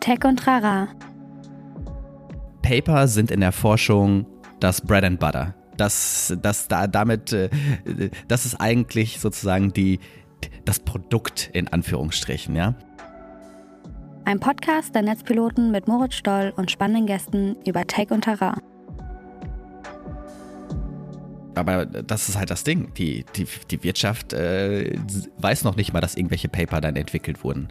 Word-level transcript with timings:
Tech 0.00 0.24
und 0.24 0.46
Rara. 0.46 0.88
Paper 2.62 3.06
sind 3.06 3.30
in 3.30 3.40
der 3.40 3.52
Forschung 3.52 4.26
das 4.58 4.80
Bread 4.80 5.04
and 5.04 5.20
Butter. 5.20 5.54
Das, 5.76 6.34
das 6.40 6.68
da, 6.68 6.86
damit, 6.86 7.32
äh, 7.32 7.50
das 8.26 8.46
ist 8.46 8.60
eigentlich 8.60 9.20
sozusagen 9.20 9.72
die, 9.72 10.00
das 10.64 10.80
Produkt 10.80 11.50
in 11.52 11.68
Anführungsstrichen, 11.68 12.56
ja. 12.56 12.74
Ein 14.24 14.40
Podcast 14.40 14.94
der 14.94 15.02
Netzpiloten 15.02 15.70
mit 15.70 15.86
Moritz 15.86 16.14
Stoll 16.14 16.52
und 16.56 16.70
spannenden 16.70 17.06
Gästen 17.06 17.56
über 17.66 17.86
Tech 17.86 18.10
und 18.10 18.22
Terrain. 18.22 18.60
Aber 21.54 21.84
das 21.84 22.28
ist 22.28 22.38
halt 22.38 22.50
das 22.50 22.64
Ding. 22.64 22.94
Die, 22.94 23.24
die, 23.36 23.46
die 23.70 23.82
Wirtschaft 23.82 24.32
äh, 24.32 24.98
weiß 25.38 25.64
noch 25.64 25.76
nicht 25.76 25.92
mal, 25.92 26.00
dass 26.00 26.14
irgendwelche 26.14 26.48
Paper 26.48 26.80
dann 26.80 26.96
entwickelt 26.96 27.44
wurden. 27.44 27.68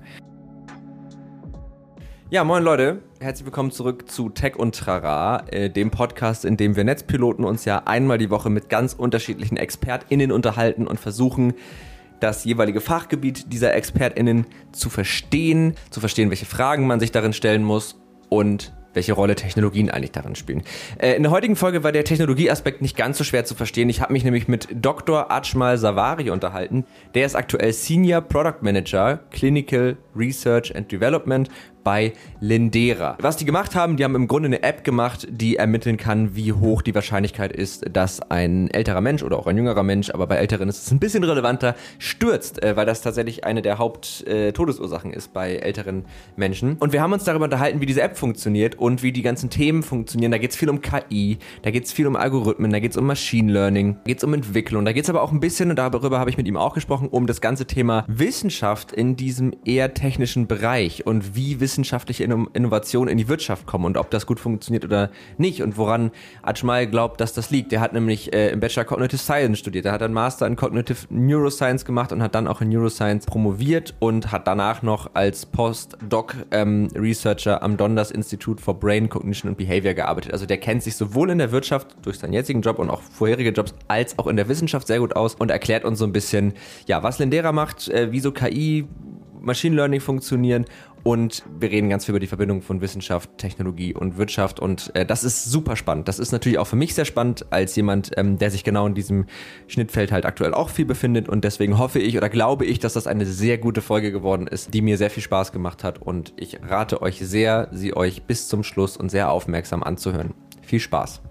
Ja, 2.32 2.44
moin 2.44 2.64
Leute, 2.64 3.02
herzlich 3.20 3.48
willkommen 3.48 3.72
zurück 3.72 4.08
zu 4.08 4.30
Tech 4.30 4.56
und 4.56 4.76
Trara, 4.76 5.48
äh, 5.50 5.68
dem 5.68 5.90
Podcast, 5.90 6.46
in 6.46 6.58
dem 6.58 6.76
wir 6.76 6.84
Netzpiloten 6.84 7.44
uns 7.44 7.66
ja 7.66 7.82
einmal 7.86 8.20
die 8.20 8.30
Woche 8.30 8.52
mit 8.52 8.70
ganz 8.70 8.94
unterschiedlichen 8.94 9.58
ExpertInnen 9.58 10.32
unterhalten 10.32 10.86
und 10.86 11.00
versuchen, 11.00 11.56
das 12.20 12.46
jeweilige 12.46 12.82
Fachgebiet 12.82 13.52
dieser 13.52 13.74
ExpertInnen 13.74 14.46
zu 14.72 14.92
verstehen, 14.92 15.74
zu 15.90 16.02
verstehen, 16.02 16.30
welche 16.30 16.46
Fragen 16.46 16.86
man 16.86 17.00
sich 17.00 17.12
darin 17.12 17.34
stellen 17.34 17.64
muss 17.64 18.00
und 18.30 18.74
welche 18.94 19.14
Rolle 19.14 19.36
Technologien 19.36 19.90
eigentlich 19.90 20.12
darin 20.12 20.36
spielen. 20.36 20.64
Äh, 20.98 21.14
in 21.14 21.24
der 21.24 21.32
heutigen 21.32 21.56
Folge 21.56 21.84
war 21.84 21.92
der 21.92 22.04
Technologieaspekt 22.04 22.82
nicht 22.82 22.98
ganz 22.98 23.18
so 23.18 23.24
schwer 23.24 23.46
zu 23.46 23.56
verstehen. 23.56 23.90
Ich 23.90 24.02
habe 24.02 24.14
mich 24.14 24.24
nämlich 24.24 24.48
mit 24.48 24.68
Dr. 24.74 25.32
Ajmal 25.32 25.78
Savari 25.78 26.30
unterhalten. 26.30 26.86
Der 27.14 27.26
ist 27.26 27.36
aktuell 27.36 27.74
Senior 27.74 28.22
Product 28.22 28.62
Manager 28.62 29.20
Clinical 29.32 29.98
Research 30.16 30.76
and 30.76 30.92
Development 30.92 31.50
bei 31.90 32.14
Lindera. 32.40 33.18
Was 33.20 33.36
die 33.36 33.46
gemacht 33.46 33.74
haben, 33.74 33.98
die 33.98 34.04
haben 34.04 34.14
im 34.14 34.28
Grunde 34.28 34.46
eine 34.46 34.62
App 34.62 34.84
gemacht, 34.84 35.28
die 35.28 35.56
ermitteln 35.56 35.98
kann, 35.98 36.36
wie 36.36 36.54
hoch 36.54 36.84
die 36.84 36.94
Wahrscheinlichkeit 36.94 37.52
ist, 37.52 37.84
dass 37.92 38.22
ein 38.22 38.70
älterer 38.70 39.02
Mensch 39.02 39.24
oder 39.24 39.40
auch 39.40 39.48
ein 39.48 39.58
jüngerer 39.58 39.82
Mensch, 39.82 40.12
aber 40.12 40.28
bei 40.28 40.36
Älteren 40.36 40.70
ist 40.70 40.86
es 40.86 40.92
ein 40.92 41.00
bisschen 41.00 41.24
relevanter, 41.24 41.76
stürzt, 41.98 42.62
äh, 42.62 42.76
weil 42.76 42.86
das 42.86 43.02
tatsächlich 43.02 43.44
eine 43.44 43.64
der 43.64 43.80
Haupttodesursachen 43.80 45.12
äh, 45.12 45.16
ist 45.18 45.34
bei 45.34 45.56
älteren 45.56 46.06
Menschen. 46.36 46.78
Und 46.80 46.94
wir 46.94 47.02
haben 47.02 47.12
uns 47.12 47.24
darüber 47.24 47.46
unterhalten, 47.46 47.82
wie 47.82 47.88
diese 47.88 48.04
App 48.04 48.20
funktioniert 48.20 48.78
und 48.78 49.02
wie 49.02 49.12
die 49.12 49.24
ganzen 49.24 49.50
Themen 49.50 49.82
funktionieren. 49.82 50.32
Da 50.32 50.38
geht 50.38 50.52
es 50.52 50.58
viel 50.58 50.70
um 50.70 50.82
KI, 50.82 51.40
da 51.64 51.72
geht 51.72 51.86
es 51.86 51.92
viel 51.92 52.06
um 52.06 52.16
Algorithmen, 52.16 52.70
da 52.70 52.80
geht 52.80 52.92
es 52.92 52.98
um 52.98 53.08
Machine 53.08 53.52
Learning, 53.52 53.96
da 53.96 54.10
geht 54.10 54.20
es 54.20 54.24
um 54.24 54.36
Entwicklung, 54.36 54.86
da 54.86 54.94
geht 54.94 55.06
es 55.06 55.10
aber 55.10 55.24
auch 55.24 55.32
ein 55.32 55.40
bisschen, 55.40 55.72
und 55.72 55.78
darüber 55.78 56.20
habe 56.20 56.30
ich 56.30 56.38
mit 56.38 56.48
ihm 56.48 56.56
auch 56.56 56.76
gesprochen, 56.76 57.08
um 57.10 57.26
das 57.26 57.42
ganze 57.42 57.66
Thema 57.66 58.06
Wissenschaft 58.08 58.92
in 58.92 59.16
diesem 59.16 59.56
eher 59.66 59.96
technischen 59.96 60.46
Bereich 60.46 61.08
und 61.08 61.36
wie 61.36 61.60
Wissenschaft 61.60 61.79
wissenschaftliche 61.80 62.26
Innovation 62.26 63.08
in 63.08 63.18
die 63.18 63.30
Wirtschaft 63.30 63.66
kommen 63.66 63.86
und 63.86 63.96
ob 63.96 64.12
das 64.12 64.26
gut 64.26 64.40
funktioniert 64.40 64.84
oder 64.84 65.10
nicht 65.38 65.64
und 65.64 65.78
woran 65.78 66.12
Ajmal 66.42 66.88
glaubt, 66.88 67.22
dass 67.22 67.32
das 67.32 67.52
liegt. 67.52 67.72
Der 67.72 67.80
hat 67.80 67.94
nämlich 67.94 68.34
äh, 68.34 68.50
im 68.50 68.60
Bachelor 68.60 68.84
Cognitive 68.84 69.18
Science 69.18 69.60
studiert. 69.60 69.86
Er 69.86 69.94
hat 69.94 70.02
einen 70.02 70.14
Master 70.14 70.46
in 70.46 70.58
Cognitive 70.58 71.08
Neuroscience 71.10 71.86
gemacht 71.86 72.12
und 72.12 72.22
hat 72.22 72.36
dann 72.36 72.48
auch 72.48 72.60
in 72.60 72.68
Neuroscience 72.68 73.26
promoviert 73.26 73.94
und 74.00 74.32
hat 74.34 74.46
danach 74.46 74.82
noch 74.82 75.12
als 75.14 75.46
Postdoc 75.46 76.36
ähm, 76.52 76.90
Researcher 76.96 77.64
am 77.64 77.78
Donders 77.78 78.12
Institute 78.12 78.62
for 78.62 78.78
Brain 78.78 79.08
Cognition 79.08 79.50
and 79.50 79.58
Behavior 79.58 79.94
gearbeitet. 79.94 80.34
Also 80.34 80.46
der 80.46 80.58
kennt 80.58 80.84
sich 80.84 80.98
sowohl 80.98 81.30
in 81.30 81.38
der 81.38 81.54
Wirtschaft 81.54 81.96
durch 82.02 82.20
seinen 82.20 82.34
jetzigen 82.34 82.62
Job 82.62 82.78
und 82.80 82.90
auch 82.90 83.02
vorherige 83.02 83.52
Jobs 83.52 83.74
als 83.88 84.20
auch 84.20 84.28
in 84.28 84.36
der 84.36 84.50
Wissenschaft 84.50 84.88
sehr 84.88 85.00
gut 85.00 85.16
aus 85.16 85.36
und 85.36 85.50
erklärt 85.50 85.86
uns 85.86 86.00
so 86.00 86.06
ein 86.06 86.12
bisschen, 86.12 86.54
ja, 86.88 87.04
was 87.04 87.20
Lendera 87.20 87.54
macht, 87.54 87.88
äh, 87.88 88.12
wie 88.12 88.20
so 88.20 88.34
KI 88.34 88.86
Machine 89.42 89.76
Learning 89.76 90.02
funktionieren 90.02 90.66
und 91.04 91.44
wir 91.60 91.72
reden 91.72 91.90
ganz 91.90 92.06
viel 92.06 92.14
über 92.14 92.20
die 92.20 92.28
Verbindung 92.28 92.62
von 92.62 92.82
Wissenschaft, 92.82 93.38
Technologie 93.38 93.94
und 93.94 94.18
Wirtschaft 94.18 94.60
und 94.60 94.92
äh, 94.96 95.06
das 95.06 95.24
ist 95.24 95.46
super 95.46 95.76
spannend. 95.76 96.08
Das 96.08 96.20
ist 96.20 96.32
natürlich 96.32 96.58
auch 96.58 96.68
für 96.68 96.76
mich 96.76 96.94
sehr 96.94 97.06
spannend 97.06 97.46
als 97.52 97.76
jemand, 97.76 98.12
ähm, 98.18 98.38
der 98.38 98.52
sich 98.52 98.64
genau 98.64 98.88
in 98.88 98.94
diesem 98.94 99.26
Schnittfeld 99.68 100.12
halt 100.12 100.26
aktuell 100.26 100.54
auch 100.54 100.70
viel 100.70 100.86
befindet 100.86 101.30
und 101.30 101.44
deswegen 101.44 101.78
hoffe 101.78 102.00
ich 102.00 102.18
oder 102.18 102.30
glaube 102.30 102.66
ich, 102.66 102.80
dass 102.80 102.94
das 102.94 103.08
eine 103.08 103.26
sehr 103.26 103.58
gute 103.58 103.82
Folge 103.82 104.12
geworden 104.12 104.48
ist, 104.48 104.74
die 104.74 104.82
mir 104.82 104.98
sehr 104.98 105.10
viel 105.10 105.24
Spaß 105.24 105.52
gemacht 105.52 105.84
hat 105.84 106.02
und 106.02 106.34
ich 106.38 106.60
rate 106.62 107.02
euch 107.02 107.20
sehr, 107.20 107.70
sie 107.72 107.96
euch 107.96 108.24
bis 108.24 108.48
zum 108.48 108.64
Schluss 108.64 108.98
und 108.98 109.10
sehr 109.10 109.32
aufmerksam 109.32 109.84
anzuhören. 109.84 110.34
Viel 110.62 110.80
Spaß! 110.80 111.22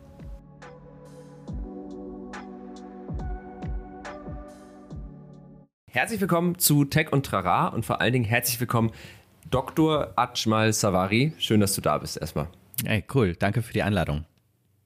Herzlich 5.90 6.20
willkommen 6.20 6.58
zu 6.58 6.84
Tech 6.84 7.12
und 7.12 7.26
Trara 7.26 7.68
und 7.68 7.84
vor 7.84 8.00
allen 8.00 8.12
Dingen 8.12 8.24
herzlich 8.24 8.60
willkommen 8.60 8.92
Dr. 9.50 10.12
Ajmal 10.16 10.72
Savari. 10.72 11.32
Schön, 11.38 11.60
dass 11.60 11.74
du 11.74 11.80
da 11.80 11.98
bist 11.98 12.16
erstmal. 12.16 12.48
Hey, 12.84 13.04
cool. 13.14 13.34
Danke 13.34 13.62
für 13.62 13.72
die 13.72 13.82
Einladung. 13.82 14.24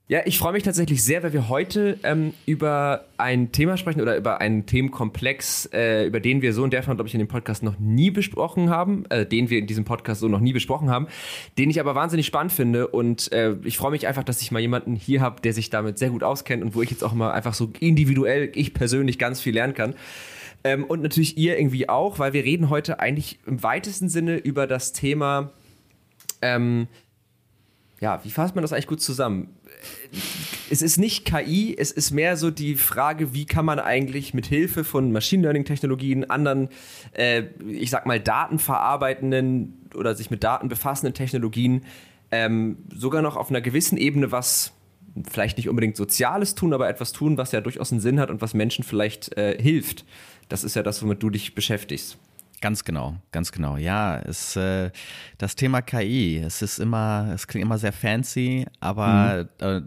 Ja, 0.08 0.20
ich 0.26 0.36
freue 0.36 0.52
mich 0.52 0.62
tatsächlich 0.62 1.02
sehr, 1.02 1.22
weil 1.22 1.32
wir 1.32 1.48
heute 1.48 1.98
ähm, 2.02 2.34
über 2.44 3.06
ein 3.16 3.50
Thema 3.50 3.78
sprechen 3.78 4.02
oder 4.02 4.14
über 4.16 4.42
einen 4.42 4.66
Themenkomplex, 4.66 5.70
äh, 5.72 6.04
über 6.04 6.20
den 6.20 6.42
wir 6.42 6.52
so 6.52 6.64
in 6.64 6.70
der 6.70 6.82
Form, 6.82 6.96
glaube 6.96 7.08
ich, 7.08 7.14
in 7.14 7.20
dem 7.20 7.28
Podcast 7.28 7.62
noch 7.62 7.78
nie 7.78 8.10
besprochen 8.10 8.68
haben, 8.68 9.06
äh, 9.08 9.24
den 9.24 9.48
wir 9.48 9.58
in 9.58 9.66
diesem 9.66 9.84
Podcast 9.84 10.20
so 10.20 10.28
noch 10.28 10.40
nie 10.40 10.52
besprochen 10.52 10.90
haben, 10.90 11.06
den 11.56 11.70
ich 11.70 11.80
aber 11.80 11.94
wahnsinnig 11.94 12.26
spannend 12.26 12.52
finde 12.52 12.88
und 12.88 13.32
äh, 13.32 13.54
ich 13.64 13.78
freue 13.78 13.92
mich 13.92 14.06
einfach, 14.06 14.24
dass 14.24 14.42
ich 14.42 14.50
mal 14.50 14.60
jemanden 14.60 14.96
hier 14.96 15.22
habe, 15.22 15.40
der 15.40 15.54
sich 15.54 15.70
damit 15.70 15.98
sehr 15.98 16.10
gut 16.10 16.24
auskennt 16.24 16.62
und 16.62 16.74
wo 16.74 16.82
ich 16.82 16.90
jetzt 16.90 17.04
auch 17.04 17.14
mal 17.14 17.30
einfach 17.30 17.54
so 17.54 17.72
individuell, 17.80 18.50
ich 18.54 18.74
persönlich 18.74 19.18
ganz 19.18 19.40
viel 19.40 19.54
lernen 19.54 19.72
kann. 19.72 19.94
Ähm, 20.64 20.84
und 20.84 21.02
natürlich 21.02 21.36
ihr 21.36 21.58
irgendwie 21.58 21.88
auch, 21.88 22.18
weil 22.18 22.32
wir 22.32 22.44
reden 22.44 22.70
heute 22.70 23.00
eigentlich 23.00 23.38
im 23.46 23.62
weitesten 23.62 24.08
Sinne 24.08 24.36
über 24.36 24.66
das 24.66 24.92
Thema, 24.92 25.52
ähm, 26.40 26.88
ja, 28.00 28.20
wie 28.24 28.30
fasst 28.30 28.54
man 28.54 28.62
das 28.62 28.72
eigentlich 28.72 28.88
gut 28.88 29.00
zusammen? 29.00 29.48
Es 30.70 30.82
ist 30.82 30.98
nicht 30.98 31.24
KI, 31.24 31.76
es 31.76 31.92
ist 31.92 32.10
mehr 32.10 32.36
so 32.36 32.50
die 32.50 32.74
Frage, 32.74 33.32
wie 33.32 33.46
kann 33.46 33.64
man 33.64 33.78
eigentlich 33.78 34.34
mit 34.34 34.46
Hilfe 34.46 34.84
von 34.84 35.12
Machine 35.12 35.42
Learning 35.42 35.64
Technologien, 35.64 36.28
anderen, 36.28 36.68
äh, 37.12 37.44
ich 37.68 37.90
sag 37.90 38.06
mal, 38.06 38.18
datenverarbeitenden 38.18 39.88
oder 39.94 40.14
sich 40.14 40.30
mit 40.30 40.42
Daten 40.42 40.68
befassenden 40.68 41.14
Technologien 41.14 41.84
ähm, 42.32 42.78
sogar 42.92 43.22
noch 43.22 43.36
auf 43.36 43.50
einer 43.50 43.60
gewissen 43.60 43.98
Ebene 43.98 44.32
was 44.32 44.72
vielleicht 45.30 45.58
nicht 45.58 45.68
unbedingt 45.68 45.96
Soziales 45.96 46.54
tun, 46.54 46.72
aber 46.72 46.88
etwas 46.88 47.12
tun, 47.12 47.36
was 47.36 47.52
ja 47.52 47.60
durchaus 47.60 47.92
einen 47.92 48.00
Sinn 48.00 48.18
hat 48.18 48.30
und 48.30 48.40
was 48.40 48.54
Menschen 48.54 48.82
vielleicht 48.84 49.36
äh, 49.36 49.60
hilft. 49.60 50.04
Das 50.52 50.64
ist 50.64 50.76
ja 50.76 50.82
das, 50.82 51.02
womit 51.02 51.22
du 51.22 51.30
dich 51.30 51.54
beschäftigst. 51.54 52.18
Ganz 52.60 52.84
genau, 52.84 53.16
ganz 53.30 53.52
genau. 53.52 53.78
Ja, 53.78 54.18
es, 54.18 54.54
äh, 54.54 54.90
das 55.38 55.56
Thema 55.56 55.80
KI, 55.80 56.42
es 56.44 56.60
ist 56.60 56.78
immer, 56.78 57.30
es 57.34 57.46
klingt 57.46 57.64
immer 57.64 57.78
sehr 57.78 57.94
fancy, 57.94 58.66
aber 58.78 59.48
mhm. 59.62 59.66
äh, 59.66 59.80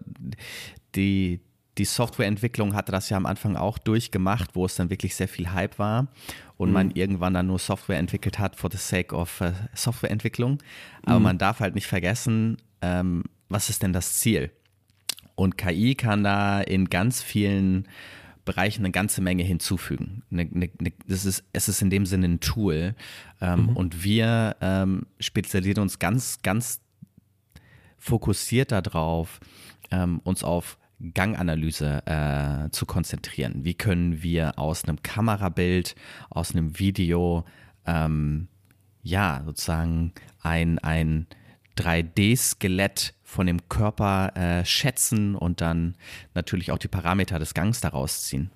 die, 0.95 1.39
die 1.77 1.85
Softwareentwicklung 1.85 2.73
hatte 2.73 2.91
das 2.91 3.11
ja 3.11 3.17
am 3.17 3.27
Anfang 3.27 3.55
auch 3.57 3.77
durchgemacht, 3.77 4.55
wo 4.55 4.65
es 4.65 4.73
dann 4.73 4.89
wirklich 4.89 5.15
sehr 5.15 5.27
viel 5.27 5.51
Hype 5.51 5.77
war 5.77 6.07
und 6.57 6.69
mhm. 6.69 6.73
man 6.73 6.91
irgendwann 6.91 7.35
dann 7.35 7.45
nur 7.45 7.59
Software 7.59 7.99
entwickelt 7.99 8.39
hat 8.39 8.55
for 8.55 8.71
the 8.71 8.79
sake 8.79 9.15
of 9.15 9.41
äh, 9.41 9.53
Softwareentwicklung. 9.75 10.57
Aber 11.03 11.19
mhm. 11.19 11.25
man 11.25 11.37
darf 11.37 11.59
halt 11.59 11.75
nicht 11.75 11.85
vergessen, 11.85 12.57
ähm, 12.81 13.23
was 13.49 13.69
ist 13.69 13.83
denn 13.83 13.93
das 13.93 14.15
Ziel? 14.15 14.49
Und 15.35 15.59
KI 15.59 15.93
kann 15.93 16.23
da 16.23 16.59
in 16.59 16.89
ganz 16.89 17.21
vielen 17.21 17.87
Bereichen 18.45 18.83
eine 18.83 18.91
ganze 18.91 19.21
Menge 19.21 19.43
hinzufügen. 19.43 20.23
Eine, 20.31 20.43
eine, 20.43 20.69
eine, 20.79 20.91
das 21.07 21.25
ist, 21.25 21.43
es 21.51 21.67
ist 21.67 21.81
in 21.81 21.89
dem 21.89 22.05
Sinne 22.05 22.27
ein 22.27 22.39
Tool. 22.39 22.95
Ähm, 23.41 23.63
mhm. 23.63 23.77
Und 23.77 24.03
wir 24.03 24.55
ähm, 24.61 25.07
spezialisieren 25.19 25.81
uns 25.81 25.99
ganz, 25.99 26.39
ganz 26.43 26.81
fokussiert 27.97 28.71
darauf, 28.71 29.39
ähm, 29.91 30.19
uns 30.23 30.43
auf 30.43 30.77
Ganganalyse 31.13 32.05
äh, 32.05 32.69
zu 32.71 32.85
konzentrieren. 32.85 33.65
Wie 33.65 33.73
können 33.73 34.23
wir 34.23 34.57
aus 34.57 34.85
einem 34.85 35.01
Kamerabild, 35.01 35.95
aus 36.29 36.51
einem 36.51 36.79
Video, 36.79 37.45
ähm, 37.85 38.47
ja, 39.03 39.41
sozusagen 39.45 40.13
ein, 40.41 40.79
ein 40.79 41.27
3D-Skelett 41.77 43.13
von 43.35 43.45
dem 43.45 43.67
Körper 43.69 44.31
äh, 44.35 44.65
schätzen 44.65 45.35
und 45.35 45.61
dann 45.61 45.95
natürlich 46.33 46.71
auch 46.71 46.77
die 46.77 46.87
Parameter 46.87 47.37
des 47.37 47.53
Gangs 47.53 47.81
daraus 47.81 48.23
ziehen. 48.23 48.49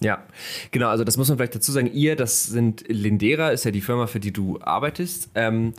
Ja, 0.00 0.22
genau, 0.70 0.88
also 0.88 1.04
das 1.04 1.16
muss 1.16 1.28
man 1.28 1.38
vielleicht 1.38 1.54
dazu 1.54 1.70
sagen. 1.70 1.92
Ihr, 1.92 2.16
das 2.16 2.44
sind 2.44 2.84
Lindera, 2.88 3.50
ist 3.50 3.64
ja 3.64 3.70
die 3.70 3.80
Firma, 3.80 4.06
für 4.06 4.18
die 4.18 4.32
du 4.32 4.58
arbeitest. 4.60 5.30
Ähm, 5.34 5.74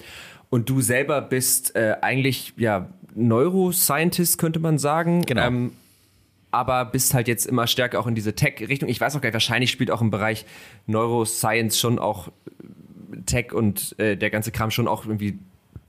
und 0.49 0.69
du 0.69 0.81
selber 0.81 1.21
bist 1.21 1.75
äh, 1.75 1.95
eigentlich 2.01 2.53
ja 2.55 2.89
Neuroscientist, 3.15 4.37
könnte 4.37 4.59
man 4.59 4.77
sagen. 4.77 5.23
Genau. 5.23 5.47
Ähm, 5.47 5.71
aber 6.51 6.85
bist 6.85 7.15
halt 7.15 7.27
jetzt 7.27 7.47
immer 7.47 7.65
stärker 7.65 7.99
auch 7.99 8.05
in 8.05 8.13
diese 8.13 8.35
Tech-Richtung. 8.35 8.87
Ich 8.87 9.01
weiß 9.01 9.15
auch 9.15 9.21
gar 9.21 9.29
nicht, 9.29 9.33
wahrscheinlich 9.33 9.71
spielt 9.71 9.89
auch 9.89 10.01
im 10.01 10.11
Bereich 10.11 10.45
Neuroscience 10.85 11.79
schon 11.79 11.97
auch 11.97 12.31
Tech 13.25 13.51
und 13.51 13.97
äh, 13.99 14.15
der 14.15 14.29
ganze 14.29 14.51
Kram 14.51 14.69
schon 14.69 14.87
auch 14.87 15.05
irgendwie 15.05 15.39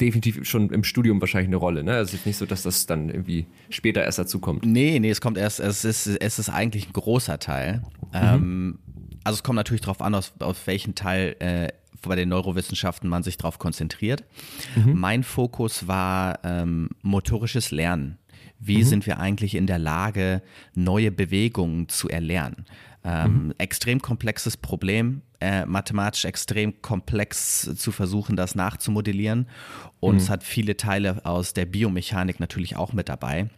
definitiv 0.00 0.44
schon 0.44 0.70
im 0.70 0.84
Studium 0.84 1.20
wahrscheinlich 1.20 1.48
eine 1.48 1.56
Rolle. 1.56 1.84
Ne? 1.84 1.92
Also 1.92 2.14
es 2.14 2.20
ist 2.20 2.26
nicht 2.26 2.36
so, 2.36 2.46
dass 2.46 2.62
das 2.62 2.86
dann 2.86 3.08
irgendwie 3.08 3.46
später 3.70 4.02
erst 4.04 4.18
dazu 4.18 4.38
kommt. 4.40 4.64
Nee, 4.64 4.98
nee, 4.98 5.10
es 5.10 5.20
kommt 5.20 5.38
erst, 5.38 5.60
es 5.60 5.84
ist, 5.84 6.06
es 6.06 6.38
ist 6.38 6.48
eigentlich 6.48 6.88
ein 6.88 6.92
großer 6.92 7.38
Teil. 7.38 7.82
Mhm. 8.12 8.14
Ähm, 8.14 8.78
also 9.24 9.36
es 9.36 9.42
kommt 9.42 9.56
natürlich 9.56 9.82
darauf 9.82 10.02
an, 10.02 10.14
aus, 10.14 10.32
auf 10.40 10.66
welchen 10.66 10.94
Teil 10.94 11.36
äh, 11.38 11.68
bei 12.02 12.16
den 12.16 12.28
Neurowissenschaften 12.28 13.08
man 13.08 13.22
sich 13.22 13.36
darauf 13.36 13.58
konzentriert. 13.58 14.24
Mhm. 14.76 14.98
Mein 14.98 15.22
Fokus 15.22 15.88
war 15.88 16.38
ähm, 16.44 16.90
motorisches 17.02 17.70
Lernen. 17.70 18.18
Wie 18.58 18.78
mhm. 18.78 18.84
sind 18.84 19.06
wir 19.06 19.18
eigentlich 19.18 19.54
in 19.54 19.66
der 19.66 19.78
Lage, 19.78 20.42
neue 20.74 21.10
Bewegungen 21.10 21.88
zu 21.88 22.08
erlernen? 22.08 22.66
Ähm, 23.04 23.46
mhm. 23.46 23.54
Extrem 23.58 24.00
komplexes 24.00 24.56
Problem, 24.56 25.20
äh, 25.40 25.66
mathematisch 25.66 26.24
extrem 26.24 26.80
komplex 26.80 27.70
zu 27.76 27.92
versuchen, 27.92 28.34
das 28.34 28.54
nachzumodellieren. 28.54 29.46
Und 30.00 30.14
mhm. 30.14 30.20
es 30.20 30.30
hat 30.30 30.42
viele 30.42 30.76
Teile 30.76 31.24
aus 31.26 31.52
der 31.52 31.66
Biomechanik 31.66 32.40
natürlich 32.40 32.76
auch 32.76 32.94
mit 32.94 33.10
dabei. 33.10 33.50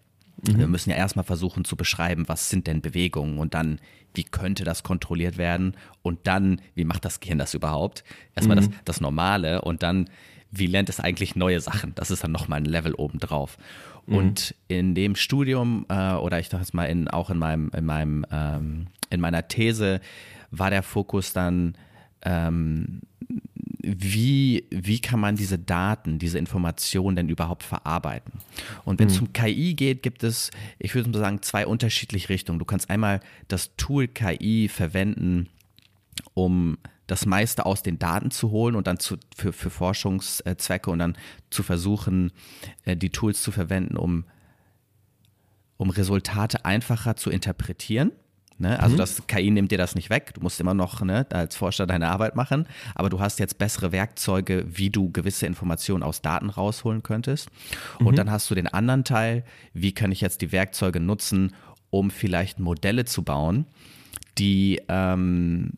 Mhm. 0.43 0.59
Wir 0.59 0.67
müssen 0.67 0.91
ja 0.91 0.97
erstmal 0.97 1.25
versuchen 1.25 1.65
zu 1.65 1.77
beschreiben, 1.77 2.29
was 2.29 2.51
sind 2.51 2.67
denn 2.67 2.81
Bewegungen 2.81 3.39
und 3.39 3.55
dann, 3.55 3.81
wie 4.15 4.25
könnte 4.25 4.65
das 4.65 4.83
kontrolliert 4.83 5.39
werden 5.39 5.77
und 6.03 6.27
dann, 6.27 6.61
wie 6.75 6.85
macht 6.85 7.05
das 7.05 7.21
Gehirn 7.21 7.39
das 7.39 7.55
überhaupt? 7.55 8.05
Erstmal 8.35 8.57
das, 8.57 8.69
mhm. 8.69 8.75
das 8.85 9.01
Normale 9.01 9.63
und 9.63 9.83
dann, 9.83 10.11
wie 10.51 10.67
lernt 10.67 10.89
es 10.89 11.01
eigentlich 11.01 11.37
neue 11.37 11.61
Sachen? 11.61 11.95
Das 11.95 12.11
ist 12.11 12.25
dann 12.25 12.33
nochmal 12.33 12.61
ein 12.61 12.65
Level 12.65 12.95
obendrauf. 12.95 13.59
Mhm. 14.07 14.17
Und 14.17 14.55
in 14.69 14.95
dem 14.95 15.17
Studium, 15.17 15.87
äh, 15.89 16.13
oder 16.13 16.39
ich 16.39 16.49
dachte 16.49 16.65
jetzt 16.65 16.75
mal 16.75 16.85
in, 16.85 17.09
auch 17.09 17.31
in 17.31 17.39
meinem, 17.39 17.71
in 17.77 17.85
meinem, 17.85 18.27
ähm, 18.31 18.87
in 19.11 19.21
meiner 19.21 19.49
These, 19.49 20.01
war 20.51 20.71
der 20.71 20.83
Fokus 20.83 21.33
dann, 21.33 21.77
ähm, 22.23 23.03
wie, 23.83 24.67
wie 24.71 25.01
kann 25.01 25.21
man 25.21 25.37
diese 25.37 25.59
Daten, 25.59 26.19
diese 26.19 26.39
Informationen 26.39 27.17
denn 27.17 27.29
überhaupt 27.29 27.63
verarbeiten? 27.63 28.33
Und 28.85 28.99
wenn 28.99 29.09
es 29.09 29.21
mhm. 29.21 29.29
um 29.29 29.33
KI 29.33 29.75
geht, 29.75 30.03
gibt 30.03 30.25
es, 30.25 30.51
ich 30.79 30.95
würde 30.95 31.11
mal 31.11 31.19
sagen, 31.19 31.43
zwei 31.43 31.67
unterschiedliche 31.67 32.29
Richtungen. 32.29 32.59
Du 32.59 32.65
kannst 32.65 32.91
einmal 32.91 33.21
das 33.49 33.77
Tool 33.77 34.09
KI 34.09 34.69
verwenden, 34.69 35.49
um 36.35 36.79
das 37.07 37.27
meiste 37.27 37.67
aus 37.67 37.83
den 37.83 37.99
Daten 37.99 38.31
zu 38.31 38.51
holen 38.51 38.75
und 38.75 38.87
dann 38.87 38.99
zu, 38.99 39.17
für, 39.37 39.53
für 39.53 39.71
Forschungszwecke 39.71 40.91
und 40.91 40.99
dann 40.99 41.17
zu 41.51 41.63
versuchen, 41.63 42.33
äh, 42.85 42.97
die 42.97 43.11
Tools 43.11 43.43
zu 43.43 43.53
verwenden, 43.53 43.97
um, 43.97 44.25
um 45.77 45.91
Resultate 45.91 46.65
einfacher 46.65 47.17
zu 47.17 47.31
interpretieren. 47.31 48.13
Ne? 48.59 48.81
Also 48.81 48.95
mhm. 48.95 48.99
das 48.99 49.27
KI 49.27 49.51
nimmt 49.51 49.71
dir 49.71 49.79
das 49.79 49.95
nicht 49.95 50.11
weg. 50.11 50.33
Du 50.35 50.41
musst 50.41 50.61
immer 50.61 50.75
noch 50.75 51.03
ne, 51.03 51.27
als 51.31 51.57
Forscher 51.57 51.87
deine 51.87 52.09
Arbeit 52.09 52.37
machen, 52.37 52.67
aber 52.95 53.11
du 53.11 53.21
hast 53.21 53.39
jetzt 53.39 53.59
bessere 53.59 53.93
Werkzeuge, 53.93 54.65
wie 54.67 54.91
du 54.91 55.11
gewisse 55.11 55.47
Informationen 55.47 56.03
aus 56.03 56.23
Daten 56.23 56.51
rausholen 56.51 57.03
könntest. 57.03 57.51
Und 57.99 58.13
mhm. 58.13 58.17
dann 58.17 58.31
hast 58.31 58.51
du 58.51 58.55
den 58.55 58.67
anderen 58.67 59.05
Teil, 59.05 59.45
wie 59.75 59.93
kann 59.93 60.11
ich 60.11 60.21
jetzt 60.21 60.41
die 60.41 60.53
Werkzeuge 60.53 61.01
nutzen, 61.01 61.53
um 61.91 62.11
vielleicht 62.11 62.59
Modelle 62.59 63.05
zu 63.05 63.23
bauen, 63.23 63.67
die, 64.39 64.81
ähm, 64.89 65.71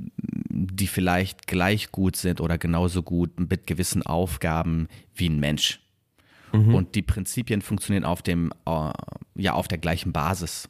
die 0.49 0.87
vielleicht 0.87 1.47
gleich 1.47 1.93
gut 1.93 2.17
sind 2.17 2.41
oder 2.41 2.59
genauso 2.59 3.03
gut 3.03 3.39
mit 3.39 3.67
gewissen 3.67 4.03
Aufgaben 4.05 4.89
wie 5.15 5.29
ein 5.29 5.39
Mensch. 5.39 5.81
Mhm. 6.53 6.75
Und 6.75 6.95
die 6.95 7.03
Prinzipien 7.03 7.63
funktionieren 7.63 8.05
auf 8.05 8.23
dem, 8.23 8.53
äh, 8.67 8.91
ja, 9.37 9.53
auf 9.53 9.69
der 9.69 9.79
gleichen 9.79 10.13
Basis. 10.13 10.69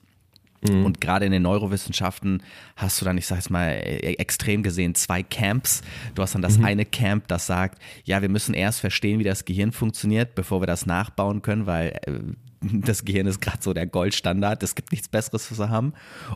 Mhm. 0.62 0.84
Und 0.84 1.00
gerade 1.00 1.26
in 1.26 1.32
den 1.32 1.42
Neurowissenschaften 1.42 2.42
hast 2.76 3.00
du 3.00 3.04
dann, 3.04 3.18
ich 3.18 3.26
sage 3.26 3.40
es 3.40 3.50
mal, 3.50 3.70
e-, 3.70 4.14
extrem 4.14 4.62
gesehen 4.62 4.94
zwei 4.94 5.22
Camps. 5.22 5.82
Du 6.14 6.22
hast 6.22 6.34
dann 6.34 6.42
das 6.42 6.58
mhm. 6.58 6.64
eine 6.64 6.84
Camp, 6.84 7.28
das 7.28 7.46
sagt, 7.46 7.80
ja, 8.04 8.22
wir 8.22 8.28
müssen 8.28 8.54
erst 8.54 8.80
verstehen, 8.80 9.18
wie 9.18 9.24
das 9.24 9.44
Gehirn 9.44 9.72
funktioniert, 9.72 10.34
bevor 10.34 10.60
wir 10.60 10.66
das 10.66 10.86
nachbauen 10.86 11.42
können, 11.42 11.66
weil 11.66 11.98
äh, 12.06 12.12
das 12.60 13.04
Gehirn 13.04 13.26
ist 13.26 13.40
gerade 13.40 13.58
so 13.60 13.72
der 13.72 13.86
Goldstandard. 13.86 14.62
Es 14.62 14.74
gibt 14.74 14.90
nichts 14.90 15.08
Besseres, 15.08 15.50
was 15.50 15.58
wir 15.58 15.70
haben. 15.70 15.92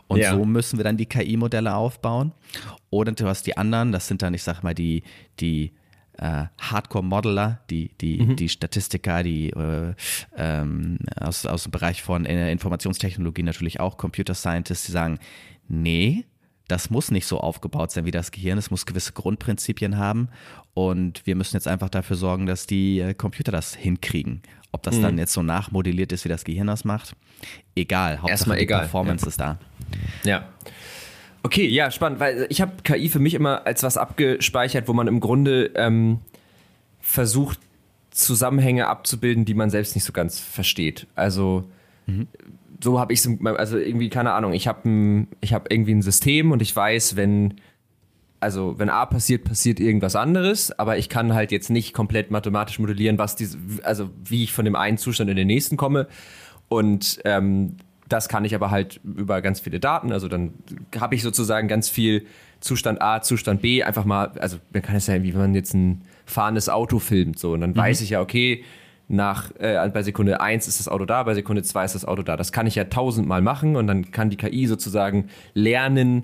Und 0.07 0.19
ja. 0.19 0.33
so 0.33 0.45
müssen 0.45 0.79
wir 0.79 0.83
dann 0.83 0.97
die 0.97 1.05
KI-Modelle 1.05 1.75
aufbauen. 1.75 2.31
Oder 2.89 3.11
du 3.11 3.27
hast 3.27 3.45
die 3.45 3.57
anderen, 3.57 3.91
das 3.91 4.07
sind 4.07 4.21
dann, 4.21 4.33
ich 4.33 4.43
sag 4.43 4.63
mal, 4.63 4.73
die, 4.73 5.03
die 5.39 5.73
äh, 6.23 6.45
Hardcore-Modeler, 6.57 7.59
die, 7.69 7.91
die, 7.99 8.23
mhm. 8.23 8.35
die 8.37 8.47
Statistiker, 8.47 9.23
die 9.23 9.49
äh, 9.49 9.93
ähm, 10.37 10.97
aus, 11.19 11.45
aus 11.45 11.63
dem 11.63 11.71
Bereich 11.71 12.01
von 12.01 12.25
äh, 12.25 12.49
Informationstechnologie 12.49 13.43
natürlich 13.43 13.81
auch 13.81 13.97
Computer 13.97 14.33
Scientists, 14.33 14.85
die 14.85 14.93
sagen, 14.93 15.19
nee, 15.67 16.23
das 16.69 16.89
muss 16.89 17.11
nicht 17.11 17.25
so 17.25 17.39
aufgebaut 17.39 17.91
sein 17.91 18.05
wie 18.05 18.11
das 18.11 18.31
Gehirn, 18.31 18.57
es 18.57 18.71
muss 18.71 18.85
gewisse 18.85 19.11
Grundprinzipien 19.11 19.97
haben 19.97 20.29
und 20.73 21.27
wir 21.27 21.35
müssen 21.35 21.57
jetzt 21.57 21.67
einfach 21.67 21.89
dafür 21.89 22.15
sorgen, 22.15 22.45
dass 22.45 22.67
die 22.67 23.01
äh, 23.01 23.13
Computer 23.13 23.51
das 23.51 23.75
hinkriegen. 23.75 24.41
Ob 24.71 24.81
das 24.81 24.95
mhm. 24.95 25.01
dann 25.01 25.17
jetzt 25.17 25.33
so 25.33 25.43
nachmodelliert 25.43 26.13
ist, 26.13 26.23
wie 26.23 26.29
das 26.29 26.45
Gehirn 26.45 26.67
das 26.67 26.85
macht, 26.85 27.17
egal. 27.75 28.13
Hauptsache 28.13 28.31
Erstmal 28.31 28.59
egal. 28.59 28.79
Performance 28.79 29.25
ja. 29.25 29.29
ist 29.29 29.39
da. 29.41 29.59
Ja. 30.23 30.47
Okay, 31.43 31.67
ja, 31.67 31.91
spannend, 31.91 32.21
weil 32.21 32.47
ich 32.49 32.61
habe 32.61 32.71
KI 32.83 33.09
für 33.09 33.19
mich 33.19 33.33
immer 33.33 33.67
als 33.67 33.83
was 33.83 33.97
abgespeichert, 33.97 34.87
wo 34.87 34.93
man 34.93 35.07
im 35.07 35.19
Grunde 35.19 35.71
ähm, 35.75 36.19
versucht, 37.01 37.59
Zusammenhänge 38.11 38.87
abzubilden, 38.87 39.43
die 39.43 39.55
man 39.55 39.69
selbst 39.69 39.95
nicht 39.95 40.03
so 40.03 40.13
ganz 40.13 40.39
versteht. 40.39 41.07
Also 41.15 41.65
mhm. 42.05 42.27
so 42.81 42.99
habe 42.99 43.11
ich 43.11 43.25
es, 43.25 43.29
also 43.43 43.77
irgendwie, 43.77 44.09
keine 44.09 44.33
Ahnung, 44.33 44.53
ich 44.53 44.67
habe 44.67 45.27
hab 45.45 45.71
irgendwie 45.71 45.95
ein 45.95 46.01
System 46.01 46.51
und 46.51 46.61
ich 46.61 46.75
weiß, 46.75 47.15
wenn, 47.15 47.55
also 48.39 48.77
wenn 48.77 48.89
A 48.89 49.05
passiert, 49.05 49.43
passiert 49.45 49.79
irgendwas 49.79 50.15
anderes, 50.15 50.71
aber 50.77 50.97
ich 50.97 51.09
kann 51.09 51.33
halt 51.33 51.51
jetzt 51.51 51.71
nicht 51.71 51.93
komplett 51.93 52.29
mathematisch 52.29 52.77
modellieren, 52.77 53.17
was 53.17 53.35
diese, 53.35 53.57
also 53.81 54.11
wie 54.23 54.43
ich 54.43 54.53
von 54.53 54.65
dem 54.65 54.75
einen 54.75 54.97
Zustand 54.97 55.29
in 55.29 55.35
den 55.35 55.47
nächsten 55.47 55.75
komme. 55.75 56.07
Und 56.69 57.19
ähm, 57.25 57.77
das 58.13 58.29
kann 58.29 58.45
ich 58.45 58.53
aber 58.53 58.69
halt 58.69 58.99
über 59.03 59.41
ganz 59.41 59.59
viele 59.59 59.79
Daten. 59.79 60.11
Also 60.11 60.27
dann 60.27 60.53
habe 60.99 61.15
ich 61.15 61.23
sozusagen 61.23 61.67
ganz 61.67 61.89
viel 61.89 62.27
Zustand 62.59 63.01
A, 63.01 63.21
Zustand 63.21 63.63
B, 63.63 63.81
einfach 63.81 64.05
mal, 64.05 64.31
also 64.39 64.57
man 64.71 64.83
kann 64.83 64.95
es 64.95 65.07
ja, 65.07 65.23
wie 65.23 65.31
man 65.31 65.55
jetzt 65.55 65.73
ein 65.73 66.03
fahrendes 66.27 66.69
Auto 66.69 66.99
filmt, 66.99 67.39
so. 67.39 67.53
Und 67.53 67.61
dann 67.61 67.71
mhm. 67.71 67.77
weiß 67.77 68.01
ich 68.01 68.11
ja, 68.11 68.21
okay, 68.21 68.63
nach, 69.07 69.51
äh, 69.57 69.89
bei 69.91 70.03
Sekunde 70.03 70.39
1 70.41 70.67
ist 70.67 70.79
das 70.79 70.87
Auto 70.87 71.05
da, 71.05 71.23
bei 71.23 71.33
Sekunde 71.33 71.63
2 71.63 71.85
ist 71.85 71.95
das 71.95 72.05
Auto 72.05 72.21
da. 72.21 72.37
Das 72.37 72.51
kann 72.51 72.67
ich 72.67 72.75
ja 72.75 72.83
tausendmal 72.83 73.41
machen 73.41 73.75
und 73.75 73.87
dann 73.87 74.11
kann 74.11 74.29
die 74.29 74.37
KI 74.37 74.67
sozusagen 74.67 75.29
lernen, 75.55 76.23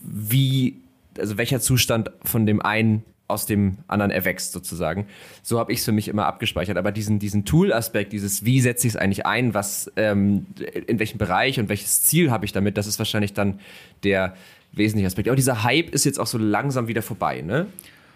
wie, 0.00 0.80
also 1.18 1.36
welcher 1.36 1.58
Zustand 1.58 2.12
von 2.24 2.46
dem 2.46 2.62
einen 2.62 3.02
aus 3.28 3.44
dem 3.44 3.78
anderen 3.86 4.10
erwächst 4.10 4.52
sozusagen. 4.52 5.06
So 5.42 5.58
habe 5.58 5.72
ich 5.72 5.80
es 5.80 5.84
für 5.84 5.92
mich 5.92 6.08
immer 6.08 6.26
abgespeichert. 6.26 6.78
Aber 6.78 6.92
diesen, 6.92 7.18
diesen 7.18 7.44
Tool-Aspekt, 7.44 8.12
dieses 8.14 8.44
wie 8.44 8.60
setze 8.60 8.86
ich 8.86 8.94
es 8.94 8.96
eigentlich 8.96 9.26
ein, 9.26 9.52
was, 9.54 9.92
ähm, 9.96 10.46
in 10.86 10.98
welchem 10.98 11.18
Bereich 11.18 11.60
und 11.60 11.68
welches 11.68 12.02
Ziel 12.02 12.30
habe 12.30 12.46
ich 12.46 12.52
damit, 12.52 12.78
das 12.78 12.86
ist 12.86 12.98
wahrscheinlich 12.98 13.34
dann 13.34 13.60
der 14.02 14.34
wesentliche 14.72 15.06
Aspekt. 15.06 15.28
Aber 15.28 15.36
dieser 15.36 15.62
Hype 15.62 15.90
ist 15.90 16.04
jetzt 16.04 16.18
auch 16.18 16.26
so 16.26 16.38
langsam 16.38 16.88
wieder 16.88 17.02
vorbei, 17.02 17.42
ne? 17.42 17.66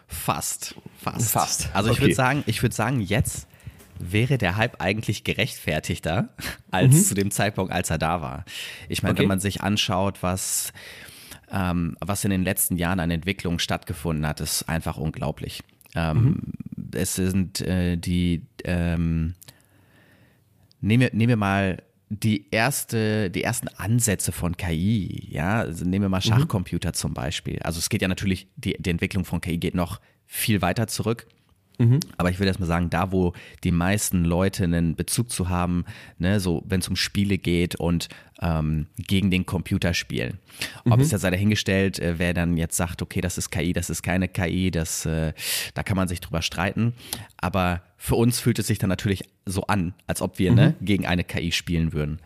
Fast. 0.09 0.75
Fast. 1.01 1.31
Fast. 1.31 1.69
Also 1.75 1.91
ich 1.91 1.97
okay. 1.97 2.03
würde 2.03 2.15
sagen, 2.15 2.45
ich 2.47 2.63
würde 2.63 2.75
sagen, 2.75 3.01
jetzt 3.01 3.47
wäre 3.99 4.39
der 4.39 4.57
Hype 4.57 4.81
eigentlich 4.81 5.25
gerechtfertigter 5.25 6.31
als 6.71 6.95
mhm. 6.95 7.03
zu 7.05 7.15
dem 7.15 7.31
Zeitpunkt, 7.31 7.73
als 7.73 7.91
er 7.91 7.99
da 7.99 8.21
war. 8.21 8.45
Ich 8.89 9.03
meine, 9.03 9.13
okay. 9.13 9.23
wenn 9.23 9.29
man 9.29 9.41
sich 9.41 9.61
anschaut, 9.61 10.23
was 10.23 10.73
ähm, 11.53 11.97
was 12.01 12.25
in 12.25 12.31
den 12.31 12.43
letzten 12.43 12.77
Jahren 12.77 12.99
an 12.99 13.11
Entwicklung 13.11 13.59
stattgefunden 13.59 14.27
hat, 14.27 14.41
ist 14.41 14.69
einfach 14.69 14.97
unglaublich. 14.97 15.63
Ähm, 15.95 16.25
mhm. 16.25 16.89
Es 16.95 17.15
sind 17.15 17.61
äh, 17.61 17.97
die, 17.97 18.47
ähm, 18.65 19.35
nehmen, 20.81 21.03
wir, 21.03 21.11
nehmen 21.13 21.29
wir 21.29 21.37
mal 21.37 21.83
die 22.09 22.47
erste, 22.51 23.31
die 23.31 23.43
ersten 23.43 23.69
Ansätze 23.69 24.33
von 24.33 24.57
KI, 24.57 25.29
ja, 25.31 25.61
also 25.61 25.85
nehmen 25.85 26.05
wir 26.05 26.09
mal 26.09 26.19
mhm. 26.19 26.29
Schachcomputer 26.29 26.91
mhm. 26.91 26.95
zum 26.95 27.15
Beispiel. 27.15 27.59
Also 27.61 27.79
es 27.79 27.89
geht 27.89 28.03
ja 28.03 28.09
natürlich, 28.09 28.49
die, 28.57 28.77
die 28.79 28.91
Entwicklung 28.91 29.25
von 29.25 29.41
KI 29.41 29.59
geht 29.59 29.75
noch 29.75 30.01
viel 30.27 30.63
weiter 30.63 30.87
zurück. 30.87 31.27
Mhm. 31.83 32.01
Aber 32.17 32.31
ich 32.31 32.39
würde 32.39 32.49
erst 32.49 32.61
mal 32.61 32.67
sagen, 32.67 32.91
da 32.91 33.13
wo 33.13 33.33
die 33.65 33.73
meisten 33.73 34.25
Leute 34.25 34.65
einen 34.65 34.95
Bezug 34.95 35.31
zu 35.31 35.49
haben, 35.49 35.85
ne, 36.19 36.41
so 36.41 36.63
wenn 36.67 36.81
es 36.81 36.89
um 36.89 36.97
Spiele 36.97 37.39
geht 37.39 37.75
und 37.77 38.09
ähm, 38.41 38.87
gegen 38.97 39.31
den 39.31 39.47
Computer 39.47 39.95
spielen. 39.95 40.39
Ob 40.85 40.97
mhm. 40.97 41.03
es 41.03 41.11
jetzt 41.11 41.23
sei 41.23 41.31
dahingestellt, 41.31 41.99
äh, 41.99 42.19
wer 42.19 42.35
dann 42.35 42.57
jetzt 42.57 42.77
sagt, 42.77 43.03
okay, 43.03 43.21
das 43.21 43.39
ist 43.39 43.51
KI, 43.51 43.73
das 43.73 43.89
ist 43.91 44.03
keine 44.03 44.29
KI, 44.29 44.71
das, 44.71 45.07
äh, 45.07 45.33
da 45.75 45.83
kann 45.83 45.97
man 45.97 46.09
sich 46.09 46.21
drüber 46.21 46.43
streiten. 46.43 46.95
Aber 47.37 47.83
für 47.97 48.17
uns 48.17 48.41
fühlt 48.41 48.59
es 48.59 48.67
sich 48.67 48.79
dann 48.79 48.91
natürlich 48.91 49.25
so 49.47 49.63
an, 49.63 49.95
als 50.07 50.23
ob 50.23 50.39
wir 50.39 50.53
ne, 50.53 50.63
mhm. 50.63 50.69
ne, 50.69 50.75
gegen 50.81 51.07
eine 51.07 51.25
KI 51.25 51.53
spielen 51.53 51.93
würden. 51.93 52.19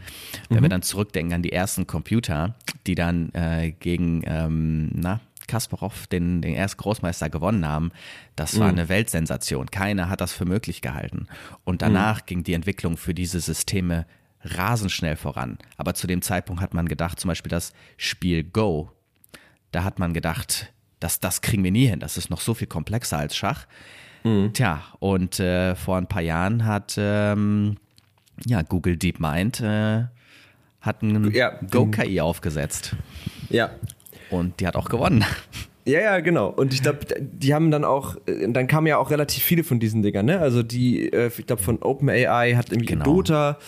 Wenn 0.48 0.58
mhm. 0.58 0.62
wir 0.62 0.68
dann 0.70 0.82
zurückdenken 0.82 1.34
an 1.34 1.42
die 1.42 1.52
ersten 1.52 1.86
Computer, 1.86 2.56
die 2.86 2.94
dann 2.94 3.30
äh, 3.34 3.72
gegen, 3.78 4.22
ähm, 4.26 4.90
na, 4.94 5.20
Kasparov 5.46 6.06
den, 6.06 6.42
den 6.42 6.54
ersten 6.54 6.80
Großmeister 6.80 7.30
gewonnen 7.30 7.66
haben, 7.66 7.92
das 8.34 8.58
war 8.58 8.68
mhm. 8.68 8.78
eine 8.78 8.88
Weltsensation. 8.88 9.70
Keiner 9.70 10.08
hat 10.08 10.20
das 10.20 10.32
für 10.32 10.44
möglich 10.44 10.82
gehalten. 10.82 11.26
Und 11.64 11.82
danach 11.82 12.22
mhm. 12.22 12.26
ging 12.26 12.44
die 12.44 12.54
Entwicklung 12.54 12.96
für 12.96 13.14
diese 13.14 13.40
Systeme 13.40 14.06
rasend 14.42 14.92
schnell 14.92 15.16
voran. 15.16 15.58
Aber 15.76 15.94
zu 15.94 16.06
dem 16.06 16.22
Zeitpunkt 16.22 16.62
hat 16.62 16.74
man 16.74 16.88
gedacht, 16.88 17.18
zum 17.18 17.28
Beispiel 17.28 17.50
das 17.50 17.72
Spiel 17.96 18.44
Go, 18.44 18.90
da 19.72 19.84
hat 19.84 19.98
man 19.98 20.14
gedacht, 20.14 20.72
das, 21.00 21.20
das 21.20 21.40
kriegen 21.40 21.64
wir 21.64 21.70
nie 21.70 21.86
hin, 21.86 22.00
das 22.00 22.16
ist 22.16 22.30
noch 22.30 22.40
so 22.40 22.54
viel 22.54 22.66
komplexer 22.66 23.18
als 23.18 23.36
Schach. 23.36 23.66
Mhm. 24.24 24.52
Tja, 24.52 24.82
und 24.98 25.40
äh, 25.40 25.74
vor 25.74 25.96
ein 25.96 26.06
paar 26.06 26.22
Jahren 26.22 26.64
hat 26.64 26.94
ähm, 26.98 27.76
ja, 28.44 28.62
Google 28.62 28.96
DeepMind 28.96 29.60
äh, 29.60 30.04
hat 30.80 31.02
ein 31.02 31.32
ja, 31.32 31.58
Go-KI 31.70 32.20
aufgesetzt. 32.20 32.96
Ja, 33.48 33.70
und 34.30 34.60
die 34.60 34.66
hat 34.66 34.76
auch 34.76 34.88
gewonnen. 34.88 35.24
Ja, 35.88 36.00
ja, 36.00 36.18
genau. 36.18 36.48
Und 36.48 36.74
ich 36.74 36.82
glaube, 36.82 36.98
die 37.20 37.54
haben 37.54 37.70
dann 37.70 37.84
auch, 37.84 38.16
äh, 38.26 38.48
dann 38.50 38.66
kamen 38.66 38.88
ja 38.88 38.98
auch 38.98 39.10
relativ 39.12 39.44
viele 39.44 39.62
von 39.62 39.78
diesen 39.78 40.02
Dingern, 40.02 40.26
ne? 40.26 40.40
Also 40.40 40.64
die, 40.64 41.12
äh, 41.12 41.28
ich 41.28 41.46
glaube, 41.46 41.62
von 41.62 41.80
OpenAI 41.80 42.54
hat 42.56 42.72
irgendwie 42.72 42.94
genau. 42.94 43.04
Dota. 43.04 43.58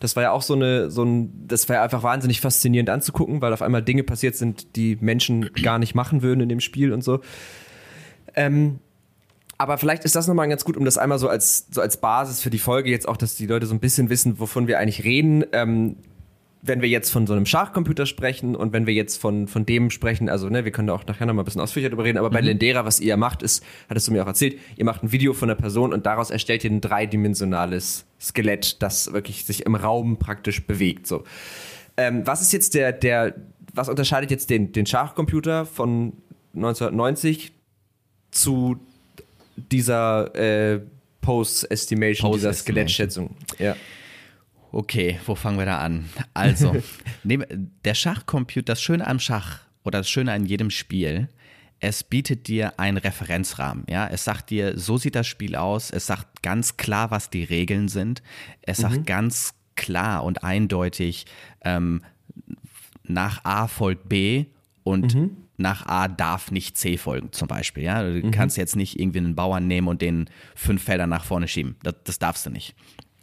Das 0.00 0.16
war 0.16 0.24
ja 0.24 0.32
auch 0.32 0.42
so 0.42 0.54
eine, 0.54 0.90
so 0.90 1.04
ein, 1.04 1.46
das 1.46 1.68
war 1.68 1.76
ja 1.76 1.84
einfach 1.84 2.02
wahnsinnig 2.02 2.40
faszinierend 2.40 2.90
anzugucken, 2.90 3.40
weil 3.40 3.52
auf 3.52 3.62
einmal 3.62 3.82
Dinge 3.82 4.02
passiert 4.02 4.34
sind, 4.34 4.74
die 4.74 4.98
Menschen 5.00 5.50
gar 5.62 5.78
nicht 5.78 5.94
machen 5.94 6.22
würden 6.22 6.40
in 6.40 6.48
dem 6.48 6.58
Spiel 6.58 6.92
und 6.92 7.04
so. 7.04 7.20
Ähm, 8.34 8.80
aber 9.56 9.78
vielleicht 9.78 10.04
ist 10.04 10.16
das 10.16 10.26
nochmal 10.26 10.48
ganz 10.48 10.64
gut, 10.64 10.76
um 10.76 10.84
das 10.84 10.98
einmal 10.98 11.20
so 11.20 11.28
als, 11.28 11.68
so 11.70 11.80
als 11.80 12.00
Basis 12.00 12.40
für 12.40 12.50
die 12.50 12.58
Folge 12.58 12.90
jetzt 12.90 13.06
auch, 13.06 13.16
dass 13.16 13.36
die 13.36 13.46
Leute 13.46 13.66
so 13.66 13.74
ein 13.74 13.80
bisschen 13.80 14.10
wissen, 14.10 14.40
wovon 14.40 14.66
wir 14.66 14.80
eigentlich 14.80 15.04
reden. 15.04 15.44
Ähm, 15.52 15.96
wenn 16.60 16.82
wir 16.82 16.88
jetzt 16.88 17.10
von 17.10 17.26
so 17.26 17.34
einem 17.34 17.46
Schachcomputer 17.46 18.04
sprechen 18.06 18.56
und 18.56 18.72
wenn 18.72 18.86
wir 18.86 18.94
jetzt 18.94 19.20
von, 19.20 19.46
von 19.46 19.64
dem 19.64 19.90
sprechen, 19.90 20.28
also 20.28 20.48
ne, 20.48 20.64
wir 20.64 20.72
können 20.72 20.88
da 20.88 20.94
auch 20.94 21.06
nachher 21.06 21.26
noch 21.26 21.34
mal 21.34 21.42
ein 21.42 21.44
bisschen 21.44 21.60
ausführlicher 21.60 21.90
darüber 21.90 22.04
reden, 22.04 22.18
aber 22.18 22.30
mhm. 22.30 22.34
bei 22.34 22.40
Lendera, 22.40 22.84
was 22.84 23.00
ihr 23.00 23.16
macht, 23.16 23.42
ist, 23.42 23.64
hattest 23.88 24.08
du 24.08 24.12
mir 24.12 24.22
auch 24.22 24.26
erzählt, 24.26 24.58
ihr 24.76 24.84
macht 24.84 25.02
ein 25.02 25.12
Video 25.12 25.34
von 25.34 25.48
einer 25.48 25.58
Person 25.58 25.92
und 25.92 26.06
daraus 26.06 26.30
erstellt 26.30 26.64
ihr 26.64 26.70
ein 26.70 26.80
dreidimensionales 26.80 28.06
Skelett, 28.20 28.82
das 28.82 29.12
wirklich 29.12 29.44
sich 29.44 29.66
im 29.66 29.76
Raum 29.76 30.18
praktisch 30.18 30.66
bewegt. 30.66 31.06
So. 31.06 31.24
Ähm, 31.96 32.26
was 32.26 32.42
ist 32.42 32.52
jetzt 32.52 32.74
der, 32.74 32.92
der, 32.92 33.34
was 33.72 33.88
unterscheidet 33.88 34.30
jetzt 34.30 34.50
den, 34.50 34.72
den 34.72 34.86
Schachcomputer 34.86 35.64
von 35.64 36.12
1990 36.54 37.52
zu 38.32 38.80
dieser 39.56 40.34
äh, 40.34 40.80
Post-Estimation, 41.20 42.30
Post 42.30 42.40
dieser 42.40 42.52
Skelettschätzung? 42.52 43.36
Ja. 43.58 43.76
Okay, 44.70 45.18
wo 45.26 45.34
fangen 45.34 45.58
wir 45.58 45.66
da 45.66 45.78
an? 45.78 46.08
Also, 46.34 46.76
der 47.24 47.94
Schachcomputer, 47.94 48.72
das 48.72 48.82
Schöne 48.82 49.06
am 49.06 49.18
Schach 49.18 49.60
oder 49.84 49.98
das 49.98 50.10
Schöne 50.10 50.32
an 50.32 50.44
jedem 50.44 50.70
Spiel, 50.70 51.28
es 51.80 52.02
bietet 52.02 52.48
dir 52.48 52.78
einen 52.78 52.96
Referenzrahmen. 52.96 53.84
Ja, 53.88 54.08
es 54.08 54.24
sagt 54.24 54.50
dir, 54.50 54.78
so 54.78 54.96
sieht 54.96 55.14
das 55.14 55.26
Spiel 55.26 55.54
aus. 55.54 55.90
Es 55.90 56.06
sagt 56.06 56.42
ganz 56.42 56.76
klar, 56.76 57.10
was 57.10 57.30
die 57.30 57.44
Regeln 57.44 57.88
sind. 57.88 58.22
Es 58.62 58.78
sagt 58.78 58.96
mhm. 58.96 59.04
ganz 59.04 59.54
klar 59.76 60.24
und 60.24 60.42
eindeutig, 60.42 61.26
ähm, 61.64 62.02
nach 63.04 63.44
A 63.44 63.68
folgt 63.68 64.08
B 64.08 64.46
und 64.82 65.14
mhm. 65.14 65.36
nach 65.56 65.86
A 65.86 66.08
darf 66.08 66.50
nicht 66.50 66.76
C 66.76 66.96
folgen, 66.96 67.32
zum 67.32 67.46
Beispiel. 67.46 67.84
Ja, 67.84 68.02
du 68.02 68.26
mhm. 68.26 68.32
kannst 68.32 68.56
jetzt 68.56 68.76
nicht 68.76 68.98
irgendwie 68.98 69.18
einen 69.18 69.36
Bauern 69.36 69.66
nehmen 69.66 69.88
und 69.88 70.02
den 70.02 70.28
fünf 70.56 70.82
Felder 70.82 71.06
nach 71.06 71.24
vorne 71.24 71.46
schieben. 71.46 71.76
Das, 71.82 71.94
das 72.04 72.18
darfst 72.18 72.44
du 72.44 72.50
nicht. 72.50 72.74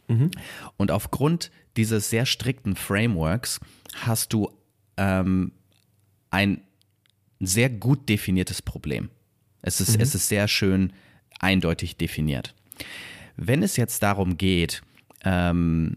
Mhm. 0.08 0.30
Und 0.76 0.90
aufgrund 0.90 1.50
dieses 1.76 2.10
sehr 2.10 2.26
strikten 2.26 2.76
Frameworks 2.76 3.60
hast 3.94 4.32
du 4.32 4.50
ähm, 4.96 5.52
ein 6.30 6.62
sehr 7.40 7.70
gut 7.70 8.08
definiertes 8.08 8.62
Problem. 8.62 9.10
Es 9.62 9.80
ist, 9.80 9.96
mhm. 9.96 10.02
es 10.02 10.14
ist 10.14 10.28
sehr 10.28 10.48
schön 10.48 10.92
eindeutig 11.38 11.96
definiert. 11.96 12.54
Wenn 13.36 13.62
es 13.62 13.76
jetzt 13.76 14.02
darum 14.02 14.38
geht, 14.38 14.82
ähm, 15.24 15.96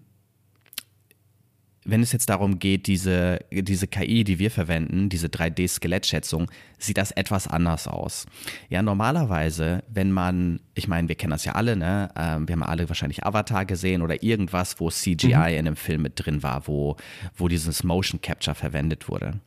wenn 1.89 2.01
es 2.01 2.11
jetzt 2.11 2.29
darum 2.29 2.59
geht, 2.59 2.87
diese, 2.87 3.39
diese 3.51 3.87
KI, 3.87 4.23
die 4.23 4.39
wir 4.39 4.51
verwenden, 4.51 5.09
diese 5.09 5.27
3D-Skelettschätzung, 5.27 6.49
sieht 6.77 6.97
das 6.97 7.11
etwas 7.11 7.47
anders 7.47 7.87
aus. 7.87 8.25
Ja, 8.69 8.81
normalerweise, 8.81 9.83
wenn 9.89 10.11
man, 10.11 10.59
ich 10.75 10.87
meine, 10.87 11.07
wir 11.07 11.15
kennen 11.15 11.31
das 11.31 11.45
ja 11.45 11.53
alle, 11.53 11.75
ne? 11.75 12.09
Ähm, 12.15 12.47
wir 12.47 12.53
haben 12.53 12.63
alle 12.63 12.87
wahrscheinlich 12.89 13.25
Avatar 13.25 13.65
gesehen 13.65 14.01
oder 14.01 14.23
irgendwas, 14.23 14.79
wo 14.79 14.89
CGI 14.89 15.27
mhm. 15.27 15.33
in 15.33 15.39
einem 15.41 15.75
Film 15.75 16.01
mit 16.03 16.13
drin 16.15 16.43
war, 16.43 16.67
wo, 16.67 16.95
wo 17.35 17.47
dieses 17.47 17.83
Motion 17.83 18.21
Capture 18.21 18.55
verwendet 18.55 19.09
wurde. 19.09 19.39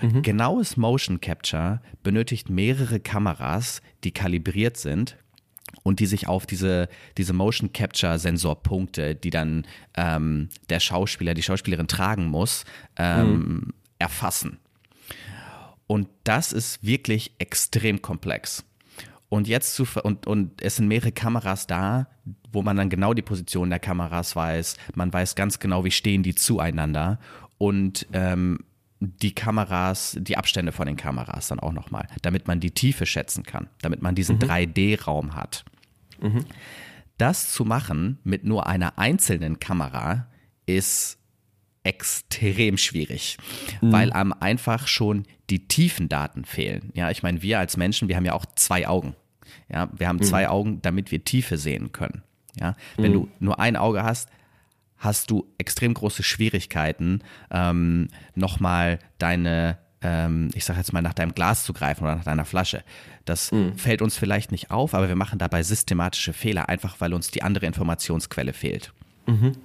Mhm. 0.00 0.22
Genaues 0.22 0.76
Motion 0.76 1.20
Capture 1.20 1.80
benötigt 2.02 2.50
mehrere 2.50 3.00
Kameras, 3.00 3.82
die 4.04 4.10
kalibriert 4.10 4.76
sind 4.76 5.16
und 5.82 6.00
die 6.00 6.06
sich 6.06 6.28
auf 6.28 6.46
diese, 6.46 6.88
diese 7.18 7.32
Motion 7.32 7.72
Capture 7.72 8.18
Sensorpunkte, 8.18 9.14
die 9.14 9.30
dann 9.30 9.66
ähm, 9.96 10.48
der 10.70 10.80
Schauspieler, 10.80 11.34
die 11.34 11.42
Schauspielerin 11.42 11.88
tragen 11.88 12.26
muss, 12.26 12.64
ähm, 12.96 13.32
mhm. 13.32 13.74
erfassen. 13.98 14.58
Und 15.86 16.08
das 16.24 16.52
ist 16.52 16.84
wirklich 16.84 17.34
extrem 17.38 18.00
komplex. 18.00 18.64
Und 19.28 19.48
jetzt 19.48 19.74
zu 19.74 19.86
und, 20.02 20.26
und 20.26 20.62
es 20.62 20.76
sind 20.76 20.88
mehrere 20.88 21.12
Kameras 21.12 21.66
da, 21.66 22.06
wo 22.52 22.62
man 22.62 22.76
dann 22.76 22.90
genau 22.90 23.14
die 23.14 23.22
Position 23.22 23.70
der 23.70 23.78
Kameras 23.78 24.36
weiß. 24.36 24.76
Man 24.94 25.12
weiß 25.12 25.34
ganz 25.34 25.58
genau, 25.58 25.84
wie 25.84 25.90
stehen 25.90 26.22
die 26.22 26.34
zueinander. 26.34 27.18
Und 27.56 28.06
ähm, 28.12 28.58
die 29.02 29.34
Kameras, 29.34 30.16
die 30.20 30.36
Abstände 30.36 30.70
von 30.70 30.86
den 30.86 30.96
Kameras 30.96 31.48
dann 31.48 31.58
auch 31.58 31.72
nochmal, 31.72 32.06
damit 32.22 32.46
man 32.46 32.60
die 32.60 32.70
Tiefe 32.70 33.04
schätzen 33.04 33.42
kann, 33.42 33.68
damit 33.80 34.00
man 34.00 34.14
diesen 34.14 34.36
mhm. 34.36 34.42
3D-Raum 34.42 35.34
hat. 35.34 35.64
Mhm. 36.20 36.44
Das 37.18 37.52
zu 37.52 37.64
machen 37.64 38.18
mit 38.22 38.44
nur 38.44 38.66
einer 38.66 38.98
einzelnen 38.98 39.58
Kamera 39.58 40.28
ist 40.66 41.18
extrem 41.84 42.78
schwierig, 42.78 43.38
mhm. 43.80 43.92
weil 43.92 44.12
einem 44.12 44.32
einfach 44.32 44.86
schon 44.86 45.24
die 45.50 45.66
tiefen 45.66 46.08
Daten 46.08 46.44
fehlen. 46.44 46.90
Ja, 46.94 47.10
ich 47.10 47.24
meine, 47.24 47.42
wir 47.42 47.58
als 47.58 47.76
Menschen, 47.76 48.08
wir 48.08 48.16
haben 48.16 48.24
ja 48.24 48.34
auch 48.34 48.46
zwei 48.54 48.86
Augen. 48.86 49.16
Ja, 49.68 49.90
wir 49.96 50.06
haben 50.06 50.18
mhm. 50.18 50.22
zwei 50.22 50.48
Augen, 50.48 50.80
damit 50.82 51.10
wir 51.10 51.24
Tiefe 51.24 51.58
sehen 51.58 51.90
können. 51.90 52.22
Ja, 52.60 52.76
wenn 52.96 53.10
mhm. 53.10 53.14
du 53.14 53.28
nur 53.40 53.58
ein 53.58 53.76
Auge 53.76 54.04
hast, 54.04 54.28
hast 55.02 55.32
du 55.32 55.52
extrem 55.58 55.94
große 55.94 56.22
Schwierigkeiten, 56.22 57.22
ähm, 57.50 58.08
nochmal 58.36 59.00
deine, 59.18 59.78
ähm, 60.00 60.50
ich 60.54 60.64
sage 60.64 60.78
jetzt 60.78 60.92
mal, 60.92 61.02
nach 61.02 61.12
deinem 61.12 61.34
Glas 61.34 61.64
zu 61.64 61.72
greifen 61.72 62.04
oder 62.04 62.14
nach 62.14 62.24
deiner 62.24 62.44
Flasche. 62.44 62.84
Das 63.24 63.50
mhm. 63.50 63.76
fällt 63.76 64.00
uns 64.00 64.16
vielleicht 64.16 64.52
nicht 64.52 64.70
auf, 64.70 64.94
aber 64.94 65.08
wir 65.08 65.16
machen 65.16 65.40
dabei 65.40 65.64
systematische 65.64 66.32
Fehler, 66.32 66.68
einfach 66.68 67.00
weil 67.00 67.14
uns 67.14 67.32
die 67.32 67.42
andere 67.42 67.66
Informationsquelle 67.66 68.52
fehlt. 68.52 68.92
Mhm. 69.26 69.56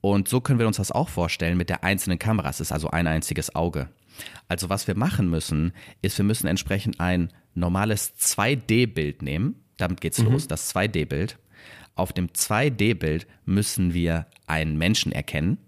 Und 0.00 0.28
so 0.28 0.40
können 0.40 0.60
wir 0.60 0.68
uns 0.68 0.76
das 0.76 0.92
auch 0.92 1.08
vorstellen 1.08 1.58
mit 1.58 1.68
der 1.68 1.82
einzelnen 1.82 2.18
Kamera. 2.18 2.48
Es 2.48 2.60
ist 2.60 2.70
also 2.70 2.88
ein 2.88 3.08
einziges 3.08 3.56
Auge. 3.56 3.88
Also 4.46 4.68
was 4.68 4.86
wir 4.86 4.96
machen 4.96 5.28
müssen, 5.28 5.72
ist, 6.02 6.16
wir 6.18 6.24
müssen 6.24 6.46
entsprechend 6.46 7.00
ein 7.00 7.32
normales 7.54 8.14
2D-Bild 8.16 9.22
nehmen. 9.22 9.56
Damit 9.76 10.00
geht's 10.00 10.18
mhm. 10.18 10.30
los, 10.30 10.46
das 10.46 10.72
2D-Bild. 10.72 11.36
Auf 11.94 12.12
dem 12.12 12.28
2D-Bild 12.28 13.26
müssen 13.44 13.94
wir 13.94 14.26
einen 14.46 14.78
Menschen 14.78 15.12
erkennen. 15.12 15.58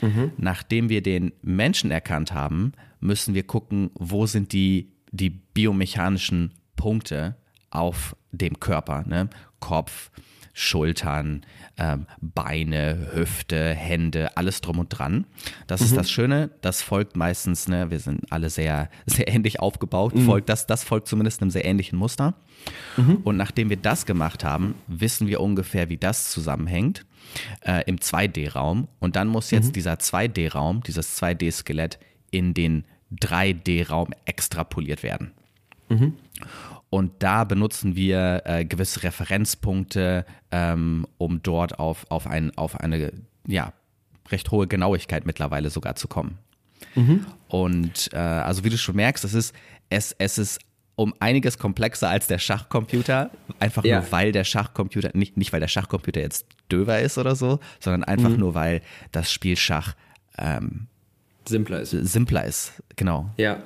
Mhm. 0.00 0.32
Nachdem 0.36 0.88
wir 0.88 1.02
den 1.02 1.32
Menschen 1.42 1.90
erkannt 1.90 2.32
haben, 2.32 2.72
müssen 3.00 3.34
wir 3.34 3.44
gucken, 3.44 3.90
wo 3.94 4.26
sind 4.26 4.52
die, 4.52 4.92
die 5.10 5.30
biomechanischen 5.30 6.52
Punkte 6.76 7.36
auf 7.70 8.16
dem 8.32 8.60
Körper. 8.60 9.04
Ne? 9.06 9.28
Kopf, 9.62 10.10
Schultern, 10.52 11.46
ähm, 11.78 12.06
Beine, 12.20 13.08
Hüfte, 13.14 13.72
Hände, 13.72 14.36
alles 14.36 14.60
drum 14.60 14.78
und 14.78 14.88
dran. 14.90 15.24
Das 15.66 15.80
mhm. 15.80 15.86
ist 15.86 15.96
das 15.96 16.10
Schöne, 16.10 16.50
das 16.60 16.82
folgt 16.82 17.16
meistens, 17.16 17.68
ne, 17.68 17.90
wir 17.90 18.00
sind 18.00 18.30
alle 18.30 18.50
sehr, 18.50 18.90
sehr 19.06 19.28
ähnlich 19.28 19.60
aufgebaut, 19.60 20.14
mhm. 20.14 20.26
folgt 20.26 20.50
das, 20.50 20.66
das 20.66 20.84
folgt 20.84 21.08
zumindest 21.08 21.40
einem 21.40 21.50
sehr 21.50 21.64
ähnlichen 21.64 21.98
Muster. 21.98 22.34
Mhm. 22.98 23.18
Und 23.24 23.38
nachdem 23.38 23.70
wir 23.70 23.78
das 23.78 24.04
gemacht 24.04 24.44
haben, 24.44 24.74
wissen 24.88 25.26
wir 25.26 25.40
ungefähr, 25.40 25.88
wie 25.88 25.96
das 25.96 26.30
zusammenhängt 26.30 27.06
äh, 27.62 27.82
im 27.86 27.96
2D-Raum. 27.96 28.88
Und 29.00 29.16
dann 29.16 29.28
muss 29.28 29.50
jetzt 29.50 29.68
mhm. 29.68 29.72
dieser 29.72 29.94
2D-Raum, 29.94 30.82
dieses 30.82 31.20
2D-Skelett 31.20 31.98
in 32.30 32.52
den 32.52 32.84
3D-Raum 33.20 34.10
extrapoliert 34.26 35.02
werden. 35.02 35.32
Und 36.92 37.22
da 37.22 37.44
benutzen 37.44 37.96
wir 37.96 38.42
äh, 38.44 38.66
gewisse 38.66 39.02
Referenzpunkte, 39.02 40.26
ähm, 40.50 41.06
um 41.16 41.42
dort 41.42 41.78
auf, 41.78 42.04
auf, 42.10 42.26
ein, 42.26 42.54
auf 42.58 42.78
eine 42.78 43.14
ja, 43.46 43.72
recht 44.30 44.50
hohe 44.50 44.66
Genauigkeit 44.66 45.24
mittlerweile 45.24 45.70
sogar 45.70 45.94
zu 45.94 46.06
kommen. 46.06 46.36
Mhm. 46.94 47.24
Und 47.48 48.10
äh, 48.12 48.18
also 48.18 48.62
wie 48.62 48.68
du 48.68 48.76
schon 48.76 48.96
merkst, 48.96 49.24
es 49.24 49.32
ist, 49.32 49.54
es, 49.88 50.14
es 50.18 50.36
ist 50.36 50.60
um 50.94 51.14
einiges 51.18 51.56
komplexer 51.56 52.10
als 52.10 52.26
der 52.26 52.38
Schachcomputer. 52.38 53.30
Einfach 53.58 53.84
ja. 53.84 54.00
nur, 54.00 54.12
weil 54.12 54.30
der 54.32 54.44
Schachcomputer, 54.44 55.12
nicht, 55.14 55.38
nicht 55.38 55.50
weil 55.54 55.60
der 55.60 55.68
Schachcomputer 55.68 56.20
jetzt 56.20 56.44
döver 56.70 57.00
ist 57.00 57.16
oder 57.16 57.36
so, 57.36 57.58
sondern 57.80 58.04
einfach 58.04 58.28
mhm. 58.28 58.36
nur, 58.36 58.54
weil 58.54 58.82
das 59.12 59.32
Spiel 59.32 59.56
Schach 59.56 59.94
ähm, 60.36 60.88
simpler 61.48 61.80
ist. 61.80 61.92
Simpler 61.92 62.44
ist, 62.44 62.82
genau. 62.96 63.30
Ja. 63.38 63.62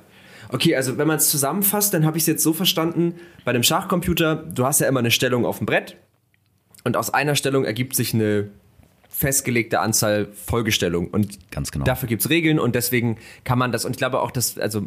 Okay, 0.49 0.77
also 0.77 0.99
wenn 0.99 1.07
man 1.07 1.17
es 1.17 1.31
zusammenfasst, 1.31 1.93
dann 1.95 2.05
habe 2.05 2.17
ich 2.17 2.23
es 2.23 2.27
jetzt 2.27 2.43
so 2.43 2.53
verstanden, 2.53 3.15
bei 3.45 3.53
dem 3.53 3.63
Schachcomputer, 3.63 4.37
du 4.37 4.65
hast 4.65 4.81
ja 4.81 4.89
immer 4.89 5.01
eine 5.01 5.11
Stellung 5.11 5.45
auf 5.45 5.59
dem 5.59 5.67
Brett 5.67 5.97
und 6.85 6.97
aus 6.97 7.13
einer 7.13 7.35
Stellung 7.35 7.65
ergibt 7.65 7.97
sich 7.97 8.15
eine 8.15 8.49
festgelegte 9.17 9.81
Anzahl 9.81 10.29
Folgestellungen. 10.35 11.09
Und 11.09 11.51
Ganz 11.51 11.71
genau. 11.71 11.87
dafür 11.87 12.07
gibt 12.07 12.21
es 12.21 12.29
Regeln 12.29 12.59
und 12.59 12.75
deswegen 12.75 13.17
kann 13.45 13.59
man 13.59 13.73
das, 13.73 13.87
und 13.87 13.93
ich 13.93 13.97
glaube 13.97 14.21
auch, 14.21 14.31
dass, 14.31 14.59
also, 14.59 14.83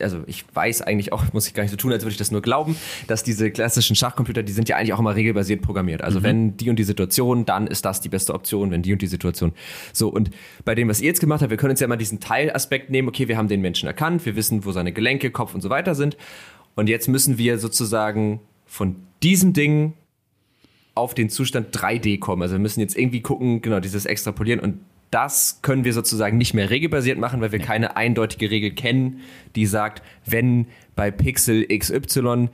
also 0.00 0.22
ich 0.26 0.46
weiß 0.54 0.80
eigentlich 0.80 1.12
auch, 1.12 1.22
muss 1.34 1.46
ich 1.46 1.52
gar 1.52 1.64
nicht 1.64 1.70
so 1.70 1.76
tun, 1.76 1.92
als 1.92 2.02
würde 2.02 2.12
ich 2.12 2.16
das 2.16 2.30
nur 2.30 2.40
glauben, 2.40 2.76
dass 3.08 3.24
diese 3.24 3.50
klassischen 3.50 3.94
Schachcomputer, 3.94 4.42
die 4.42 4.52
sind 4.52 4.70
ja 4.70 4.76
eigentlich 4.76 4.94
auch 4.94 4.98
immer 4.98 5.14
regelbasiert 5.14 5.60
programmiert. 5.60 6.02
Also 6.02 6.22
wenn 6.22 6.56
die 6.56 6.70
und 6.70 6.78
die 6.78 6.84
Situation, 6.84 7.44
dann 7.44 7.66
ist 7.66 7.84
das 7.84 8.00
die 8.00 8.08
beste 8.08 8.32
Option, 8.32 8.70
wenn 8.70 8.80
die 8.80 8.94
und 8.94 9.02
die 9.02 9.06
Situation. 9.06 9.52
So, 9.92 10.08
und 10.08 10.30
bei 10.64 10.74
dem, 10.74 10.88
was 10.88 11.02
ihr 11.02 11.08
jetzt 11.08 11.20
gemacht 11.20 11.42
habt, 11.42 11.50
wir 11.50 11.58
können 11.58 11.72
uns 11.72 11.80
ja 11.80 11.88
mal 11.88 11.96
diesen 11.96 12.20
Teilaspekt 12.20 12.88
nehmen, 12.88 13.06
okay, 13.08 13.28
wir 13.28 13.36
haben 13.36 13.48
den 13.48 13.60
Menschen 13.60 13.86
erkannt, 13.86 14.24
wir 14.24 14.34
wissen, 14.34 14.64
wo 14.64 14.72
seine 14.72 14.92
Gelenke, 14.92 15.30
Kopf 15.30 15.54
und 15.54 15.60
so 15.60 15.68
weiter 15.68 15.94
sind. 15.94 16.16
Und 16.74 16.88
jetzt 16.88 17.06
müssen 17.06 17.36
wir 17.36 17.58
sozusagen 17.58 18.40
von 18.64 18.96
diesem 19.22 19.52
Ding 19.52 19.92
auf 20.98 21.14
den 21.14 21.30
Zustand 21.30 21.74
3D 21.76 22.18
kommen. 22.18 22.42
Also 22.42 22.54
wir 22.54 22.60
müssen 22.60 22.80
jetzt 22.80 22.96
irgendwie 22.96 23.20
gucken, 23.22 23.62
genau, 23.62 23.80
dieses 23.80 24.04
Extrapolieren 24.06 24.60
und 24.60 24.80
das 25.10 25.60
können 25.62 25.84
wir 25.84 25.94
sozusagen 25.94 26.36
nicht 26.36 26.52
mehr 26.52 26.68
regelbasiert 26.68 27.18
machen, 27.18 27.40
weil 27.40 27.50
wir 27.52 27.60
keine 27.60 27.96
eindeutige 27.96 28.50
Regel 28.50 28.72
kennen, 28.72 29.20
die 29.56 29.64
sagt, 29.64 30.02
wenn 30.26 30.66
bei 30.96 31.10
Pixel 31.10 31.66
XY 31.66 32.50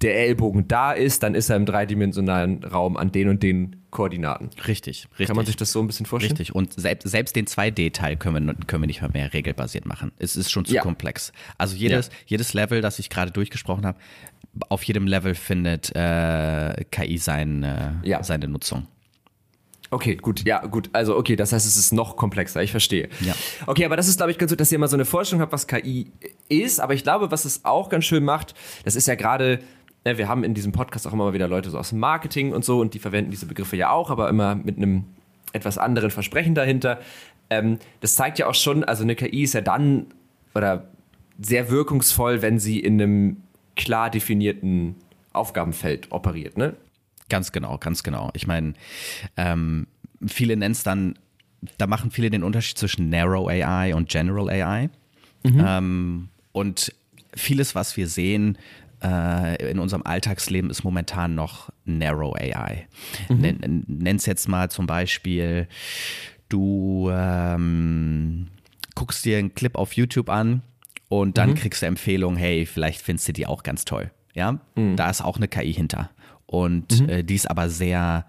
der 0.00 0.16
Ellbogen 0.16 0.66
da 0.68 0.92
ist, 0.92 1.22
dann 1.22 1.34
ist 1.34 1.48
er 1.50 1.56
im 1.56 1.66
dreidimensionalen 1.66 2.64
Raum 2.64 2.96
an 2.96 3.12
den 3.12 3.28
und 3.28 3.42
den 3.42 3.76
Koordinaten. 3.90 4.50
Richtig, 4.66 5.06
richtig. 5.12 5.26
Kann 5.28 5.36
man 5.36 5.46
sich 5.46 5.54
das 5.56 5.70
so 5.70 5.80
ein 5.80 5.86
bisschen 5.86 6.06
vorstellen? 6.06 6.36
Richtig. 6.36 6.54
Und 6.54 6.72
selbst, 6.72 7.08
selbst 7.08 7.36
den 7.36 7.46
2D-Teil 7.46 8.16
können 8.16 8.46
wir, 8.46 8.54
können 8.66 8.82
wir 8.82 8.86
nicht 8.86 9.02
mal 9.02 9.10
mehr 9.12 9.32
regelbasiert 9.32 9.86
machen. 9.86 10.10
Es 10.18 10.34
ist 10.34 10.50
schon 10.50 10.64
zu 10.64 10.74
Ja. 10.74 10.82
komplex. 10.82 11.32
Also 11.58 11.76
jedes, 11.76 12.08
Ja. 12.08 12.12
jedes 12.26 12.54
Level, 12.54 12.80
das 12.80 12.98
ich 12.98 13.10
gerade 13.10 13.30
durchgesprochen 13.30 13.86
habe, 13.86 13.98
auf 14.68 14.82
jedem 14.82 15.06
Level 15.06 15.34
findet 15.34 15.94
äh, 15.94 16.84
KI 16.90 17.18
sein, 17.18 17.62
äh, 17.62 17.92
Ja. 18.02 18.22
seine 18.22 18.48
Nutzung. 18.48 18.86
Okay, 19.90 20.16
gut, 20.16 20.44
ja, 20.46 20.64
gut. 20.64 20.88
Also, 20.94 21.16
okay, 21.18 21.36
das 21.36 21.52
heißt, 21.52 21.66
es 21.66 21.76
ist 21.76 21.92
noch 21.92 22.16
komplexer, 22.16 22.62
ich 22.62 22.70
verstehe. 22.70 23.10
Ja. 23.20 23.34
Okay, 23.66 23.84
aber 23.84 23.96
das 23.96 24.08
ist, 24.08 24.16
glaube 24.16 24.32
ich, 24.32 24.38
ganz 24.38 24.50
gut, 24.50 24.58
dass 24.60 24.72
ihr 24.72 24.78
mal 24.78 24.88
so 24.88 24.96
eine 24.96 25.04
Vorstellung 25.04 25.42
habt, 25.42 25.52
was 25.52 25.66
KI 25.66 26.10
ist. 26.48 26.80
Aber 26.80 26.94
ich 26.94 27.02
glaube, 27.02 27.30
was 27.30 27.44
es 27.44 27.64
auch 27.66 27.90
ganz 27.90 28.06
schön 28.06 28.24
macht, 28.24 28.54
das 28.84 28.96
ist 28.96 29.06
ja 29.06 29.16
gerade, 29.16 29.58
ne, 30.06 30.16
wir 30.16 30.28
haben 30.28 30.44
in 30.44 30.54
diesem 30.54 30.72
Podcast 30.72 31.06
auch 31.06 31.12
immer 31.12 31.24
mal 31.24 31.34
wieder 31.34 31.46
Leute 31.46 31.68
so 31.68 31.78
aus 31.78 31.90
dem 31.90 31.98
Marketing 31.98 32.54
und 32.54 32.64
so 32.64 32.80
und 32.80 32.94
die 32.94 32.98
verwenden 32.98 33.30
diese 33.30 33.44
Begriffe 33.44 33.76
ja 33.76 33.90
auch, 33.90 34.08
aber 34.10 34.30
immer 34.30 34.54
mit 34.54 34.78
einem 34.78 35.04
etwas 35.52 35.76
anderen 35.76 36.10
Versprechen 36.10 36.54
dahinter. 36.54 36.98
Ähm, 37.50 37.78
das 38.00 38.14
zeigt 38.14 38.38
ja 38.38 38.46
auch 38.46 38.54
schon, 38.54 38.84
also 38.84 39.02
eine 39.02 39.14
KI 39.14 39.42
ist 39.42 39.52
ja 39.52 39.60
dann 39.60 40.06
oder 40.54 40.88
sehr 41.38 41.68
wirkungsvoll, 41.70 42.40
wenn 42.40 42.58
sie 42.58 42.80
in 42.80 43.00
einem 43.02 43.36
klar 43.76 44.10
definierten 44.10 44.96
Aufgabenfeld 45.32 46.10
operiert, 46.10 46.56
ne? 46.56 46.76
Ganz 47.28 47.52
genau, 47.52 47.78
ganz 47.78 48.02
genau. 48.02 48.30
Ich 48.34 48.46
meine, 48.46 48.74
ähm, 49.36 49.86
viele 50.26 50.56
nennen 50.56 50.72
es 50.72 50.82
dann, 50.82 51.18
da 51.78 51.86
machen 51.86 52.10
viele 52.10 52.30
den 52.30 52.42
Unterschied 52.42 52.76
zwischen 52.76 53.08
Narrow 53.08 53.48
AI 53.48 53.94
und 53.94 54.08
General 54.08 54.50
AI. 54.50 54.90
Ähm, 55.44 56.28
und 56.52 56.94
vieles, 57.34 57.74
was 57.74 57.96
wir 57.96 58.06
sehen 58.08 58.58
äh, 59.02 59.70
in 59.70 59.78
unserem 59.78 60.02
Alltagsleben, 60.02 60.70
ist 60.70 60.84
momentan 60.84 61.34
noch 61.34 61.70
Narrow 61.84 62.34
AI. 62.36 62.86
Nenn, 63.28 63.84
nenn's 63.86 64.26
jetzt 64.26 64.48
mal 64.48 64.70
zum 64.70 64.86
Beispiel, 64.86 65.66
du 66.48 67.10
ähm, 67.10 68.48
guckst 68.94 69.24
dir 69.24 69.38
einen 69.38 69.54
Clip 69.54 69.76
auf 69.76 69.94
YouTube 69.94 70.28
an 70.28 70.62
und 71.20 71.36
dann 71.36 71.54
kriegst 71.54 71.82
du 71.82 71.86
Empfehlung, 71.86 72.36
hey, 72.36 72.64
vielleicht 72.64 73.02
findest 73.02 73.28
du 73.28 73.32
die 73.34 73.46
auch 73.46 73.62
ganz 73.62 73.84
toll. 73.84 74.10
Ja, 74.34 74.58
da 74.96 75.10
ist 75.10 75.20
auch 75.22 75.36
eine 75.36 75.46
KI 75.46 75.72
hinter. 75.74 76.10
Und 76.46 77.06
äh, 77.08 77.22
die 77.22 77.34
ist 77.34 77.50
aber 77.50 77.68
sehr, 77.68 78.24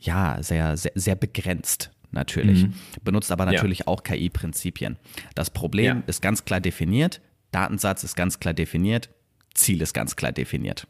ja, 0.00 0.42
sehr, 0.42 0.76
sehr, 0.76 0.90
sehr 0.96 1.14
begrenzt 1.14 1.92
natürlich. 2.10 2.66
Benutzt 3.04 3.30
aber 3.30 3.46
natürlich 3.46 3.86
auch 3.86 4.02
KI-Prinzipien. 4.02 4.96
Das 5.36 5.50
Problem 5.50 5.98
Ja. 5.98 6.02
ist 6.08 6.20
ganz 6.20 6.44
klar 6.44 6.58
definiert, 6.60 7.20
Datensatz 7.52 8.02
ist 8.02 8.16
ganz 8.16 8.40
klar 8.40 8.54
definiert, 8.54 9.08
Ziel 9.54 9.80
ist 9.82 9.94
ganz 9.94 10.16
klar 10.16 10.32
definiert. 10.32 10.88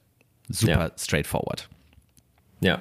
Super 0.49 0.89
Ja. 0.89 0.93
straightforward. 0.99 1.69
Ja. 2.61 2.79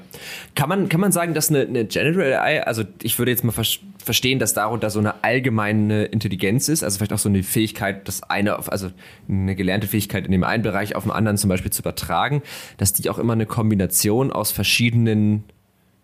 Kann 0.56 0.68
man, 0.68 0.90
kann 0.90 1.00
man 1.00 1.12
sagen, 1.12 1.34
dass 1.34 1.50
eine, 1.50 1.62
eine 1.62 1.86
General 1.86 2.34
AI, 2.34 2.64
also 2.64 2.84
ich 3.02 3.18
würde 3.18 3.32
jetzt 3.32 3.44
mal 3.44 3.52
ver 3.52 3.64
verstehen, 4.04 4.40
dass 4.40 4.54
darunter 4.54 4.90
so 4.90 4.98
eine 4.98 5.24
allgemeine 5.24 6.06
Intelligenz 6.06 6.68
ist, 6.70 6.84
also 6.84 6.98
vielleicht 6.98 7.14
auch 7.14 7.20
so 7.20 7.30
eine 7.30 7.44
Fähigkeit, 7.44 8.08
das 8.08 8.24
eine 8.24 8.58
auf, 8.58 8.72
also 8.72 8.90
eine 9.28 9.56
gelernte 9.56 9.88
Fähigkeit 9.88 10.26
in 10.26 10.32
dem 10.32 10.44
einen 10.44 10.64
Bereich 10.64 10.96
auf 10.96 11.04
den 11.04 11.12
anderen 11.12 11.38
zum 11.38 11.50
Beispiel 11.50 11.72
zu 11.72 11.82
übertragen, 11.82 12.42
dass 12.78 12.94
die 12.94 13.10
auch 13.10 13.20
immer 13.20 13.34
eine 13.34 13.46
Kombination 13.46 14.32
aus 14.32 14.52
verschiedenen 14.52 15.44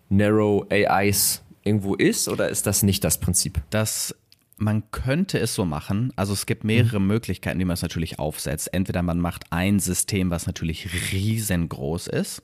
Narrow 0.08 0.66
AIs 0.70 1.42
irgendwo 1.64 1.94
ist 1.94 2.28
oder 2.28 2.48
ist 2.48 2.66
das 2.66 2.82
nicht 2.82 3.02
das 3.02 3.18
Prinzip? 3.18 3.60
Das, 3.70 4.14
man 4.58 4.90
könnte 4.90 5.38
es 5.38 5.54
so 5.54 5.66
machen. 5.66 6.12
Also 6.16 6.32
es 6.32 6.46
gibt 6.46 6.64
mehrere 6.64 6.98
Möglichkeiten, 6.98 7.58
wie 7.58 7.64
man 7.66 7.74
es 7.74 7.82
natürlich 7.82 8.18
aufsetzt. 8.18 8.72
Entweder 8.72 9.02
man 9.02 9.20
macht 9.20 9.44
ein 9.50 9.80
System, 9.80 10.30
was 10.30 10.46
natürlich 10.46 11.12
riesengroß 11.12 12.06
ist, 12.06 12.42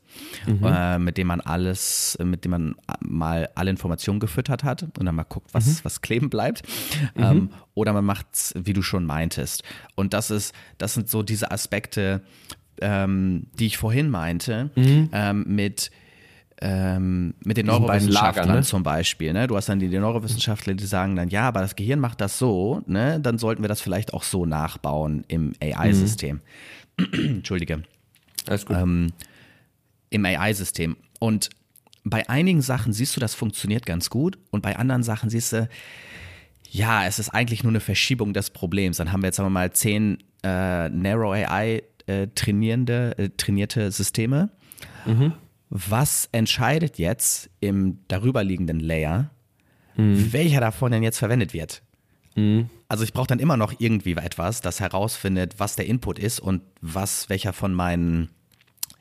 äh, 0.63 0.99
mit 0.99 1.17
dem 1.17 1.29
man 1.29 1.41
alles, 1.41 2.19
mit 2.23 2.45
dem 2.45 2.51
man 2.51 2.75
mal 3.01 3.49
alle 3.55 3.71
Informationen 3.71 4.21
gefüttert 4.21 4.63
hat 4.63 4.83
und 4.83 5.05
dann 5.05 5.15
mal 5.15 5.23
guckt, 5.23 5.55
was, 5.55 5.85
was 5.85 6.03
kleben 6.03 6.29
bleibt. 6.29 6.63
Ähm, 7.17 7.51
oder 7.75 7.95
man 7.95 8.05
macht 8.05 8.27
es, 8.33 8.55
wie 8.57 8.75
du 8.75 8.83
schon 8.83 9.07
meintest. 9.07 9.63
Und 9.95 10.13
das 10.13 10.31
ist, 10.31 10.55
das 10.77 10.93
sind 10.95 11.09
so 11.09 11.23
diese 11.23 11.51
Aspekte, 11.51 12.23
ähm, 12.81 13.47
die 13.59 13.67
ich 13.67 13.79
vorhin 13.79 14.11
meinte, 14.11 14.71
ähm, 15.13 15.45
mit 15.49 15.91
ähm, 16.65 17.35
mit 17.45 17.57
den 17.57 17.67
Neurowissenschaftlern 17.67 18.47
Lagern, 18.47 18.61
ne? 18.61 18.63
zum 18.63 18.85
Beispiel. 18.85 19.33
Ne? 19.33 19.49
Du 19.49 19.57
hast 19.57 19.69
dann 19.69 19.81
die, 19.81 19.89
die 19.89 19.99
Neurowissenschaftler, 19.99 20.75
die 20.75 20.87
sagen 20.87 21.17
dann, 21.17 21.29
ja, 21.29 21.49
aber 21.49 21.61
das 21.61 21.75
Gehirn 21.75 21.99
macht 21.99 22.21
das 22.21 22.39
so, 22.39 22.83
ne? 22.87 23.19
dann 23.21 23.37
sollten 23.39 23.63
wir 23.65 23.69
das 23.69 23.81
vielleicht 23.81 24.15
auch 24.15 24.23
so 24.23 24.47
nachbauen 24.47 25.25
im 25.27 25.55
AI-System. 25.61 26.41
Entschuldige. 27.13 27.83
Alles 28.47 28.65
gut. 28.65 28.77
Ähm, 28.77 29.09
Im 30.11 30.25
AI-System. 30.25 30.97
Und 31.19 31.51
bei 32.05 32.29
einigen 32.29 32.63
Sachen 32.63 32.93
siehst 32.93 33.17
du, 33.17 33.21
das 33.21 33.35
funktioniert 33.35 33.85
ganz 33.85 34.09
gut 34.09 34.39
und 34.53 34.63
bei 34.63 34.77
anderen 34.77 35.03
Sachen 35.03 35.31
siehst 35.31 35.53
du, 35.53 35.69
ja, 36.71 37.07
es 37.07 37.19
ist 37.19 37.31
eigentlich 37.31 37.65
nur 37.65 37.73
eine 37.73 37.81
Verschiebung 37.81 38.35
des 38.35 38.51
Problems. 38.51 38.99
Dann 38.99 39.11
haben 39.11 39.23
wir 39.23 39.27
jetzt 39.27 39.37
sagen 39.37 39.47
wir 39.49 39.51
mal 39.51 39.73
zehn 39.73 40.19
äh, 40.45 40.89
Narrow 40.91 41.33
AI 41.33 41.83
äh, 42.07 42.29
trainierende, 42.37 43.19
äh, 43.19 43.31
trainierte 43.37 43.91
Systeme. 43.91 44.51
Was 45.75 46.29
entscheidet 46.33 46.99
jetzt 46.99 47.49
im 47.61 48.01
darüberliegenden 48.09 48.79
Layer, 48.79 49.31
welcher 49.97 50.61
davon 50.61 50.93
denn 50.93 51.03
jetzt 51.03 51.19
verwendet 51.19 51.55
wird? 51.55 51.83
Also 52.89 53.05
ich 53.05 53.15
brauche 53.15 53.27
dann 53.27 53.39
immer 53.39 53.57
noch 53.57 53.73
irgendwie 53.79 54.13
etwas, 54.13 54.61
das 54.61 54.81
herausfindet, 54.81 55.55
was 55.59 55.75
der 55.77 55.87
Input 55.87 56.19
ist 56.19 56.41
und 56.41 56.61
was 56.83 57.31
welcher 57.31 57.55
von 57.55 57.73
meinen, 57.73 58.29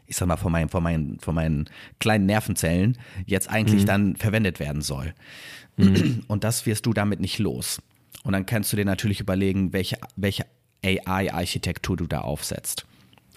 ich 0.07 0.15
sag 0.15 0.29
mal, 0.29 0.37
von 0.37 0.51
meinen, 0.53 0.69
von 0.69 0.81
meinen, 0.81 1.19
von 1.19 1.35
meinen 1.35 1.69
kleinen 1.99 2.25
Nervenzellen 2.25 2.97
jetzt 3.25 3.49
eigentlich 3.49 3.83
dann 3.83 4.15
verwendet 4.15 4.61
werden 4.61 4.81
soll. 4.81 5.13
Und 6.27 6.43
das 6.45 6.65
wirst 6.65 6.85
du 6.85 6.93
damit 6.93 7.19
nicht 7.19 7.39
los. 7.39 7.81
Und 8.23 8.31
dann 8.33 8.45
kannst 8.45 8.71
du 8.71 8.77
dir 8.77 8.85
natürlich 8.85 9.19
überlegen, 9.19 9.73
welche, 9.73 9.97
welche 10.15 10.45
AI-Architektur 10.85 11.97
du 11.97 12.07
da 12.07 12.19
aufsetzt. 12.21 12.85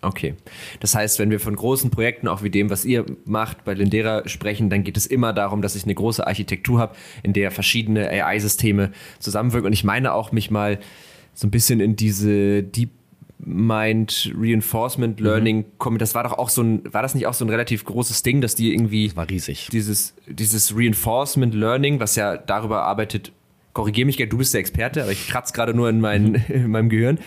Okay. 0.04 0.34
Das 0.80 0.94
heißt, 0.94 1.18
wenn 1.18 1.30
wir 1.30 1.40
von 1.40 1.56
großen 1.56 1.90
Projekten, 1.90 2.28
auch 2.28 2.42
wie 2.42 2.50
dem, 2.50 2.70
was 2.70 2.84
ihr 2.84 3.04
macht, 3.24 3.64
bei 3.64 3.74
Lindera 3.74 4.28
sprechen, 4.28 4.70
dann 4.70 4.84
geht 4.84 4.96
es 4.96 5.06
immer 5.06 5.32
darum, 5.32 5.62
dass 5.62 5.76
ich 5.76 5.84
eine 5.84 5.94
große 5.94 6.26
Architektur 6.26 6.78
habe, 6.78 6.94
in 7.22 7.32
der 7.32 7.50
verschiedene 7.50 8.08
AI-Systeme 8.08 8.92
zusammenwirken. 9.18 9.66
Und 9.66 9.72
ich 9.72 9.84
meine 9.84 10.12
auch, 10.12 10.32
mich 10.32 10.50
mal 10.50 10.78
so 11.32 11.46
ein 11.46 11.50
bisschen 11.50 11.80
in 11.80 11.96
diese 11.96 12.62
Deep 12.62 12.90
Mind 13.38 14.32
Reinforcement 14.36 15.20
Learning 15.20 15.64
kommen. 15.78 15.98
Das 15.98 16.14
war 16.14 16.22
doch 16.22 16.32
auch 16.32 16.48
so 16.48 16.62
ein, 16.62 16.82
war 16.92 17.02
das 17.02 17.14
nicht 17.14 17.26
auch 17.26 17.34
so 17.34 17.44
ein 17.44 17.50
relativ 17.50 17.84
großes 17.84 18.22
Ding, 18.22 18.40
dass 18.40 18.54
die 18.54 18.72
irgendwie 18.72 19.14
War 19.16 19.28
riesig. 19.28 19.68
dieses, 19.70 20.14
dieses 20.26 20.74
Reinforcement 20.74 21.54
Learning, 21.54 22.00
was 22.00 22.16
ja 22.16 22.36
darüber 22.36 22.84
arbeitet, 22.84 23.32
korrigier 23.72 24.06
mich 24.06 24.16
gerne, 24.16 24.30
du 24.30 24.38
bist 24.38 24.54
der 24.54 24.60
Experte, 24.60 25.02
aber 25.02 25.12
ich 25.12 25.28
kratze 25.28 25.52
gerade 25.52 25.74
nur 25.74 25.88
in, 25.90 26.00
mein, 26.00 26.34
in 26.48 26.70
meinem 26.70 26.88
Gehirn, 26.88 27.18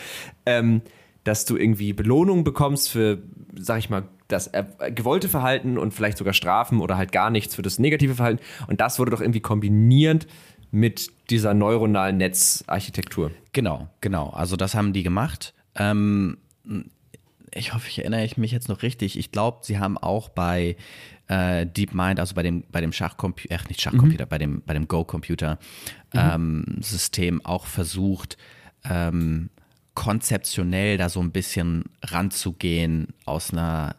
ähm, 0.45 0.81
dass 1.27 1.45
du 1.45 1.57
irgendwie 1.57 1.93
Belohnung 1.93 2.43
bekommst 2.43 2.89
für, 2.89 3.19
sag 3.55 3.79
ich 3.79 3.89
mal, 3.89 4.07
das 4.27 4.51
gewollte 4.93 5.29
Verhalten 5.29 5.77
und 5.77 5.93
vielleicht 5.93 6.17
sogar 6.17 6.33
Strafen 6.33 6.81
oder 6.81 6.97
halt 6.97 7.11
gar 7.11 7.29
nichts 7.29 7.53
für 7.55 7.61
das 7.61 7.79
negative 7.79 8.15
Verhalten. 8.15 8.43
Und 8.67 8.81
das 8.81 8.99
wurde 8.99 9.11
doch 9.11 9.21
irgendwie 9.21 9.41
kombiniert 9.41 10.27
mit 10.71 11.11
dieser 11.29 11.53
neuronalen 11.53 12.17
Netzarchitektur. 12.17 13.31
Genau, 13.53 13.87
genau. 14.01 14.29
Also 14.29 14.55
das 14.55 14.73
haben 14.75 14.93
die 14.93 15.03
gemacht. 15.03 15.53
Ähm, 15.75 16.37
ich 17.53 17.73
hoffe, 17.73 17.87
ich 17.89 17.99
erinnere 17.99 18.27
mich 18.37 18.51
jetzt 18.51 18.69
noch 18.69 18.81
richtig. 18.81 19.17
Ich 19.17 19.31
glaube, 19.31 19.59
sie 19.61 19.79
haben 19.79 19.97
auch 19.97 20.29
bei 20.29 20.75
äh, 21.27 21.65
DeepMind, 21.65 22.19
also 22.19 22.35
bei 22.35 22.43
dem, 22.43 22.63
bei 22.71 22.81
dem 22.81 22.93
Schachcomputer, 22.93 23.57
nicht 23.69 23.81
Schachcomputer, 23.81 24.25
bei 24.25 24.37
dem, 24.37 24.61
bei 24.65 24.73
dem 24.73 24.87
Go-Computer-System 24.87 27.45
auch 27.45 27.65
versucht, 27.65 28.37
ähm, 28.89 29.49
konzeptionell 29.97 30.95
da 30.97 31.09
so 31.09 31.19
ein 31.19 31.31
bisschen 31.31 31.85
ranzugehen 32.03 33.15
aus 33.25 33.51
einer 33.51 33.95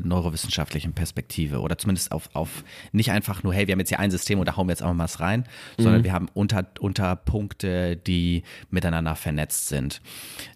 neurowissenschaftlichen 0.00 0.92
Perspektive 0.92 1.58
oder 1.58 1.76
zumindest 1.76 2.12
auf, 2.12 2.30
auf 2.34 2.62
nicht 2.92 3.10
einfach 3.10 3.42
nur, 3.42 3.52
hey, 3.52 3.66
wir 3.66 3.72
haben 3.72 3.80
jetzt 3.80 3.88
hier 3.88 3.98
ein 3.98 4.12
System 4.12 4.38
und 4.38 4.46
da 4.46 4.56
hauen 4.56 4.68
wir 4.68 4.72
jetzt 4.74 4.80
einfach 4.80 4.94
mal 4.94 5.02
was 5.02 5.18
rein, 5.18 5.44
sondern 5.76 6.02
mhm. 6.02 6.04
wir 6.04 6.12
haben 6.12 6.28
unter, 6.34 6.68
unter 6.78 7.16
Punkte, 7.16 7.96
die 7.96 8.44
miteinander 8.70 9.16
vernetzt 9.16 9.66
sind. 9.66 10.00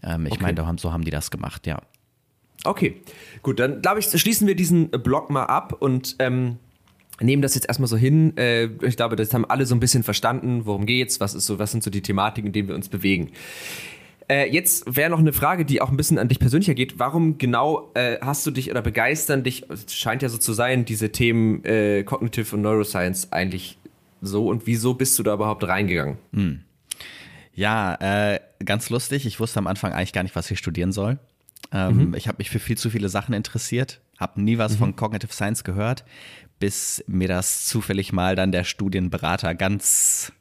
Ähm, 0.04 0.26
ich 0.26 0.34
okay. 0.34 0.54
meine, 0.54 0.78
so 0.78 0.92
haben 0.92 1.04
die 1.04 1.10
das 1.10 1.32
gemacht, 1.32 1.66
ja. 1.66 1.82
Okay, 2.62 3.02
gut, 3.42 3.58
dann 3.58 3.82
glaube 3.82 3.98
ich, 3.98 4.06
schließen 4.06 4.46
wir 4.46 4.54
diesen 4.54 4.90
Blog 4.90 5.28
mal 5.28 5.46
ab 5.46 5.72
und 5.72 6.14
ähm, 6.20 6.58
nehmen 7.20 7.42
das 7.42 7.56
jetzt 7.56 7.66
erstmal 7.66 7.88
so 7.88 7.96
hin. 7.96 8.36
Äh, 8.36 8.66
ich 8.82 8.96
glaube, 8.96 9.16
das 9.16 9.34
haben 9.34 9.44
alle 9.44 9.66
so 9.66 9.74
ein 9.74 9.80
bisschen 9.80 10.04
verstanden, 10.04 10.66
worum 10.66 10.86
geht's, 10.86 11.18
was 11.18 11.34
ist 11.34 11.46
so, 11.46 11.58
was 11.58 11.72
sind 11.72 11.82
so 11.82 11.90
die 11.90 12.00
Thematiken, 12.00 12.46
in 12.46 12.52
denen 12.52 12.68
wir 12.68 12.76
uns 12.76 12.88
bewegen. 12.88 13.32
Äh, 14.28 14.50
jetzt 14.50 14.96
wäre 14.96 15.10
noch 15.10 15.20
eine 15.20 15.32
Frage, 15.32 15.64
die 15.64 15.80
auch 15.80 15.90
ein 15.90 15.96
bisschen 15.96 16.18
an 16.18 16.28
dich 16.28 16.40
persönlicher 16.40 16.74
geht. 16.74 16.98
Warum 16.98 17.38
genau 17.38 17.90
äh, 17.94 18.18
hast 18.20 18.46
du 18.46 18.50
dich 18.50 18.70
oder 18.70 18.82
begeistern 18.82 19.44
dich, 19.44 19.68
es 19.70 19.94
scheint 19.94 20.22
ja 20.22 20.28
so 20.28 20.38
zu 20.38 20.52
sein, 20.52 20.84
diese 20.84 21.12
Themen 21.12 21.64
äh, 21.64 22.02
Cognitive 22.02 22.56
und 22.56 22.62
Neuroscience 22.62 23.32
eigentlich 23.32 23.78
so 24.20 24.48
und 24.48 24.66
wieso 24.66 24.94
bist 24.94 25.18
du 25.18 25.22
da 25.22 25.34
überhaupt 25.34 25.66
reingegangen? 25.66 26.18
Hm. 26.32 26.60
Ja, 27.54 27.94
äh, 28.34 28.40
ganz 28.64 28.90
lustig. 28.90 29.26
Ich 29.26 29.38
wusste 29.38 29.58
am 29.58 29.66
Anfang 29.66 29.92
eigentlich 29.92 30.12
gar 30.12 30.22
nicht, 30.22 30.36
was 30.36 30.50
ich 30.50 30.58
studieren 30.58 30.92
soll. 30.92 31.18
Ähm, 31.72 32.08
mhm. 32.08 32.14
Ich 32.14 32.28
habe 32.28 32.38
mich 32.38 32.50
für 32.50 32.58
viel 32.58 32.76
zu 32.76 32.90
viele 32.90 33.08
Sachen 33.08 33.34
interessiert, 33.34 34.00
habe 34.18 34.40
nie 34.40 34.58
was 34.58 34.72
mhm. 34.74 34.78
von 34.78 34.96
Cognitive 34.96 35.32
Science 35.32 35.64
gehört, 35.64 36.04
bis 36.58 37.02
mir 37.06 37.28
das 37.28 37.66
zufällig 37.66 38.12
mal 38.12 38.36
dann 38.36 38.52
der 38.52 38.64
Studienberater 38.64 39.54
ganz 39.54 40.32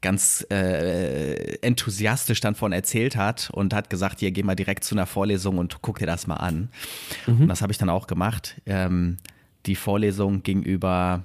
ganz 0.00 0.46
äh, 0.50 1.56
enthusiastisch 1.62 2.40
dann 2.40 2.54
von 2.54 2.72
erzählt 2.72 3.16
hat 3.16 3.50
und 3.52 3.74
hat 3.74 3.90
gesagt, 3.90 4.20
hier 4.20 4.30
geh 4.30 4.42
mal 4.42 4.56
direkt 4.56 4.84
zu 4.84 4.94
einer 4.94 5.06
Vorlesung 5.06 5.58
und 5.58 5.82
guck 5.82 5.98
dir 5.98 6.06
das 6.06 6.26
mal 6.26 6.36
an. 6.36 6.70
Mhm. 7.26 7.42
Und 7.42 7.48
das 7.48 7.62
habe 7.62 7.72
ich 7.72 7.78
dann 7.78 7.90
auch 7.90 8.06
gemacht. 8.06 8.60
Ähm, 8.66 9.18
die 9.66 9.76
Vorlesung 9.76 10.42
ging 10.42 10.62
über 10.62 11.24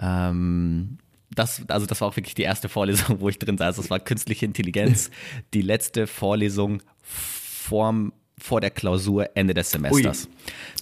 ähm, 0.00 0.98
das, 1.34 1.62
also 1.68 1.86
das 1.86 2.00
war 2.00 2.08
auch 2.08 2.16
wirklich 2.16 2.34
die 2.34 2.42
erste 2.42 2.68
Vorlesung, 2.68 3.16
wo 3.20 3.28
ich 3.28 3.38
drin 3.38 3.58
saß. 3.58 3.76
Das 3.76 3.90
war 3.90 4.00
künstliche 4.00 4.46
Intelligenz. 4.46 5.10
Die 5.54 5.62
letzte 5.62 6.06
Vorlesung 6.06 6.82
vorm 7.02 8.12
vor 8.38 8.60
der 8.60 8.70
Klausur 8.70 9.30
Ende 9.34 9.54
des 9.54 9.70
Semesters. 9.70 10.26
Ui. 10.26 10.32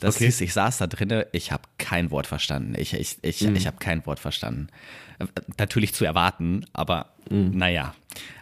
Das 0.00 0.16
okay. 0.16 0.26
hieß, 0.26 0.40
ich 0.40 0.52
saß 0.52 0.78
da 0.78 0.86
drinnen, 0.86 1.24
ich 1.32 1.52
habe 1.52 1.64
kein 1.78 2.10
Wort 2.10 2.26
verstanden. 2.26 2.74
Ich, 2.76 2.94
ich, 2.94 3.18
ich, 3.22 3.42
mhm. 3.42 3.56
ich 3.56 3.66
habe 3.66 3.76
kein 3.78 4.04
Wort 4.06 4.18
verstanden. 4.18 4.68
Natürlich 5.58 5.92
zu 5.92 6.04
erwarten, 6.04 6.64
aber 6.72 7.12
mhm. 7.28 7.50
naja, 7.54 7.94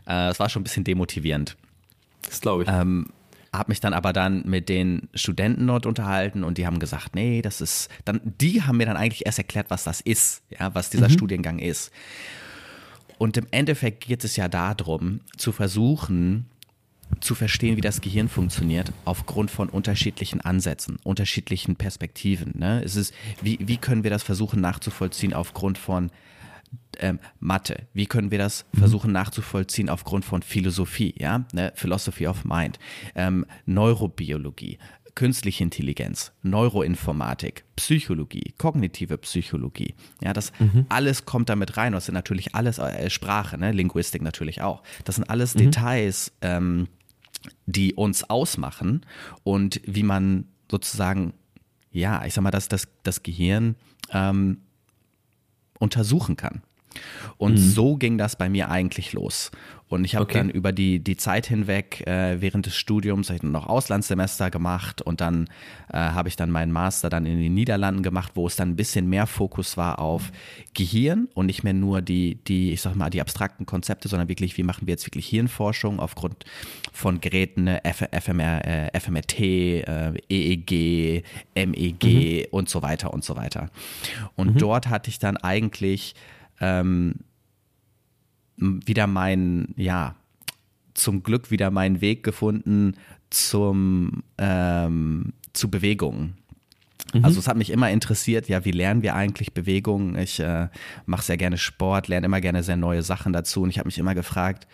äh, 0.06 0.28
es 0.28 0.38
war 0.38 0.48
schon 0.48 0.60
ein 0.60 0.64
bisschen 0.64 0.84
demotivierend. 0.84 1.56
Das 2.22 2.40
glaube 2.40 2.62
ich. 2.62 2.68
Ähm, 2.68 3.06
habe 3.52 3.70
mich 3.70 3.80
dann 3.80 3.94
aber 3.94 4.12
dann 4.12 4.42
mit 4.46 4.68
den 4.68 5.08
Studenten 5.14 5.66
dort 5.66 5.86
unterhalten 5.86 6.44
und 6.44 6.58
die 6.58 6.66
haben 6.66 6.78
gesagt, 6.78 7.14
nee, 7.14 7.42
das 7.42 7.60
ist, 7.60 7.88
dann, 8.04 8.20
die 8.22 8.62
haben 8.62 8.76
mir 8.76 8.86
dann 8.86 8.96
eigentlich 8.96 9.26
erst 9.26 9.38
erklärt, 9.38 9.70
was 9.70 9.84
das 9.84 10.00
ist, 10.00 10.42
ja, 10.50 10.74
was 10.74 10.90
dieser 10.90 11.08
mhm. 11.08 11.12
Studiengang 11.12 11.58
ist. 11.58 11.90
Und 13.16 13.36
im 13.36 13.46
Endeffekt 13.50 14.04
geht 14.04 14.22
es 14.22 14.36
ja 14.36 14.48
darum, 14.48 15.20
zu 15.36 15.50
versuchen, 15.50 16.46
zu 17.20 17.34
verstehen, 17.34 17.76
wie 17.76 17.80
das 17.80 18.00
Gehirn 18.00 18.28
funktioniert, 18.28 18.92
aufgrund 19.04 19.50
von 19.50 19.68
unterschiedlichen 19.68 20.40
Ansätzen, 20.40 20.98
unterschiedlichen 21.04 21.76
Perspektiven. 21.76 22.54
Ne? 22.58 22.82
Es 22.84 22.96
ist, 22.96 23.14
wie, 23.42 23.58
wie 23.60 23.76
können 23.76 24.04
wir 24.04 24.10
das 24.10 24.22
versuchen 24.22 24.60
nachzuvollziehen 24.60 25.32
aufgrund 25.34 25.78
von 25.78 26.10
ähm, 26.98 27.18
Mathe? 27.40 27.86
Wie 27.92 28.06
können 28.06 28.30
wir 28.30 28.38
das 28.38 28.66
mhm. 28.72 28.78
versuchen 28.78 29.12
nachzuvollziehen 29.12 29.88
aufgrund 29.88 30.24
von 30.24 30.42
Philosophie, 30.42 31.14
ja, 31.18 31.44
ne? 31.52 31.72
Philosophy 31.74 32.26
of 32.26 32.44
Mind, 32.44 32.78
ähm, 33.14 33.46
Neurobiologie, 33.66 34.78
künstliche 35.14 35.64
Intelligenz, 35.64 36.32
Neuroinformatik, 36.42 37.64
Psychologie, 37.76 38.54
kognitive 38.56 39.18
Psychologie. 39.18 39.94
Ja, 40.22 40.32
das 40.32 40.52
mhm. 40.60 40.86
alles 40.88 41.24
kommt 41.24 41.48
damit 41.48 41.76
rein. 41.76 41.92
Das 41.92 42.06
sind 42.06 42.14
natürlich 42.14 42.54
alles 42.54 42.78
äh, 42.78 43.10
Sprache, 43.10 43.58
ne? 43.58 43.72
Linguistik 43.72 44.22
natürlich 44.22 44.62
auch. 44.62 44.82
Das 45.04 45.16
sind 45.16 45.28
alles 45.28 45.54
mhm. 45.54 45.58
Details, 45.58 46.32
ähm, 46.40 46.88
die 47.66 47.94
uns 47.94 48.24
ausmachen 48.24 49.04
und 49.44 49.80
wie 49.84 50.02
man 50.02 50.48
sozusagen, 50.70 51.34
ja, 51.90 52.24
ich 52.24 52.34
sag 52.34 52.42
mal, 52.42 52.50
dass 52.50 52.68
das, 52.68 52.88
das 53.02 53.22
Gehirn 53.22 53.76
ähm, 54.10 54.62
untersuchen 55.78 56.36
kann. 56.36 56.62
Und 57.36 57.54
mhm. 57.54 57.58
so 57.58 57.96
ging 57.96 58.18
das 58.18 58.36
bei 58.36 58.48
mir 58.48 58.70
eigentlich 58.70 59.12
los. 59.12 59.50
Und 59.88 60.04
ich 60.04 60.14
habe 60.14 60.24
okay. 60.24 60.38
dann 60.38 60.50
über 60.50 60.72
die, 60.72 61.00
die 61.00 61.16
Zeit 61.16 61.46
hinweg 61.46 62.06
äh, 62.06 62.40
während 62.40 62.66
des 62.66 62.76
Studiums 62.76 63.30
ich 63.30 63.42
noch 63.42 63.66
Auslandssemester 63.66 64.50
gemacht 64.50 65.00
und 65.00 65.22
dann 65.22 65.48
äh, 65.90 65.96
habe 65.96 66.28
ich 66.28 66.36
dann 66.36 66.50
meinen 66.50 66.72
Master 66.72 67.08
dann 67.08 67.24
in 67.24 67.40
den 67.40 67.54
Niederlanden 67.54 68.02
gemacht, 68.02 68.32
wo 68.34 68.46
es 68.46 68.56
dann 68.56 68.70
ein 68.70 68.76
bisschen 68.76 69.08
mehr 69.08 69.26
Fokus 69.26 69.78
war 69.78 69.98
auf 69.98 70.30
Gehirn 70.74 71.28
und 71.32 71.46
nicht 71.46 71.64
mehr 71.64 71.72
nur 71.72 72.02
die, 72.02 72.34
die, 72.34 72.72
ich 72.72 72.82
sag 72.82 72.96
mal, 72.96 73.08
die 73.08 73.22
abstrakten 73.22 73.64
Konzepte, 73.64 74.08
sondern 74.08 74.28
wirklich, 74.28 74.58
wie 74.58 74.62
machen 74.62 74.86
wir 74.86 74.92
jetzt 74.92 75.06
wirklich 75.06 75.26
Hirnforschung 75.26 76.00
aufgrund 76.00 76.44
von 76.92 77.22
Geräten, 77.22 77.64
ne, 77.64 77.82
F 77.84 78.04
FMR, 78.12 78.66
äh, 78.66 79.00
FMRT, 79.00 79.40
äh, 79.40 80.12
EEG, 80.28 81.24
MEG 81.54 82.04
mhm. 82.04 82.46
und 82.50 82.68
so 82.68 82.82
weiter 82.82 83.14
und 83.14 83.24
so 83.24 83.36
weiter. 83.36 83.70
Und 84.36 84.54
mhm. 84.54 84.58
dort 84.58 84.88
hatte 84.88 85.08
ich 85.08 85.18
dann 85.18 85.38
eigentlich 85.38 86.14
ähm, 86.60 87.14
wieder 88.56 89.06
mein, 89.06 89.74
ja, 89.76 90.16
zum 90.94 91.22
Glück 91.22 91.50
wieder 91.50 91.70
meinen 91.70 92.00
Weg 92.00 92.24
gefunden 92.24 92.94
zum, 93.30 94.24
ähm, 94.36 95.32
zu 95.52 95.70
Bewegungen. 95.70 96.34
Mhm. 97.14 97.24
Also 97.24 97.38
es 97.38 97.48
hat 97.48 97.56
mich 97.56 97.70
immer 97.70 97.90
interessiert, 97.90 98.48
ja, 98.48 98.64
wie 98.64 98.72
lernen 98.72 99.02
wir 99.02 99.14
eigentlich 99.14 99.54
Bewegungen? 99.54 100.18
Ich 100.18 100.40
äh, 100.40 100.68
mache 101.06 101.22
sehr 101.22 101.36
gerne 101.36 101.58
Sport, 101.58 102.08
lerne 102.08 102.26
immer 102.26 102.40
gerne 102.40 102.62
sehr 102.62 102.76
neue 102.76 103.02
Sachen 103.02 103.32
dazu 103.32 103.62
und 103.62 103.70
ich 103.70 103.78
habe 103.78 103.88
mich 103.88 103.98
immer 103.98 104.14
gefragt, 104.14 104.66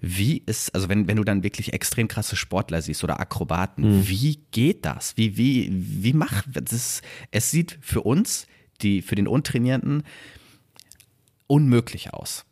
wie 0.00 0.42
ist, 0.44 0.74
also 0.74 0.88
wenn, 0.88 1.08
wenn 1.08 1.16
du 1.16 1.24
dann 1.24 1.42
wirklich 1.42 1.72
extrem 1.72 2.06
krasse 2.06 2.36
Sportler 2.36 2.82
siehst 2.82 3.02
oder 3.02 3.18
Akrobaten, 3.18 3.98
mhm. 3.98 4.08
wie 4.08 4.40
geht 4.50 4.84
das? 4.84 5.16
Wie, 5.16 5.36
wie, 5.36 5.70
wie 5.72 6.12
macht 6.12 6.44
das? 6.52 7.02
Es 7.30 7.50
sieht 7.50 7.78
für 7.80 8.02
uns, 8.02 8.46
die, 8.82 9.00
für 9.00 9.14
den 9.14 9.26
Untrainierten, 9.26 10.02
unmöglich 11.46 12.12
aus. 12.12 12.44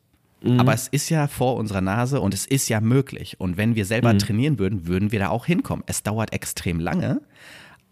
Mhm. 0.42 0.60
Aber 0.60 0.74
es 0.74 0.88
ist 0.88 1.08
ja 1.08 1.26
vor 1.26 1.56
unserer 1.56 1.80
Nase 1.80 2.20
und 2.20 2.34
es 2.34 2.46
ist 2.46 2.68
ja 2.68 2.80
möglich. 2.80 3.40
Und 3.40 3.56
wenn 3.56 3.74
wir 3.74 3.86
selber 3.86 4.12
mhm. 4.12 4.18
trainieren 4.18 4.58
würden, 4.58 4.86
würden 4.86 5.12
wir 5.12 5.18
da 5.18 5.28
auch 5.30 5.46
hinkommen. 5.46 5.84
Es 5.86 6.02
dauert 6.02 6.32
extrem 6.32 6.80
lange, 6.80 7.22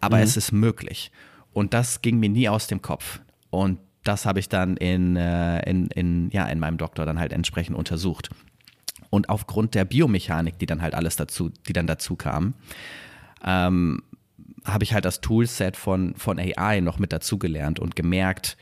aber 0.01 0.19
mhm. 0.19 0.23
es 0.23 0.37
ist 0.37 0.53
möglich. 0.53 1.11
Und 1.53 1.75
das 1.75 2.03
ging 2.03 2.19
mir 2.19 2.29
nie 2.29 2.49
aus 2.49 2.67
dem 2.67 2.83
Kopf. 2.83 3.21
Und 3.51 3.79
das 4.05 4.27
habe 4.27 4.41
ich 4.41 4.49
dann 4.49 4.77
in, 4.77 5.17
äh, 5.17 5.69
in, 5.69 5.87
in, 5.89 6.31
ja, 6.31 6.47
in 6.47 6.59
meinem 6.59 6.77
Doktor 6.77 7.07
dann 7.07 7.19
halt 7.19 7.33
entsprechend 7.33 7.77
untersucht. 7.77 8.31
Und 9.11 9.29
aufgrund 9.29 9.75
der 9.75 9.85
Biomechanik, 9.85 10.59
die 10.59 10.67
dann 10.67 10.83
halt 10.83 10.95
alles 10.95 11.17
dazu, 11.17 11.51
die 11.69 11.73
dann 11.73 11.87
dazu 11.87 12.17
kam, 12.17 12.55
ähm, 13.45 14.03
habe 14.65 14.85
ich 14.85 14.95
halt 14.95 15.05
das 15.05 15.21
Toolset 15.21 15.77
von, 15.77 16.15
von 16.17 16.39
AI 16.39 16.81
noch 16.81 16.99
mit 16.99 17.13
dazugelernt 17.13 17.79
und 17.79 17.97
gemerkt, 17.97 18.57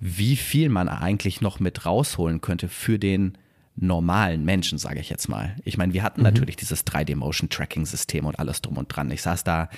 wie 0.00 0.36
viel 0.36 0.68
man 0.68 0.88
eigentlich 0.88 1.40
noch 1.40 1.60
mit 1.60 1.86
rausholen 1.86 2.40
könnte 2.40 2.68
für 2.68 2.98
den 2.98 3.38
normalen 3.76 4.44
Menschen, 4.44 4.78
sage 4.78 5.00
ich 5.00 5.10
jetzt 5.10 5.28
mal. 5.28 5.56
Ich 5.64 5.76
meine, 5.76 5.92
wir 5.92 6.02
hatten 6.02 6.20
mhm. 6.20 6.24
natürlich 6.24 6.56
dieses 6.56 6.86
3D-Motion-Tracking-System 6.86 8.24
und 8.24 8.38
alles 8.38 8.62
drum 8.62 8.78
und 8.78 8.88
dran. 8.88 9.10
Ich 9.10 9.22
saß 9.22 9.44
da 9.44 9.68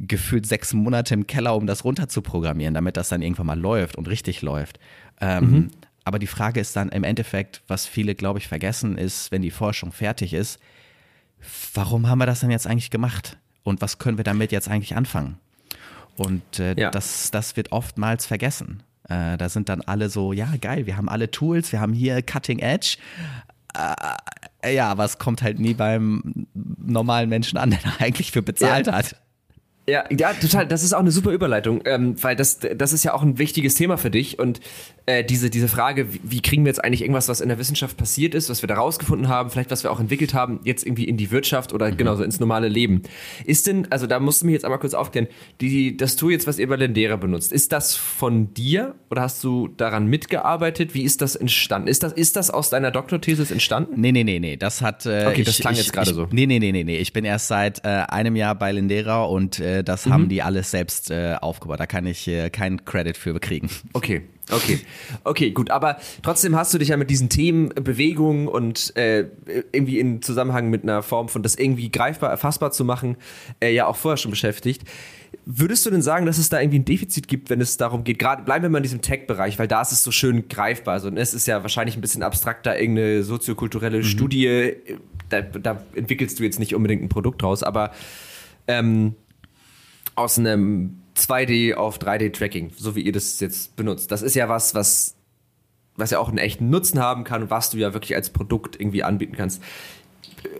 gefühlt 0.00 0.46
sechs 0.46 0.72
Monate 0.72 1.14
im 1.14 1.26
Keller, 1.26 1.54
um 1.54 1.66
das 1.66 1.84
runterzuprogrammieren, 1.84 2.74
damit 2.74 2.96
das 2.96 3.08
dann 3.08 3.22
irgendwann 3.22 3.46
mal 3.46 3.58
läuft 3.58 3.96
und 3.96 4.08
richtig 4.08 4.42
läuft. 4.42 4.80
Ähm, 5.20 5.50
mhm. 5.50 5.70
Aber 6.04 6.18
die 6.18 6.26
Frage 6.26 6.60
ist 6.60 6.74
dann 6.74 6.88
im 6.88 7.04
Endeffekt, 7.04 7.62
was 7.68 7.86
viele, 7.86 8.14
glaube 8.14 8.38
ich, 8.38 8.48
vergessen, 8.48 8.98
ist, 8.98 9.30
wenn 9.30 9.42
die 9.42 9.50
Forschung 9.50 9.92
fertig 9.92 10.32
ist, 10.32 10.58
warum 11.74 12.08
haben 12.08 12.18
wir 12.18 12.26
das 12.26 12.40
denn 12.40 12.50
jetzt 12.50 12.66
eigentlich 12.66 12.90
gemacht? 12.90 13.38
Und 13.62 13.80
was 13.80 13.98
können 13.98 14.16
wir 14.16 14.24
damit 14.24 14.52
jetzt 14.52 14.68
eigentlich 14.68 14.96
anfangen? 14.96 15.38
Und 16.16 16.58
äh, 16.58 16.74
ja. 16.76 16.90
das, 16.90 17.30
das 17.30 17.56
wird 17.56 17.72
oftmals 17.72 18.26
vergessen. 18.26 18.82
Äh, 19.10 19.36
da 19.36 19.48
sind 19.48 19.68
dann 19.68 19.82
alle 19.82 20.08
so, 20.08 20.32
ja, 20.32 20.48
geil, 20.60 20.86
wir 20.86 20.96
haben 20.96 21.08
alle 21.08 21.30
Tools, 21.30 21.72
wir 21.72 21.80
haben 21.80 21.92
hier 21.92 22.22
Cutting 22.22 22.60
Edge. 22.60 22.96
Äh, 24.62 24.74
ja, 24.74 24.90
aber 24.90 25.04
es 25.04 25.18
kommt 25.18 25.42
halt 25.42 25.58
nie 25.58 25.74
beim 25.74 26.46
normalen 26.54 27.28
Menschen 27.28 27.58
an, 27.58 27.70
der 27.70 27.80
da 27.82 27.92
eigentlich 27.98 28.30
für 28.30 28.42
bezahlt 28.42 28.86
ja. 28.86 28.94
hat. 28.94 29.16
Ja, 29.88 30.04
ja, 30.10 30.32
total. 30.34 30.66
Das 30.66 30.84
ist 30.84 30.92
auch 30.92 31.00
eine 31.00 31.10
super 31.10 31.32
Überleitung, 31.32 31.80
ähm, 31.84 32.14
weil 32.22 32.36
das, 32.36 32.60
das 32.60 32.92
ist 32.92 33.02
ja 33.02 33.12
auch 33.12 33.22
ein 33.22 33.38
wichtiges 33.38 33.74
Thema 33.74 33.96
für 33.96 34.10
dich. 34.10 34.38
Und 34.38 34.60
äh, 35.06 35.24
diese, 35.24 35.50
diese 35.50 35.66
Frage, 35.66 36.12
wie, 36.12 36.20
wie, 36.22 36.42
kriegen 36.42 36.64
wir 36.64 36.68
jetzt 36.68 36.84
eigentlich 36.84 37.00
irgendwas, 37.00 37.28
was 37.28 37.40
in 37.40 37.48
der 37.48 37.58
Wissenschaft 37.58 37.96
passiert 37.96 38.34
ist, 38.34 38.48
was 38.50 38.62
wir 38.62 38.68
da 38.68 38.74
rausgefunden 38.74 39.28
haben, 39.28 39.50
vielleicht 39.50 39.70
was 39.70 39.82
wir 39.82 39.90
auch 39.90 39.98
entwickelt 39.98 40.34
haben, 40.34 40.60
jetzt 40.64 40.86
irgendwie 40.86 41.04
in 41.04 41.16
die 41.16 41.30
Wirtschaft 41.30 41.72
oder 41.72 41.90
mhm. 41.90 41.96
genauso 41.96 42.22
ins 42.22 42.38
normale 42.38 42.68
Leben. 42.68 43.02
Ist 43.44 43.66
denn, 43.66 43.90
also 43.90 44.06
da 44.06 44.20
musst 44.20 44.42
du 44.42 44.46
mich 44.46 44.52
jetzt 44.52 44.64
einmal 44.64 44.78
kurz 44.78 44.94
aufklären, 44.94 45.26
die, 45.60 45.96
das 45.96 46.16
Tool 46.16 46.32
jetzt, 46.32 46.46
was 46.46 46.58
ihr 46.58 46.68
bei 46.68 46.76
Lendera 46.76 47.16
benutzt, 47.16 47.52
ist 47.52 47.72
das 47.72 47.96
von 47.96 48.54
dir 48.54 48.94
oder 49.10 49.22
hast 49.22 49.42
du 49.42 49.66
daran 49.66 50.06
mitgearbeitet? 50.06 50.94
Wie 50.94 51.02
ist 51.02 51.20
das 51.22 51.34
entstanden? 51.34 51.88
Ist 51.88 52.02
das, 52.02 52.12
ist 52.12 52.36
das 52.36 52.50
aus 52.50 52.70
deiner 52.70 52.90
Doktorthesis 52.90 53.50
entstanden? 53.50 54.00
Nee, 54.00 54.12
nee, 54.12 54.24
nee, 54.24 54.38
nee. 54.38 54.56
Das 54.56 54.82
hat. 54.82 55.06
Äh, 55.06 55.26
okay, 55.26 55.42
das 55.42 55.54
ich, 55.54 55.60
klang 55.62 55.72
ich, 55.72 55.80
jetzt 55.80 55.92
gerade 55.92 56.14
so. 56.14 56.28
Nee, 56.30 56.46
nee, 56.46 56.58
nee, 56.58 56.70
nee, 56.70 56.84
nee. 56.84 56.98
Ich 56.98 57.12
bin 57.12 57.24
erst 57.24 57.48
seit 57.48 57.84
äh, 57.84 57.88
einem 57.88 58.36
Jahr 58.36 58.54
bei 58.54 58.70
Lendera 58.70 59.24
und 59.24 59.58
äh, 59.70 59.80
äh, 59.80 59.84
das 59.84 60.06
mhm. 60.06 60.12
haben 60.12 60.28
die 60.28 60.42
alles 60.42 60.70
selbst 60.70 61.10
äh, 61.10 61.36
aufgebaut. 61.40 61.80
Da 61.80 61.86
kann 61.86 62.06
ich 62.06 62.28
äh, 62.28 62.50
keinen 62.50 62.84
Credit 62.84 63.16
für 63.16 63.32
bekriegen. 63.32 63.68
Okay, 63.92 64.22
okay, 64.50 64.78
okay, 65.24 65.50
gut. 65.50 65.70
Aber 65.70 65.98
trotzdem 66.22 66.56
hast 66.56 66.72
du 66.72 66.78
dich 66.78 66.88
ja 66.88 66.96
mit 66.96 67.10
diesen 67.10 67.28
Themen 67.28 67.68
Bewegung 67.68 68.46
und 68.48 68.96
äh, 68.96 69.26
irgendwie 69.72 69.98
in 69.98 70.22
Zusammenhang 70.22 70.70
mit 70.70 70.84
einer 70.84 71.02
Form 71.02 71.28
von 71.28 71.42
das 71.42 71.56
irgendwie 71.56 71.90
greifbar, 71.90 72.30
erfassbar 72.30 72.70
zu 72.70 72.84
machen, 72.84 73.16
äh, 73.60 73.72
ja 73.72 73.86
auch 73.86 73.96
vorher 73.96 74.16
schon 74.16 74.30
beschäftigt. 74.30 74.82
Würdest 75.44 75.84
du 75.84 75.90
denn 75.90 76.02
sagen, 76.02 76.24
dass 76.24 76.38
es 76.38 76.48
da 76.48 76.60
irgendwie 76.60 76.78
ein 76.78 76.84
Defizit 76.84 77.28
gibt, 77.28 77.50
wenn 77.50 77.60
es 77.60 77.76
darum 77.76 78.04
geht, 78.04 78.18
gerade 78.18 78.42
bleiben 78.42 78.62
wir 78.62 78.70
mal 78.70 78.78
in 78.78 78.84
diesem 78.84 79.02
Tech-Bereich, 79.02 79.58
weil 79.58 79.68
da 79.68 79.82
ist 79.82 79.92
es 79.92 80.02
so 80.02 80.10
schön 80.10 80.48
greifbar. 80.48 80.94
Also 80.94 81.10
es 81.10 81.34
ist 81.34 81.46
ja 81.46 81.62
wahrscheinlich 81.62 81.96
ein 81.96 82.00
bisschen 82.00 82.22
abstrakter, 82.22 82.78
irgendeine 82.78 83.22
soziokulturelle 83.22 83.98
mhm. 83.98 84.04
Studie, 84.04 84.72
da, 85.28 85.42
da, 85.42 85.82
entwickelst 85.94 86.38
du 86.38 86.44
jetzt 86.44 86.58
nicht 86.58 86.74
unbedingt 86.74 87.02
ein 87.02 87.08
Produkt 87.08 87.42
draus, 87.42 87.62
aber 87.62 87.90
ähm, 88.66 89.14
aus 90.20 90.38
einem 90.38 91.00
2D 91.16 91.74
auf 91.74 91.98
3D-Tracking, 91.98 92.72
so 92.76 92.94
wie 92.96 93.02
ihr 93.02 93.12
das 93.12 93.40
jetzt 93.40 93.76
benutzt, 93.76 94.10
das 94.10 94.22
ist 94.22 94.34
ja 94.34 94.48
was, 94.48 94.74
was, 94.74 95.16
was 95.96 96.10
ja 96.10 96.18
auch 96.18 96.28
einen 96.28 96.38
echten 96.38 96.70
Nutzen 96.70 97.00
haben 97.00 97.24
kann 97.24 97.42
und 97.42 97.50
was 97.50 97.70
du 97.70 97.78
ja 97.78 97.92
wirklich 97.92 98.14
als 98.14 98.30
Produkt 98.30 98.80
irgendwie 98.80 99.02
anbieten 99.02 99.36
kannst. 99.36 99.62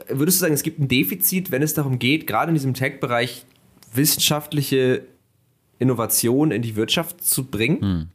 Würdest 0.08 0.38
du 0.38 0.40
sagen, 0.40 0.54
es 0.54 0.62
gibt 0.62 0.78
ein 0.78 0.88
Defizit, 0.88 1.50
wenn 1.50 1.62
es 1.62 1.74
darum 1.74 1.98
geht, 1.98 2.26
gerade 2.26 2.50
in 2.50 2.54
diesem 2.54 2.74
Tech-Bereich 2.74 3.46
wissenschaftliche 3.94 5.06
Innovation 5.78 6.50
in 6.50 6.62
die 6.62 6.76
Wirtschaft 6.76 7.24
zu 7.24 7.44
bringen? 7.44 7.80
Hm. 7.80 8.08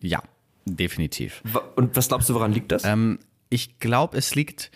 Ja, 0.00 0.22
definitiv. 0.66 1.42
Und 1.74 1.96
was 1.96 2.08
glaubst 2.08 2.28
du, 2.28 2.34
woran 2.34 2.52
liegt 2.52 2.72
das? 2.72 2.84
Ähm, 2.84 3.18
ich 3.48 3.78
glaube, 3.78 4.18
es 4.18 4.34
liegt, 4.34 4.70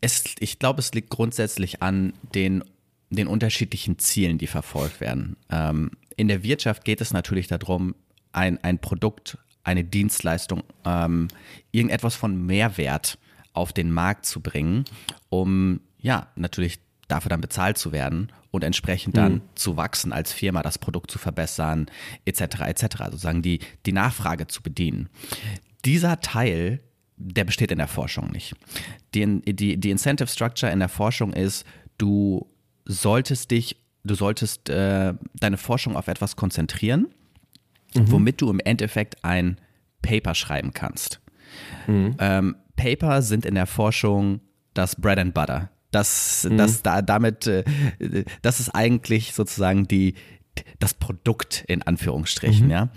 es, 0.00 0.24
ich 0.38 0.58
glaube, 0.58 0.80
es 0.80 0.92
liegt 0.92 1.10
grundsätzlich 1.10 1.82
an 1.82 2.14
den, 2.34 2.64
den 3.10 3.26
unterschiedlichen 3.26 3.98
Zielen, 3.98 4.38
die 4.38 4.46
verfolgt 4.46 5.00
werden. 5.00 5.36
Ähm, 5.50 5.92
in 6.16 6.28
der 6.28 6.42
Wirtschaft 6.42 6.84
geht 6.84 7.00
es 7.00 7.12
natürlich 7.12 7.46
darum, 7.46 7.94
ein, 8.32 8.62
ein 8.62 8.78
Produkt, 8.78 9.38
eine 9.64 9.84
Dienstleistung, 9.84 10.62
ähm, 10.84 11.28
irgendetwas 11.72 12.14
von 12.14 12.46
Mehrwert 12.46 13.18
auf 13.52 13.72
den 13.72 13.90
Markt 13.90 14.26
zu 14.26 14.40
bringen, 14.40 14.84
um 15.28 15.80
ja 15.98 16.28
natürlich 16.36 16.78
dafür 17.08 17.30
dann 17.30 17.40
bezahlt 17.40 17.78
zu 17.78 17.92
werden 17.92 18.32
und 18.50 18.64
entsprechend 18.64 19.16
dann 19.16 19.34
mhm. 19.34 19.42
zu 19.54 19.76
wachsen 19.76 20.12
als 20.12 20.32
Firma, 20.32 20.62
das 20.62 20.78
Produkt 20.78 21.10
zu 21.10 21.18
verbessern, 21.18 21.86
etc., 22.24 22.60
etc., 22.66 22.86
sozusagen 23.10 23.42
die, 23.42 23.60
die 23.86 23.92
Nachfrage 23.92 24.46
zu 24.46 24.62
bedienen. 24.62 25.08
Dieser 25.84 26.20
Teil, 26.20 26.80
der 27.16 27.44
besteht 27.44 27.70
in 27.70 27.78
der 27.78 27.88
Forschung 27.88 28.30
nicht. 28.30 28.54
Die, 29.14 29.40
die, 29.42 29.76
die 29.76 29.90
Incentive 29.90 30.28
Structure 30.28 30.72
in 30.72 30.80
der 30.80 30.88
Forschung 30.88 31.32
ist, 31.32 31.64
du 31.98 32.46
solltest 32.86 33.50
dich, 33.50 33.76
du 34.04 34.14
solltest 34.14 34.70
äh, 34.70 35.14
deine 35.34 35.58
Forschung 35.58 35.96
auf 35.96 36.08
etwas 36.08 36.36
konzentrieren, 36.36 37.08
mhm. 37.94 38.10
womit 38.10 38.40
du 38.40 38.50
im 38.50 38.60
Endeffekt 38.60 39.24
ein 39.24 39.58
Paper 40.02 40.34
schreiben 40.34 40.72
kannst. 40.72 41.20
Mhm. 41.86 42.16
Ähm, 42.18 42.56
Paper 42.76 43.22
sind 43.22 43.44
in 43.44 43.54
der 43.54 43.66
Forschung 43.66 44.40
das 44.74 44.96
Bread 44.96 45.18
and 45.18 45.34
Butter. 45.34 45.70
Das, 45.90 46.46
mhm. 46.48 46.58
das 46.58 46.82
da, 46.82 47.02
damit, 47.02 47.46
äh, 47.46 47.64
das 48.42 48.60
ist 48.60 48.70
eigentlich 48.70 49.32
sozusagen 49.34 49.88
die, 49.88 50.14
das 50.78 50.94
Produkt 50.94 51.64
in 51.68 51.82
Anführungsstrichen, 51.82 52.66
mhm. 52.66 52.70
ja. 52.70 52.88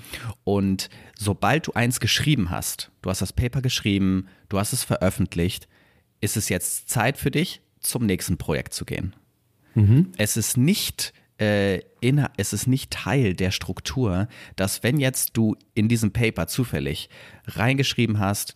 Und 0.44 0.90
sobald 1.18 1.68
du 1.68 1.74
eins 1.74 2.00
geschrieben 2.00 2.50
hast, 2.50 2.92
du 3.02 3.10
hast 3.10 3.22
das 3.22 3.34
Paper 3.34 3.62
geschrieben, 3.62 4.28
du 4.50 4.60
hast 4.60 4.74
es 4.74 4.84
veröffentlicht, 4.84 5.68
ist 6.22 6.38
es 6.38 6.50
jetzt 6.50 6.90
Zeit 6.90 7.18
für 7.18 7.32
dich, 7.32 7.62
zum 7.80 8.06
nächsten 8.06 8.38
Projekt 8.38 8.74
zu 8.74 8.86
gehen. 8.86 9.16
Mhm. 9.76 10.12
Es 10.18 10.38
ist 10.38 10.58
nicht 10.58 11.14
äh, 11.40 11.80
in, 12.02 12.26
es 12.38 12.54
ist 12.54 12.68
nicht 12.68 12.92
Teil 12.92 13.34
der 13.34 13.52
Struktur, 13.52 14.28
dass 14.56 14.84
wenn 14.84 15.00
jetzt 15.00 15.38
du 15.38 15.56
in 15.74 15.88
diesem 15.88 16.12
Paper 16.12 16.48
zufällig 16.48 17.10
reingeschrieben 17.48 18.20
hast, 18.20 18.56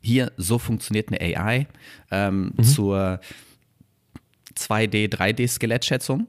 hier, 0.00 0.32
so 0.36 0.58
funktioniert 0.58 1.08
eine 1.08 1.20
AI 1.20 1.66
ähm, 2.10 2.52
mhm. 2.56 2.62
zur 2.62 3.20
2D, 4.56 5.10
3D-Skelettschätzung. 5.10 6.26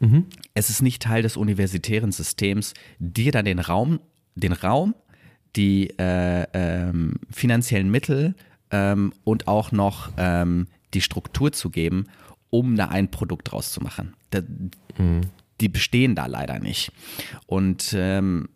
Mhm. 0.00 0.26
Es 0.54 0.70
ist 0.70 0.82
nicht 0.82 1.02
Teil 1.02 1.22
des 1.22 1.36
universitären 1.36 2.12
Systems, 2.12 2.74
dir 2.98 3.32
dann 3.32 3.44
den 3.44 3.58
Raum, 3.58 4.00
den 4.36 4.52
Raum, 4.52 4.94
die 5.56 5.90
äh, 5.98 6.46
ähm, 6.52 7.16
finanziellen 7.30 7.90
Mittel 7.90 8.34
ähm, 8.70 9.12
und 9.24 9.48
auch 9.48 9.72
noch 9.72 10.12
ähm, 10.16 10.68
die 10.94 11.00
Struktur 11.00 11.52
zu 11.52 11.70
geben, 11.70 12.06
um 12.50 12.76
da 12.76 12.88
ein 12.88 13.10
Produkt 13.10 13.52
draus 13.52 13.72
zu 13.72 13.80
machen. 13.80 14.14
Da, 14.30 14.40
mhm. 14.98 15.22
Die 15.60 15.68
bestehen 15.68 16.14
da 16.14 16.26
leider 16.26 16.60
nicht. 16.60 16.92
Und 17.46 17.92
ähm, 17.96 18.48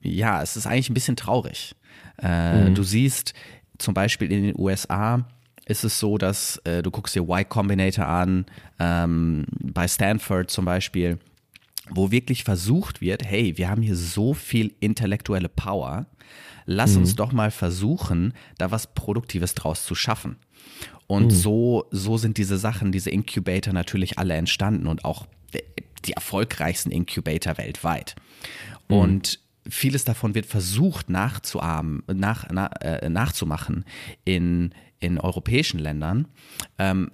ja, 0.00 0.42
es 0.42 0.56
ist 0.56 0.66
eigentlich 0.66 0.90
ein 0.90 0.94
bisschen 0.94 1.16
traurig. 1.16 1.76
Äh, 2.20 2.70
mhm. 2.70 2.74
Du 2.74 2.82
siehst 2.82 3.34
zum 3.78 3.94
Beispiel 3.94 4.30
in 4.32 4.42
den 4.42 4.58
USA 4.58 5.24
ist 5.64 5.84
es 5.84 5.98
so, 5.98 6.18
dass 6.18 6.56
äh, 6.64 6.82
du 6.82 6.90
guckst 6.90 7.14
dir 7.14 7.22
Y 7.22 7.48
Combinator 7.48 8.06
an, 8.06 8.46
ähm, 8.78 9.46
bei 9.60 9.86
Stanford 9.86 10.50
zum 10.50 10.64
Beispiel, 10.64 11.18
wo 11.88 12.10
wirklich 12.10 12.44
versucht 12.44 13.00
wird, 13.00 13.24
hey, 13.24 13.56
wir 13.56 13.68
haben 13.68 13.82
hier 13.82 13.96
so 13.96 14.34
viel 14.34 14.74
intellektuelle 14.80 15.48
Power, 15.48 16.06
lass 16.66 16.92
mhm. 16.92 17.02
uns 17.02 17.16
doch 17.16 17.32
mal 17.32 17.50
versuchen, 17.50 18.34
da 18.58 18.70
was 18.70 18.94
Produktives 18.94 19.54
draus 19.54 19.84
zu 19.84 19.94
schaffen. 19.94 20.36
Und 21.06 21.26
mhm. 21.26 21.30
so, 21.30 21.84
so 21.90 22.16
sind 22.16 22.38
diese 22.38 22.58
Sachen, 22.58 22.92
diese 22.92 23.10
Incubator 23.10 23.72
natürlich 23.72 24.18
alle 24.18 24.34
entstanden 24.34 24.86
und 24.86 25.04
auch 25.04 25.26
die 26.04 26.12
erfolgreichsten 26.12 26.90
Incubator 26.90 27.58
weltweit. 27.58 28.16
Mhm. 28.88 28.96
Und 28.96 29.40
vieles 29.68 30.04
davon 30.04 30.34
wird 30.34 30.46
versucht 30.46 31.08
nachzuahmen, 31.10 32.02
nach, 32.12 32.46
na, 32.50 32.66
äh, 32.80 33.08
nachzumachen 33.08 33.84
in, 34.24 34.74
in 35.00 35.18
europäischen 35.18 35.78
Ländern. 35.78 36.28
Ähm, 36.78 37.12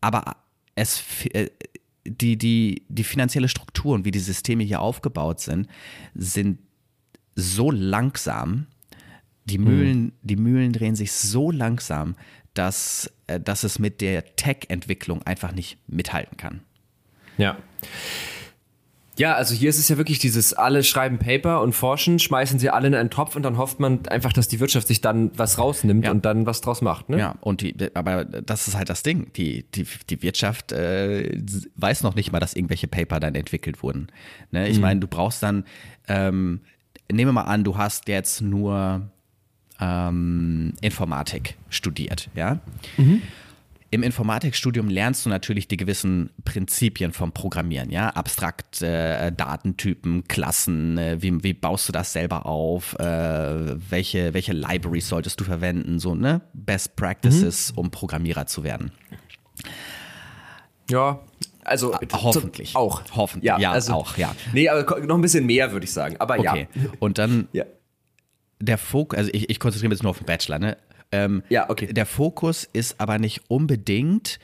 aber 0.00 0.36
es, 0.74 1.02
äh, 1.32 1.50
die, 2.04 2.36
die, 2.36 2.86
die 2.88 3.04
finanzielle 3.04 3.48
Struktur 3.48 3.94
und 3.94 4.04
wie 4.04 4.10
die 4.10 4.18
Systeme 4.18 4.64
hier 4.64 4.80
aufgebaut 4.80 5.40
sind, 5.40 5.68
sind 6.14 6.58
so 7.38 7.70
langsam, 7.70 8.66
die 9.44 9.56
hm. 9.56 9.64
Mühlen, 9.64 10.12
die 10.22 10.36
Mühlen 10.36 10.72
drehen 10.72 10.96
sich 10.96 11.12
so 11.12 11.50
langsam, 11.50 12.16
dass, 12.54 13.10
äh, 13.28 13.38
dass 13.38 13.62
es 13.62 13.78
mit 13.78 14.00
der 14.00 14.36
Tech-Entwicklung 14.36 15.22
einfach 15.22 15.52
nicht 15.52 15.78
mithalten 15.86 16.36
kann. 16.36 16.60
Ja. 17.36 17.56
Ja, 19.16 19.34
also 19.34 19.52
hier 19.52 19.68
ist 19.68 19.78
es 19.78 19.88
ja 19.88 19.96
wirklich 19.96 20.20
dieses, 20.20 20.54
alle 20.54 20.84
schreiben 20.84 21.18
Paper 21.18 21.60
und 21.62 21.72
forschen, 21.72 22.20
schmeißen 22.20 22.60
sie 22.60 22.70
alle 22.70 22.86
in 22.86 22.94
einen 22.94 23.10
Topf 23.10 23.34
und 23.34 23.42
dann 23.42 23.58
hofft 23.58 23.80
man 23.80 24.06
einfach, 24.06 24.32
dass 24.32 24.46
die 24.46 24.60
Wirtschaft 24.60 24.86
sich 24.86 25.00
dann 25.00 25.32
was 25.36 25.58
rausnimmt 25.58 26.04
ja. 26.04 26.12
und 26.12 26.24
dann 26.24 26.46
was 26.46 26.60
draus 26.60 26.82
macht. 26.82 27.08
Ne? 27.08 27.18
Ja, 27.18 27.34
und 27.40 27.60
die, 27.60 27.74
aber 27.94 28.24
das 28.24 28.68
ist 28.68 28.76
halt 28.76 28.90
das 28.90 29.02
Ding. 29.02 29.32
Die, 29.34 29.64
die, 29.72 29.86
die 30.08 30.22
Wirtschaft 30.22 30.70
äh, 30.70 31.36
weiß 31.74 32.04
noch 32.04 32.14
nicht 32.14 32.30
mal, 32.30 32.38
dass 32.38 32.54
irgendwelche 32.54 32.86
Paper 32.86 33.18
dann 33.18 33.34
entwickelt 33.34 33.82
wurden. 33.82 34.06
Ne? 34.52 34.68
Ich 34.68 34.76
mhm. 34.76 34.82
meine, 34.82 35.00
du 35.00 35.08
brauchst 35.08 35.42
dann, 35.42 35.64
ähm, 36.06 36.60
nehmen 37.10 37.28
wir 37.28 37.32
mal 37.32 37.42
an, 37.42 37.64
du 37.64 37.76
hast 37.76 38.08
jetzt 38.08 38.40
nur 38.40 39.08
ähm, 39.80 40.74
Informatik 40.80 41.56
studiert, 41.68 42.28
ja. 42.34 42.60
Mhm. 42.96 43.22
Im 43.90 44.02
Informatikstudium 44.02 44.90
lernst 44.90 45.24
du 45.24 45.30
natürlich 45.30 45.66
die 45.66 45.78
gewissen 45.78 46.28
Prinzipien 46.44 47.12
vom 47.12 47.32
Programmieren, 47.32 47.90
ja, 47.90 48.10
abstrakt 48.10 48.82
äh, 48.82 49.32
Datentypen, 49.32 50.28
Klassen, 50.28 50.98
äh, 50.98 51.22
wie, 51.22 51.42
wie 51.42 51.54
baust 51.54 51.88
du 51.88 51.92
das 51.92 52.12
selber 52.12 52.44
auf, 52.44 52.98
äh, 52.98 53.90
welche, 53.90 54.34
welche 54.34 54.52
Libraries 54.52 55.08
solltest 55.08 55.40
du 55.40 55.44
verwenden, 55.44 55.98
so, 56.00 56.14
ne, 56.14 56.42
Best 56.52 56.96
Practices, 56.96 57.72
mhm. 57.72 57.78
um 57.78 57.90
Programmierer 57.90 58.44
zu 58.44 58.62
werden. 58.62 58.92
Ja, 60.90 61.20
also 61.68 61.94
ah, 61.94 62.00
hoffentlich. 62.12 62.74
Auch. 62.74 63.02
Hoffentlich, 63.14 63.48
ja, 63.48 63.58
ja 63.58 63.72
also, 63.72 63.92
auch, 63.92 64.16
ja. 64.16 64.34
Nee, 64.52 64.68
aber 64.68 65.00
noch 65.00 65.14
ein 65.14 65.20
bisschen 65.20 65.46
mehr, 65.46 65.72
würde 65.72 65.84
ich 65.84 65.92
sagen, 65.92 66.16
aber 66.18 66.38
okay. 66.38 66.68
ja. 66.74 66.90
Und 66.98 67.18
dann 67.18 67.48
ja. 67.52 67.64
der 68.60 68.78
Fokus, 68.78 69.18
also 69.18 69.30
ich, 69.32 69.50
ich 69.50 69.60
konzentriere 69.60 69.90
mich 69.90 69.96
jetzt 69.96 70.02
nur 70.02 70.10
auf 70.10 70.18
den 70.18 70.26
Bachelor, 70.26 70.58
ne? 70.58 70.76
Ähm, 71.10 71.42
ja, 71.48 71.70
okay. 71.70 71.92
Der 71.92 72.06
Fokus 72.06 72.68
ist 72.72 73.00
aber 73.00 73.18
nicht 73.18 73.42
unbedingt, 73.48 74.38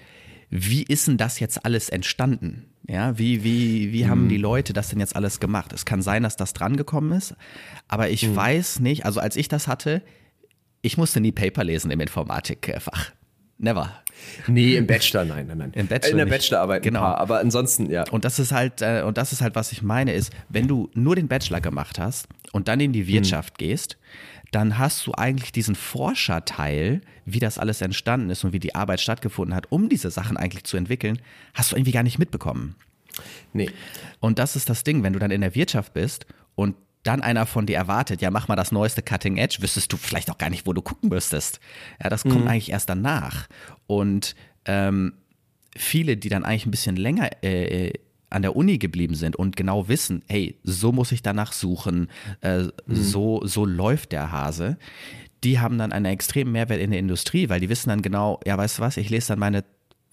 wie 0.51 0.83
ist 0.83 1.09
denn 1.09 1.17
das 1.17 1.41
jetzt 1.41 1.65
alles 1.65 1.89
entstanden? 1.89 2.71
Ja, 2.87 3.19
wie, 3.19 3.45
wie, 3.45 3.93
wie 3.93 4.07
haben 4.09 4.29
die 4.29 4.37
mhm. 4.37 4.43
Leute 4.43 4.73
das 4.75 4.91
denn 4.91 5.01
jetzt 5.01 5.17
alles 5.17 5.41
gemacht? 5.41 5.73
Es 5.73 5.85
kann 5.87 6.03
sein, 6.03 6.23
dass 6.23 6.37
das 6.37 6.53
drangekommen 6.53 7.13
ist, 7.13 7.35
aber 7.89 8.11
ich 8.11 8.29
mhm. 8.29 8.37
weiß 8.37 8.81
nicht, 8.81 9.07
also 9.07 9.21
als 9.21 9.37
ich 9.37 9.49
das 9.49 9.69
hatte, 9.69 10.03
ich 10.83 10.99
musste 10.99 11.21
nie 11.21 11.33
Paper 11.33 11.65
lesen 11.65 11.91
im 11.91 12.01
Informatikfach. 12.01 13.13
Never. 13.59 13.93
Nee, 14.47 14.77
im 14.77 14.87
Bachelor, 14.87 15.25
nein, 15.25 15.47
nein, 15.47 15.59
nein. 15.59 15.73
Im 15.75 15.87
Bachelor 15.87 16.11
In 16.11 16.17
der 16.17 16.27
nicht. 16.27 16.35
Bachelorarbeit 16.35 16.83
Genau. 16.83 17.01
paar, 17.01 17.19
aber 17.19 17.39
ansonsten, 17.41 17.91
ja. 17.91 18.05
Und 18.11 18.25
das 18.25 18.39
ist 18.39 18.53
halt, 18.53 18.83
äh, 18.83 19.03
und 19.07 19.17
das 19.19 19.33
ist 19.33 19.41
halt, 19.43 19.55
was 19.55 19.73
ich 19.73 19.83
meine, 19.83 20.13
ist, 20.13 20.33
wenn 20.49 20.69
du 20.69 20.91
nur 20.95 21.17
den 21.17 21.29
Bachelor 21.29 21.61
gemacht 21.61 21.99
hast 21.99 22.29
und 22.53 22.69
dann 22.69 22.81
in 22.81 22.93
die 22.93 23.07
Wirtschaft 23.07 23.59
gehst, 23.59 23.97
dann 24.51 24.79
hast 24.79 25.07
du 25.07 25.13
eigentlich 25.15 25.51
diesen 25.53 25.75
Forscherteil, 25.75 27.01
wie 27.25 27.41
das 27.41 27.59
alles 27.59 27.81
entstanden 27.81 28.31
ist 28.31 28.45
und 28.45 28.53
wie 28.53 28.61
die 28.61 28.75
Arbeit 28.75 29.01
stattgefunden 29.01 29.55
hat, 29.55 29.71
um 29.71 29.89
diese 29.89 30.11
Sachen 30.11 30.37
eigentlich 30.37 30.65
zu 30.65 30.77
entwickeln, 30.77 31.21
hast 31.55 31.73
du 31.73 31.77
irgendwie 31.77 31.93
gar 31.93 32.05
nicht 32.05 32.19
mitbekommen. 32.19 32.77
Nee. 33.53 33.71
Und 34.21 34.39
das 34.39 34.57
ist 34.57 34.69
das 34.69 34.85
Ding, 34.85 35.03
wenn 35.03 35.13
du 35.13 35.19
dann 35.19 35.31
in 35.31 35.41
der 35.41 35.55
Wirtschaft 35.55 35.93
bist 35.95 36.27
und 36.55 36.77
dann 37.05 37.23
einer 37.23 37.47
von 37.47 37.67
dir 37.67 37.77
erwartet, 37.77 38.21
ja, 38.21 38.31
mach 38.31 38.49
mal 38.49 38.57
das 38.57 38.73
neueste 38.73 39.03
Cutting 39.03 39.37
Edge, 39.37 39.59
wüsstest 39.61 39.93
du 39.93 39.97
vielleicht 39.97 40.31
auch 40.31 40.39
gar 40.39 40.51
nicht, 40.51 40.67
wo 40.67 40.73
du 40.73 40.83
gucken 40.83 41.11
müsstest. 41.11 41.61
Ja, 42.03 42.11
das 42.11 42.25
kommt 42.25 42.49
eigentlich 42.49 42.71
erst 42.71 42.89
danach. 42.89 43.47
Und 43.87 44.35
ähm, 44.65 45.13
viele, 45.77 46.17
die 46.17 46.29
dann 46.29 46.45
eigentlich 46.45 46.67
ein 46.67 46.71
bisschen 46.71 46.97
länger 46.97 47.31
äh, 47.45 47.93
an 48.31 48.43
der 48.43 48.57
Uni 48.57 48.79
geblieben 48.79 49.15
sind 49.15 49.37
und 49.37 49.57
genau 49.57 49.87
wissen, 49.89 50.23
hey, 50.29 50.59
so 50.65 50.93
muss 50.93 51.13
ich 51.13 51.23
danach 51.23 51.53
suchen, 51.53 52.09
äh, 52.41 52.65
so, 52.87 53.47
so 53.47 53.65
läuft 53.65 54.13
der 54.13 54.33
Hase, 54.33 54.79
die 55.45 55.61
haben 55.61 55.79
dann 55.79 55.93
einen 55.93 56.07
extremen 56.07 56.53
Mehrwert 56.53 56.81
in 56.81 56.91
der 56.91 56.99
Industrie, 56.99 57.49
weil 57.49 57.61
die 57.61 57.69
wissen 57.69 57.91
dann 57.91 58.03
genau, 58.03 58.41
ja, 58.47 58.57
weißt 58.57 58.79
du 58.79 58.83
was, 58.83 58.97
ich 58.97 59.11
lese 59.11 59.29
dann 59.29 59.39
meine 59.39 59.65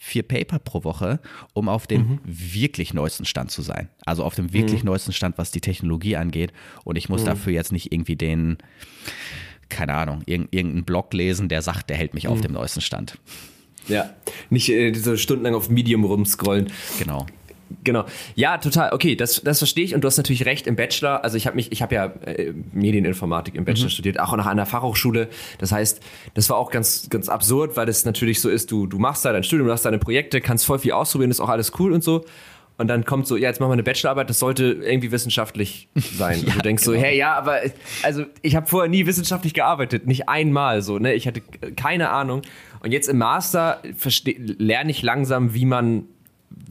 vier 0.04 0.24
Paper 0.24 0.58
pro 0.58 0.84
Woche, 0.84 1.20
um 1.54 1.70
auf 1.70 1.86
dem 1.86 2.20
wirklich 2.24 2.96
neuesten 2.96 3.24
Stand 3.24 3.52
zu 3.52 3.62
sein. 3.62 3.88
Also 4.04 4.24
auf 4.24 4.34
dem 4.34 4.52
wirklich 4.52 4.84
neuesten 4.84 5.14
Stand, 5.14 5.38
was 5.38 5.52
die 5.52 5.62
Technologie 5.62 6.16
angeht. 6.16 6.52
Und 6.84 6.96
ich 6.96 7.08
muss 7.08 7.24
dafür 7.24 7.54
jetzt 7.54 7.72
nicht 7.72 7.94
irgendwie 7.94 8.16
den, 8.16 8.58
keine 9.70 9.94
Ahnung, 9.94 10.24
irg 10.26 10.48
irgendeinen 10.50 10.86
Blog 10.86 11.14
lesen, 11.14 11.50
der 11.50 11.62
sagt, 11.62 11.92
der 11.92 11.98
hält 11.98 12.16
mich 12.16 12.28
auf 12.28 12.42
dem 12.42 12.54
neuesten 12.54 12.82
Stand. 12.82 13.20
Ja. 13.88 14.10
Nicht 14.50 14.70
äh, 14.70 14.92
so 14.96 15.18
stundenlang 15.18 15.54
auf 15.54 15.70
Medium 15.70 16.04
rumscrollen. 16.04 16.72
Genau. 16.98 17.28
Genau. 17.84 18.06
Ja, 18.36 18.58
total. 18.58 18.94
Okay, 18.94 19.16
das, 19.16 19.42
das 19.44 19.60
verstehe 19.60 19.84
ich 19.84 19.96
und 19.96 20.02
du 20.02 20.08
hast 20.08 20.18
natürlich 20.18 20.46
recht 20.46 20.68
im 20.68 20.76
Bachelor. 20.76 21.24
Also 21.24 21.38
ich 21.38 21.48
habe 21.48 21.56
mich, 21.56 21.72
ich 21.72 21.82
habe 21.82 21.96
ja 21.96 22.06
äh, 22.26 22.54
Medieninformatik 22.74 23.56
im 23.56 23.66
Bachelor 23.66 23.90
studiert, 23.90 24.20
auch 24.20 24.36
noch 24.36 24.46
an 24.46 24.58
der 24.58 24.66
Fachhochschule. 24.66 25.30
Das 25.60 25.72
heißt, 25.72 26.02
das 26.34 26.50
war 26.50 26.58
auch 26.58 26.72
ganz, 26.72 27.10
ganz 27.10 27.30
absurd, 27.30 27.78
weil 27.78 27.90
es 27.90 28.06
natürlich 28.06 28.42
so 28.42 28.50
ist, 28.50 28.72
du, 28.72 28.88
du 28.88 29.00
machst 29.00 29.26
da 29.26 29.32
dein 29.34 29.44
Studium, 29.44 29.68
du 29.68 29.74
hast 29.74 29.86
deine 29.86 30.00
Projekte, 30.00 30.42
kannst 30.42 30.66
voll 30.66 30.80
viel 30.80 30.92
ausprobieren, 30.92 31.32
ist 31.32 31.40
auch 31.40 31.50
alles 31.50 31.72
cool 31.80 31.94
und 31.94 32.04
so. 32.04 32.26
Und 32.78 32.88
dann 32.88 33.06
kommt 33.06 33.28
so, 33.28 33.36
ja, 33.36 33.48
jetzt 33.50 33.60
machen 33.60 33.70
wir 33.70 33.74
eine 33.74 33.84
Bachelorarbeit, 33.84 34.30
das 34.30 34.40
sollte 34.40 34.64
irgendwie 34.64 35.12
wissenschaftlich 35.12 35.88
sein. 35.94 36.40
und 36.46 36.48
Ja, 36.48 36.54
du 36.56 36.60
denkst 36.62 36.84
so, 36.84 36.92
genau. 36.94 37.04
hey, 37.04 37.18
ja, 37.18 37.36
aber 37.36 37.60
also 38.02 38.26
ich 38.42 38.56
habe 38.56 38.66
vorher 38.66 38.90
nie 38.90 39.06
wissenschaftlich 39.06 39.54
gearbeitet, 39.54 40.08
nicht 40.08 40.28
einmal 40.28 40.82
so, 40.82 40.98
ne? 40.98 41.14
Ich 41.14 41.28
hatte 41.28 41.42
keine 41.76 42.10
Ahnung. 42.10 42.42
Und 42.80 42.92
jetzt 42.92 43.08
im 43.08 43.20
Master 43.20 43.82
lerne 44.36 44.90
ich 44.90 45.04
langsam, 45.04 45.54
wie 45.54 45.66
man 45.66 46.06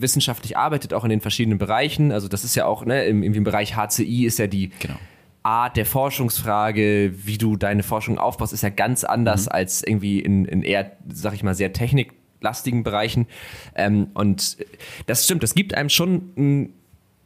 wissenschaftlich 0.01 0.57
arbeitet, 0.57 0.95
auch 0.95 1.05
in 1.05 1.11
den 1.11 1.21
verschiedenen 1.21 1.59
Bereichen. 1.59 2.13
Also 2.13 2.29
das 2.29 2.45
ist 2.45 2.55
ja 2.55 2.67
auch, 2.67 2.85
ne, 2.85 3.05
im, 3.05 3.23
im 3.23 3.45
Bereich 3.45 3.77
HCI 3.77 4.27
ist 4.27 4.39
ja 4.39 4.47
die 4.47 4.71
Genau. 4.81 4.97
Art 5.43 5.77
der 5.77 5.87
Forschungsfrage, 5.87 7.13
wie 7.25 7.39
du 7.39 7.57
deine 7.57 7.83
Forschung 7.83 8.19
aufbaust, 8.19 8.53
ist 8.53 8.63
ja 8.63 8.69
ganz 8.69 9.05
anders 9.05 9.49
als 9.49 9.83
irgendwie 9.83 10.21
in, 10.21 10.45
in 10.45 10.63
eher, 10.63 10.93
sag 11.09 11.35
ich 11.35 11.43
mal, 11.43 11.55
sehr 11.55 11.73
techniklastigen 11.73 12.83
Bereichen. 12.83 13.27
Ähm, 13.75 14.09
und 14.13 14.59
das 15.07 15.25
stimmt, 15.25 15.43
das 15.43 15.55
gibt 15.55 15.73
einem 15.75 15.89
schon, 15.89 16.75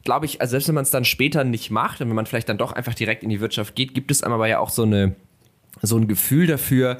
glaube 0.05 0.25
ich, 0.27 0.39
also 0.39 0.51
selbst 0.51 0.69
wenn 0.69 0.75
man 0.75 0.83
es 0.83 0.91
dann 0.91 1.03
später 1.03 1.43
nicht 1.43 1.71
macht, 1.71 1.99
und 1.99 2.07
wenn 2.07 2.15
man 2.15 2.25
vielleicht 2.25 2.47
dann 2.47 2.57
doch 2.57 2.71
einfach 2.71 2.93
direkt 2.93 3.23
in 3.23 3.29
die 3.29 3.41
Wirtschaft 3.41 3.75
geht, 3.75 3.93
gibt 3.93 4.11
es 4.11 4.23
einem 4.23 4.33
aber 4.33 4.47
ja 4.47 4.59
auch 4.59 4.69
so 4.69 4.83
eine 4.83 5.15
so 5.81 5.97
ein 5.97 6.07
Gefühl 6.07 6.47
dafür, 6.47 6.99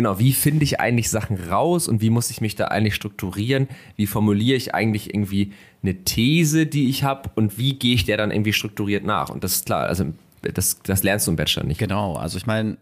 genau, 0.00 0.18
wie 0.18 0.32
finde 0.32 0.64
ich 0.64 0.80
eigentlich 0.80 1.10
Sachen 1.10 1.36
raus 1.50 1.86
und 1.86 2.00
wie 2.00 2.08
muss 2.08 2.30
ich 2.30 2.40
mich 2.40 2.56
da 2.56 2.68
eigentlich 2.68 2.94
strukturieren? 2.94 3.68
Wie 3.96 4.06
formuliere 4.06 4.56
ich 4.56 4.74
eigentlich 4.74 5.12
irgendwie 5.12 5.52
eine 5.82 5.94
These, 6.04 6.64
die 6.64 6.88
ich 6.88 7.04
habe 7.04 7.30
und 7.34 7.58
wie 7.58 7.74
gehe 7.74 7.94
ich 7.94 8.06
der 8.06 8.16
dann 8.16 8.30
irgendwie 8.30 8.54
strukturiert 8.54 9.04
nach? 9.04 9.28
Und 9.28 9.44
das 9.44 9.56
ist 9.56 9.66
klar, 9.66 9.84
also 9.86 10.06
das, 10.40 10.80
das 10.84 11.02
lernst 11.02 11.26
du 11.26 11.32
im 11.32 11.36
Bachelor 11.36 11.64
nicht. 11.64 11.76
Genau, 11.76 12.16
also 12.16 12.38
ich 12.38 12.46
meine, 12.46 12.78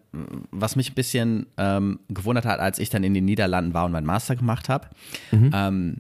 was 0.53 0.77
mich 0.77 0.93
ein 0.93 0.95
bisschen 0.95 1.47
ähm, 1.57 1.99
gewundert 2.09 2.45
hat, 2.45 2.61
als 2.61 2.79
ich 2.79 2.89
dann 2.89 3.03
in 3.03 3.15
den 3.15 3.25
Niederlanden 3.25 3.75
war 3.75 3.85
und 3.87 3.91
meinen 3.91 4.07
Master 4.07 4.37
gemacht 4.37 4.69
habe, 4.69 4.87
ähm, 5.53 5.97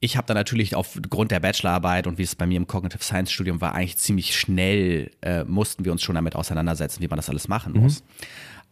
ich 0.00 0.16
habe 0.16 0.26
dann 0.26 0.36
natürlich 0.36 0.74
aufgrund 0.74 1.30
der 1.30 1.40
Bachelorarbeit 1.40 2.06
und 2.06 2.16
wie 2.16 2.22
es 2.22 2.34
bei 2.34 2.46
mir 2.46 2.56
im 2.56 2.66
Cognitive 2.66 3.02
Science 3.02 3.32
Studium 3.32 3.60
war, 3.60 3.74
eigentlich 3.74 3.98
ziemlich 3.98 4.34
schnell 4.34 5.10
äh, 5.20 5.44
mussten 5.44 5.84
wir 5.84 5.92
uns 5.92 6.00
schon 6.00 6.14
damit 6.14 6.36
auseinandersetzen, 6.36 7.02
wie 7.02 7.08
man 7.08 7.16
das 7.18 7.28
alles 7.28 7.48
machen 7.48 7.74
muss. 7.74 8.02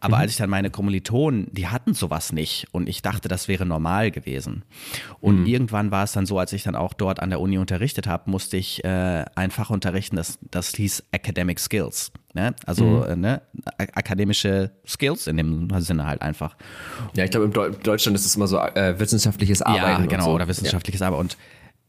Aber 0.05 0.17
als 0.17 0.31
ich 0.31 0.37
dann 0.37 0.49
meine 0.49 0.69
Kommilitonen, 0.69 1.47
die 1.51 1.67
hatten 1.67 1.93
sowas 1.93 2.31
nicht 2.31 2.67
und 2.71 2.87
ich 2.87 3.01
dachte, 3.01 3.27
das 3.27 3.47
wäre 3.47 3.65
normal 3.65 4.11
gewesen. 4.11 4.63
Und 5.19 5.45
irgendwann 5.45 5.91
war 5.91 6.03
es 6.03 6.11
dann 6.11 6.25
so, 6.25 6.39
als 6.39 6.53
ich 6.53 6.63
dann 6.63 6.75
auch 6.75 6.93
dort 6.93 7.19
an 7.19 7.29
der 7.29 7.39
Uni 7.39 7.57
unterrichtet 7.57 8.07
habe, 8.07 8.29
musste 8.29 8.57
ich 8.57 8.83
äh, 8.83 9.25
ein 9.35 9.51
Fach 9.51 9.69
unterrichten, 9.69 10.15
das, 10.15 10.37
das 10.51 10.75
hieß 10.75 11.03
Academic 11.11 11.59
Skills. 11.59 12.11
Ne? 12.33 12.53
Also 12.65 13.03
äh, 13.05 13.15
ne? 13.15 13.41
akademische 13.77 14.71
Skills 14.85 15.27
in 15.27 15.37
dem 15.37 15.69
Sinne 15.79 16.05
halt 16.05 16.21
einfach. 16.21 16.55
Ja, 17.15 17.23
ich 17.23 17.31
glaube, 17.31 17.45
in 17.45 17.53
Deu 17.53 17.69
Deutschland 17.69 18.15
ist 18.17 18.25
es 18.25 18.35
immer 18.35 18.47
so 18.47 18.59
äh, 18.59 18.99
wissenschaftliches 18.99 19.61
Arbeiten. 19.61 20.03
Ja, 20.03 20.07
genau, 20.07 20.25
so. 20.25 20.31
oder 20.31 20.47
wissenschaftliches 20.47 21.01
Arbeit. 21.01 21.19
Und 21.19 21.37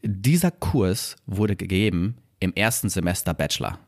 dieser 0.03 0.53
Kurs 0.53 1.17
wurde 1.27 1.57
gegeben 1.57 2.17
im 2.39 2.55
ersten 2.55 2.89
Semester 2.89 3.35
Bachelor. 3.35 3.79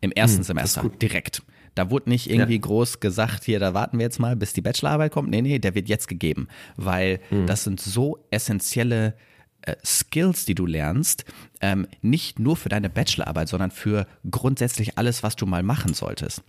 Im 0.00 0.12
ersten 0.12 0.42
Semester, 0.42 0.88
direkt. 1.02 1.42
Da 1.76 1.90
wurde 1.90 2.08
nicht 2.10 2.28
irgendwie 2.28 2.54
Ja. 2.56 2.60
groß 2.60 2.98
gesagt, 2.98 3.44
hier, 3.44 3.60
da 3.60 3.72
warten 3.74 3.98
wir 3.98 4.04
jetzt 4.04 4.18
mal, 4.18 4.34
bis 4.34 4.52
die 4.52 4.62
Bachelorarbeit 4.62 5.12
kommt. 5.12 5.30
Nee, 5.30 5.42
nee, 5.42 5.58
der 5.60 5.74
wird 5.76 5.88
jetzt 5.88 6.08
gegeben, 6.08 6.48
weil 6.76 7.20
das 7.46 7.62
sind 7.62 7.80
so 7.80 8.18
essentielle 8.30 9.14
äh, 9.62 9.74
Skills, 9.84 10.44
die 10.44 10.54
du 10.54 10.64
lernst, 10.64 11.24
ähm, 11.60 11.86
nicht 12.00 12.38
nur 12.38 12.56
für 12.56 12.68
deine 12.68 12.88
Bachelorarbeit, 12.88 13.48
sondern 13.48 13.70
für 13.72 14.06
grundsätzlich 14.30 14.96
alles, 14.96 15.22
was 15.24 15.34
du 15.34 15.44
mal 15.44 15.62
machen 15.64 15.92
solltest. 15.92 16.42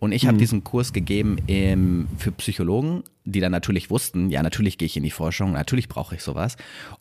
Und 0.00 0.10
ich 0.12 0.26
habe 0.26 0.38
diesen 0.38 0.64
Kurs 0.64 0.92
gegeben 0.92 1.36
im, 1.46 2.08
für 2.18 2.32
Psychologen, 2.32 3.04
die 3.24 3.38
dann 3.40 3.52
natürlich 3.52 3.90
wussten, 3.90 4.28
ja, 4.28 4.42
natürlich 4.42 4.76
gehe 4.76 4.86
ich 4.86 4.96
in 4.96 5.04
die 5.04 5.10
Forschung, 5.12 5.52
natürlich 5.52 5.88
brauche 5.88 6.16
ich 6.16 6.22
sowas. 6.22 6.56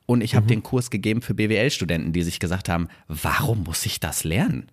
Und 0.06 0.22
ich 0.22 0.36
habe 0.36 0.46
den 0.46 0.62
Kurs 0.64 0.92
gegeben 0.92 1.22
für 1.24 1.34
BWL-Studenten, 1.34 2.14
die 2.14 2.22
sich 2.24 2.40
gesagt 2.40 2.70
haben, 2.70 2.88
warum 3.08 3.64
muss 3.64 3.86
ich 3.86 4.00
das 4.00 4.24
lernen? 4.24 4.68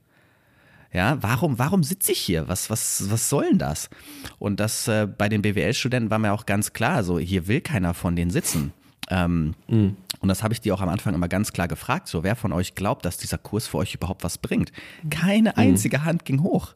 Ja, 0.92 1.22
warum, 1.22 1.59
warum 1.59 1.85
sitze 1.85 2.12
ich 2.12 2.18
hier? 2.18 2.48
Was, 2.48 2.68
was, 2.68 3.11
was 3.11 3.29
soll 3.29 3.44
denn 3.50 3.59
das? 3.59 3.90
Und 4.38 4.59
das 4.59 4.88
äh, 4.88 5.07
bei 5.07 5.29
den 5.29 5.42
BWL-Studenten 5.42 6.11
war 6.11 6.18
mir 6.18 6.33
auch 6.33 6.46
ganz 6.46 6.72
klar, 6.72 7.05
so 7.05 7.18
hier 7.18 7.46
will 7.46 7.61
keiner 7.61 7.94
von 7.94 8.16
denen 8.16 8.31
sitzen. 8.31 8.72
Ähm, 9.09 9.55
Und 9.68 10.29
das 10.29 10.42
habe 10.42 10.53
ich 10.55 10.61
die 10.61 10.72
auch 10.72 10.81
am 10.81 10.88
Anfang 10.88 11.14
immer 11.14 11.29
ganz 11.29 11.53
klar 11.53 11.68
gefragt, 11.68 12.09
so 12.09 12.22
wer 12.22 12.37
von 12.37 12.53
euch 12.53 12.74
glaubt, 12.74 13.05
dass 13.05 13.16
dieser 13.18 13.38
Kurs 13.38 13.66
für 13.66 13.79
euch 13.79 13.94
überhaupt 13.94 14.22
was 14.24 14.38
bringt? 14.38 14.72
Keine 15.11 15.57
einzige 15.57 16.05
Hand 16.05 16.24
ging 16.24 16.42
hoch. 16.42 16.74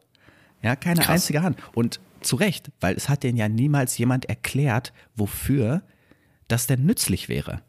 Ja, 0.63 0.77
keine 0.77 1.01
Krass. 1.01 1.11
einzige 1.11 1.43
Hand. 1.43 1.59
Und 1.75 2.01
zu 2.23 2.37
Recht, 2.37 2.71
weil 2.81 2.95
es 2.97 3.09
hat 3.09 3.23
denen 3.23 3.37
ja 3.37 3.49
niemals 3.49 3.99
jemand 3.99 4.25
erklärt, 4.27 4.93
wofür 5.15 5.83
das 6.49 6.67
denn 6.67 6.87
nützlich 6.87 7.29
wäre. 7.29 7.63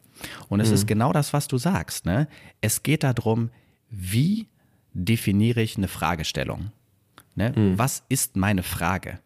Und 0.47 0.61
es 0.61 0.71
ist 0.71 0.87
genau 0.87 1.11
das, 1.11 1.33
was 1.33 1.47
du 1.47 1.57
sagst. 1.57 2.05
Ne? 2.05 2.27
Es 2.61 2.83
geht 2.83 3.03
darum, 3.03 3.49
wie 3.89 4.47
definiere 4.95 5.61
ich 5.61 5.77
eine 5.77 5.87
Fragestellung? 5.87 6.71
Ne? 7.35 7.53
Was 7.77 8.03
ist 8.09 8.35
meine 8.37 8.63
Frage? 8.63 9.19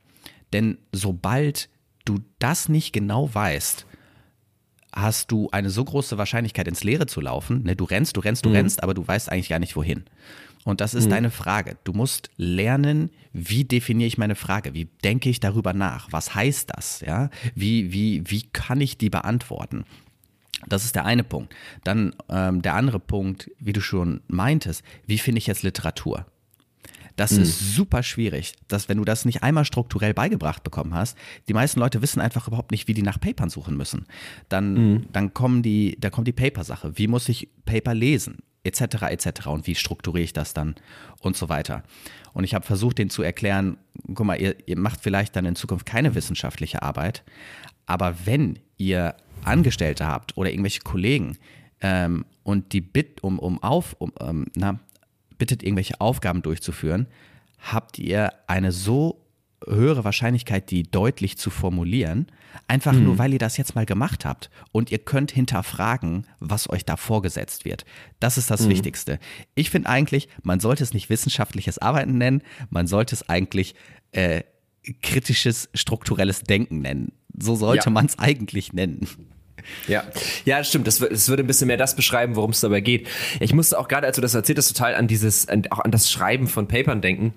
Denn 0.51 0.79
sobald 0.91 1.69
du 2.05 2.19
das 2.39 2.67
nicht 2.69 2.91
genau 2.91 3.33
weißt, 3.33 3.85
hast 4.91 5.31
du 5.31 5.49
eine 5.51 5.69
so 5.69 5.85
große 5.85 6.17
Wahrscheinlichkeit, 6.17 6.67
ins 6.67 6.83
Leere 6.83 7.05
zu 7.05 7.21
laufen. 7.21 7.63
Ne? 7.63 7.75
Du 7.75 7.85
rennst, 7.85 8.17
du 8.17 8.21
rennst, 8.21 8.43
du 8.45 8.49
rennst, 8.49 8.81
aber 8.81 8.95
du 8.95 9.07
weißt 9.07 9.31
eigentlich 9.31 9.49
gar 9.49 9.59
nicht, 9.59 9.75
wohin. 9.75 10.05
Und 10.65 10.81
das 10.81 10.93
ist 10.93 11.09
deine 11.09 11.31
Frage. 11.31 11.77
Du 11.83 11.93
musst 11.93 12.31
lernen, 12.35 13.11
wie 13.31 13.63
definiere 13.63 14.07
ich 14.07 14.17
meine 14.17 14.35
Frage? 14.35 14.73
Wie 14.73 14.85
denke 15.03 15.29
ich 15.29 15.39
darüber 15.39 15.73
nach? 15.73 16.11
Was 16.11 16.35
heißt 16.35 16.71
das? 16.75 17.01
Ja? 17.01 17.29
Wie, 17.55 17.93
wie, 17.93 18.23
wie 18.25 18.41
kann 18.51 18.81
ich 18.81 18.97
die 18.97 19.09
beantworten? 19.09 19.85
Das 20.67 20.85
ist 20.85 20.95
der 20.95 21.05
eine 21.05 21.23
Punkt. 21.23 21.55
Dann 21.83 22.15
ähm, 22.29 22.61
der 22.61 22.75
andere 22.75 22.99
Punkt, 22.99 23.49
wie 23.59 23.73
du 23.73 23.81
schon 23.81 24.21
meintest, 24.27 24.83
wie 25.05 25.17
finde 25.17 25.39
ich 25.39 25.47
jetzt 25.47 25.63
Literatur? 25.63 26.25
Das 27.19 27.33
ist 27.33 27.75
super 27.75 28.01
schwierig, 28.01 28.53
dass 28.69 28.87
wenn 28.87 28.97
du 28.97 29.03
das 29.03 29.25
nicht 29.25 29.43
einmal 29.43 29.65
strukturell 29.65 30.13
beigebracht 30.13 30.63
bekommen 30.63 30.93
hast, 30.93 31.17
die 31.49 31.53
meisten 31.53 31.81
Leute 31.81 32.01
wissen 32.01 32.21
einfach 32.21 32.47
überhaupt 32.47 32.71
nicht, 32.71 32.87
wie 32.87 32.93
die 32.93 33.01
nach 33.01 33.19
Papern 33.19 33.49
suchen 33.49 33.75
müssen. 33.75 34.05
Dann, 34.47 35.05
dann 35.11 35.33
kommen 35.33 35.61
die, 35.61 35.97
da 35.99 36.09
kommt 36.09 36.29
die 36.29 36.33
Paper-Sache. 36.33 36.97
Wie 36.97 37.07
muss 37.07 37.27
ich 37.27 37.49
Paper 37.65 37.93
lesen? 37.93 38.37
Etc. 38.63 38.81
etc. 38.81 39.47
Und 39.47 39.67
wie 39.67 39.75
strukturiere 39.75 40.23
ich 40.23 40.31
das 40.31 40.53
dann 40.53 40.75
und 41.19 41.35
so 41.35 41.49
weiter. 41.49 41.83
Und 42.31 42.45
ich 42.45 42.53
habe 42.53 42.65
versucht, 42.65 42.99
denen 42.99 43.09
zu 43.09 43.21
erklären, 43.21 43.77
guck 44.13 44.25
mal, 44.25 44.39
ihr, 44.39 44.55
ihr 44.65 44.77
macht 44.77 45.01
vielleicht 45.01 45.35
dann 45.35 45.45
in 45.45 45.55
Zukunft 45.55 45.85
keine 45.85 46.15
wissenschaftliche 46.15 46.83
Arbeit, 46.83 47.23
aber 47.85 48.15
wenn 48.25 48.59
ihr 48.77 49.15
Angestellte 49.43 50.07
habt 50.07 50.37
oder 50.37 50.49
irgendwelche 50.49 50.81
Kollegen 50.81 51.37
ähm, 51.81 52.25
und 52.43 52.73
die 52.73 52.81
Bit 52.81 53.23
um, 53.23 53.39
um 53.39 53.61
auf, 53.61 53.95
um, 53.99 54.11
ähm, 54.19 54.47
na, 54.55 54.79
bittet 55.37 55.63
irgendwelche 55.63 55.99
Aufgaben 56.01 56.41
durchzuführen, 56.41 57.07
habt 57.59 57.99
ihr 57.99 58.33
eine 58.47 58.71
so 58.71 59.25
höhere 59.65 60.03
Wahrscheinlichkeit, 60.03 60.71
die 60.71 60.83
deutlich 60.83 61.37
zu 61.37 61.49
formulieren, 61.49 62.27
einfach 62.67 62.93
mhm. 62.93 63.03
nur, 63.03 63.17
weil 63.17 63.33
ihr 63.33 63.39
das 63.39 63.57
jetzt 63.57 63.75
mal 63.75 63.85
gemacht 63.85 64.25
habt. 64.25 64.49
Und 64.71 64.91
ihr 64.91 64.99
könnt 64.99 65.31
hinterfragen, 65.31 66.27
was 66.39 66.69
euch 66.69 66.85
da 66.85 66.95
vorgesetzt 66.95 67.65
wird. 67.65 67.85
Das 68.19 68.37
ist 68.37 68.49
das 68.49 68.61
mhm. 68.61 68.69
Wichtigste. 68.69 69.19
Ich 69.55 69.69
finde 69.69 69.89
eigentlich, 69.89 70.29
man 70.43 70.59
sollte 70.59 70.83
es 70.83 70.93
nicht 70.93 71.09
wissenschaftliches 71.09 71.77
Arbeiten 71.77 72.17
nennen, 72.17 72.41
man 72.69 72.87
sollte 72.87 73.15
es 73.15 73.27
eigentlich 73.27 73.75
äh, 74.11 74.43
kritisches, 75.01 75.69
strukturelles 75.73 76.43
Denken 76.43 76.79
nennen. 76.79 77.11
So 77.37 77.55
sollte 77.55 77.85
ja. 77.85 77.91
man 77.91 78.05
es 78.05 78.17
eigentlich 78.17 78.73
nennen. 78.73 79.07
Ja, 79.87 80.03
ja, 80.45 80.63
stimmt. 80.63 80.87
Das, 80.87 80.99
das 80.99 81.29
würde 81.29 81.43
ein 81.43 81.47
bisschen 81.47 81.67
mehr 81.67 81.77
das 81.77 81.95
beschreiben, 81.95 82.35
worum 82.35 82.51
es 82.51 82.59
dabei 82.61 82.81
geht. 82.81 83.07
Ich 83.39 83.53
musste 83.53 83.79
auch 83.79 83.87
gerade, 83.87 84.07
als 84.07 84.15
du 84.15 84.21
das 84.21 84.33
erzählt 84.33 84.57
hast, 84.57 84.67
total 84.67 84.95
an 84.95 85.07
dieses, 85.07 85.47
an, 85.47 85.63
auch 85.69 85.79
an 85.79 85.91
das 85.91 86.11
Schreiben 86.11 86.47
von 86.47 86.67
Papern 86.67 87.01
denken. 87.01 87.33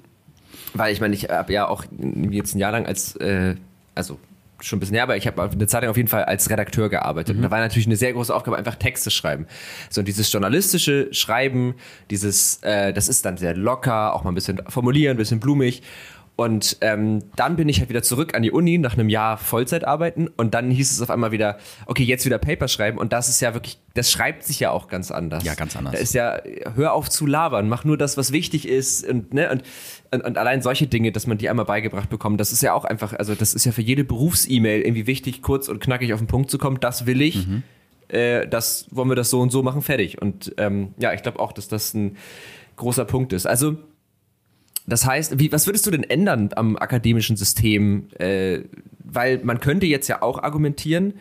Weil 0.75 0.93
ich 0.93 1.01
meine, 1.01 1.15
ich 1.15 1.29
habe 1.29 1.53
ja 1.53 1.69
auch 1.69 1.85
jetzt 2.31 2.55
ein 2.55 2.59
Jahr 2.59 2.73
lang 2.73 2.87
als, 2.87 3.17
äh, 3.17 3.57
also 3.95 4.19
schon 4.65 4.77
ein 4.77 4.81
bisschen 4.81 4.95
her, 4.95 5.03
aber 5.03 5.17
ich 5.17 5.27
habe 5.27 5.43
eine 5.43 5.67
Zeit 5.67 5.83
lang 5.83 5.91
auf 5.91 5.97
jeden 5.97 6.09
Fall 6.09 6.25
als 6.25 6.49
Redakteur 6.51 6.89
gearbeitet. 6.89 7.35
Mhm. 7.35 7.41
Und 7.41 7.43
da 7.45 7.51
war 7.51 7.61
natürlich 7.61 7.87
eine 7.87 7.97
sehr 7.97 8.13
große 8.13 8.35
Aufgabe, 8.35 8.57
einfach 8.57 8.77
Texte 8.77 9.11
schreiben. 9.11 9.47
So, 9.91 10.01
und 10.01 10.09
dieses 10.09 10.33
journalistische 10.33 11.13
Schreiben, 11.13 11.75
dieses, 12.11 12.63
äh, 12.63 12.93
das 12.93 13.09
ist 13.09 13.25
dann 13.25 13.37
sehr 13.37 13.57
locker, 13.57 14.15
auch 14.15 14.25
mal 14.25 14.31
ein 14.31 14.35
bisschen 14.35 14.61
formulieren, 14.69 15.15
ein 15.15 15.19
bisschen 15.19 15.41
blumig. 15.41 15.83
Und 16.35 16.79
ähm, 16.81 17.23
dann 17.37 17.57
bin 17.57 17.69
ich 17.69 17.81
halt 17.81 17.91
wieder 17.91 18.03
zurück 18.03 18.35
an 18.35 18.43
die 18.43 18.51
Uni 18.51 18.79
nach 18.79 18.95
einem 18.95 19.11
Jahr 19.11 19.37
Vollzeit 19.37 19.85
arbeiten 19.85 20.29
und 20.29 20.55
dann 20.55 20.71
hieß 20.71 20.91
es 20.91 21.03
auf 21.03 21.11
einmal 21.11 21.31
wieder, 21.31 21.59
okay, 21.85 22.05
jetzt 22.05 22.25
wieder 22.25 22.39
Paper 22.39 22.69
schreiben 22.69 22.97
und 22.97 23.13
das 23.13 23.29
ist 23.29 23.41
ja 23.43 23.53
wirklich, 23.53 23.79
das 23.93 24.11
schreibt 24.11 24.43
sich 24.43 24.59
ja 24.59 24.71
auch 24.71 24.89
ganz 24.89 25.11
anders. 25.11 25.45
Ja, 25.45 25.55
ganz 25.55 25.77
anders. 25.77 25.93
Da 25.93 25.99
ist 25.99 26.15
ja, 26.15 26.41
hör 26.75 26.95
auf 26.95 27.11
zu 27.11 27.27
labern, 27.27 27.69
mach 27.69 27.85
nur 27.85 27.99
das, 27.99 28.17
was 28.17 28.33
wichtig 28.33 28.67
ist 28.67 29.07
und, 29.07 29.35
ne, 29.35 29.51
und, 29.51 29.63
und, 30.11 30.25
und 30.25 30.39
allein 30.39 30.63
solche 30.63 30.87
Dinge, 30.87 31.13
dass 31.13 31.27
man 31.27 31.37
die 31.37 31.51
einmal 31.51 31.67
beigebracht 31.67 32.09
bekommt, 32.09 32.41
das 32.41 32.51
ist 32.51 32.63
ja 32.63 32.73
auch 32.73 32.87
einfach, 32.87 33.13
also 33.13 33.35
das 33.35 33.53
ist 33.53 33.67
ja 33.67 33.73
für 33.73 33.83
jede 33.83 34.03
Berufs-E-Mail 34.03 34.81
irgendwie 34.81 35.07
wichtig, 35.07 35.43
kurz 35.43 35.69
und 35.69 35.81
knackig 35.81 36.15
auf 36.15 36.21
den 36.21 36.29
Punkt 36.29 36.51
zu 36.51 36.57
kommen, 36.57 36.81
das 36.81 37.05
will 37.05 37.21
ich. 37.21 37.47
Mhm. 37.47 37.63
Äh, 38.09 38.49
das 38.49 38.87
wollen 38.91 39.11
wir 39.11 39.17
das 39.17 39.29
so 39.29 39.41
und 39.41 39.51
so 39.51 39.63
machen, 39.63 39.83
fertig. 39.83 40.21
Und 40.21 40.55
ähm, 40.57 40.95
ja, 40.99 41.13
ich 41.13 41.23
glaube 41.23 41.41
auch, 41.41 41.53
dass 41.53 41.69
das 41.69 41.93
ein 41.93 42.17
großer 42.77 43.05
Punkt 43.05 43.35
ist. 43.35 43.47
Also 43.47 43.77
das 44.87 45.07
heißt, 45.07 45.39
wie, 45.39 45.53
was 45.53 45.67
würdest 45.67 45.87
du 45.87 45.91
denn 45.91 46.03
ändern 46.05 46.51
am 46.57 46.77
akademischen 46.77 47.37
System? 47.37 48.09
Äh, 48.19 48.63
weil 49.05 49.41
man 49.45 49.61
könnte 49.61 49.87
jetzt 49.87 50.09
ja 50.09 50.23
auch 50.23 50.43
argumentieren, 50.43 51.15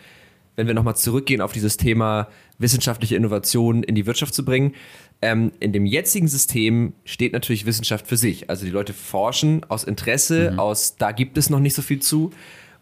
wenn 0.55 0.67
wir 0.67 0.73
nochmal 0.73 0.95
zurückgehen 0.95 1.41
auf 1.41 1.53
dieses 1.53 1.77
Thema 1.77 2.27
wissenschaftliche 2.57 3.15
Innovation 3.15 3.83
in 3.83 3.95
die 3.95 4.05
Wirtschaft 4.05 4.33
zu 4.33 4.45
bringen. 4.45 4.73
Ähm, 5.21 5.51
in 5.59 5.73
dem 5.73 5.85
jetzigen 5.85 6.27
System 6.27 6.93
steht 7.05 7.33
natürlich 7.33 7.65
Wissenschaft 7.65 8.07
für 8.07 8.17
sich. 8.17 8.49
Also 8.49 8.65
die 8.65 8.71
Leute 8.71 8.93
forschen 8.93 9.63
aus 9.69 9.83
Interesse, 9.83 10.51
mhm. 10.51 10.59
aus 10.59 10.95
da 10.95 11.11
gibt 11.11 11.37
es 11.37 11.49
noch 11.49 11.59
nicht 11.59 11.75
so 11.75 11.81
viel 11.81 11.99
zu 11.99 12.31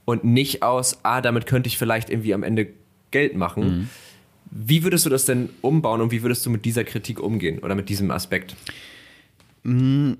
und 0.05 0.23
nicht 0.23 0.63
aus, 0.63 0.99
ah, 1.03 1.21
damit 1.21 1.45
könnte 1.45 1.67
ich 1.67 1.77
vielleicht 1.77 2.09
irgendwie 2.09 2.33
am 2.33 2.43
Ende 2.43 2.67
Geld 3.11 3.35
machen. 3.35 3.63
Mhm. 3.63 3.89
Wie 4.51 4.83
würdest 4.83 5.05
du 5.05 5.09
das 5.09 5.25
denn 5.25 5.49
umbauen 5.61 6.01
und 6.01 6.11
wie 6.11 6.23
würdest 6.23 6.45
du 6.45 6.49
mit 6.49 6.65
dieser 6.65 6.83
Kritik 6.83 7.19
umgehen 7.19 7.59
oder 7.59 7.75
mit 7.75 7.89
diesem 7.89 8.09
Aspekt? 8.09 8.55
Mhm 9.63 10.17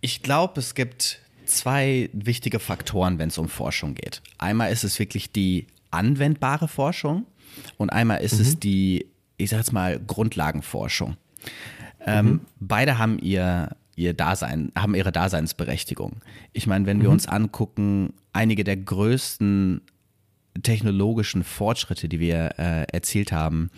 ich 0.00 0.22
glaube, 0.22 0.60
es 0.60 0.74
gibt 0.74 1.20
zwei 1.44 2.10
wichtige 2.12 2.58
Faktoren, 2.58 3.18
wenn 3.18 3.28
es 3.28 3.38
um 3.38 3.48
Forschung 3.48 3.94
geht. 3.94 4.22
Einmal 4.38 4.70
ist 4.70 4.84
es 4.84 4.98
wirklich 4.98 5.32
die 5.32 5.66
anwendbare 5.90 6.68
Forschung 6.68 7.26
und 7.76 7.90
einmal 7.90 8.20
ist 8.20 8.34
mhm. 8.34 8.40
es 8.40 8.60
die, 8.60 9.06
ich 9.36 9.50
sag 9.50 9.58
jetzt 9.58 9.72
mal, 9.72 9.98
Grundlagenforschung. 9.98 11.16
Ähm, 12.04 12.26
mhm. 12.26 12.40
Beide 12.60 12.98
haben 12.98 13.18
ihr, 13.18 13.76
ihr 13.96 14.14
Dasein, 14.14 14.70
haben 14.76 14.94
ihre 14.94 15.12
Daseinsberechtigung. 15.12 16.20
Ich 16.52 16.66
meine, 16.66 16.86
wenn 16.86 17.00
wir 17.00 17.08
mhm. 17.08 17.14
uns 17.14 17.26
angucken, 17.26 18.12
einige 18.32 18.64
der 18.64 18.76
größten 18.76 19.80
technologischen 20.62 21.44
Fortschritte, 21.44 22.08
die 22.08 22.20
wir 22.20 22.58
äh, 22.58 22.84
erzielt 22.92 23.32
haben, 23.32 23.70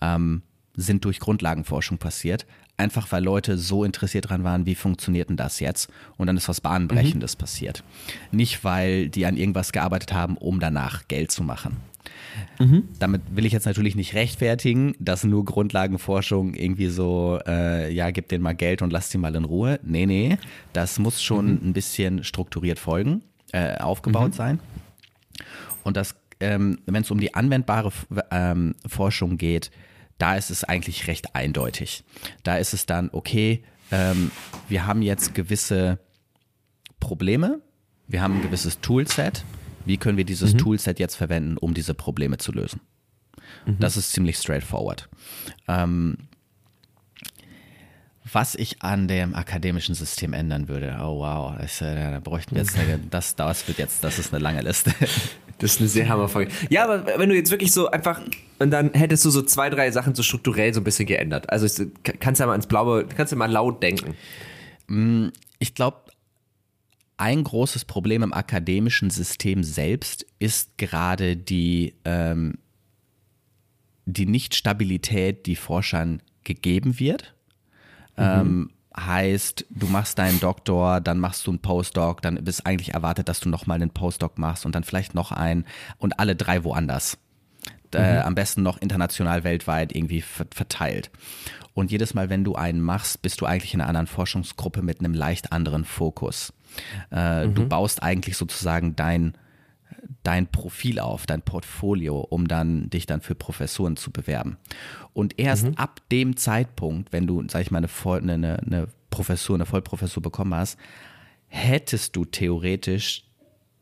ähm, 0.00 0.42
sind 0.74 1.04
durch 1.04 1.20
Grundlagenforschung 1.20 1.98
passiert 1.98 2.46
einfach 2.76 3.10
weil 3.12 3.24
Leute 3.24 3.58
so 3.58 3.84
interessiert 3.84 4.28
dran 4.28 4.44
waren, 4.44 4.66
wie 4.66 4.74
funktioniert 4.74 5.28
denn 5.28 5.36
das 5.36 5.60
jetzt? 5.60 5.88
Und 6.16 6.26
dann 6.26 6.36
ist 6.36 6.48
was 6.48 6.60
Bahnbrechendes 6.60 7.36
mhm. 7.36 7.40
passiert. 7.40 7.84
Nicht, 8.32 8.64
weil 8.64 9.08
die 9.08 9.26
an 9.26 9.36
irgendwas 9.36 9.72
gearbeitet 9.72 10.12
haben, 10.12 10.36
um 10.36 10.60
danach 10.60 11.08
Geld 11.08 11.30
zu 11.30 11.42
machen. 11.42 11.76
Mhm. 12.58 12.88
Damit 12.98 13.22
will 13.30 13.46
ich 13.46 13.52
jetzt 13.52 13.66
natürlich 13.66 13.96
nicht 13.96 14.14
rechtfertigen, 14.14 14.94
dass 14.98 15.24
nur 15.24 15.44
Grundlagenforschung 15.44 16.54
irgendwie 16.54 16.88
so, 16.88 17.38
äh, 17.46 17.92
ja, 17.92 18.10
gib 18.10 18.28
denen 18.28 18.42
mal 18.42 18.54
Geld 18.54 18.82
und 18.82 18.92
lass 18.92 19.10
sie 19.10 19.18
mal 19.18 19.34
in 19.34 19.44
Ruhe. 19.44 19.80
Nee, 19.82 20.06
nee, 20.06 20.38
das 20.72 20.98
muss 20.98 21.22
schon 21.22 21.54
mhm. 21.54 21.60
ein 21.64 21.72
bisschen 21.72 22.24
strukturiert 22.24 22.78
folgen, 22.78 23.22
äh, 23.52 23.78
aufgebaut 23.78 24.32
mhm. 24.32 24.36
sein. 24.36 24.60
Und 25.82 25.96
das, 25.96 26.14
ähm, 26.40 26.78
wenn 26.86 27.02
es 27.02 27.10
um 27.10 27.20
die 27.20 27.34
anwendbare 27.34 27.92
ähm, 28.30 28.74
Forschung 28.86 29.38
geht, 29.38 29.70
da 30.18 30.36
ist 30.36 30.50
es 30.50 30.64
eigentlich 30.64 31.06
recht 31.06 31.34
eindeutig. 31.34 32.04
Da 32.42 32.56
ist 32.56 32.74
es 32.74 32.86
dann, 32.86 33.10
okay, 33.12 33.62
ähm, 33.90 34.30
wir 34.68 34.86
haben 34.86 35.02
jetzt 35.02 35.34
gewisse 35.34 35.98
Probleme, 37.00 37.60
wir 38.08 38.22
haben 38.22 38.36
ein 38.36 38.42
gewisses 38.42 38.80
Toolset. 38.80 39.44
Wie 39.84 39.98
können 39.98 40.16
wir 40.16 40.24
dieses 40.24 40.54
mhm. 40.54 40.58
Toolset 40.58 40.98
jetzt 40.98 41.16
verwenden, 41.16 41.56
um 41.58 41.74
diese 41.74 41.94
Probleme 41.94 42.38
zu 42.38 42.52
lösen? 42.52 42.80
Mhm. 43.66 43.78
Das 43.78 43.96
ist 43.96 44.12
ziemlich 44.12 44.36
straightforward. 44.36 45.08
Ähm, 45.68 46.28
was 48.32 48.54
ich 48.54 48.82
an 48.82 49.06
dem 49.08 49.34
akademischen 49.34 49.94
System 49.94 50.32
ändern 50.32 50.68
würde, 50.68 50.98
oh 51.00 51.20
wow, 51.20 51.54
das, 51.58 51.80
äh, 51.80 51.94
da 51.94 52.20
bräuchten 52.20 52.56
wir 52.56 52.62
jetzt, 52.62 52.76
eine, 52.76 52.98
das, 53.10 53.36
das 53.36 53.66
wird 53.68 53.78
jetzt, 53.78 54.02
das 54.02 54.18
ist 54.18 54.32
eine 54.32 54.42
lange 54.42 54.62
Liste. 54.62 54.92
Das 55.58 55.72
ist 55.72 55.80
eine 55.80 55.88
sehr 55.88 56.06
hammerfolge. 56.10 56.52
Ja, 56.68 56.84
aber 56.84 57.18
wenn 57.18 57.30
du 57.30 57.34
jetzt 57.34 57.50
wirklich 57.50 57.72
so 57.72 57.90
einfach, 57.90 58.20
und 58.58 58.70
dann 58.70 58.92
hättest 58.92 59.24
du 59.24 59.30
so 59.30 59.40
zwei, 59.40 59.70
drei 59.70 59.90
Sachen 59.90 60.14
so 60.14 60.22
strukturell 60.22 60.74
so 60.74 60.82
ein 60.82 60.84
bisschen 60.84 61.06
geändert. 61.06 61.48
Also 61.48 61.86
kannst 62.02 62.40
ja 62.40 62.46
mal 62.46 62.56
ins 62.56 62.66
Blaue, 62.66 63.06
kannst 63.06 63.32
ja 63.32 63.38
mal 63.38 63.50
laut 63.50 63.82
denken. 63.82 64.14
Mm, 64.88 65.28
ich 65.58 65.74
glaube, 65.74 66.02
ein 67.16 67.42
großes 67.42 67.86
Problem 67.86 68.22
im 68.22 68.34
akademischen 68.34 69.08
System 69.08 69.64
selbst 69.64 70.26
ist 70.38 70.76
gerade 70.76 71.38
die, 71.38 71.94
ähm, 72.04 72.58
die 74.04 74.26
Nichtstabilität, 74.26 75.46
die 75.46 75.56
Forschern 75.56 76.20
gegeben 76.44 77.00
wird. 77.00 77.34
Mhm. 78.16 78.24
Ähm, 78.24 78.70
heißt, 78.98 79.66
du 79.68 79.86
machst 79.88 80.18
deinen 80.18 80.40
Doktor, 80.40 81.00
dann 81.00 81.18
machst 81.18 81.46
du 81.46 81.50
einen 81.50 81.60
Postdoc, 81.60 82.22
dann 82.22 82.38
ist 82.38 82.64
eigentlich 82.64 82.94
erwartet, 82.94 83.28
dass 83.28 83.40
du 83.40 83.48
nochmal 83.48 83.76
einen 83.76 83.90
Postdoc 83.90 84.38
machst 84.38 84.64
und 84.64 84.74
dann 84.74 84.84
vielleicht 84.84 85.14
noch 85.14 85.32
einen 85.32 85.66
und 85.98 86.18
alle 86.18 86.34
drei 86.34 86.64
woanders. 86.64 87.18
Äh, 87.94 88.20
mhm. 88.20 88.26
am 88.26 88.34
besten 88.34 88.62
noch 88.62 88.78
international 88.82 89.42
weltweit 89.42 89.94
irgendwie 89.94 90.20
verteilt. 90.20 91.10
Und 91.72 91.90
jedes 91.90 92.14
Mal, 92.14 92.28
wenn 92.28 92.44
du 92.44 92.54
einen 92.54 92.80
machst, 92.80 93.22
bist 93.22 93.40
du 93.40 93.46
eigentlich 93.46 93.74
in 93.74 93.80
einer 93.80 93.88
anderen 93.88 94.06
Forschungsgruppe 94.06 94.82
mit 94.82 95.00
einem 95.00 95.14
leicht 95.14 95.52
anderen 95.52 95.84
Fokus. 95.84 96.52
Äh, 97.10 97.46
mhm. 97.46 97.54
Du 97.54 97.68
baust 97.68 98.02
eigentlich 98.02 98.36
sozusagen 98.36 98.96
dein 98.96 99.34
dein 100.26 100.48
Profil 100.48 100.98
auf, 100.98 101.24
dein 101.24 101.42
Portfolio, 101.42 102.18
um 102.18 102.48
dann 102.48 102.90
dich 102.90 103.06
dann 103.06 103.20
für 103.20 103.36
Professuren 103.36 103.96
zu 103.96 104.10
bewerben. 104.10 104.56
Und 105.12 105.38
erst 105.38 105.66
mhm. 105.66 105.74
ab 105.74 106.00
dem 106.10 106.36
Zeitpunkt, 106.36 107.12
wenn 107.12 107.28
du, 107.28 107.44
sag 107.48 107.62
ich 107.62 107.70
mal, 107.70 107.78
eine, 107.78 108.32
eine, 108.32 108.58
eine 108.58 108.88
Professur, 109.10 109.54
eine 109.54 109.66
Vollprofessur 109.66 110.22
bekommen 110.22 110.52
hast, 110.54 110.78
hättest 111.46 112.16
du 112.16 112.24
theoretisch 112.24 113.24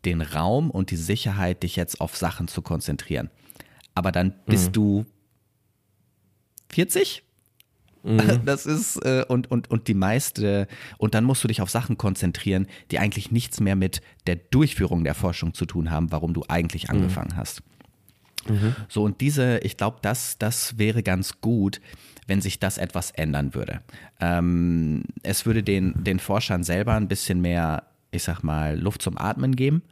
den 0.04 0.20
Raum 0.20 0.70
und 0.70 0.90
die 0.90 0.96
Sicherheit, 0.96 1.62
dich 1.62 1.76
jetzt 1.76 2.02
auf 2.02 2.14
Sachen 2.14 2.46
zu 2.46 2.60
konzentrieren. 2.60 3.30
Aber 3.94 4.12
dann 4.12 4.34
bist 4.44 4.68
mhm. 4.68 4.72
du 4.72 5.06
40, 6.68 7.22
Mhm. 8.04 8.40
Das 8.44 8.66
ist, 8.66 8.96
äh, 9.04 9.24
und, 9.26 9.50
und, 9.50 9.70
und 9.70 9.88
die 9.88 9.94
meiste, 9.94 10.68
und 10.98 11.14
dann 11.14 11.24
musst 11.24 11.42
du 11.42 11.48
dich 11.48 11.60
auf 11.60 11.70
Sachen 11.70 11.98
konzentrieren, 11.98 12.66
die 12.90 12.98
eigentlich 12.98 13.30
nichts 13.30 13.60
mehr 13.60 13.76
mit 13.76 14.02
der 14.26 14.36
Durchführung 14.36 15.04
der 15.04 15.14
Forschung 15.14 15.54
zu 15.54 15.66
tun 15.66 15.90
haben, 15.90 16.12
warum 16.12 16.34
du 16.34 16.44
eigentlich 16.48 16.84
mhm. 16.84 16.90
angefangen 16.96 17.32
mhm. 17.32 17.36
hast. 17.36 17.62
Mhm. 18.48 18.76
So, 18.88 19.02
und 19.02 19.20
diese, 19.20 19.58
ich 19.58 19.76
glaube, 19.76 19.98
das, 20.02 20.38
das 20.38 20.78
wäre 20.78 21.02
ganz 21.02 21.40
gut, 21.40 21.80
wenn 22.26 22.40
sich 22.40 22.58
das 22.58 22.78
etwas 22.78 23.10
ändern 23.10 23.54
würde. 23.54 23.80
Ähm, 24.20 25.04
es 25.22 25.46
würde 25.46 25.62
den, 25.62 26.04
den 26.04 26.18
Forschern 26.18 26.62
selber 26.62 26.94
ein 26.94 27.08
bisschen 27.08 27.40
mehr, 27.40 27.84
ich 28.10 28.22
sag 28.22 28.42
mal, 28.42 28.78
Luft 28.78 29.02
zum 29.02 29.18
Atmen 29.18 29.56
geben. 29.56 29.82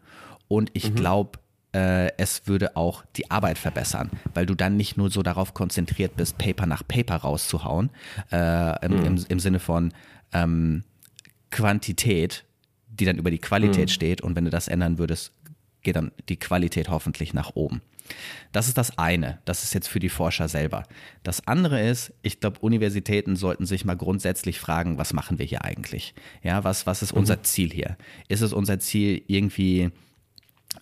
Und 0.48 0.70
ich 0.74 0.90
mhm. 0.90 0.94
glaube, 0.96 1.38
äh, 1.74 2.12
es 2.18 2.46
würde 2.46 2.76
auch 2.76 3.04
die 3.16 3.30
Arbeit 3.30 3.58
verbessern, 3.58 4.10
weil 4.34 4.46
du 4.46 4.54
dann 4.54 4.76
nicht 4.76 4.96
nur 4.96 5.10
so 5.10 5.22
darauf 5.22 5.54
konzentriert 5.54 6.16
bist, 6.16 6.38
Paper 6.38 6.66
nach 6.66 6.86
Paper 6.86 7.16
rauszuhauen, 7.16 7.90
äh, 8.30 8.84
im, 8.84 8.92
mhm. 8.92 9.06
im, 9.06 9.24
im, 9.28 9.40
Sinne 9.40 9.58
von 9.58 9.92
ähm, 10.32 10.84
Quantität, 11.50 12.44
die 12.88 13.04
dann 13.04 13.18
über 13.18 13.30
die 13.30 13.38
Qualität 13.38 13.88
mhm. 13.88 13.92
steht. 13.92 14.20
Und 14.20 14.36
wenn 14.36 14.44
du 14.44 14.50
das 14.50 14.68
ändern 14.68 14.98
würdest, 14.98 15.32
geht 15.82 15.96
dann 15.96 16.12
die 16.28 16.38
Qualität 16.38 16.88
hoffentlich 16.88 17.34
nach 17.34 17.54
oben. 17.54 17.80
Das 18.52 18.68
ist 18.68 18.76
das 18.76 18.98
eine. 18.98 19.38
Das 19.44 19.62
ist 19.62 19.74
jetzt 19.74 19.88
für 19.88 20.00
die 20.00 20.08
Forscher 20.08 20.48
selber. 20.48 20.84
Das 21.22 21.46
andere 21.46 21.80
ist, 21.80 22.12
ich 22.22 22.40
glaube, 22.40 22.58
Universitäten 22.60 23.36
sollten 23.36 23.64
sich 23.66 23.84
mal 23.84 23.96
grundsätzlich 23.96 24.60
fragen, 24.60 24.98
was 24.98 25.12
machen 25.12 25.38
wir 25.38 25.46
hier 25.46 25.64
eigentlich? 25.64 26.14
Ja, 26.42 26.64
was, 26.64 26.86
was 26.86 27.02
ist 27.02 27.12
unser 27.12 27.36
mhm. 27.36 27.44
Ziel 27.44 27.70
hier? 27.72 27.96
Ist 28.28 28.42
es 28.42 28.52
unser 28.52 28.78
Ziel 28.78 29.22
irgendwie, 29.26 29.90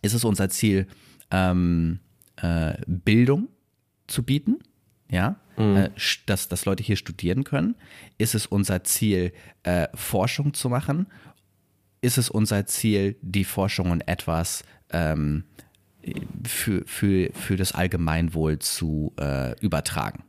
ist 0.03 0.15
es 0.15 0.25
unser 0.25 0.49
Ziel, 0.49 0.87
ähm, 1.31 2.01
äh, 2.37 2.75
Bildung 2.87 3.49
zu 4.07 4.23
bieten? 4.23 4.59
Ja, 5.11 5.37
mhm. 5.57 5.77
äh, 5.77 5.91
dass, 6.27 6.49
dass 6.49 6.65
Leute 6.65 6.83
hier 6.83 6.97
studieren 6.97 7.45
können? 7.45 7.75
Ist 8.19 8.35
es 8.35 8.47
unser 8.47 8.85
Ziel, 8.85 9.33
äh, 9.65 9.89
Forschung 9.95 10.55
zu 10.55 10.69
machen? 10.69 11.07
Ist 12.01 12.17
es 12.17 12.31
unser 12.31 12.67
Ziel, 12.67 13.17
die 13.21 13.45
Forschung 13.45 13.93
in 13.93 14.01
etwas 14.03 14.65
ähm, 14.91 15.45
für, 16.47 16.83
für, 16.87 17.31
für 17.33 17.57
das 17.57 17.73
Allgemeinwohl 17.73 18.59
zu 18.59 19.13
äh, 19.19 19.59
übertragen. 19.61 20.25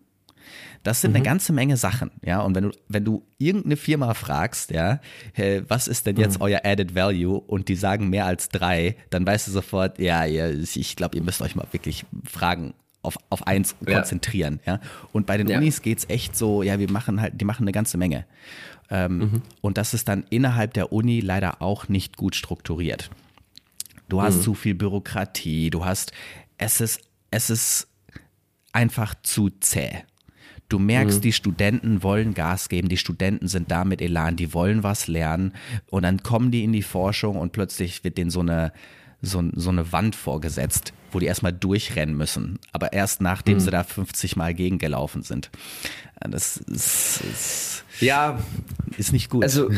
Das 0.84 1.02
sind 1.02 1.12
mhm. 1.12 1.18
eine 1.18 1.26
ganze 1.26 1.54
Menge 1.54 1.78
Sachen, 1.78 2.12
ja. 2.24 2.42
Und 2.42 2.56
wenn 2.56 2.64
du, 2.66 2.72
wenn 2.88 3.06
du 3.06 3.24
irgendeine 3.38 3.78
Firma 3.78 4.14
fragst, 4.14 4.72
ja, 4.72 5.00
hey, 5.34 5.64
was 5.68 5.88
ist 5.88 6.06
denn 6.06 6.18
jetzt 6.18 6.40
mhm. 6.40 6.44
euer 6.44 6.62
Added 6.64 6.96
Value 6.96 7.40
und 7.40 7.68
die 7.68 7.76
sagen 7.76 8.10
mehr 8.10 8.26
als 8.26 8.50
drei, 8.50 8.96
dann 9.10 9.26
weißt 9.26 9.48
du 9.48 9.52
sofort, 9.52 10.00
ja, 10.00 10.26
ja 10.26 10.50
ich 10.50 10.96
glaube, 10.96 11.16
ihr 11.18 11.24
müsst 11.24 11.42
euch 11.42 11.56
mal 11.56 11.68
wirklich 11.72 12.06
Fragen 12.24 12.74
auf, 13.04 13.18
auf 13.30 13.48
eins 13.48 13.76
ja. 13.86 13.96
konzentrieren, 13.96 14.60
ja. 14.66 14.80
Und 15.12 15.26
bei 15.26 15.38
den 15.38 15.48
ja. 15.48 15.58
Unis 15.58 15.82
geht 15.82 16.00
es 16.00 16.10
echt 16.10 16.36
so, 16.36 16.64
ja, 16.64 16.80
wir 16.80 16.92
machen 16.92 17.22
halt, 17.22 17.40
die 17.40 17.46
machen 17.46 17.64
eine 17.64 17.72
ganze 17.72 17.98
Menge. 17.98 18.26
Ähm, 18.90 19.18
mhm. 19.18 19.42
Und 19.62 19.78
das 19.78 19.94
ist 19.94 20.08
dann 20.08 20.26
innerhalb 20.30 20.74
der 20.74 20.92
Uni 20.92 21.22
leider 21.22 21.62
auch 21.62 21.88
nicht 21.88 22.18
gut 22.18 22.36
strukturiert. 22.36 23.10
Du 24.10 24.22
hast 24.22 24.38
mhm. 24.38 24.42
zu 24.42 24.54
viel 24.54 24.76
Bürokratie, 24.76 25.70
du 25.70 25.86
hast, 25.86 26.12
es 26.58 26.82
ist, 26.82 27.00
es 27.32 27.50
ist 27.50 27.88
einfach 28.74 29.16
zu 29.24 29.50
zäh. 29.50 30.04
Du 30.72 30.80
merkst, 30.80 31.18
mhm. 31.18 31.22
die 31.22 31.34
Studenten 31.34 32.02
wollen 32.02 32.34
Gas 32.34 32.70
geben, 32.70 32.88
die 32.88 32.96
Studenten 32.96 33.50
sind 33.50 33.72
da 33.72 33.84
mit 33.84 34.02
Elan, 34.02 34.38
die 34.38 34.54
wollen 34.54 34.84
was 34.84 35.08
lernen 35.08 35.52
und 35.90 36.04
dann 36.04 36.24
kommen 36.24 36.50
die 36.50 36.64
in 36.64 36.72
die 36.72 36.82
Forschung 36.82 37.36
und 37.36 37.52
plötzlich 37.52 38.06
wird 38.06 38.18
denen 38.18 38.30
so 38.30 38.40
eine, 38.40 38.72
so, 39.22 39.44
so 39.54 39.70
eine 39.70 39.92
Wand 39.92 40.16
vorgesetzt, 40.16 40.94
wo 41.12 41.20
die 41.20 41.26
erstmal 41.26 41.52
durchrennen 41.52 42.16
müssen, 42.16 42.58
aber 42.72 42.94
erst 42.94 43.20
nachdem 43.20 43.56
mhm. 43.56 43.60
sie 43.60 43.72
da 43.72 43.84
50 43.84 44.38
Mal 44.38 44.54
gegengelaufen 44.54 45.24
sind. 45.24 45.50
Das 46.22 46.56
ist, 46.56 47.22
ist, 47.22 47.84
ja, 48.00 48.40
ist 48.98 49.12
nicht 49.12 49.30
gut. 49.30 49.44
Also, 49.44 49.72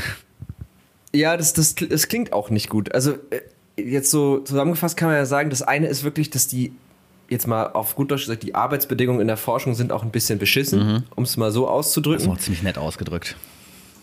ja, 1.11 1.37
das, 1.37 1.53
das, 1.53 1.73
das 1.73 2.07
klingt 2.07 2.33
auch 2.33 2.51
nicht 2.51 2.69
gut. 2.69 2.93
Also, 2.93 3.13
äh, 3.31 3.41
jetzt 3.77 4.11
so 4.11 4.39
zusammengefasst 4.39 4.95
kann 4.95 5.09
man 5.09 5.17
ja 5.17 5.25
sagen, 5.25 5.49
das 5.49 5.63
eine 5.63 5.87
ist 5.87 6.03
wirklich, 6.03 6.29
dass 6.29 6.47
die 6.47 6.73
jetzt 7.33 7.47
mal 7.47 7.67
auf 7.73 7.95
gut 7.95 8.11
Deutsch 8.11 8.25
gesagt, 8.25 8.43
die 8.43 8.55
Arbeitsbedingungen 8.55 9.19
in 9.19 9.27
der 9.27 9.37
Forschung 9.37 9.75
sind 9.75 9.91
auch 9.91 10.03
ein 10.03 10.11
bisschen 10.11 10.39
beschissen, 10.39 10.87
mhm. 10.87 11.03
um 11.15 11.23
es 11.23 11.35
mal 11.35 11.51
so 11.51 11.67
auszudrücken. 11.67 12.25
Das 12.25 12.33
ist 12.33 12.39
auch 12.39 12.43
ziemlich 12.43 12.63
nett 12.63 12.77
ausgedrückt. 12.77 13.35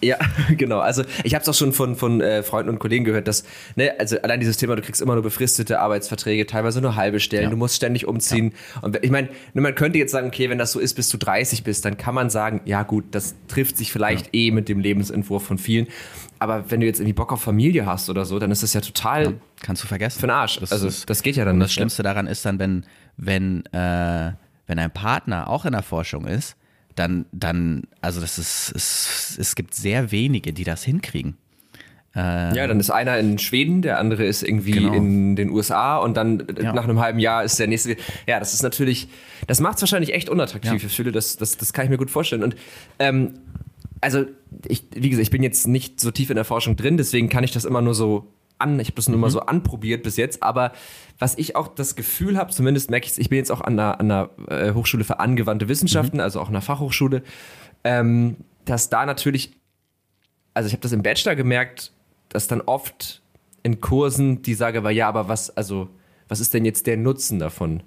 Ja, 0.03 0.17
genau. 0.57 0.79
Also 0.79 1.05
ich 1.25 1.35
habe 1.35 1.43
es 1.43 1.49
auch 1.49 1.55
schon 1.55 1.73
von, 1.73 1.97
von 1.97 2.21
äh, 2.21 2.43
Freunden 2.43 2.71
und 2.71 2.79
Kollegen 2.79 3.05
gehört, 3.05 3.29
dass, 3.29 3.45
ne, 3.77 3.93
also 3.99 4.21
allein 4.23 4.41
dieses 4.41 4.57
Thema, 4.57 4.77
du 4.77 4.83
kriegst 4.83 5.03
immer 5.03 5.15
nur 5.15 5.23
befristete 5.23 5.81
Arbeitsverträge, 5.81 6.47
teilweise 6.47 6.81
nur 6.81 6.97
halbe 6.97 7.21
Stellen, 7.21 7.45
ja. 7.45 7.51
du 7.51 7.57
musst 7.57 7.77
ständig 7.77 8.07
umziehen. 8.07 8.53
Ja. 8.75 8.83
Und 8.83 9.05
ich 9.05 9.11
meine, 9.11 9.29
man 9.55 9.75
könnte 9.75 9.99
jetzt 9.99 10.13
sagen, 10.13 10.29
okay, 10.29 10.51
wenn 10.51 10.59
das 10.59 10.73
so 10.73 10.81
ist, 10.81 10.95
bis 10.95 11.09
du 11.09 11.19
30 11.19 11.65
bist, 11.65 11.85
dann 11.85 11.97
kann 11.97 12.15
man 12.15 12.31
sagen, 12.31 12.63
ja 12.65 12.83
gut, 12.83 13.05
das 13.11 13.35
trifft 13.49 13.77
sich 13.77 13.93
vielleicht 13.93 14.27
ja. 14.27 14.33
eh 14.41 14.51
mit 14.51 14.69
dem 14.69 14.81
Lebensentwurf 14.81 15.45
von 15.45 15.59
vielen. 15.59 15.87
Aber 16.39 16.71
wenn 16.71 16.81
du 16.81 16.87
jetzt 16.87 17.01
irgendwie 17.01 17.13
Bock 17.13 17.33
auf 17.33 17.43
Familie 17.43 17.85
hast 17.85 18.09
oder 18.09 18.25
so, 18.25 18.39
dann 18.39 18.51
ist 18.51 18.63
das 18.63 18.73
ja 18.73 18.81
total. 18.81 19.35
kannst 19.61 19.83
du 19.85 19.87
vergessen. 19.87 20.21
Für 20.21 20.27
den 20.27 20.35
Arsch. 20.35 20.59
Das 20.59 20.73
also 20.73 20.89
ist, 20.89 21.09
das 21.11 21.23
geht 21.23 21.37
ja 21.37 21.45
dann 21.45 21.55
und 21.55 21.59
nicht. 21.59 21.67
Das 21.67 21.75
Schlimmste 21.75 22.03
daran 22.03 22.27
ist 22.27 22.47
dann, 22.47 22.59
wenn, 22.59 22.87
wenn, 23.19 23.67
äh, 23.67 24.33
wenn 24.67 24.79
ein 24.79 24.91
Partner 24.91 25.51
auch 25.51 25.67
in 25.67 25.73
der 25.73 25.83
Forschung 25.83 26.27
ist, 26.27 26.57
dann, 27.01 27.25
dann, 27.33 27.85
also 28.03 28.21
das 28.21 28.39
ist, 28.39 28.73
es, 28.77 29.37
es 29.39 29.55
gibt 29.55 29.75
sehr 29.75 30.13
wenige, 30.13 30.53
die 30.53 30.65
das 30.65 30.85
hinkriegen. 30.85 31.39
Äh, 32.15 32.55
ja, 32.55 32.67
dann 32.67 32.79
ist 32.79 32.91
einer 32.91 33.19
in 33.19 33.39
Schweden, 33.39 33.81
der 33.81 33.99
andere 33.99 34.25
ist 34.25 34.43
irgendwie 34.43 34.73
genau. 34.73 34.93
in 34.93 35.35
den 35.35 35.49
USA 35.49 35.97
und 35.97 36.17
dann 36.17 36.47
ja. 36.61 36.75
nach 36.75 36.85
einem 36.85 37.01
halben 37.01 37.19
Jahr 37.19 37.43
ist 37.43 37.59
der 37.59 37.69
nächste. 37.69 37.97
Ja, 38.27 38.39
das 38.39 38.53
ist 38.53 38.63
natürlich, 38.63 39.09
das 39.47 39.61
macht 39.61 39.77
es 39.77 39.83
wahrscheinlich 39.83 40.13
echt 40.13 40.29
unattraktiv 40.29 40.73
ja. 40.73 40.79
für 40.79 40.89
viele, 40.91 41.11
das, 41.11 41.39
das, 41.39 41.57
das 41.57 41.73
kann 41.73 41.87
ich 41.87 41.91
mir 41.91 41.97
gut 41.97 42.11
vorstellen. 42.11 42.43
Und 42.43 42.55
ähm, 42.99 43.39
also, 44.03 44.27
ich, 44.67 44.85
wie 44.95 45.09
gesagt, 45.09 45.23
ich 45.23 45.31
bin 45.31 45.43
jetzt 45.43 45.69
nicht 45.69 46.01
so 46.01 46.11
tief 46.11 46.29
in 46.29 46.37
der 46.37 46.45
Forschung 46.45 46.77
drin, 46.77 46.99
deswegen 46.99 47.31
kann 47.31 47.45
ich 47.45 47.53
das 47.53 47.65
immer 47.65 47.81
nur 47.81 47.95
so 47.95 48.31
an, 48.61 48.79
ich 48.81 48.89
habe 48.89 48.97
das 48.97 49.09
nur 49.09 49.17
mhm. 49.17 49.23
mal 49.23 49.31
so 49.31 49.41
anprobiert 49.41 50.03
bis 50.03 50.17
jetzt, 50.17 50.43
aber 50.43 50.73
was 51.19 51.37
ich 51.39 51.57
auch 51.57 51.69
das 51.69 51.97
Gefühl 51.97 52.37
habe, 52.37 52.51
zumindest 52.51 52.91
merke 52.91 53.07
ich 53.07 53.19
ich 53.19 53.29
bin 53.29 53.39
jetzt 53.39 53.51
auch 53.51 53.61
an 53.61 53.77
der, 53.77 54.01
an 54.01 54.09
der 54.09 54.31
äh, 54.49 54.73
Hochschule 54.73 55.05
für 55.05 55.21
angewandte 55.21 55.69
Wissenschaften, 55.69 56.19
mhm. 56.19 56.23
also 56.23 56.41
auch 56.41 56.47
an 56.47 56.53
der 56.53 56.63
Fachhochschule, 56.63 57.23
ähm, 57.85 58.37
dass 58.65 58.89
da 58.91 59.07
natürlich, 59.07 59.53
also 60.55 60.67
ich 60.67 60.73
habe 60.73 60.83
das 60.83 60.93
im 60.93 61.03
Bachelor 61.03 61.35
gemerkt, 61.35 61.93
dass 62.29 62.47
dann 62.47 62.61
oft 62.61 63.23
in 63.63 63.81
Kursen 63.81 64.43
die 64.43 64.55
Sage 64.55 64.83
war, 64.83 64.91
ja, 64.91 65.09
aber 65.09 65.29
was, 65.29 65.57
also, 65.57 65.89
was 66.29 66.41
ist 66.41 66.55
denn 66.55 66.65
jetzt 66.65 66.87
der 66.87 66.97
Nutzen 66.97 67.39
davon? 67.39 67.83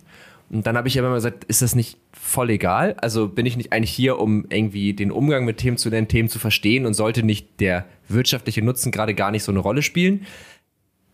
Und 0.50 0.68
dann 0.68 0.78
habe 0.78 0.88
ich 0.88 0.94
ja 0.94 1.04
immer 1.04 1.16
gesagt, 1.16 1.46
ist 1.46 1.64
das 1.64 1.74
nicht 1.74 1.98
voll 2.12 2.52
egal? 2.52 2.96
Also 3.02 3.28
bin 3.28 3.46
ich 3.46 3.58
nicht 3.58 3.74
eigentlich 3.74 3.92
hier, 3.92 4.20
um 4.20 4.46
irgendwie 4.50 4.94
den 4.94 5.12
Umgang 5.12 5.46
mit 5.46 5.58
Themen 5.58 5.78
zu 5.78 5.90
lernen, 5.90 6.08
Themen 6.08 6.30
zu 6.30 6.38
verstehen 6.38 6.86
und 6.86 6.94
sollte 6.94 7.24
nicht 7.24 7.60
der 7.60 7.86
wirtschaftliche 8.08 8.62
Nutzen 8.62 8.92
gerade 8.92 9.16
gar 9.16 9.32
nicht 9.32 9.44
so 9.44 9.52
eine 9.52 9.60
Rolle 9.60 9.82
spielen? 9.82 10.28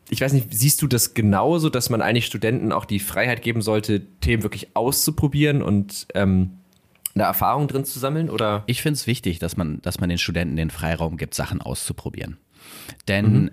Ich 0.10 0.22
weiß 0.22 0.34
nicht, 0.34 0.48
siehst 0.52 0.82
du 0.82 0.88
das 0.88 1.14
genauso, 1.14 1.70
dass 1.70 1.90
man 1.90 2.02
eigentlich 2.02 2.26
Studenten 2.26 2.72
auch 2.72 2.86
die 2.86 3.00
Freiheit 3.00 3.42
geben 3.42 3.62
sollte, 3.62 4.02
Themen 4.22 4.44
wirklich 4.44 4.76
auszuprobieren 4.76 5.62
und 5.62 6.08
ähm, 6.16 6.60
eine 7.14 7.26
Erfahrung 7.26 7.68
drin 7.68 7.86
zu 7.86 8.00
sammeln? 8.00 8.30
Oder? 8.30 8.64
Ich 8.66 8.82
finde 8.82 8.96
es 8.96 9.08
wichtig, 9.08 9.40
dass 9.40 9.58
man, 9.58 9.82
dass 9.82 10.00
man 10.00 10.10
den 10.10 10.18
Studenten 10.18 10.56
den 10.56 10.72
Freiraum 10.72 11.18
gibt, 11.18 11.36
Sachen 11.36 11.62
auszuprobieren. 11.62 12.38
Denn 13.08 13.44
mhm. 13.44 13.52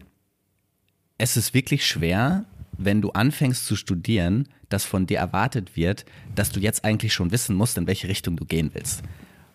es 1.19 1.37
ist 1.37 1.53
wirklich 1.53 1.87
schwer, 1.87 2.47
wenn 2.79 3.03
du 3.03 3.11
anfängst 3.11 3.67
zu 3.67 3.77
studieren, 3.77 4.49
dass 4.69 4.85
von 4.85 5.07
dir 5.07 5.19
erwartet 5.19 5.77
wird, 5.77 6.05
dass 6.35 6.51
du 6.51 6.61
jetzt 6.61 6.85
eigentlich 6.85 7.13
schon 7.13 7.31
wissen 7.31 7.55
musst, 7.57 7.79
in 7.79 7.87
welche 7.87 8.09
Richtung 8.09 8.37
du 8.37 8.45
gehen 8.45 8.71
willst. 8.73 9.03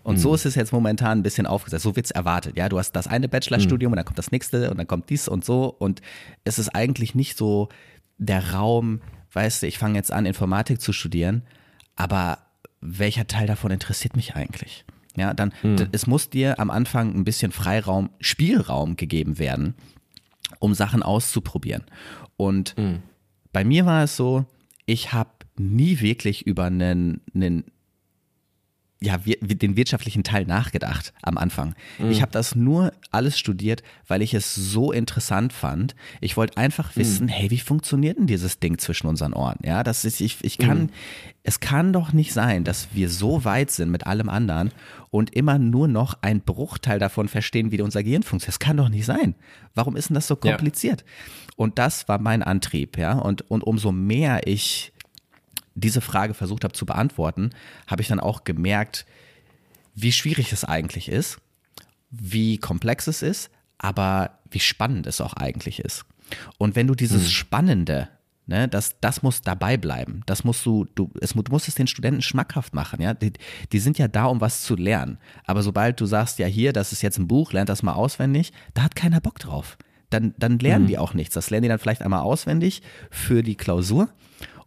Und 0.03 0.15
mhm. 0.15 0.19
so 0.19 0.33
ist 0.33 0.45
es 0.45 0.55
jetzt 0.55 0.71
momentan 0.71 1.19
ein 1.19 1.23
bisschen 1.23 1.45
aufgesetzt. 1.45 1.83
So 1.83 1.95
wird 1.95 2.05
es 2.05 2.11
erwartet. 2.11 2.57
Ja, 2.57 2.69
du 2.69 2.79
hast 2.79 2.93
das 2.93 3.07
eine 3.07 3.27
Bachelorstudium 3.27 3.89
mhm. 3.89 3.93
und 3.93 3.97
dann 3.97 4.05
kommt 4.05 4.17
das 4.17 4.31
nächste 4.31 4.71
und 4.71 4.77
dann 4.77 4.87
kommt 4.87 5.09
dies 5.09 5.27
und 5.27 5.45
so. 5.45 5.65
Und 5.65 6.01
es 6.43 6.59
ist 6.59 6.69
eigentlich 6.69 7.15
nicht 7.15 7.37
so 7.37 7.69
der 8.17 8.53
Raum, 8.53 9.01
weißt 9.33 9.63
du, 9.63 9.67
ich 9.67 9.77
fange 9.77 9.95
jetzt 9.95 10.11
an, 10.11 10.25
Informatik 10.25 10.81
zu 10.81 10.93
studieren, 10.93 11.43
aber 11.95 12.39
welcher 12.81 13.27
Teil 13.27 13.47
davon 13.47 13.71
interessiert 13.71 14.15
mich 14.15 14.35
eigentlich? 14.35 14.85
Ja, 15.15 15.33
dann, 15.33 15.53
mhm. 15.61 15.87
es 15.91 16.07
muss 16.07 16.29
dir 16.29 16.59
am 16.59 16.69
Anfang 16.69 17.13
ein 17.13 17.23
bisschen 17.23 17.51
Freiraum, 17.51 18.09
Spielraum 18.19 18.95
gegeben 18.95 19.39
werden, 19.39 19.75
um 20.59 20.73
Sachen 20.73 21.03
auszuprobieren. 21.03 21.83
Und 22.37 22.77
mhm. 22.77 23.03
bei 23.51 23.63
mir 23.63 23.85
war 23.85 24.03
es 24.03 24.15
so, 24.15 24.45
ich 24.85 25.13
habe 25.13 25.31
nie 25.57 25.99
wirklich 25.99 26.47
über 26.47 26.65
einen, 26.65 27.21
einen 27.35 27.65
ja, 29.03 29.17
den 29.17 29.75
wirtschaftlichen 29.75 30.23
Teil 30.23 30.45
nachgedacht 30.45 31.11
am 31.23 31.37
Anfang. 31.37 31.73
Mhm. 31.97 32.11
Ich 32.11 32.21
habe 32.21 32.31
das 32.31 32.55
nur 32.55 32.93
alles 33.09 33.37
studiert, 33.37 33.81
weil 34.07 34.21
ich 34.21 34.35
es 34.35 34.53
so 34.53 34.91
interessant 34.91 35.53
fand. 35.53 35.95
Ich 36.19 36.37
wollte 36.37 36.57
einfach 36.57 36.95
mhm. 36.95 36.99
wissen, 36.99 37.25
mhm. 37.25 37.29
hey, 37.29 37.49
wie 37.49 37.59
funktioniert 37.59 38.19
denn 38.19 38.27
dieses 38.27 38.59
Ding 38.59 38.77
zwischen 38.77 39.07
unseren 39.07 39.33
Ohren? 39.33 39.57
Ja, 39.63 39.83
das 39.83 40.05
ist, 40.05 40.21
ich, 40.21 40.37
ich 40.43 40.59
kann, 40.59 40.83
mhm. 40.83 40.89
es 41.41 41.59
kann 41.59 41.93
doch 41.93 42.13
nicht 42.13 42.31
sein, 42.31 42.63
dass 42.63 42.89
wir 42.93 43.09
so 43.09 43.43
weit 43.43 43.71
sind 43.71 43.89
mit 43.89 44.05
allem 44.05 44.29
anderen 44.29 44.71
und 45.09 45.33
immer 45.35 45.57
nur 45.57 45.87
noch 45.87 46.19
ein 46.21 46.41
Bruchteil 46.41 46.99
davon 46.99 47.27
verstehen, 47.27 47.71
wie 47.71 47.81
unser 47.81 48.03
Gehirn 48.03 48.21
funktioniert. 48.21 48.55
Das 48.55 48.59
kann 48.59 48.77
doch 48.77 48.89
nicht 48.89 49.05
sein. 49.05 49.33
Warum 49.73 49.95
ist 49.95 50.09
denn 50.09 50.15
das 50.15 50.27
so 50.27 50.35
kompliziert? 50.35 51.01
Ja. 51.01 51.53
Und 51.55 51.79
das 51.79 52.07
war 52.07 52.19
mein 52.19 52.43
Antrieb, 52.43 52.99
ja. 52.99 53.13
Und, 53.13 53.49
und 53.49 53.63
umso 53.63 53.91
mehr 53.91 54.47
ich 54.47 54.93
diese 55.75 56.01
Frage 56.01 56.33
versucht 56.33 56.63
habe 56.63 56.73
zu 56.73 56.85
beantworten, 56.85 57.51
habe 57.87 58.01
ich 58.01 58.07
dann 58.07 58.19
auch 58.19 58.43
gemerkt, 58.43 59.05
wie 59.95 60.11
schwierig 60.11 60.51
es 60.51 60.63
eigentlich 60.63 61.09
ist, 61.09 61.39
wie 62.09 62.57
komplex 62.57 63.07
es 63.07 63.21
ist, 63.21 63.49
aber 63.77 64.39
wie 64.49 64.59
spannend 64.59 65.07
es 65.07 65.21
auch 65.21 65.33
eigentlich 65.33 65.79
ist. 65.79 66.05
Und 66.57 66.75
wenn 66.75 66.87
du 66.87 66.95
dieses 66.95 67.23
hm. 67.23 67.29
Spannende, 67.29 68.09
ne, 68.45 68.67
das, 68.67 68.99
das 69.01 69.23
muss 69.23 69.41
dabei 69.41 69.77
bleiben, 69.77 70.21
das 70.25 70.43
musst 70.43 70.65
du, 70.65 70.85
du, 70.95 71.11
es, 71.19 71.33
du 71.33 71.51
musst 71.51 71.67
es 71.67 71.75
den 71.75 71.87
Studenten 71.87 72.21
schmackhaft 72.21 72.73
machen, 72.73 73.01
ja. 73.01 73.13
Die, 73.13 73.33
die 73.71 73.79
sind 73.79 73.97
ja 73.97 74.07
da, 74.07 74.25
um 74.25 74.39
was 74.39 74.61
zu 74.61 74.75
lernen. 74.75 75.17
Aber 75.45 75.63
sobald 75.63 75.99
du 75.99 76.05
sagst, 76.05 76.39
ja, 76.39 76.47
hier, 76.47 76.73
das 76.73 76.91
ist 76.91 77.01
jetzt 77.01 77.17
ein 77.17 77.27
Buch, 77.27 77.53
lernt 77.53 77.69
das 77.69 77.83
mal 77.83 77.93
auswendig, 77.93 78.53
da 78.73 78.83
hat 78.83 78.95
keiner 78.95 79.19
Bock 79.19 79.39
drauf. 79.39 79.77
Dann, 80.09 80.33
dann 80.37 80.59
lernen 80.59 80.85
mhm. 80.85 80.89
die 80.89 80.97
auch 80.97 81.13
nichts. 81.13 81.33
Das 81.33 81.49
lernen 81.49 81.63
die 81.63 81.69
dann 81.69 81.79
vielleicht 81.79 82.01
einmal 82.01 82.21
auswendig 82.21 82.81
für 83.09 83.43
die 83.43 83.55
Klausur 83.55 84.09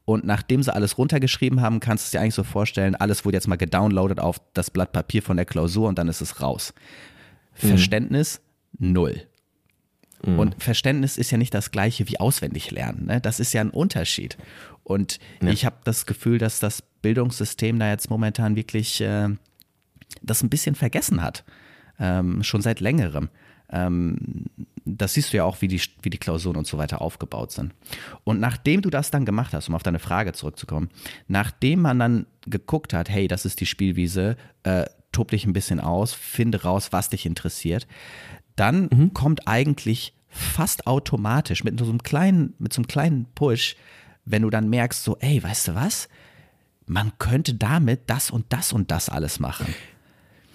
und 0.05 0.25
nachdem 0.25 0.63
sie 0.63 0.75
alles 0.75 0.99
runtergeschrieben 0.99 1.61
haben, 1.61 1.81
kannst 1.81 2.05
du 2.05 2.07
es 2.07 2.11
dir 2.11 2.21
eigentlich 2.21 2.35
so 2.35 2.45
vorstellen, 2.45 2.95
alles 2.95 3.25
wurde 3.25 3.37
jetzt 3.37 3.49
mal 3.49 3.57
gedownloadet 3.57 4.21
auf 4.21 4.41
das 4.53 4.71
Blatt 4.71 4.93
Papier 4.93 5.23
von 5.23 5.37
der 5.37 5.47
Klausur 5.47 5.89
und 5.89 5.99
dann 5.99 6.09
ist 6.09 6.21
es 6.21 6.43
raus. 6.43 6.75
Mhm. 7.63 7.69
Verständnis 7.69 8.41
null. 8.79 9.23
Mhm. 10.25 10.39
Und 10.39 10.63
Verständnis 10.63 11.17
ist 11.17 11.31
ja 11.31 11.39
nicht 11.39 11.55
das 11.55 11.71
gleiche 11.71 12.09
wie 12.09 12.21
auswendig 12.21 12.71
lernen. 12.71 13.07
Ne? 13.07 13.21
Das 13.21 13.41
ist 13.41 13.53
ja 13.55 13.63
ein 13.63 13.71
Unterschied. 13.71 14.37
Und 14.83 15.19
ja. 15.43 15.49
ich 15.49 15.65
habe 15.65 15.77
das 15.85 16.05
Gefühl, 16.05 16.39
dass 16.39 16.61
das 16.61 16.83
Bildungssystem 17.01 17.79
da 17.79 17.89
jetzt 17.91 18.11
momentan 18.11 18.57
wirklich 18.57 19.01
äh, 19.01 19.29
das 20.23 20.43
ein 20.43 20.51
bisschen 20.51 20.75
vergessen 20.75 21.23
hat. 21.23 21.45
Ähm, 21.99 22.43
schon 22.43 22.61
seit 22.61 22.81
längerem. 22.81 23.29
Ähm, 23.71 24.45
das 24.85 25.15
siehst 25.15 25.33
du 25.33 25.39
ja 25.39 25.45
auch, 25.45 25.63
wie 25.63 25.69
die, 25.69 25.81
wie 26.03 26.11
die 26.11 26.19
Klausuren 26.19 26.57
und 26.57 26.67
so 26.67 26.77
weiter 26.79 27.01
aufgebaut 27.01 27.53
sind. 27.53 27.73
Und 28.23 28.41
nachdem 28.41 28.83
du 28.83 28.91
das 28.91 29.11
dann 29.11 29.25
gemacht 29.25 29.55
hast, 29.55 29.69
um 29.69 29.75
auf 29.75 29.83
deine 29.83 29.99
Frage 29.99 30.33
zurückzukommen, 30.33 30.91
nachdem 31.27 31.81
man 31.81 31.99
dann 31.99 32.27
geguckt 32.47 32.93
hat, 32.93 33.09
hey, 33.09 33.27
das 33.29 33.45
ist 33.45 33.61
die 33.61 33.67
Spielwiese, 33.67 34.37
äh, 34.63 34.85
tob 35.13 35.31
dich 35.31 35.47
ein 35.47 35.53
bisschen 35.53 35.81
aus, 35.81 36.13
finde 36.13 36.63
raus, 36.63 36.89
was 36.93 37.09
dich 37.09 37.25
interessiert, 37.25 37.87
dann 38.57 38.89
mhm. 38.93 39.15
kommt 39.15 39.49
eigentlich 39.49 40.15
fast 40.29 40.87
automatisch 40.87 41.65
mit 41.65 41.79
so 41.79 41.85
einem 41.87 42.03
kleinen, 42.03 42.55
mit 42.59 42.73
so 42.73 42.81
einem 42.81 42.89
kleinen 42.89 43.27
Push, 43.35 43.77
wenn 44.25 44.43
du 44.43 44.51
dann 44.51 44.69
merkst, 44.69 45.03
so, 45.03 45.17
ey, 45.21 45.43
weißt 45.43 45.69
du 45.69 45.75
was? 45.75 46.09
Man 46.87 47.13
könnte 47.19 47.55
damit 47.55 48.03
das 48.11 48.31
und 48.31 48.47
das 48.53 48.73
und 48.73 48.91
das 48.91 49.09
alles 49.09 49.39
machen. 49.41 49.75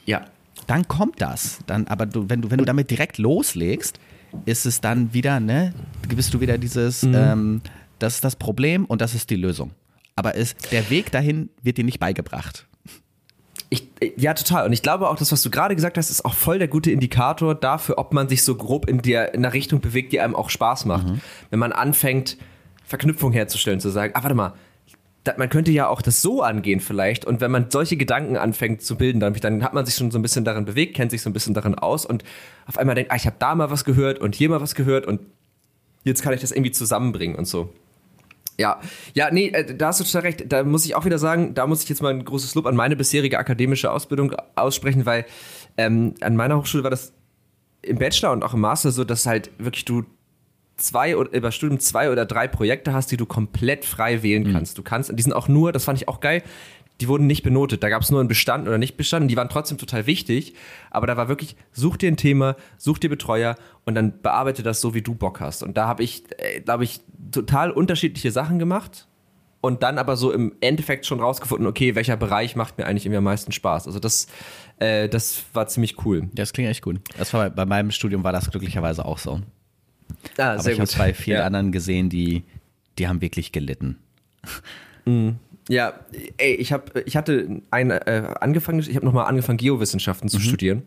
Ja. 0.05 0.25
Dann 0.69 0.87
kommt 0.87 1.19
das. 1.19 1.59
Dann, 1.65 1.87
aber 1.87 2.05
du, 2.05 2.29
wenn 2.29 2.43
du, 2.43 2.51
wenn 2.51 2.59
du 2.59 2.65
damit 2.65 2.91
direkt 2.91 3.17
loslegst, 3.17 3.99
ist 4.45 4.67
es 4.67 4.81
dann 4.81 5.15
wieder, 5.15 5.39
ne, 5.39 5.73
bist 6.07 6.31
du 6.31 6.41
wieder 6.41 6.59
dieses, 6.59 7.01
mhm. 7.01 7.15
ähm, 7.15 7.61
das 7.97 8.15
ist 8.15 8.23
das 8.23 8.35
Problem 8.35 8.85
und 8.85 9.01
das 9.01 9.15
ist 9.15 9.31
die 9.31 9.35
Lösung. 9.35 9.71
Aber 10.15 10.35
ist, 10.35 10.71
der 10.71 10.91
Weg 10.91 11.11
dahin 11.11 11.49
wird 11.63 11.77
dir 11.77 11.83
nicht 11.83 11.99
beigebracht. 11.99 12.67
Ich, 13.71 13.87
ja, 14.15 14.35
total. 14.35 14.67
Und 14.67 14.73
ich 14.73 14.83
glaube 14.83 15.09
auch, 15.09 15.15
das, 15.15 15.31
was 15.31 15.41
du 15.41 15.49
gerade 15.49 15.73
gesagt 15.73 15.97
hast, 15.97 16.11
ist 16.11 16.23
auch 16.23 16.35
voll 16.35 16.59
der 16.59 16.67
gute 16.67 16.91
Indikator 16.91 17.55
dafür, 17.55 17.97
ob 17.97 18.13
man 18.13 18.29
sich 18.29 18.43
so 18.43 18.53
grob 18.53 18.87
in 18.87 19.01
der, 19.01 19.33
in 19.33 19.41
der 19.41 19.53
Richtung 19.53 19.81
bewegt, 19.81 20.13
die 20.13 20.19
einem 20.19 20.35
auch 20.35 20.51
Spaß 20.51 20.85
macht. 20.85 21.07
Mhm. 21.07 21.21
Wenn 21.49 21.59
man 21.59 21.71
anfängt, 21.71 22.37
Verknüpfung 22.85 23.31
herzustellen, 23.31 23.79
zu 23.79 23.89
sagen, 23.89 24.13
ah, 24.15 24.21
warte 24.21 24.35
mal, 24.35 24.53
man 25.37 25.49
könnte 25.49 25.71
ja 25.71 25.87
auch 25.87 26.01
das 26.01 26.21
so 26.21 26.41
angehen 26.41 26.79
vielleicht. 26.79 27.25
Und 27.25 27.41
wenn 27.41 27.51
man 27.51 27.69
solche 27.69 27.97
Gedanken 27.97 28.37
anfängt 28.37 28.81
zu 28.81 28.95
bilden, 28.95 29.19
dann, 29.19 29.33
dann 29.33 29.63
hat 29.63 29.73
man 29.73 29.85
sich 29.85 29.95
schon 29.95 30.11
so 30.11 30.19
ein 30.19 30.21
bisschen 30.21 30.45
darin 30.45 30.65
bewegt, 30.65 30.95
kennt 30.95 31.11
sich 31.11 31.21
so 31.21 31.29
ein 31.29 31.33
bisschen 31.33 31.53
darin 31.53 31.75
aus 31.75 32.05
und 32.05 32.23
auf 32.65 32.77
einmal 32.77 32.95
denkt, 32.95 33.11
ah, 33.11 33.15
ich 33.15 33.25
habe 33.25 33.35
da 33.39 33.55
mal 33.55 33.69
was 33.69 33.85
gehört 33.85 34.19
und 34.19 34.35
hier 34.35 34.49
mal 34.49 34.61
was 34.61 34.75
gehört 34.75 35.05
und 35.05 35.21
jetzt 36.03 36.21
kann 36.21 36.33
ich 36.33 36.41
das 36.41 36.51
irgendwie 36.51 36.71
zusammenbringen 36.71 37.35
und 37.35 37.45
so. 37.45 37.73
Ja, 38.57 38.81
ja, 39.13 39.31
nee, 39.31 39.47
äh, 39.47 39.75
da 39.75 39.87
hast 39.87 40.01
du 40.01 40.03
total 40.03 40.21
recht. 40.21 40.51
Da 40.51 40.63
muss 40.63 40.85
ich 40.85 40.93
auch 40.93 41.05
wieder 41.05 41.17
sagen, 41.17 41.53
da 41.53 41.65
muss 41.65 41.83
ich 41.83 41.89
jetzt 41.89 42.01
mal 42.01 42.13
ein 42.13 42.25
großes 42.25 42.55
Lob 42.55 42.65
an 42.65 42.75
meine 42.75 42.97
bisherige 42.97 43.39
akademische 43.39 43.89
Ausbildung 43.89 44.35
aussprechen, 44.55 45.05
weil 45.05 45.25
ähm, 45.77 46.15
an 46.19 46.35
meiner 46.35 46.57
Hochschule 46.57 46.83
war 46.83 46.91
das 46.91 47.13
im 47.81 47.97
Bachelor 47.97 48.33
und 48.33 48.43
auch 48.43 48.53
im 48.53 48.59
Master 48.59 48.91
so, 48.91 49.05
dass 49.05 49.25
halt 49.25 49.49
wirklich 49.59 49.85
du 49.85 50.03
zwei 50.79 51.15
oder 51.17 51.31
über 51.31 51.51
Studium 51.51 51.79
zwei 51.79 52.11
oder 52.11 52.25
drei 52.25 52.47
Projekte 52.47 52.93
hast, 52.93 53.11
die 53.11 53.17
du 53.17 53.25
komplett 53.25 53.85
frei 53.85 54.23
wählen 54.23 54.43
mhm. 54.43 54.53
kannst. 54.53 54.77
Du 54.77 54.83
kannst, 54.83 55.11
die 55.17 55.21
sind 55.21 55.33
auch 55.33 55.47
nur, 55.47 55.71
das 55.71 55.85
fand 55.85 56.01
ich 56.01 56.07
auch 56.07 56.19
geil, 56.19 56.43
die 57.01 57.07
wurden 57.07 57.27
nicht 57.27 57.43
benotet. 57.43 57.81
Da 57.83 57.89
gab 57.89 58.01
es 58.01 58.11
nur 58.11 58.19
einen 58.19 58.27
Bestand 58.27 58.67
oder 58.67 58.77
nicht 58.77 58.97
Bestand. 58.97 59.31
Die 59.31 59.37
waren 59.37 59.49
trotzdem 59.49 59.77
total 59.77 60.05
wichtig. 60.05 60.53
Aber 60.91 61.07
da 61.07 61.15
war 61.15 61.29
wirklich, 61.29 61.55
such 61.71 61.97
dir 61.97 62.11
ein 62.11 62.17
Thema, 62.17 62.55
such 62.77 62.99
dir 62.99 63.09
Betreuer 63.09 63.55
und 63.85 63.95
dann 63.95 64.21
bearbeite 64.21 64.63
das 64.63 64.81
so, 64.81 64.93
wie 64.93 65.01
du 65.01 65.15
Bock 65.15 65.39
hast. 65.39 65.63
Und 65.63 65.77
da 65.77 65.87
habe 65.87 66.03
ich, 66.03 66.23
äh, 66.37 66.59
glaube 66.61 66.83
ich, 66.83 66.99
total 67.31 67.71
unterschiedliche 67.71 68.31
Sachen 68.31 68.59
gemacht. 68.59 69.07
Und 69.61 69.83
dann 69.83 69.97
aber 69.97 70.15
so 70.15 70.31
im 70.31 70.55
Endeffekt 70.61 71.05
schon 71.05 71.19
rausgefunden, 71.19 71.67
okay, 71.67 71.93
welcher 71.93 72.15
Bereich 72.15 72.55
macht 72.55 72.77
mir 72.77 72.85
eigentlich 72.85 73.05
irgendwie 73.05 73.17
am 73.17 73.25
meisten 73.25 73.51
Spaß. 73.51 73.87
Also 73.87 73.99
das, 73.99 74.27
äh, 74.77 75.09
das 75.09 75.43
war 75.53 75.67
ziemlich 75.67 76.05
cool. 76.05 76.29
Das 76.33 76.53
klingt 76.53 76.69
echt 76.69 76.81
gut. 76.81 77.01
Das 77.17 77.33
war, 77.33 77.49
bei 77.49 77.65
meinem 77.65 77.91
Studium 77.91 78.23
war 78.23 78.31
das 78.31 78.49
glücklicherweise 78.49 79.03
auch 79.03 79.17
so. 79.17 79.41
Ah, 80.37 80.53
Aber 80.53 80.71
ich 80.71 80.79
habe 80.79 80.91
bei 80.97 81.13
vielen 81.13 81.39
ja. 81.39 81.45
anderen 81.45 81.71
gesehen, 81.71 82.09
die, 82.09 82.43
die 82.97 83.07
haben 83.07 83.21
wirklich 83.21 83.51
gelitten. 83.51 83.97
Mhm. 85.05 85.37
Ja, 85.69 85.93
ey, 86.37 86.55
ich 86.55 86.73
habe, 86.73 87.03
ich 87.05 87.15
hatte 87.15 87.61
ein, 87.69 87.91
äh, 87.91 88.33
angefangen, 88.41 88.79
ich 88.79 88.95
habe 88.95 89.05
nochmal 89.05 89.27
angefangen 89.27 89.59
Geowissenschaften 89.59 90.27
zu 90.27 90.39
mhm. 90.39 90.41
studieren 90.41 90.83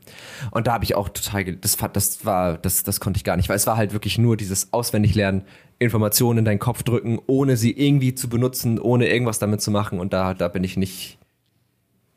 und 0.50 0.66
da 0.66 0.72
habe 0.72 0.82
ich 0.82 0.96
auch 0.96 1.08
total, 1.08 1.44
das, 1.54 1.76
das 1.92 2.24
war, 2.26 2.58
das, 2.58 2.82
das 2.82 2.98
konnte 2.98 3.18
ich 3.18 3.22
gar 3.22 3.36
nicht, 3.36 3.48
weil 3.48 3.54
es 3.54 3.66
war 3.68 3.76
halt 3.76 3.92
wirklich 3.92 4.18
nur 4.18 4.36
dieses 4.36 4.72
Auswendiglernen, 4.72 5.42
Informationen 5.78 6.40
in 6.40 6.44
deinen 6.44 6.58
Kopf 6.58 6.82
drücken, 6.82 7.20
ohne 7.28 7.56
sie 7.56 7.70
irgendwie 7.70 8.16
zu 8.16 8.28
benutzen, 8.28 8.80
ohne 8.80 9.08
irgendwas 9.08 9.38
damit 9.38 9.60
zu 9.60 9.70
machen 9.70 10.00
und 10.00 10.12
da, 10.12 10.34
da 10.34 10.48
bin 10.48 10.64
ich 10.64 10.76
nicht, 10.76 11.16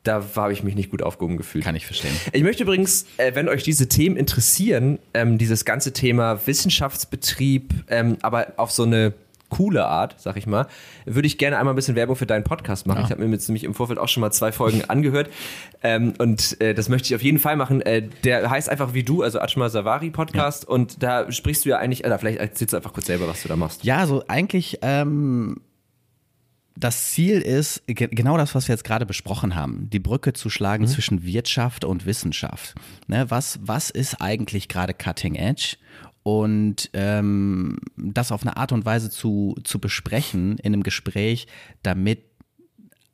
da 0.06 0.22
habe 0.36 0.52
ich 0.52 0.62
mich 0.62 0.74
nicht 0.74 0.90
gut 0.90 1.02
aufgehoben 1.02 1.36
gefühlt. 1.36 1.64
Kann 1.64 1.76
ich 1.76 1.86
verstehen. 1.86 2.14
Ich 2.32 2.42
möchte 2.42 2.62
übrigens, 2.62 3.06
äh, 3.16 3.34
wenn 3.34 3.48
euch 3.48 3.62
diese 3.62 3.88
Themen 3.88 4.16
interessieren, 4.16 4.98
ähm, 5.14 5.38
dieses 5.38 5.64
ganze 5.64 5.92
Thema 5.92 6.46
Wissenschaftsbetrieb, 6.46 7.72
ähm, 7.88 8.16
aber 8.22 8.52
auf 8.56 8.70
so 8.70 8.84
eine 8.84 9.14
coole 9.48 9.86
Art, 9.86 10.16
sag 10.18 10.36
ich 10.36 10.46
mal, 10.46 10.66
würde 11.04 11.26
ich 11.26 11.38
gerne 11.38 11.58
einmal 11.58 11.72
ein 11.72 11.76
bisschen 11.76 11.94
Werbung 11.94 12.16
für 12.16 12.26
deinen 12.26 12.44
Podcast 12.44 12.86
machen. 12.86 12.98
Ja. 12.98 13.04
Ich 13.04 13.10
habe 13.10 13.24
mir 13.24 13.32
jetzt 13.32 13.48
nämlich 13.48 13.64
im 13.64 13.74
Vorfeld 13.74 13.98
auch 13.98 14.08
schon 14.08 14.20
mal 14.20 14.32
zwei 14.32 14.52
Folgen 14.52 14.84
angehört 14.88 15.30
ähm, 15.82 16.14
und 16.18 16.60
äh, 16.60 16.74
das 16.74 16.88
möchte 16.88 17.06
ich 17.06 17.14
auf 17.14 17.22
jeden 17.22 17.38
Fall 17.38 17.56
machen. 17.56 17.80
Äh, 17.80 18.08
der 18.24 18.50
heißt 18.50 18.68
einfach 18.68 18.94
wie 18.94 19.04
du, 19.04 19.22
also 19.22 19.40
Achma 19.40 19.68
Savari 19.68 20.10
Podcast 20.10 20.64
ja. 20.64 20.70
und 20.70 21.02
da 21.02 21.30
sprichst 21.30 21.64
du 21.64 21.70
ja 21.70 21.78
eigentlich, 21.78 22.04
oder 22.04 22.18
vielleicht 22.18 22.38
erzählst 22.38 22.72
du 22.72 22.76
einfach 22.76 22.92
kurz 22.92 23.06
selber, 23.06 23.28
was 23.28 23.42
du 23.42 23.48
da 23.48 23.56
machst. 23.56 23.84
Ja, 23.84 24.06
so 24.06 24.24
eigentlich 24.26 24.78
ähm, 24.82 25.60
das 26.76 27.10
Ziel 27.10 27.40
ist 27.40 27.82
genau 27.86 28.36
das, 28.36 28.54
was 28.54 28.68
wir 28.68 28.74
jetzt 28.74 28.84
gerade 28.84 29.06
besprochen 29.06 29.54
haben, 29.54 29.88
die 29.90 29.98
Brücke 29.98 30.32
zu 30.34 30.50
schlagen 30.50 30.84
mhm. 30.84 30.88
zwischen 30.88 31.24
Wirtschaft 31.24 31.84
und 31.84 32.06
Wissenschaft. 32.06 32.74
Ne, 33.06 33.30
was, 33.30 33.58
was 33.62 33.90
ist 33.90 34.20
eigentlich 34.20 34.68
gerade 34.68 34.94
Cutting 34.94 35.34
Edge? 35.34 35.76
Und 36.22 36.90
ähm, 36.92 37.78
das 37.96 38.32
auf 38.32 38.42
eine 38.42 38.56
Art 38.56 38.72
und 38.72 38.84
Weise 38.84 39.10
zu, 39.10 39.54
zu 39.62 39.78
besprechen 39.78 40.58
in 40.58 40.72
einem 40.72 40.82
Gespräch, 40.82 41.46
damit 41.82 42.24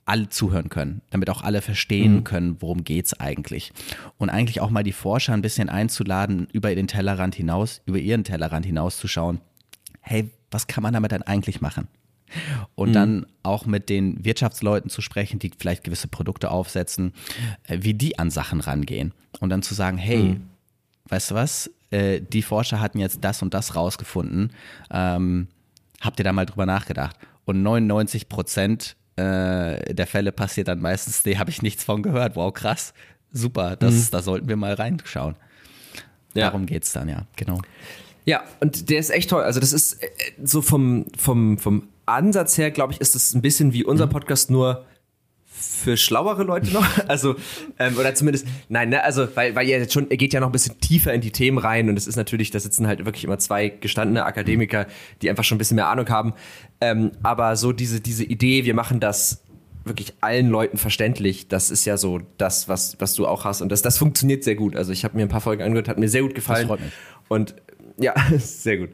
alle 0.05 0.29
zuhören 0.29 0.69
können, 0.69 1.03
damit 1.11 1.31
auch 1.31 1.43
alle 1.43 1.63
verstehen 1.63 2.17
mhm. 2.17 2.25
können, 2.25 2.57
worum 2.61 2.85
geht 2.85 3.07
es 3.07 3.21
eigentlich. 3.21 3.73
Und 4.19 4.31
eigentlich 4.31 4.61
auch 4.61 4.71
mal 4.71 4.83
die 4.83 4.93
Forscher 4.93 5.35
ein 5.35 5.43
bisschen 5.43 5.69
einzuladen, 5.69 6.49
über 6.53 6.75
den 6.75 6.89
Tellerrand 6.89 7.35
hinaus, 7.35 7.83
über 7.87 7.99
ihren 7.99 8.25
Tellerrand 8.25 8.67
hinauszuschauen. 8.67 9.41
Hey, 10.01 10.31
was 10.51 10.67
kann 10.67 10.83
man 10.83 10.95
damit 10.95 11.13
denn 11.13 11.23
eigentlich 11.23 11.61
machen? 11.61 11.89
Und 12.75 12.91
mhm. 12.91 12.95
dann 12.95 13.27
auch 13.43 13.67
mit 13.67 13.89
den 13.89 14.25
Wirtschaftsleuten 14.25 14.91
zu 14.91 15.01
sprechen, 15.01 15.39
die 15.39 15.51
vielleicht 15.57 15.85
gewisse 15.85 16.09
Produkte 16.09 16.51
aufsetzen, 16.51 17.13
äh, 17.65 17.79
wie 17.81 17.95
die 17.95 18.19
an 18.19 18.31
Sachen 18.31 18.61
rangehen. 18.61 19.13
Und 19.41 19.51
dann 19.51 19.63
zu 19.63 19.75
sagen, 19.75 19.99
hey, 19.99 20.23
mhm. 20.23 20.49
weißt 21.09 21.31
du 21.31 21.35
was, 21.35 21.71
äh, 21.91 22.21
die 22.21 22.43
Forscher 22.43 22.81
hatten 22.81 22.99
jetzt 22.99 23.19
das 23.23 23.43
und 23.43 23.55
das 23.55 23.77
rausgefunden. 23.77 24.53
Ähm, 24.91 25.49
habt 26.01 26.19
ihr 26.21 26.25
da 26.25 26.33
mal 26.33 26.47
drüber 26.47 26.67
nachgedacht? 26.67 27.17
Und 27.45 27.63
99 27.63 28.29
Prozent 28.29 28.97
äh, 29.17 29.95
der 29.95 30.07
Fälle 30.07 30.33
passiert 30.33 30.69
dann 30.69 30.81
meistens, 30.81 31.25
nee, 31.25 31.37
habe 31.37 31.51
ich 31.51 31.61
nichts 31.61 31.85
von 31.85 32.03
gehört. 32.03 32.37
Wow, 32.37 32.53
krass, 32.53 32.95
super, 33.31 33.77
das, 33.77 33.95
mhm. 33.95 34.09
da 34.11 34.23
sollten 34.23 34.49
wir 34.49 34.57
mal 34.57 34.75
reinschauen. 34.75 35.37
Ja. 36.35 36.47
Darum 36.47 36.65
geht 36.65 36.85
es 36.85 36.93
dann, 36.93 37.09
ja, 37.09 37.27
genau. 37.37 37.61
Ja, 38.25 38.43
und 38.61 38.89
der 38.89 38.99
ist 38.99 39.11
echt 39.11 39.31
toll. 39.31 39.43
Also 39.43 39.61
das 39.61 39.73
ist 39.73 40.03
äh, 40.03 40.09
so 40.43 40.63
vom, 40.63 41.07
vom, 41.19 41.59
vom 41.59 41.89
Ansatz 42.07 42.59
her, 42.59 42.71
glaube 42.71 42.93
ich, 42.93 43.01
ist 43.01 43.15
das 43.15 43.35
ein 43.35 43.43
bisschen 43.43 43.73
wie 43.73 43.85
unser 43.85 44.07
mhm. 44.07 44.11
Podcast, 44.11 44.51
nur 44.51 44.85
für 45.63 45.97
schlauere 45.97 46.43
Leute 46.43 46.73
noch. 46.73 46.87
Also, 47.09 47.37
ähm, 47.79 47.97
oder 47.99 48.15
zumindest, 48.15 48.47
nein, 48.69 48.91
ne, 48.91 49.03
also, 49.03 49.29
weil, 49.35 49.55
weil 49.55 49.69
ihr 49.69 49.79
jetzt 49.79 49.93
schon, 49.93 50.09
ihr 50.11 50.17
geht 50.17 50.33
ja 50.33 50.41
noch 50.41 50.49
ein 50.49 50.53
bisschen 50.53 50.79
tiefer 50.81 51.13
in 51.13 51.21
die 51.21 51.31
Themen 51.31 51.59
rein 51.59 51.89
und 51.89 51.97
es 51.97 52.07
ist 52.07 52.17
natürlich, 52.17 52.51
da 52.51 52.61
sitzen 52.61 52.87
halt 52.87 53.05
wirklich 53.05 53.25
immer 53.25 53.39
zwei 53.39 53.69
gestandene 53.69 54.25
Akademiker, 54.25 54.87
die 55.21 55.31
einfach 55.31 55.45
schon 55.45 55.57
ein 55.57 55.59
bisschen 55.59 55.75
mehr 55.77 55.89
Ahnung 55.89 56.09
haben. 56.09 56.35
Ähm, 56.81 57.13
aber 57.23 57.57
so 57.57 57.73
diese, 57.73 58.01
diese 58.01 58.25
Idee, 58.25 58.65
wir 58.65 58.75
machen 58.75 59.01
das 59.01 59.43
wirklich 59.85 60.15
allen 60.21 60.49
Leuten 60.49 60.79
verständlich, 60.79 61.49
das 61.49 61.71
ist 61.71 61.85
ja 61.85 61.97
so 61.97 62.21
das, 62.39 62.69
was, 62.69 62.97
was 63.01 63.15
du 63.15 63.27
auch 63.27 63.45
hast. 63.45 63.61
Und 63.63 63.71
das, 63.71 63.83
das 63.83 63.99
funktioniert 63.99 64.45
sehr 64.45 64.55
gut. 64.55 64.77
Also 64.77 64.93
ich 64.93 65.05
habe 65.05 65.17
mir 65.17 65.23
ein 65.23 65.29
paar 65.29 65.41
Folgen 65.41 65.63
angehört, 65.63 65.89
hat 65.89 65.99
mir 65.99 66.09
sehr 66.09 66.23
gut 66.23 66.35
gefallen. 66.35 66.71
Und 67.29 67.55
ja, 68.03 68.15
sehr 68.39 68.79
gut. 68.79 68.91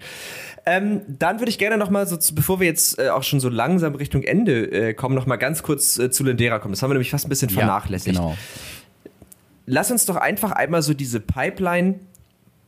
Ähm, 0.67 1.01
dann 1.07 1.41
würde 1.41 1.49
ich 1.51 1.59
gerne 1.59 1.79
noch 1.79 1.89
mal, 1.89 2.07
so, 2.07 2.19
bevor 2.35 2.61
wir 2.61 2.67
jetzt 2.67 2.99
äh, 2.99 3.09
auch 3.09 3.23
schon 3.23 3.41
so 3.41 3.49
langsam 3.49 3.95
Richtung 3.95 4.23
Ende 4.23 4.71
äh, 4.71 4.95
kommen, 4.95 5.15
noch 5.15 5.27
mal 5.27 5.37
ganz 5.37 5.63
kurz 5.63 5.99
äh, 5.99 6.11
zu 6.11 6.25
Lendera 6.25 6.59
kommen. 6.59 6.73
Das 6.73 6.83
haben 6.83 6.91
wir 6.91 6.95
nämlich 6.95 7.11
fast 7.11 7.27
ein 7.27 7.31
bisschen 7.31 7.49
vernachlässigt. 7.49 8.17
Ja, 8.17 8.23
genau. 8.23 8.37
Lass 9.65 9.91
uns 9.91 10.05
doch 10.05 10.17
einfach 10.17 10.53
einmal 10.53 10.83
so 10.83 10.95
diese 10.95 11.21
Pipeline 11.21 12.01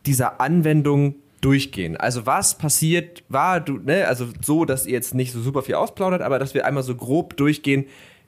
dieser 0.07 0.41
Anwendung 0.41 1.15
durchgehen. 1.41 1.97
Also 1.97 2.27
was 2.27 2.57
passiert, 2.59 3.23
war 3.29 3.61
du, 3.61 3.79
ne, 3.79 4.07
also 4.07 4.29
so, 4.43 4.65
dass 4.65 4.87
ihr 4.87 4.93
jetzt 4.93 5.15
nicht 5.15 5.33
so 5.33 5.41
super 5.41 5.63
viel 5.63 5.75
ausplaudert, 5.75 6.23
aber 6.23 6.39
dass 6.39 6.55
wir 6.55 6.67
einmal 6.67 6.83
so 6.83 6.95
grob 6.95 7.37
durchgehen, 7.37 7.87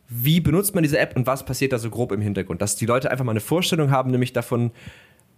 wie 0.09 0.41
benutzt 0.41 0.75
man 0.75 0.83
diese 0.83 0.99
App 0.99 1.17
und 1.17 1.27
was 1.27 1.45
passiert 1.45 1.73
da 1.73 1.79
so 1.79 1.89
grob 1.89 2.13
im 2.13 2.21
Hintergrund, 2.21 2.61
dass 2.61 2.77
die 2.77 2.87
Leute 2.87 3.11
einfach 3.11 3.25
mal 3.25 3.33
eine 3.33 3.41
Vorstellung 3.41 3.91
haben, 3.91 4.11
nämlich 4.11 4.33
davon, 4.33 4.71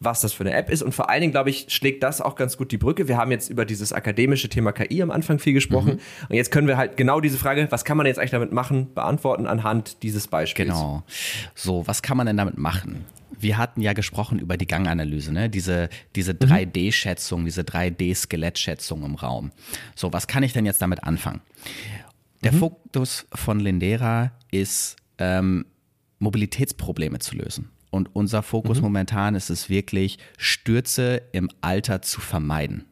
was 0.04 0.20
das 0.20 0.32
für 0.32 0.44
eine 0.44 0.54
App 0.54 0.70
ist. 0.70 0.82
Und 0.82 0.92
vor 0.92 1.10
allen 1.10 1.20
Dingen, 1.20 1.32
glaube 1.32 1.50
ich, 1.50 1.66
schlägt 1.68 2.02
das 2.02 2.20
auch 2.20 2.36
ganz 2.36 2.56
gut 2.56 2.72
die 2.72 2.78
Brücke. 2.78 3.08
Wir 3.08 3.16
haben 3.16 3.30
jetzt 3.30 3.50
über 3.50 3.64
dieses 3.64 3.92
akademische 3.92 4.48
Thema 4.48 4.72
KI 4.72 5.02
am 5.02 5.10
Anfang 5.10 5.38
viel 5.38 5.52
gesprochen. 5.52 5.94
Mhm. 5.94 6.28
Und 6.28 6.36
jetzt 6.36 6.50
können 6.50 6.68
wir 6.68 6.76
halt 6.76 6.96
genau 6.96 7.20
diese 7.20 7.38
Frage, 7.38 7.66
was 7.70 7.84
kann 7.84 7.96
man 7.96 8.06
jetzt 8.06 8.18
eigentlich 8.18 8.30
damit 8.30 8.52
machen, 8.52 8.92
beantworten 8.94 9.46
anhand 9.46 10.02
dieses 10.02 10.28
Beispiels. 10.28 10.68
Genau. 10.68 11.02
So, 11.54 11.86
was 11.86 12.02
kann 12.02 12.16
man 12.16 12.26
denn 12.26 12.36
damit 12.36 12.58
machen? 12.58 13.04
wir 13.36 13.58
hatten 13.58 13.80
ja 13.80 13.92
gesprochen 13.92 14.38
über 14.38 14.56
die 14.56 14.66
Ganganalyse, 14.66 15.32
ne? 15.32 15.50
diese, 15.50 15.88
diese 16.14 16.32
3D-Schätzung, 16.32 17.44
diese 17.44 17.62
3D-Skelettschätzung 17.62 19.04
im 19.04 19.16
Raum. 19.16 19.50
So, 19.94 20.12
was 20.12 20.26
kann 20.26 20.42
ich 20.42 20.52
denn 20.52 20.64
jetzt 20.66 20.80
damit 20.80 21.04
anfangen? 21.04 21.40
Der 22.42 22.52
mhm. 22.52 22.58
Fokus 22.58 23.26
von 23.34 23.60
Lindera 23.60 24.32
ist, 24.50 24.96
ähm, 25.18 25.66
Mobilitätsprobleme 26.18 27.18
zu 27.18 27.36
lösen. 27.36 27.70
Und 27.94 28.10
unser 28.12 28.42
Fokus 28.42 28.78
mhm. 28.78 28.82
momentan 28.82 29.36
ist 29.36 29.50
es 29.50 29.68
wirklich, 29.68 30.18
Stürze 30.36 31.22
im 31.30 31.48
Alter 31.60 32.02
zu 32.02 32.20
vermeiden. 32.20 32.86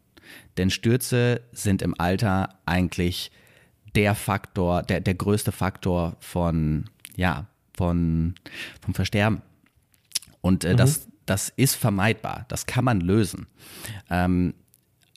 Denn 0.57 0.71
Stürze 0.71 1.41
sind 1.51 1.83
im 1.83 1.99
Alter 1.99 2.61
eigentlich 2.67 3.33
der 3.97 4.15
Faktor, 4.15 4.85
der, 4.85 5.01
der 5.01 5.15
größte 5.15 5.51
Faktor 5.51 6.17
von, 6.21 6.85
ja, 7.17 7.49
von, 7.75 8.37
vom 8.81 8.95
Versterben. 8.95 9.43
Und 10.41 10.65
äh, 10.65 10.75
mhm. 10.75 10.77
das, 10.77 11.09
das 11.27 11.49
ist 11.49 11.75
vermeidbar, 11.75 12.45
das 12.47 12.67
kann 12.67 12.85
man 12.85 13.01
lösen. 13.01 13.49
Ähm, 14.09 14.55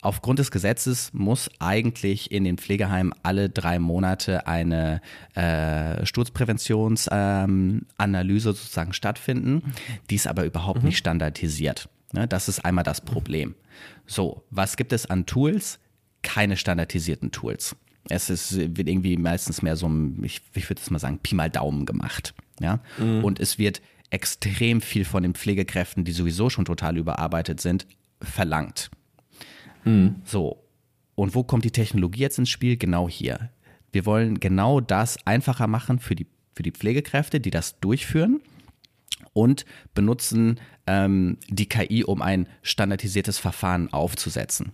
Aufgrund 0.05 0.37
des 0.37 0.51
Gesetzes 0.51 1.09
muss 1.13 1.49
eigentlich 1.57 2.31
in 2.31 2.43
den 2.43 2.59
Pflegeheimen 2.59 3.11
alle 3.23 3.49
drei 3.49 3.79
Monate 3.79 4.45
eine 4.45 5.01
äh, 5.33 6.05
Sturzpräventionsanalyse 6.05 8.49
ähm, 8.49 8.53
sozusagen 8.53 8.93
stattfinden. 8.93 9.73
Die 10.11 10.15
ist 10.15 10.27
aber 10.27 10.45
überhaupt 10.45 10.83
mhm. 10.83 10.89
nicht 10.89 10.99
standardisiert. 10.99 11.89
Ne? 12.13 12.27
Das 12.27 12.47
ist 12.47 12.63
einmal 12.63 12.83
das 12.83 13.01
Problem. 13.01 13.55
So, 14.05 14.43
was 14.51 14.77
gibt 14.77 14.93
es 14.93 15.09
an 15.09 15.25
Tools? 15.25 15.79
Keine 16.21 16.55
standardisierten 16.55 17.31
Tools. 17.31 17.75
Es 18.07 18.29
ist, 18.29 18.55
wird 18.55 18.87
irgendwie 18.87 19.17
meistens 19.17 19.63
mehr 19.63 19.75
so, 19.75 19.91
ich, 20.21 20.39
ich 20.53 20.69
würde 20.69 20.83
es 20.83 20.91
mal 20.91 20.99
sagen, 20.99 21.17
Pi 21.17 21.33
mal 21.33 21.49
Daumen 21.49 21.87
gemacht. 21.87 22.35
Ja? 22.59 22.79
Mhm. 22.99 23.23
Und 23.23 23.39
es 23.39 23.57
wird 23.57 23.81
extrem 24.11 24.81
viel 24.81 25.03
von 25.03 25.23
den 25.23 25.33
Pflegekräften, 25.33 26.03
die 26.03 26.11
sowieso 26.11 26.51
schon 26.51 26.65
total 26.65 26.95
überarbeitet 26.95 27.59
sind, 27.59 27.87
verlangt. 28.21 28.91
Mhm. 29.85 30.15
So. 30.25 30.63
Und 31.15 31.33
wo 31.33 31.43
kommt 31.43 31.63
die 31.63 31.71
Technologie 31.71 32.21
jetzt 32.21 32.39
ins 32.39 32.49
Spiel? 32.49 32.75
Genau 32.77 33.07
hier. 33.07 33.49
Wir 33.91 34.05
wollen 34.05 34.39
genau 34.39 34.81
das 34.81 35.17
einfacher 35.25 35.67
machen 35.67 35.99
für 35.99 36.15
die, 36.15 36.27
für 36.53 36.63
die 36.63 36.71
Pflegekräfte, 36.71 37.39
die 37.39 37.51
das 37.51 37.79
durchführen 37.79 38.41
und 39.31 39.65
benutzen 39.93 40.59
ähm, 40.87 41.37
die 41.49 41.67
KI, 41.67 42.03
um 42.03 42.21
ein 42.21 42.47
standardisiertes 42.61 43.37
Verfahren 43.37 43.91
aufzusetzen. 43.91 44.71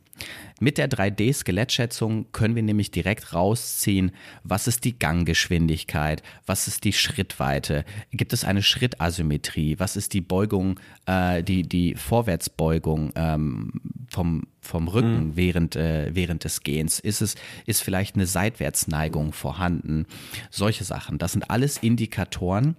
Mit 0.59 0.77
der 0.77 0.89
3D-Skelettschätzung 0.89 2.31
können 2.31 2.55
wir 2.55 2.61
nämlich 2.61 2.91
direkt 2.91 3.33
rausziehen, 3.33 4.11
was 4.43 4.67
ist 4.67 4.83
die 4.83 4.99
Ganggeschwindigkeit, 4.99 6.21
was 6.45 6.67
ist 6.67 6.83
die 6.83 6.93
Schrittweite, 6.93 7.85
gibt 8.11 8.33
es 8.33 8.43
eine 8.43 8.61
Schrittasymmetrie, 8.61 9.79
was 9.79 9.95
ist 9.95 10.13
die 10.13 10.21
Beugung, 10.21 10.79
äh, 11.07 11.43
die, 11.43 11.63
die 11.63 11.95
Vorwärtsbeugung 11.95 13.11
ähm, 13.15 13.81
vom, 14.09 14.43
vom 14.59 14.87
Rücken 14.87 15.29
mhm. 15.29 15.35
während, 15.35 15.75
äh, 15.75 16.13
während 16.13 16.43
des 16.43 16.61
Gehens, 16.61 16.99
ist 16.99 17.21
es, 17.21 17.35
ist 17.65 17.81
vielleicht 17.81 18.15
eine 18.15 18.27
Seitwärtsneigung 18.27 19.33
vorhanden, 19.33 20.05
solche 20.51 20.83
Sachen. 20.83 21.17
Das 21.17 21.31
sind 21.31 21.49
alles 21.49 21.77
Indikatoren, 21.77 22.75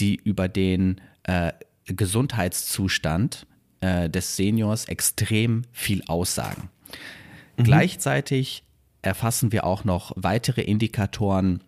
die 0.00 0.14
über 0.14 0.48
den 0.48 1.00
äh, 1.24 1.52
Gesundheitszustand 1.86 3.46
äh, 3.80 4.08
des 4.10 4.36
Seniors 4.36 4.86
extrem 4.86 5.62
viel 5.72 6.02
aussagen. 6.06 6.70
Mhm. 7.56 7.64
Gleichzeitig 7.64 8.62
erfassen 9.02 9.52
wir 9.52 9.64
auch 9.64 9.84
noch 9.84 10.12
weitere 10.16 10.62
Indikatoren 10.62 11.60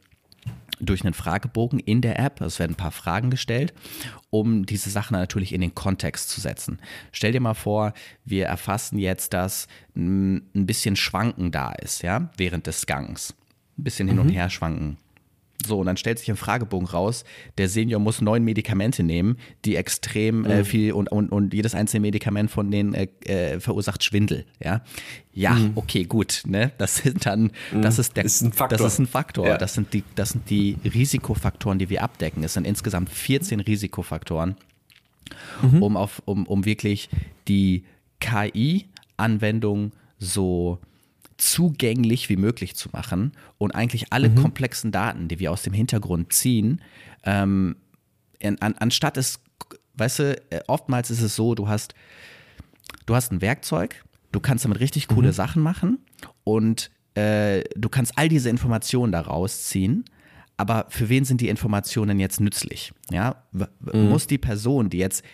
durch 0.80 1.02
einen 1.02 1.14
Fragebogen 1.14 1.78
in 1.80 2.00
der 2.00 2.18
App. 2.18 2.40
Es 2.40 2.58
werden 2.58 2.72
ein 2.72 2.76
paar 2.76 2.92
Fragen 2.92 3.30
gestellt, 3.30 3.74
um 4.30 4.66
diese 4.66 4.90
Sachen 4.90 5.14
natürlich 5.14 5.52
in 5.52 5.60
den 5.60 5.74
Kontext 5.74 6.30
zu 6.30 6.40
setzen. 6.40 6.78
Stell 7.12 7.32
dir 7.32 7.40
mal 7.40 7.54
vor, 7.54 7.94
wir 8.24 8.46
erfassen 8.46 8.98
jetzt, 8.98 9.32
dass 9.32 9.66
ein 9.96 10.42
bisschen 10.52 10.96
Schwanken 10.96 11.50
da 11.50 11.72
ist, 11.72 12.02
ja, 12.02 12.30
während 12.36 12.66
des 12.66 12.86
Gangs. 12.86 13.34
Ein 13.76 13.84
bisschen 13.84 14.08
hin 14.08 14.16
mhm. 14.16 14.22
und 14.22 14.28
her 14.30 14.50
schwanken. 14.50 14.98
So, 15.66 15.80
und 15.80 15.86
dann 15.86 15.96
stellt 15.96 16.20
sich 16.20 16.28
im 16.28 16.36
Fragebogen 16.36 16.86
raus, 16.86 17.24
der 17.58 17.68
Senior 17.68 18.00
muss 18.00 18.20
neun 18.20 18.44
Medikamente 18.44 19.02
nehmen, 19.02 19.38
die 19.64 19.74
extrem 19.74 20.44
äh, 20.44 20.48
mhm. 20.48 20.60
äh, 20.60 20.64
viel 20.64 20.92
und, 20.92 21.10
und, 21.10 21.30
und 21.30 21.52
jedes 21.52 21.74
einzelne 21.74 22.00
Medikament 22.00 22.50
von 22.50 22.70
denen 22.70 22.94
äh, 22.94 23.08
äh, 23.24 23.58
verursacht 23.58 24.04
Schwindel. 24.04 24.44
Ja, 24.62 24.82
ja, 25.32 25.54
mhm. 25.54 25.72
okay, 25.74 26.04
gut. 26.04 26.42
Ne? 26.46 26.70
Das 26.78 26.98
sind 26.98 27.26
dann, 27.26 27.50
mhm. 27.72 27.82
das 27.82 27.98
ist 27.98 28.16
der, 28.16 28.24
ist 28.24 28.40
ein 28.42 28.52
Faktor. 28.52 28.78
Das 28.78 28.92
ist 28.92 28.98
ein 29.00 29.08
Faktor. 29.08 29.48
Ja. 29.48 29.58
Das 29.58 29.74
sind 29.74 29.92
die, 29.92 30.04
das 30.14 30.30
sind 30.30 30.48
die 30.48 30.76
Risikofaktoren, 30.84 31.80
die 31.80 31.90
wir 31.90 32.04
abdecken. 32.04 32.44
Es 32.44 32.54
sind 32.54 32.64
insgesamt 32.64 33.10
14 33.10 33.58
Risikofaktoren, 33.58 34.54
mhm. 35.62 35.82
um 35.82 35.96
auf, 35.96 36.22
um, 36.24 36.46
um 36.46 36.66
wirklich 36.66 37.08
die 37.48 37.84
KI-Anwendung 38.20 39.90
so 40.20 40.78
zugänglich 41.38 42.28
wie 42.28 42.36
möglich 42.36 42.74
zu 42.76 42.90
machen 42.92 43.32
und 43.56 43.74
eigentlich 43.74 44.12
alle 44.12 44.28
mhm. 44.28 44.34
komplexen 44.36 44.92
Daten, 44.92 45.28
die 45.28 45.38
wir 45.38 45.52
aus 45.52 45.62
dem 45.62 45.72
Hintergrund 45.72 46.32
ziehen, 46.32 46.82
ähm, 47.24 47.76
an, 48.42 48.74
anstatt 48.78 49.16
es, 49.16 49.40
weißt 49.94 50.18
du, 50.18 50.42
äh, 50.50 50.60
oftmals 50.66 51.10
ist 51.10 51.22
es 51.22 51.36
so, 51.36 51.54
du 51.54 51.68
hast, 51.68 51.94
du 53.06 53.14
hast 53.14 53.32
ein 53.32 53.40
Werkzeug, 53.40 54.04
du 54.32 54.40
kannst 54.40 54.64
damit 54.64 54.80
richtig 54.80 55.08
coole 55.08 55.28
mhm. 55.28 55.32
Sachen 55.32 55.62
machen 55.62 55.98
und 56.44 56.90
äh, 57.14 57.64
du 57.76 57.88
kannst 57.88 58.12
all 58.16 58.28
diese 58.28 58.50
Informationen 58.50 59.12
daraus 59.12 59.64
ziehen. 59.64 60.04
Aber 60.56 60.86
für 60.88 61.08
wen 61.08 61.24
sind 61.24 61.40
die 61.40 61.48
Informationen 61.48 62.18
jetzt 62.18 62.40
nützlich? 62.40 62.92
Ja, 63.12 63.44
mhm. 63.52 64.08
muss 64.08 64.26
die 64.26 64.38
Person, 64.38 64.90
die 64.90 64.98
jetzt 64.98 65.24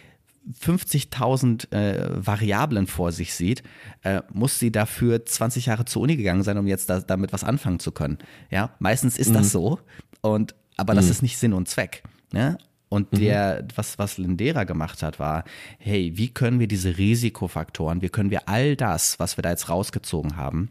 50.000 0.60 1.72
äh, 1.72 2.26
Variablen 2.26 2.86
vor 2.86 3.12
sich 3.12 3.34
sieht, 3.34 3.62
äh, 4.02 4.22
muss 4.32 4.58
sie 4.58 4.70
dafür 4.70 5.24
20 5.24 5.66
Jahre 5.66 5.84
zur 5.84 6.02
Uni 6.02 6.16
gegangen 6.16 6.42
sein, 6.42 6.58
um 6.58 6.66
jetzt 6.66 6.90
da, 6.90 7.00
damit 7.00 7.32
was 7.32 7.44
anfangen 7.44 7.78
zu 7.78 7.92
können. 7.92 8.18
Ja, 8.50 8.74
meistens 8.78 9.18
ist 9.18 9.30
mhm. 9.30 9.34
das 9.34 9.52
so. 9.52 9.80
Und, 10.20 10.54
aber 10.76 10.94
das 10.94 11.06
mhm. 11.06 11.10
ist 11.10 11.22
nicht 11.22 11.38
Sinn 11.38 11.52
und 11.54 11.68
Zweck. 11.68 12.02
Ne? 12.32 12.58
Und 12.90 13.12
mhm. 13.12 13.18
der, 13.18 13.66
was, 13.74 13.98
was 13.98 14.18
Lindera 14.18 14.64
gemacht 14.64 15.02
hat, 15.02 15.18
war, 15.18 15.44
hey, 15.78 16.12
wie 16.16 16.28
können 16.28 16.60
wir 16.60 16.68
diese 16.68 16.98
Risikofaktoren, 16.98 18.02
wie 18.02 18.08
können 18.10 18.30
wir 18.30 18.48
all 18.48 18.76
das, 18.76 19.18
was 19.18 19.38
wir 19.38 19.42
da 19.42 19.50
jetzt 19.50 19.68
rausgezogen 19.68 20.36
haben, 20.36 20.70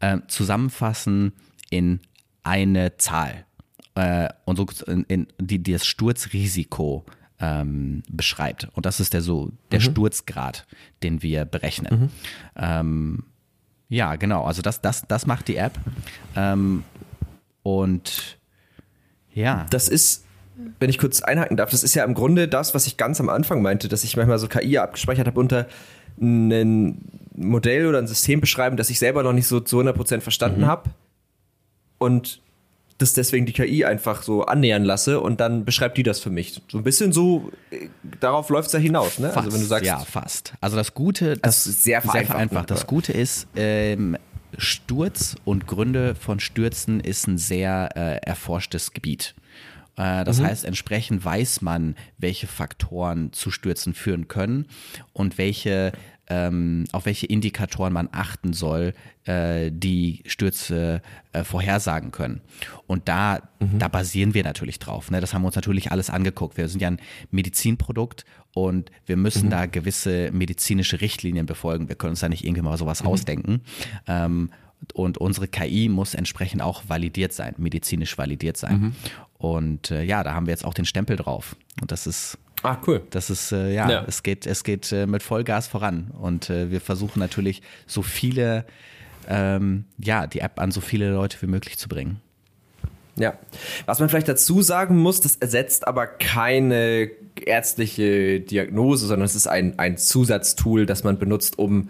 äh, 0.00 0.18
zusammenfassen 0.26 1.32
in 1.70 2.00
eine 2.42 2.96
Zahl. 2.96 3.46
Äh, 3.94 4.28
und 4.44 4.56
so 4.56 4.66
in, 4.86 5.04
in 5.04 5.28
die, 5.40 5.62
die 5.62 5.72
das 5.72 5.86
Sturzrisiko 5.86 7.04
ähm, 7.40 8.02
beschreibt. 8.08 8.68
Und 8.74 8.86
das 8.86 9.00
ist 9.00 9.12
der 9.12 9.20
so 9.20 9.50
der 9.70 9.80
mhm. 9.80 9.84
Sturzgrad, 9.84 10.66
den 11.02 11.22
wir 11.22 11.44
berechnen. 11.44 12.00
Mhm. 12.00 12.10
Ähm, 12.56 13.24
ja, 13.88 14.16
genau. 14.16 14.44
Also 14.44 14.62
das, 14.62 14.80
das, 14.80 15.04
das 15.08 15.26
macht 15.26 15.48
die 15.48 15.56
App. 15.56 15.72
Ähm, 16.36 16.84
und 17.62 18.38
ja. 19.32 19.66
Das 19.70 19.88
ist, 19.88 20.24
wenn 20.78 20.90
ich 20.90 20.98
kurz 20.98 21.22
einhaken 21.22 21.56
darf, 21.56 21.70
das 21.70 21.82
ist 21.82 21.94
ja 21.94 22.04
im 22.04 22.14
Grunde 22.14 22.48
das, 22.48 22.74
was 22.74 22.86
ich 22.86 22.96
ganz 22.96 23.20
am 23.20 23.28
Anfang 23.28 23.62
meinte, 23.62 23.88
dass 23.88 24.04
ich 24.04 24.16
manchmal 24.16 24.38
so 24.38 24.48
KI 24.48 24.78
abgespeichert 24.78 25.26
habe 25.26 25.38
unter 25.38 25.66
ein 26.20 26.98
Modell 27.36 27.86
oder 27.86 27.98
ein 27.98 28.08
System 28.08 28.40
beschreiben, 28.40 28.76
das 28.76 28.90
ich 28.90 28.98
selber 28.98 29.22
noch 29.22 29.32
nicht 29.32 29.46
so 29.46 29.60
zu 29.60 29.80
100% 29.80 30.20
verstanden 30.20 30.62
mhm. 30.62 30.66
habe. 30.66 30.90
Und 31.98 32.40
das 32.98 33.12
deswegen 33.12 33.46
die 33.46 33.52
KI 33.52 33.84
einfach 33.84 34.22
so 34.22 34.44
annähern 34.44 34.84
lasse 34.84 35.20
und 35.20 35.40
dann 35.40 35.64
beschreibt 35.64 35.96
die 35.96 36.02
das 36.02 36.18
für 36.20 36.30
mich. 36.30 36.60
So 36.68 36.78
ein 36.78 36.84
bisschen 36.84 37.12
so, 37.12 37.50
äh, 37.70 37.88
darauf 38.20 38.50
läuft 38.50 38.66
es 38.66 38.72
ja 38.72 38.80
hinaus, 38.80 39.18
ne? 39.18 39.28
Fast, 39.28 39.38
also 39.38 39.52
wenn 39.52 39.60
du 39.60 39.66
sagst. 39.66 39.86
Ja, 39.86 39.98
fast. 40.00 40.52
Also 40.60 40.76
das 40.76 40.94
Gute, 40.94 41.36
das 41.36 41.66
also 41.66 41.70
ist 41.70 41.84
sehr 41.84 42.02
vereinfacht. 42.02 42.26
Sehr 42.26 42.34
vereinfacht. 42.34 42.70
Das 42.70 42.86
Gute 42.86 43.12
ist, 43.12 43.46
ähm, 43.54 44.16
Sturz 44.56 45.36
und 45.44 45.66
Gründe 45.66 46.14
von 46.16 46.40
Stürzen 46.40 47.00
ist 47.00 47.28
ein 47.28 47.38
sehr 47.38 47.90
äh, 47.94 48.16
erforschtes 48.26 48.92
Gebiet. 48.92 49.34
Äh, 49.96 50.24
das 50.24 50.40
mhm. 50.40 50.46
heißt, 50.46 50.64
entsprechend 50.64 51.24
weiß 51.24 51.60
man, 51.60 51.94
welche 52.18 52.46
Faktoren 52.46 53.32
zu 53.32 53.50
Stürzen 53.50 53.94
führen 53.94 54.26
können 54.26 54.66
und 55.12 55.38
welche 55.38 55.92
ähm, 56.28 56.84
auf 56.92 57.06
welche 57.06 57.26
Indikatoren 57.26 57.92
man 57.92 58.08
achten 58.12 58.52
soll, 58.52 58.94
äh, 59.24 59.70
die 59.72 60.22
Stürze 60.26 61.00
äh, 61.32 61.42
vorhersagen 61.42 62.10
können. 62.10 62.40
Und 62.86 63.08
da, 63.08 63.48
mhm. 63.60 63.78
da 63.78 63.88
basieren 63.88 64.34
wir 64.34 64.44
natürlich 64.44 64.78
drauf. 64.78 65.10
Ne? 65.10 65.20
Das 65.20 65.32
haben 65.32 65.42
wir 65.42 65.46
uns 65.46 65.56
natürlich 65.56 65.90
alles 65.90 66.10
angeguckt. 66.10 66.56
Wir 66.56 66.68
sind 66.68 66.80
ja 66.80 66.88
ein 66.88 67.00
Medizinprodukt 67.30 68.24
und 68.52 68.90
wir 69.06 69.16
müssen 69.16 69.46
mhm. 69.46 69.50
da 69.50 69.66
gewisse 69.66 70.30
medizinische 70.32 71.00
Richtlinien 71.00 71.46
befolgen. 71.46 71.88
Wir 71.88 71.96
können 71.96 72.10
uns 72.10 72.20
da 72.20 72.28
nicht 72.28 72.44
irgendwie 72.44 72.62
mal 72.62 72.76
sowas 72.76 73.02
mhm. 73.02 73.08
ausdenken. 73.08 73.60
Ähm, 74.06 74.50
und 74.94 75.18
unsere 75.18 75.48
KI 75.48 75.88
muss 75.88 76.14
entsprechend 76.14 76.62
auch 76.62 76.84
validiert 76.88 77.32
sein, 77.32 77.54
medizinisch 77.58 78.16
validiert 78.16 78.56
sein. 78.56 78.80
Mhm. 78.80 78.92
Und 79.38 79.90
äh, 79.90 80.02
ja, 80.02 80.22
da 80.22 80.34
haben 80.34 80.46
wir 80.46 80.52
jetzt 80.52 80.64
auch 80.64 80.74
den 80.74 80.84
Stempel 80.84 81.16
drauf. 81.16 81.56
Und 81.80 81.90
das 81.90 82.06
ist 82.06 82.38
Ah, 82.62 82.78
cool. 82.86 83.02
Das 83.10 83.30
ist, 83.30 83.52
äh, 83.52 83.72
ja, 83.72 83.90
ja, 83.90 84.04
es 84.06 84.22
geht, 84.22 84.46
es 84.46 84.64
geht 84.64 84.90
äh, 84.92 85.06
mit 85.06 85.22
Vollgas 85.22 85.68
voran. 85.68 86.10
Und 86.18 86.50
äh, 86.50 86.70
wir 86.70 86.80
versuchen 86.80 87.20
natürlich 87.20 87.62
so 87.86 88.02
viele, 88.02 88.64
ähm, 89.28 89.84
ja, 89.98 90.26
die 90.26 90.40
App 90.40 90.60
an 90.60 90.70
so 90.70 90.80
viele 90.80 91.10
Leute 91.10 91.40
wie 91.40 91.46
möglich 91.46 91.78
zu 91.78 91.88
bringen. 91.88 92.20
Ja. 93.16 93.34
Was 93.86 94.00
man 94.00 94.08
vielleicht 94.08 94.28
dazu 94.28 94.62
sagen 94.62 94.98
muss, 94.98 95.20
das 95.20 95.36
ersetzt 95.36 95.86
aber 95.86 96.06
keine 96.06 97.10
ärztliche 97.44 98.40
Diagnose, 98.40 99.06
sondern 99.06 99.26
es 99.26 99.34
ist 99.34 99.46
ein, 99.46 99.78
ein 99.78 99.96
Zusatztool, 99.96 100.86
das 100.86 101.04
man 101.04 101.18
benutzt, 101.18 101.58
um 101.58 101.88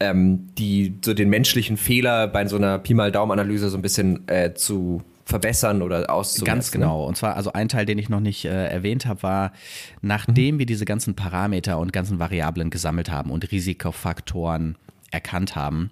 ähm, 0.00 0.48
die, 0.56 0.94
so 1.04 1.14
den 1.14 1.28
menschlichen 1.28 1.76
Fehler 1.76 2.28
bei 2.28 2.46
so 2.46 2.56
einer 2.56 2.78
Pi 2.78 2.94
mal 2.94 3.10
Daumen-Analyse 3.12 3.68
so 3.70 3.78
ein 3.78 3.82
bisschen 3.82 4.28
äh, 4.28 4.54
zu 4.54 5.02
verbessern 5.28 5.82
oder 5.82 6.08
auszumessen. 6.08 6.46
Ganz 6.46 6.70
genau. 6.70 7.04
Und 7.04 7.18
zwar, 7.18 7.36
also 7.36 7.52
ein 7.52 7.68
Teil, 7.68 7.84
den 7.84 7.98
ich 7.98 8.08
noch 8.08 8.20
nicht 8.20 8.46
äh, 8.46 8.66
erwähnt 8.68 9.04
habe, 9.04 9.22
war, 9.22 9.52
nachdem 10.00 10.54
mhm. 10.54 10.58
wir 10.60 10.66
diese 10.66 10.86
ganzen 10.86 11.14
Parameter 11.16 11.78
und 11.78 11.92
ganzen 11.92 12.18
Variablen 12.18 12.70
gesammelt 12.70 13.10
haben 13.10 13.30
und 13.30 13.52
Risikofaktoren 13.52 14.78
erkannt 15.10 15.54
haben, 15.54 15.90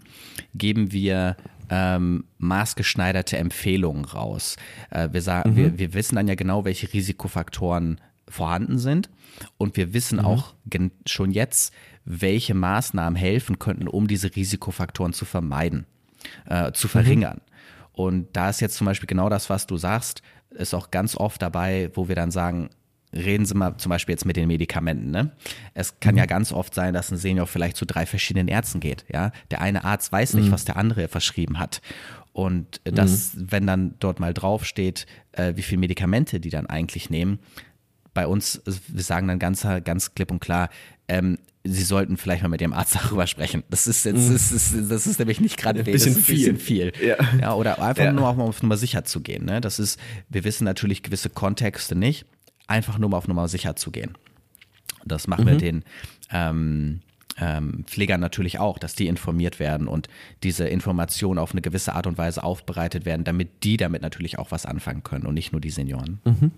geben 0.54 0.90
wir 0.90 1.36
ähm, 1.68 2.24
maßgeschneiderte 2.38 3.36
Empfehlungen 3.36 4.06
raus. 4.06 4.56
Äh, 4.88 5.10
wir, 5.12 5.20
sagen, 5.20 5.50
mhm. 5.50 5.56
wir, 5.56 5.78
wir 5.78 5.94
wissen 5.94 6.16
dann 6.16 6.28
ja 6.28 6.34
genau, 6.34 6.64
welche 6.64 6.90
Risikofaktoren 6.90 8.00
vorhanden 8.28 8.78
sind 8.78 9.10
und 9.58 9.76
wir 9.76 9.92
wissen 9.92 10.18
mhm. 10.18 10.24
auch 10.24 10.54
schon 11.04 11.30
jetzt, 11.30 11.74
welche 12.06 12.54
Maßnahmen 12.54 13.16
helfen 13.16 13.58
könnten, 13.58 13.86
um 13.86 14.08
diese 14.08 14.34
Risikofaktoren 14.34 15.12
zu 15.12 15.26
vermeiden, 15.26 15.84
äh, 16.46 16.72
zu 16.72 16.88
verringern. 16.88 17.42
Mhm. 17.44 17.55
Und 17.96 18.28
da 18.34 18.50
ist 18.50 18.60
jetzt 18.60 18.76
zum 18.76 18.84
Beispiel 18.84 19.06
genau 19.06 19.30
das, 19.30 19.48
was 19.48 19.66
du 19.66 19.78
sagst, 19.78 20.20
ist 20.50 20.74
auch 20.74 20.90
ganz 20.90 21.16
oft 21.16 21.40
dabei, 21.40 21.90
wo 21.94 22.08
wir 22.08 22.14
dann 22.14 22.30
sagen, 22.30 22.68
reden 23.10 23.46
Sie 23.46 23.54
mal 23.54 23.78
zum 23.78 23.88
Beispiel 23.88 24.12
jetzt 24.12 24.26
mit 24.26 24.36
den 24.36 24.48
Medikamenten. 24.48 25.10
Ne? 25.10 25.32
Es 25.72 25.98
kann 25.98 26.14
mhm. 26.14 26.18
ja 26.18 26.26
ganz 26.26 26.52
oft 26.52 26.74
sein, 26.74 26.92
dass 26.92 27.10
ein 27.10 27.16
Senior 27.16 27.46
vielleicht 27.46 27.78
zu 27.78 27.86
drei 27.86 28.04
verschiedenen 28.04 28.48
Ärzten 28.48 28.80
geht. 28.80 29.06
Ja, 29.10 29.32
der 29.50 29.62
eine 29.62 29.84
Arzt 29.84 30.12
weiß 30.12 30.34
nicht, 30.34 30.48
mhm. 30.48 30.52
was 30.52 30.66
der 30.66 30.76
andere 30.76 31.08
verschrieben 31.08 31.58
hat. 31.58 31.80
Und 32.34 32.82
das, 32.84 33.32
mhm. 33.32 33.46
wenn 33.50 33.66
dann 33.66 33.94
dort 33.98 34.20
mal 34.20 34.34
draufsteht, 34.34 35.06
äh, 35.32 35.54
wie 35.56 35.62
viele 35.62 35.80
Medikamente 35.80 36.38
die 36.38 36.50
dann 36.50 36.66
eigentlich 36.66 37.08
nehmen, 37.08 37.38
bei 38.12 38.26
uns, 38.26 38.62
wir 38.64 39.02
sagen 39.02 39.28
dann 39.28 39.38
ganz, 39.38 39.66
ganz 39.84 40.14
klipp 40.14 40.30
und 40.30 40.40
klar, 40.40 40.70
ähm, 41.08 41.38
Sie 41.68 41.82
sollten 41.82 42.16
vielleicht 42.16 42.42
mal 42.42 42.48
mit 42.48 42.60
Ihrem 42.60 42.72
Arzt 42.72 42.94
darüber 43.02 43.26
sprechen. 43.26 43.64
Das 43.70 43.86
ist 43.86 44.04
jetzt, 44.04 44.28
mm. 44.28 44.32
das, 44.32 44.52
ist, 44.52 44.90
das 44.90 45.06
ist 45.06 45.18
nämlich 45.18 45.40
nicht 45.40 45.56
gerade 45.56 45.80
ein 45.80 45.84
bisschen, 45.84 46.14
ein 46.14 46.22
bisschen 46.22 46.58
viel. 46.58 46.92
Ja. 47.04 47.16
ja. 47.40 47.54
oder 47.54 47.82
einfach 47.82 48.04
ja. 48.04 48.12
nur 48.12 48.28
auf 48.28 48.62
Nummer 48.62 48.76
sicher 48.76 49.04
zu 49.04 49.20
gehen. 49.20 49.44
Ne? 49.44 49.60
Das 49.60 49.78
ist, 49.78 49.98
wir 50.28 50.44
wissen 50.44 50.64
natürlich 50.64 51.02
gewisse 51.02 51.28
Kontexte 51.30 51.96
nicht, 51.96 52.26
einfach 52.66 52.98
nur 52.98 53.10
mal 53.10 53.18
auf 53.18 53.28
Nummer 53.28 53.48
sicher 53.48 53.76
zu 53.76 53.90
gehen. 53.90 54.16
Das 55.04 55.26
machen 55.26 55.44
mhm. 55.44 55.48
wir 55.48 55.56
den 55.56 55.84
ähm, 56.30 57.00
ähm, 57.38 57.84
Pflegern 57.86 58.20
natürlich 58.20 58.58
auch, 58.58 58.78
dass 58.78 58.94
die 58.94 59.06
informiert 59.06 59.58
werden 59.58 59.88
und 59.88 60.08
diese 60.42 60.66
Informationen 60.66 61.38
auf 61.38 61.52
eine 61.52 61.62
gewisse 61.62 61.94
Art 61.94 62.06
und 62.06 62.18
Weise 62.18 62.42
aufbereitet 62.42 63.04
werden, 63.04 63.24
damit 63.24 63.64
die 63.64 63.76
damit 63.76 64.02
natürlich 64.02 64.38
auch 64.38 64.50
was 64.50 64.66
anfangen 64.66 65.02
können 65.02 65.26
und 65.26 65.34
nicht 65.34 65.52
nur 65.52 65.60
die 65.60 65.70
Senioren. 65.70 66.20
Mhm. 66.24 66.52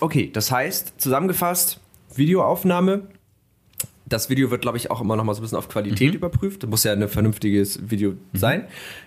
Okay, 0.00 0.30
das 0.32 0.50
heißt, 0.50 0.94
zusammengefasst, 1.00 1.80
Videoaufnahme. 2.14 3.08
Das 4.08 4.30
Video 4.30 4.50
wird, 4.52 4.62
glaube 4.62 4.76
ich, 4.76 4.90
auch 4.90 5.00
immer 5.00 5.16
noch 5.16 5.24
mal 5.24 5.34
so 5.34 5.40
ein 5.40 5.42
bisschen 5.42 5.58
auf 5.58 5.68
Qualität 5.68 6.10
mhm. 6.10 6.16
überprüft. 6.16 6.62
Das 6.62 6.70
muss 6.70 6.84
ja 6.84 6.92
ein 6.92 7.08
vernünftiges 7.08 7.90
Video 7.90 8.12
mhm. 8.12 8.18
sein. 8.32 8.64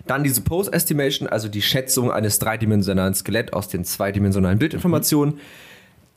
Dann 0.07 0.23
diese 0.23 0.41
Pose-Estimation, 0.41 1.27
also 1.27 1.47
die 1.47 1.61
Schätzung 1.61 2.11
eines 2.11 2.39
dreidimensionalen 2.39 3.13
Skeletts 3.13 3.53
aus 3.53 3.69
den 3.69 3.85
zweidimensionalen 3.85 4.59
Bildinformationen. 4.59 5.35
Mhm. 5.35 5.39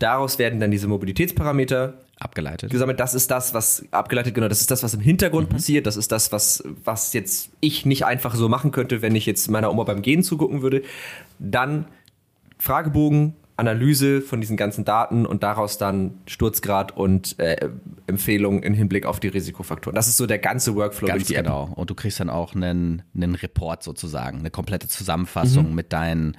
Daraus 0.01 0.41
werden 0.41 0.59
dann 0.59 0.73
diese 0.73 0.89
Mobilitätsparameter 0.89 1.95
abgeleitet. 2.19 2.71
Gesammelt. 2.71 2.99
Das 2.99 3.15
ist 3.15 3.31
das, 3.31 3.55
was 3.55 3.85
abgeleitet, 3.93 4.35
genau, 4.35 4.49
das 4.49 4.61
ist 4.61 4.71
das, 4.71 4.83
was 4.83 4.95
im 4.95 5.01
Hintergrund 5.01 5.49
mhm. 5.49 5.55
passiert. 5.55 5.87
Das 5.87 5.97
ist 5.97 6.11
das, 6.11 6.33
was, 6.33 6.65
was 6.85 7.13
jetzt 7.13 7.51
ich 7.61 7.87
nicht 7.87 8.05
einfach 8.05 8.35
so 8.35 8.49
machen 8.49 8.73
könnte, 8.73 9.01
wenn 9.01 9.15
ich 9.15 9.27
jetzt 9.27 9.49
meiner 9.49 9.71
Oma 9.71 9.85
beim 9.85 10.03
Gehen 10.03 10.25
zugucken 10.25 10.63
würde. 10.63 10.83
Dann 11.39 11.87
Fragebogen, 12.59 13.35
Analyse 13.63 14.21
von 14.21 14.41
diesen 14.41 14.57
ganzen 14.57 14.85
Daten 14.85 15.25
und 15.25 15.43
daraus 15.43 15.79
dann 15.79 16.19
Sturzgrad 16.27 16.97
und 16.97 17.39
äh, 17.39 17.71
Empfehlungen 18.07 18.63
im 18.63 18.75
Hinblick 18.75 19.07
auf 19.07 19.21
die 19.21 19.29
Risikofaktoren. 19.29 19.95
Das 19.95 20.09
ist 20.09 20.17
so 20.17 20.27
der 20.27 20.39
ganze 20.39 20.75
Workflow 20.75 21.07
Ganz 21.07 21.19
durch 21.19 21.29
die 21.29 21.35
genau. 21.35 21.69
App. 21.71 21.79
Und 21.79 21.91
du 21.91 21.95
kriegst 21.95 22.21
dann 22.21 22.29
auch 22.29 22.55
einen, 22.55 23.03
einen 23.15 23.35
Report 23.35 23.83
sozusagen, 23.83 24.41
eine 24.41 24.51
komplette 24.51 24.89
Zusammenfassung 24.89 25.71
mhm. 25.71 25.75
mit 25.75 25.93
deinen 25.93 26.37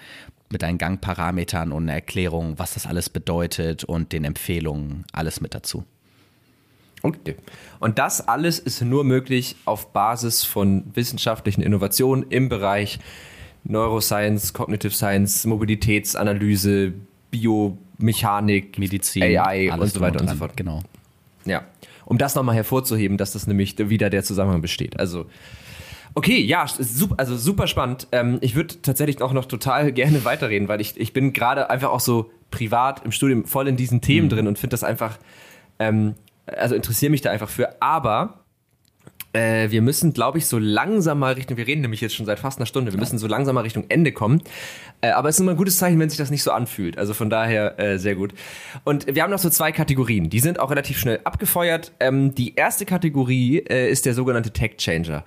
mit 0.51 0.61
deinen 0.61 0.77
Gangparametern 0.77 1.71
und 1.71 1.83
eine 1.83 1.93
Erklärung, 1.93 2.59
was 2.59 2.75
das 2.75 2.85
alles 2.85 3.09
bedeutet 3.09 3.85
und 3.85 4.11
den 4.11 4.23
Empfehlungen, 4.23 5.03
alles 5.11 5.41
mit 5.41 5.55
dazu. 5.55 5.83
Okay. 7.01 7.35
Und 7.79 7.97
das 7.97 8.27
alles 8.27 8.59
ist 8.59 8.81
nur 8.81 9.03
möglich 9.03 9.55
auf 9.65 9.91
Basis 9.93 10.43
von 10.43 10.83
wissenschaftlichen 10.93 11.61
Innovationen 11.61 12.25
im 12.29 12.49
Bereich 12.49 12.99
Neuroscience, 13.65 14.53
Cognitive 14.53 14.93
Science, 14.93 15.45
Mobilitätsanalyse, 15.45 16.93
Biomechanik, 17.33 18.77
Medizin, 18.77 19.23
AI 19.23 19.73
und 19.73 19.87
so 19.87 19.99
weiter 19.99 20.21
und, 20.21 20.29
so 20.29 20.35
fort. 20.35 20.55
Genau. 20.55 20.81
Ja. 21.45 21.63
Um 22.05 22.17
das 22.17 22.35
nochmal 22.35 22.55
hervorzuheben, 22.55 23.17
dass 23.17 23.33
das 23.33 23.47
nämlich 23.47 23.77
wieder 23.77 24.09
der 24.09 24.23
Zusammenhang 24.23 24.61
besteht. 24.61 24.99
Also, 24.99 25.25
okay, 26.13 26.39
ja, 26.39 26.65
super, 26.67 27.15
also 27.17 27.35
super 27.35 27.65
spannend. 27.65 28.07
Ähm, 28.11 28.37
ich 28.41 28.55
würde 28.55 28.81
tatsächlich 28.81 29.21
auch 29.21 29.33
noch 29.33 29.45
total 29.45 29.91
gerne 29.93 30.23
weiterreden, 30.23 30.67
weil 30.67 30.79
ich, 30.79 30.95
ich 30.97 31.11
bin 31.11 31.33
gerade 31.33 31.69
einfach 31.69 31.89
auch 31.89 31.99
so 31.99 32.31
privat 32.51 33.03
im 33.03 33.11
Studium 33.11 33.45
voll 33.45 33.67
in 33.67 33.77
diesen 33.77 34.01
Themen 34.01 34.27
mhm. 34.27 34.31
drin 34.31 34.47
und 34.47 34.59
finde 34.59 34.75
das 34.75 34.83
einfach, 34.83 35.17
ähm, 35.79 36.13
also 36.45 36.75
interessiere 36.75 37.09
mich 37.09 37.21
da 37.21 37.31
einfach 37.31 37.49
für. 37.49 37.81
Aber 37.81 38.42
äh, 39.33 39.71
wir 39.71 39.81
müssen, 39.81 40.13
glaube 40.13 40.37
ich, 40.37 40.45
so 40.45 40.57
langsam 40.59 41.19
mal 41.19 41.33
Richtung, 41.33 41.57
wir 41.57 41.67
reden 41.67 41.81
nämlich 41.81 42.01
jetzt 42.01 42.15
schon 42.15 42.25
seit 42.25 42.39
fast 42.39 42.59
einer 42.59 42.65
Stunde, 42.65 42.93
wir 42.93 42.99
müssen 42.99 43.17
so 43.17 43.27
langsam 43.27 43.55
mal 43.55 43.61
Richtung 43.61 43.85
Ende 43.89 44.11
kommen. 44.11 44.41
Äh, 45.01 45.09
aber 45.09 45.29
es 45.29 45.35
ist 45.35 45.41
immer 45.41 45.51
ein 45.51 45.57
gutes 45.57 45.77
Zeichen, 45.77 45.99
wenn 45.99 46.09
sich 46.09 46.17
das 46.17 46.31
nicht 46.31 46.43
so 46.43 46.51
anfühlt. 46.51 46.97
Also 46.97 47.13
von 47.13 47.29
daher 47.29 47.79
äh, 47.79 47.97
sehr 47.97 48.15
gut. 48.15 48.33
Und 48.83 49.13
wir 49.13 49.23
haben 49.23 49.31
noch 49.31 49.39
so 49.39 49.49
zwei 49.49 49.71
Kategorien, 49.71 50.29
die 50.29 50.39
sind 50.39 50.59
auch 50.59 50.71
relativ 50.71 50.97
schnell 50.99 51.19
abgefeuert. 51.23 51.91
Ähm, 51.99 52.35
die 52.35 52.55
erste 52.55 52.85
Kategorie 52.85 53.59
äh, 53.59 53.89
ist 53.89 54.05
der 54.05 54.13
sogenannte 54.13 54.51
Tech 54.51 54.77
Changer. 54.77 55.23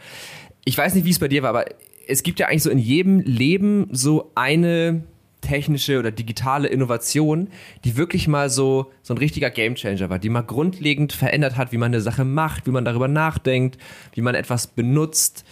Ich 0.65 0.79
weiß 0.79 0.95
nicht, 0.95 1.05
wie 1.05 1.11
es 1.11 1.19
bei 1.19 1.29
dir 1.29 1.43
war, 1.43 1.51
aber 1.51 1.67
es 2.09 2.23
gibt 2.23 2.39
ja 2.39 2.47
eigentlich 2.47 2.63
so 2.63 2.71
in 2.71 2.79
jedem 2.79 3.21
Leben 3.21 3.89
so 3.91 4.31
eine 4.35 5.03
technische 5.47 5.99
oder 5.99 6.11
digitale 6.11 6.69
Innovation, 6.69 7.49
die 7.85 7.97
wirklich 7.97 8.29
mal 8.29 8.51
so, 8.51 8.93
so 9.03 9.15
ein 9.15 9.19
richtiger 9.19 9.51
Gamechanger 9.51 10.11
war, 10.11 10.19
die 10.19 10.29
mal 10.29 10.43
grundlegend 10.43 11.13
verändert 11.13 11.57
hat, 11.57 11.73
wie 11.73 11.79
man 11.79 11.93
eine 11.93 12.01
Sache 12.01 12.25
macht, 12.25 12.67
wie 12.67 12.71
man 12.71 12.85
darüber 12.85 13.09
nachdenkt, 13.09 13.79
wie 14.15 14.23
man 14.23 14.35
etwas 14.35 14.67
benutzt. 14.67 15.45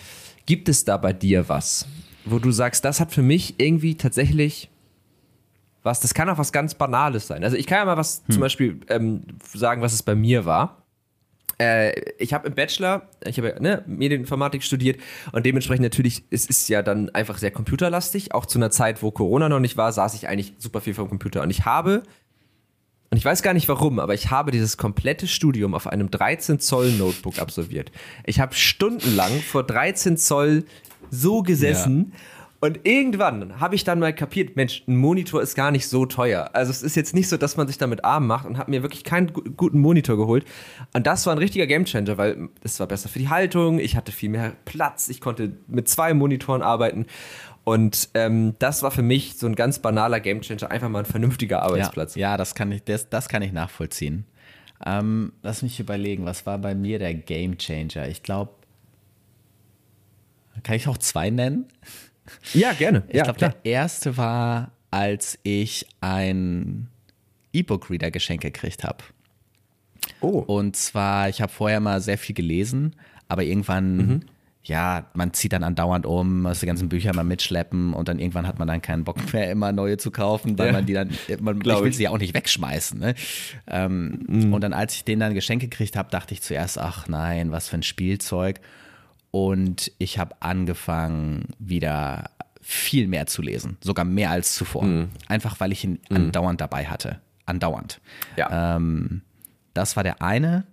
Gibt 0.47 0.69
es 0.69 0.85
da 0.85 0.97
bei 0.97 1.13
dir 1.13 1.49
was, 1.49 1.87
wo 2.25 2.39
du 2.39 2.51
sagst, 2.51 2.85
das 2.85 3.01
hat 3.01 3.13
für 3.13 3.23
mich 3.23 3.55
irgendwie 3.59 3.95
tatsächlich 3.95 4.69
was, 5.83 6.01
das 6.01 6.15
kann 6.15 6.31
auch 6.31 6.39
was 6.39 6.51
ganz 6.51 6.75
Banales 6.75 7.27
sein. 7.27 7.45
Also 7.45 7.57
ich 7.57 7.67
kann 7.67 7.79
ja 7.79 7.85
mal 7.85 7.97
was 7.97 8.23
hm. 8.27 8.33
zum 8.33 8.41
Beispiel 8.41 8.81
ähm, 8.89 9.23
sagen, 9.53 9.83
was 9.83 9.93
es 9.93 10.03
bei 10.03 10.15
mir 10.15 10.45
war 10.45 10.84
ich 12.19 12.35
habe 12.35 12.49
im 12.49 12.55
Bachelor, 12.55 13.09
ich 13.25 13.39
habe 13.39 13.57
ne, 13.61 13.85
Medieninformatik 13.87 14.63
studiert 14.63 15.01
und 15.33 15.47
dementsprechend 15.47 15.85
natürlich, 15.85 16.25
es 16.31 16.47
ist 16.47 16.69
ja 16.69 16.83
dann 16.83 17.11
einfach 17.11 17.39
sehr 17.39 17.51
computerlastig. 17.51 18.35
Auch 18.35 18.47
zu 18.47 18.59
einer 18.59 18.71
Zeit, 18.71 19.03
wo 19.03 19.11
Corona 19.11 19.49
noch 19.49 19.61
nicht 19.61 19.77
war, 19.77 19.93
saß 19.93 20.15
ich 20.15 20.29
eigentlich 20.29 20.55
super 20.59 20.81
viel 20.81 20.95
vom 20.95 21.09
Computer. 21.09 21.43
Und 21.43 21.51
ich 21.51 21.65
habe, 21.65 22.03
und 23.11 23.19
ich 23.19 23.25
weiß 23.25 23.43
gar 23.43 23.55
nicht 23.55 23.69
warum, 23.69 24.01
aber 24.01 24.15
ich 24.15 24.31
habe 24.31 24.51
dieses 24.51 24.77
komplette 24.77 25.29
Studium 25.29 25.75
auf 25.75 25.87
einem 25.87 26.11
13 26.11 26.59
Zoll 26.59 26.91
Notebook 26.93 27.39
absolviert. 27.39 27.93
Ich 28.27 28.41
habe 28.41 28.55
stundenlang 28.55 29.33
vor 29.41 29.63
13 29.63 30.17
Zoll 30.17 30.65
so 31.11 31.43
gesessen. 31.43 32.13
Ja 32.13 32.19
und 32.61 32.81
irgendwann 32.85 33.61
habe 33.61 33.75
ich 33.75 33.85
dann 33.85 33.99
mal 33.99 34.15
kapiert, 34.15 34.57
Mensch, 34.57 34.83
ein 34.89 34.97
Monitor 34.97 35.43
ist 35.43 35.55
gar 35.55 35.71
nicht 35.71 35.87
so 35.87 36.07
teuer. 36.07 36.51
Also 36.55 36.71
es 36.71 36.83
ist 36.83 36.97
jetzt 36.97 37.15
nicht 37.15 37.29
so, 37.29 37.37
dass 37.37 37.57
man 37.57 37.67
sich 37.67 37.77
damit 37.77 38.05
arm 38.05 38.27
macht 38.27 38.47
und 38.47 38.57
habe 38.57 38.71
mir 38.71 38.83
wirklich 38.83 39.05
keinen 39.05 39.33
guten 39.33 39.81
Monitor 39.81 40.17
geholt. 40.17 40.47
Und 40.95 41.07
das 41.07 41.27
war 41.27 41.35
ein 41.35 41.39
richtiger 41.39 41.67
Gamechanger, 41.67 42.17
weil 42.17 42.49
es 42.63 42.81
war 42.81 42.87
besser 42.87 43.09
für 43.09 43.19
die 43.19 43.29
Haltung, 43.29 43.79
ich 43.79 43.97
hatte 43.97 44.13
viel 44.13 44.31
mehr 44.31 44.53
Platz, 44.65 45.09
ich 45.09 45.21
konnte 45.21 45.53
mit 45.67 45.89
zwei 45.89 46.15
Monitoren 46.15 46.63
arbeiten. 46.63 47.07
Und 47.65 48.11
ähm, 48.15 48.55
das 48.59 48.83
war 48.83 48.91
für 48.91 49.03
mich 49.03 49.37
so 49.37 49.47
ein 49.47 49.55
ganz 49.55 49.79
banaler 49.79 50.21
Gamechanger, 50.21 50.71
einfach 50.71 50.89
mal 50.89 51.01
ein 51.01 51.07
vernünftiger 51.07 51.63
Arbeitsplatz. 51.63 52.15
Ja, 52.15 52.33
ja 52.33 52.37
das, 52.37 52.55
kann 52.55 52.73
ich, 52.73 52.83
das, 52.85 53.09
das 53.09 53.29
kann 53.29 53.43
ich 53.43 53.53
nachvollziehen. 53.53 54.25
Ähm, 54.85 55.33
lass 55.43 55.63
mich 55.63 55.81
überlegen, 55.81 56.25
was 56.25 56.47
war 56.47 56.59
bei 56.59 56.75
mir 56.75 56.99
der 56.99 57.15
Gamechanger? 57.15 58.09
Ich 58.09 58.23
glaube, 58.23 58.53
kann 60.63 60.77
ich 60.77 60.89
auch 60.89 60.99
zwei 60.99 61.31
nennen? 61.31 61.67
Ja, 62.53 62.72
gerne. 62.72 63.05
Ich 63.09 63.16
ja, 63.16 63.25
glaube, 63.25 63.39
der 63.39 63.55
erste 63.64 64.16
war, 64.16 64.72
als 64.91 65.39
ich 65.43 65.87
ein 66.01 66.89
E-Book-Reader 67.53 68.11
geschenkt 68.11 68.43
gekriegt 68.43 68.85
habe. 68.85 69.05
Oh. 70.20 70.39
Und 70.39 70.77
zwar, 70.77 71.29
ich 71.29 71.41
habe 71.41 71.53
vorher 71.53 71.81
mal 71.81 72.01
sehr 72.01 72.18
viel 72.18 72.35
gelesen, 72.35 72.97
aber 73.29 73.43
irgendwann, 73.43 73.97
mhm. 73.97 74.20
ja, 74.62 75.07
man 75.14 75.33
zieht 75.33 75.53
dann 75.53 75.62
andauernd 75.62 76.07
um, 76.07 76.43
muss 76.43 76.61
die 76.61 76.66
ganzen 76.66 76.89
Bücher 76.89 77.14
mal 77.14 77.25
mitschleppen 77.25 77.93
und 77.93 78.09
dann 78.09 78.18
irgendwann 78.18 78.47
hat 78.47 78.59
man 78.59 78.68
dann 78.68 78.83
keinen 78.83 79.05
Bock 79.05 79.33
mehr, 79.33 79.51
immer 79.51 79.72
neue 79.72 79.97
zu 79.97 80.11
kaufen, 80.11 80.59
weil 80.59 80.68
ja. 80.68 80.72
man 80.72 80.87
die 80.87 80.93
dann, 80.93 81.11
man, 81.41 81.61
ich 81.61 81.66
will 81.66 81.93
sie 81.93 82.05
ja 82.05 82.11
auch 82.11 82.18
nicht 82.18 82.35
wegschmeißen. 82.35 82.99
Ne? 82.99 83.14
Ähm, 83.66 84.25
mhm. 84.27 84.55
Und 84.55 84.61
dann, 84.62 84.72
als 84.72 84.95
ich 84.95 85.05
den 85.05 85.20
dann 85.20 85.35
Geschenk 85.35 85.61
gekriegt 85.61 85.97
habe, 85.97 86.11
dachte 86.11 86.35
ich 86.35 86.43
zuerst, 86.43 86.79
ach 86.79 87.09
nein, 87.09 87.53
was 87.53 87.68
für 87.68 87.77
ein 87.77 87.83
Spielzeug. 87.83 88.61
Und 89.35 89.91
ich 89.99 90.20
habe 90.20 90.37
angefangen, 90.39 91.49
wieder 91.59 92.30
viel 92.61 93.09
mehr 93.09 93.26
zu 93.26 93.43
lesen, 93.43 93.78
sogar 93.80 94.05
mehr 94.05 94.30
als 94.30 94.55
zuvor. 94.55 94.85
Mhm. 94.85 95.09
Einfach 95.26 95.59
weil 95.59 95.72
ich 95.72 95.82
ihn 95.82 95.99
mhm. 96.09 96.16
andauernd 96.16 96.61
dabei 96.61 96.87
hatte. 96.87 97.20
andauernd. 97.45 98.01
Ja. 98.37 98.76
Ähm, 98.76 99.22
das 99.72 99.97
war 99.97 100.05
der 100.05 100.22
eine. 100.22 100.68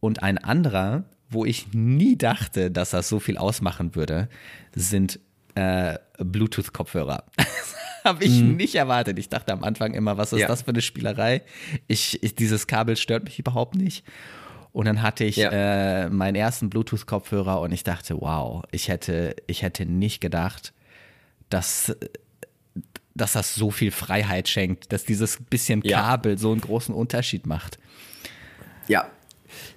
Und 0.00 0.24
ein 0.24 0.38
anderer, 0.38 1.04
wo 1.28 1.44
ich 1.44 1.72
nie 1.72 2.18
dachte, 2.18 2.72
dass 2.72 2.90
das 2.90 3.08
so 3.08 3.20
viel 3.20 3.38
ausmachen 3.38 3.94
würde, 3.94 4.28
sind 4.74 5.20
äh, 5.54 5.96
Bluetooth-Kopfhörer. 6.18 7.22
Habe 8.04 8.24
ich 8.24 8.40
mhm. 8.40 8.56
nicht 8.56 8.74
erwartet. 8.74 9.20
Ich 9.20 9.28
dachte 9.28 9.52
am 9.52 9.62
Anfang 9.62 9.94
immer, 9.94 10.16
was 10.18 10.32
ist 10.32 10.40
ja. 10.40 10.48
das 10.48 10.62
für 10.62 10.72
eine 10.72 10.82
Spielerei? 10.82 11.42
Ich, 11.86 12.20
ich, 12.24 12.34
dieses 12.34 12.66
Kabel 12.66 12.96
stört 12.96 13.22
mich 13.22 13.38
überhaupt 13.38 13.76
nicht. 13.76 14.04
Und 14.72 14.86
dann 14.86 15.02
hatte 15.02 15.24
ich 15.24 15.36
ja. 15.36 15.50
äh, 16.04 16.10
meinen 16.10 16.36
ersten 16.36 16.70
Bluetooth-Kopfhörer 16.70 17.60
und 17.60 17.72
ich 17.72 17.82
dachte, 17.82 18.20
wow, 18.20 18.62
ich 18.70 18.88
hätte, 18.88 19.34
ich 19.46 19.62
hätte 19.62 19.84
nicht 19.84 20.20
gedacht, 20.20 20.72
dass, 21.48 21.96
dass 23.14 23.32
das 23.32 23.54
so 23.54 23.70
viel 23.70 23.90
Freiheit 23.90 24.48
schenkt, 24.48 24.92
dass 24.92 25.04
dieses 25.04 25.38
bisschen 25.42 25.82
Kabel 25.82 26.32
ja. 26.32 26.38
so 26.38 26.52
einen 26.52 26.60
großen 26.60 26.94
Unterschied 26.94 27.46
macht. 27.46 27.78
Ja, 28.86 29.10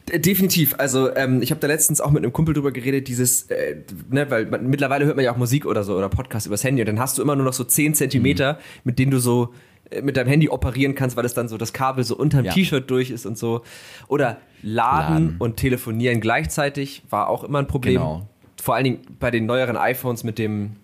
Definitiv. 0.08 0.76
Also 0.78 1.16
ähm, 1.16 1.42
ich 1.42 1.50
habe 1.52 1.62
da 1.62 1.68
letztens 1.68 2.02
auch 2.02 2.12
mit 2.12 2.24
einem 2.24 2.34
Kumpel 2.34 2.54
drüber 2.54 2.72
geredet, 2.72 3.08
dieses, 3.08 3.44
äh, 3.50 3.78
ne, 4.10 4.30
weil 4.30 4.46
man, 4.46 4.68
mittlerweile 4.68 5.06
hört 5.06 5.16
man 5.16 5.24
ja 5.26 5.32
auch 5.32 5.38
Musik 5.38 5.66
oder 5.66 5.84
so 5.84 5.98
oder 5.98 6.10
Podcast 6.10 6.46
übers 6.46 6.64
Handy 6.64 6.82
und 6.82 6.88
dann 6.88 7.00
hast 7.00 7.18
du 7.18 7.22
immer 7.22 7.36
nur 7.36 7.46
noch 7.46 7.54
so 7.54 7.64
10 7.64 7.96
Zentimeter, 7.96 8.54
mhm. 8.54 8.58
mit 8.84 9.00
denen 9.00 9.12
du 9.12 9.20
so 9.20 9.54
mit 10.02 10.18
deinem 10.18 10.28
Handy 10.28 10.50
operieren 10.50 10.96
kannst, 10.96 11.18
weil 11.18 11.26
es 11.26 11.34
dann 11.34 11.48
so 11.48 11.58
das 11.58 11.74
Kabel 11.74 12.04
so 12.04 12.16
unterm 12.16 12.46
ja. 12.46 12.54
T-Shirt 12.54 12.90
durch 12.90 13.12
ist 13.12 13.26
und 13.26 13.38
so. 13.38 13.62
Oder 14.08 14.38
laden, 14.62 15.26
laden, 15.26 15.36
und 15.40 15.58
telefonieren 15.58 16.20
gleichzeitig 16.20 17.04
war 17.10 17.30
auch 17.30 17.44
immer 17.44 17.60
ein 17.60 17.68
Problem. 17.68 17.96
Genau. 17.96 18.28
Vor 18.62 18.76
allen 18.76 18.86
Dingen 18.86 19.02
bei 19.20 19.30
den 19.30 19.46
neueren 19.46 19.78
iPhones 19.78 20.24
mit 20.24 20.40
dem 20.40 20.78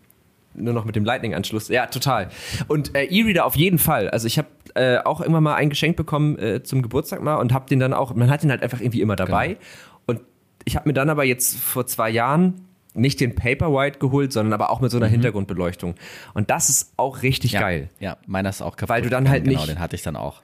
nur 0.55 0.73
noch 0.73 0.83
mit 0.83 0.95
dem 0.95 1.05
Lightning-Anschluss. 1.05 1.69
Ja, 1.69 1.85
total. 1.85 2.29
Und 2.67 2.95
äh, 2.95 3.05
E-Reader 3.05 3.45
auf 3.45 3.55
jeden 3.55 3.77
Fall. 3.77 4.09
Also 4.09 4.27
ich 4.27 4.37
habe 4.37 4.47
äh, 4.75 4.97
auch 4.97 5.21
immer 5.21 5.39
mal 5.41 5.55
ein 5.55 5.69
Geschenk 5.69 5.95
bekommen 5.95 6.37
äh, 6.37 6.63
zum 6.63 6.81
Geburtstag 6.81 7.21
mal 7.21 7.35
und 7.35 7.53
habe 7.53 7.67
den 7.69 7.79
dann 7.79 7.93
auch, 7.93 8.13
man 8.15 8.29
hat 8.29 8.43
den 8.43 8.51
halt 8.51 8.63
einfach 8.63 8.81
irgendwie 8.81 9.01
immer 9.01 9.15
dabei. 9.15 9.47
Genau. 9.47 9.59
Und 10.07 10.21
ich 10.65 10.75
habe 10.75 10.89
mir 10.89 10.93
dann 10.93 11.09
aber 11.09 11.23
jetzt 11.23 11.57
vor 11.57 11.85
zwei 11.85 12.09
Jahren 12.09 12.68
nicht 12.93 13.19
den 13.19 13.35
Paperwhite 13.35 13.99
geholt, 13.99 14.33
sondern 14.33 14.53
aber 14.53 14.71
auch 14.71 14.81
mit 14.81 14.91
so 14.91 14.97
einer 14.97 15.07
mhm. 15.07 15.11
Hintergrundbeleuchtung. 15.11 15.95
Und 16.33 16.49
das 16.49 16.69
ist 16.69 16.93
auch 16.97 17.21
richtig 17.21 17.53
ja, 17.53 17.61
geil. 17.61 17.89
Ja, 17.99 18.17
meiner 18.25 18.49
ist 18.49 18.61
auch 18.61 18.75
kaputt. 18.75 18.89
Weil 18.89 19.01
du 19.01 19.09
dann 19.09 19.29
halt 19.29 19.43
genau, 19.43 19.57
nicht. 19.57 19.65
Genau, 19.67 19.75
den 19.75 19.79
hatte 19.79 19.95
ich 19.95 20.01
dann 20.01 20.15
auch. 20.15 20.41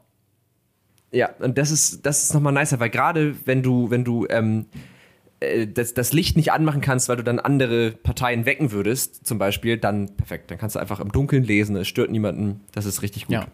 Ja, 1.11 1.29
und 1.39 1.57
das 1.57 1.71
ist, 1.71 2.05
das 2.05 2.23
ist 2.23 2.33
nochmal 2.33 2.53
nicer, 2.53 2.79
weil 2.79 2.89
gerade 2.89 3.35
wenn 3.45 3.63
du, 3.63 3.89
wenn 3.89 4.03
du 4.03 4.27
ähm, 4.29 4.65
äh, 5.39 5.67
das, 5.67 5.93
das 5.93 6.13
Licht 6.13 6.35
nicht 6.35 6.51
anmachen 6.51 6.81
kannst, 6.81 7.09
weil 7.09 7.17
du 7.17 7.23
dann 7.23 7.39
andere 7.39 7.91
Parteien 7.91 8.45
wecken 8.45 8.71
würdest, 8.71 9.25
zum 9.25 9.37
Beispiel, 9.37 9.77
dann 9.77 10.15
perfekt. 10.15 10.51
Dann 10.51 10.57
kannst 10.57 10.75
du 10.75 10.79
einfach 10.79 10.99
im 10.99 11.11
Dunkeln 11.11 11.43
lesen, 11.43 11.75
es 11.75 11.87
stört 11.87 12.11
niemanden. 12.11 12.61
Das 12.73 12.85
ist 12.85 13.01
richtig 13.01 13.27
gut. 13.27 13.33
Ja. 13.33 13.47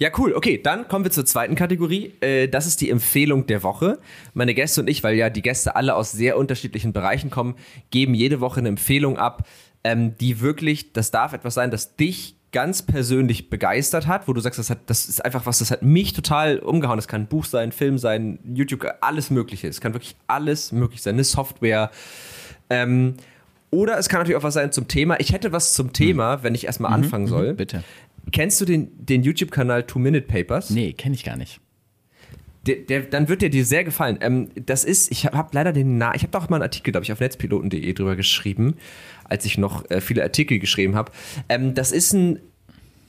Ja, 0.00 0.08
cool. 0.16 0.32
Okay, 0.32 0.58
dann 0.60 0.88
kommen 0.88 1.04
wir 1.04 1.10
zur 1.10 1.26
zweiten 1.26 1.56
Kategorie. 1.56 2.14
Äh, 2.20 2.48
das 2.48 2.66
ist 2.66 2.80
die 2.80 2.88
Empfehlung 2.88 3.46
der 3.46 3.62
Woche. 3.62 3.98
Meine 4.32 4.54
Gäste 4.54 4.80
und 4.80 4.88
ich, 4.88 5.04
weil 5.04 5.14
ja 5.14 5.28
die 5.28 5.42
Gäste 5.42 5.76
alle 5.76 5.94
aus 5.94 6.10
sehr 6.10 6.38
unterschiedlichen 6.38 6.94
Bereichen 6.94 7.28
kommen, 7.28 7.54
geben 7.90 8.14
jede 8.14 8.40
Woche 8.40 8.60
eine 8.60 8.70
Empfehlung 8.70 9.18
ab, 9.18 9.46
ähm, 9.84 10.16
die 10.16 10.40
wirklich, 10.40 10.94
das 10.94 11.10
darf 11.10 11.34
etwas 11.34 11.52
sein, 11.52 11.70
das 11.70 11.96
dich 11.96 12.36
ganz 12.50 12.80
persönlich 12.80 13.50
begeistert 13.50 14.06
hat, 14.06 14.26
wo 14.26 14.32
du 14.32 14.40
sagst, 14.40 14.58
das, 14.58 14.70
hat, 14.70 14.78
das 14.86 15.06
ist 15.06 15.22
einfach 15.22 15.44
was, 15.44 15.58
das 15.58 15.70
hat 15.70 15.82
mich 15.82 16.14
total 16.14 16.60
umgehauen. 16.60 16.96
Das 16.96 17.06
kann 17.06 17.22
ein 17.22 17.28
Buch 17.28 17.44
sein, 17.44 17.70
Film 17.70 17.98
sein, 17.98 18.38
YouTube, 18.54 18.86
alles 19.02 19.28
Mögliche. 19.28 19.68
Es 19.68 19.82
kann 19.82 19.92
wirklich 19.92 20.16
alles 20.26 20.72
möglich 20.72 21.02
sein, 21.02 21.16
eine 21.16 21.24
Software. 21.24 21.90
Ähm, 22.70 23.16
oder 23.70 23.98
es 23.98 24.08
kann 24.08 24.20
natürlich 24.20 24.36
auch 24.36 24.42
was 24.42 24.54
sein 24.54 24.72
zum 24.72 24.88
Thema. 24.88 25.20
Ich 25.20 25.32
hätte 25.32 25.52
was 25.52 25.74
zum 25.74 25.92
Thema, 25.92 26.38
mhm. 26.38 26.42
wenn 26.42 26.54
ich 26.54 26.64
erstmal 26.64 26.90
mhm, 26.90 27.04
anfangen 27.04 27.26
soll. 27.26 27.52
Mhm, 27.52 27.56
bitte. 27.56 27.84
Kennst 28.32 28.60
du 28.60 28.64
den, 28.64 28.90
den 28.96 29.22
YouTube-Kanal 29.22 29.84
Two 29.84 29.98
Minute 29.98 30.26
Papers? 30.26 30.70
Nee, 30.70 30.92
kenne 30.92 31.14
ich 31.14 31.24
gar 31.24 31.36
nicht. 31.36 31.60
Der, 32.66 32.76
der, 32.76 33.00
dann 33.02 33.28
wird 33.28 33.40
der 33.40 33.48
dir 33.48 33.64
sehr 33.64 33.84
gefallen. 33.84 34.18
Ähm, 34.20 34.50
das 34.54 34.84
ist, 34.84 35.10
ich 35.10 35.24
habe 35.24 35.38
hab 35.38 35.54
leider 35.54 35.72
den 35.72 35.96
Namen, 35.96 36.14
ich 36.16 36.22
habe 36.22 36.32
doch 36.32 36.50
mal 36.50 36.56
einen 36.56 36.64
Artikel, 36.64 36.92
glaube 36.92 37.04
ich, 37.04 37.12
auf 37.12 37.20
netzpiloten.de 37.20 37.92
drüber 37.94 38.16
geschrieben 38.16 38.76
als 39.30 39.44
ich 39.46 39.56
noch 39.56 39.88
äh, 39.90 40.02
viele 40.02 40.22
Artikel 40.22 40.58
geschrieben 40.58 40.94
habe. 40.94 41.12
Ähm, 41.48 41.74
das 41.74 41.92
ist 41.92 42.12
ein 42.12 42.40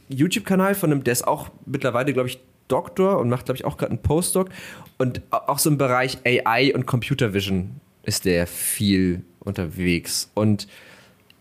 YouTube-Kanal 0.07 0.75
von 0.75 0.91
einem, 0.91 1.03
der 1.03 1.11
ist 1.13 1.27
auch 1.27 1.49
mittlerweile, 1.65 2.13
glaube 2.13 2.29
ich, 2.29 2.39
Doktor 2.67 3.19
und 3.19 3.27
macht, 3.27 3.45
glaube 3.45 3.57
ich, 3.57 3.65
auch 3.65 3.75
gerade 3.75 3.91
einen 3.91 4.01
Postdoc. 4.01 4.49
Und 4.97 5.21
auch 5.31 5.59
so 5.59 5.69
im 5.69 5.77
Bereich 5.77 6.19
AI 6.25 6.73
und 6.73 6.85
Computer 6.85 7.33
Vision 7.33 7.81
ist 8.03 8.23
der 8.23 8.47
viel 8.47 9.23
unterwegs. 9.39 10.31
Und 10.35 10.67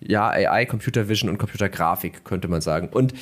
ja, 0.00 0.28
AI, 0.28 0.66
Computer 0.66 1.08
Vision 1.08 1.28
und 1.28 1.38
Computergrafik, 1.38 2.24
könnte 2.24 2.48
man 2.48 2.60
sagen. 2.60 2.88
Und 2.88 3.12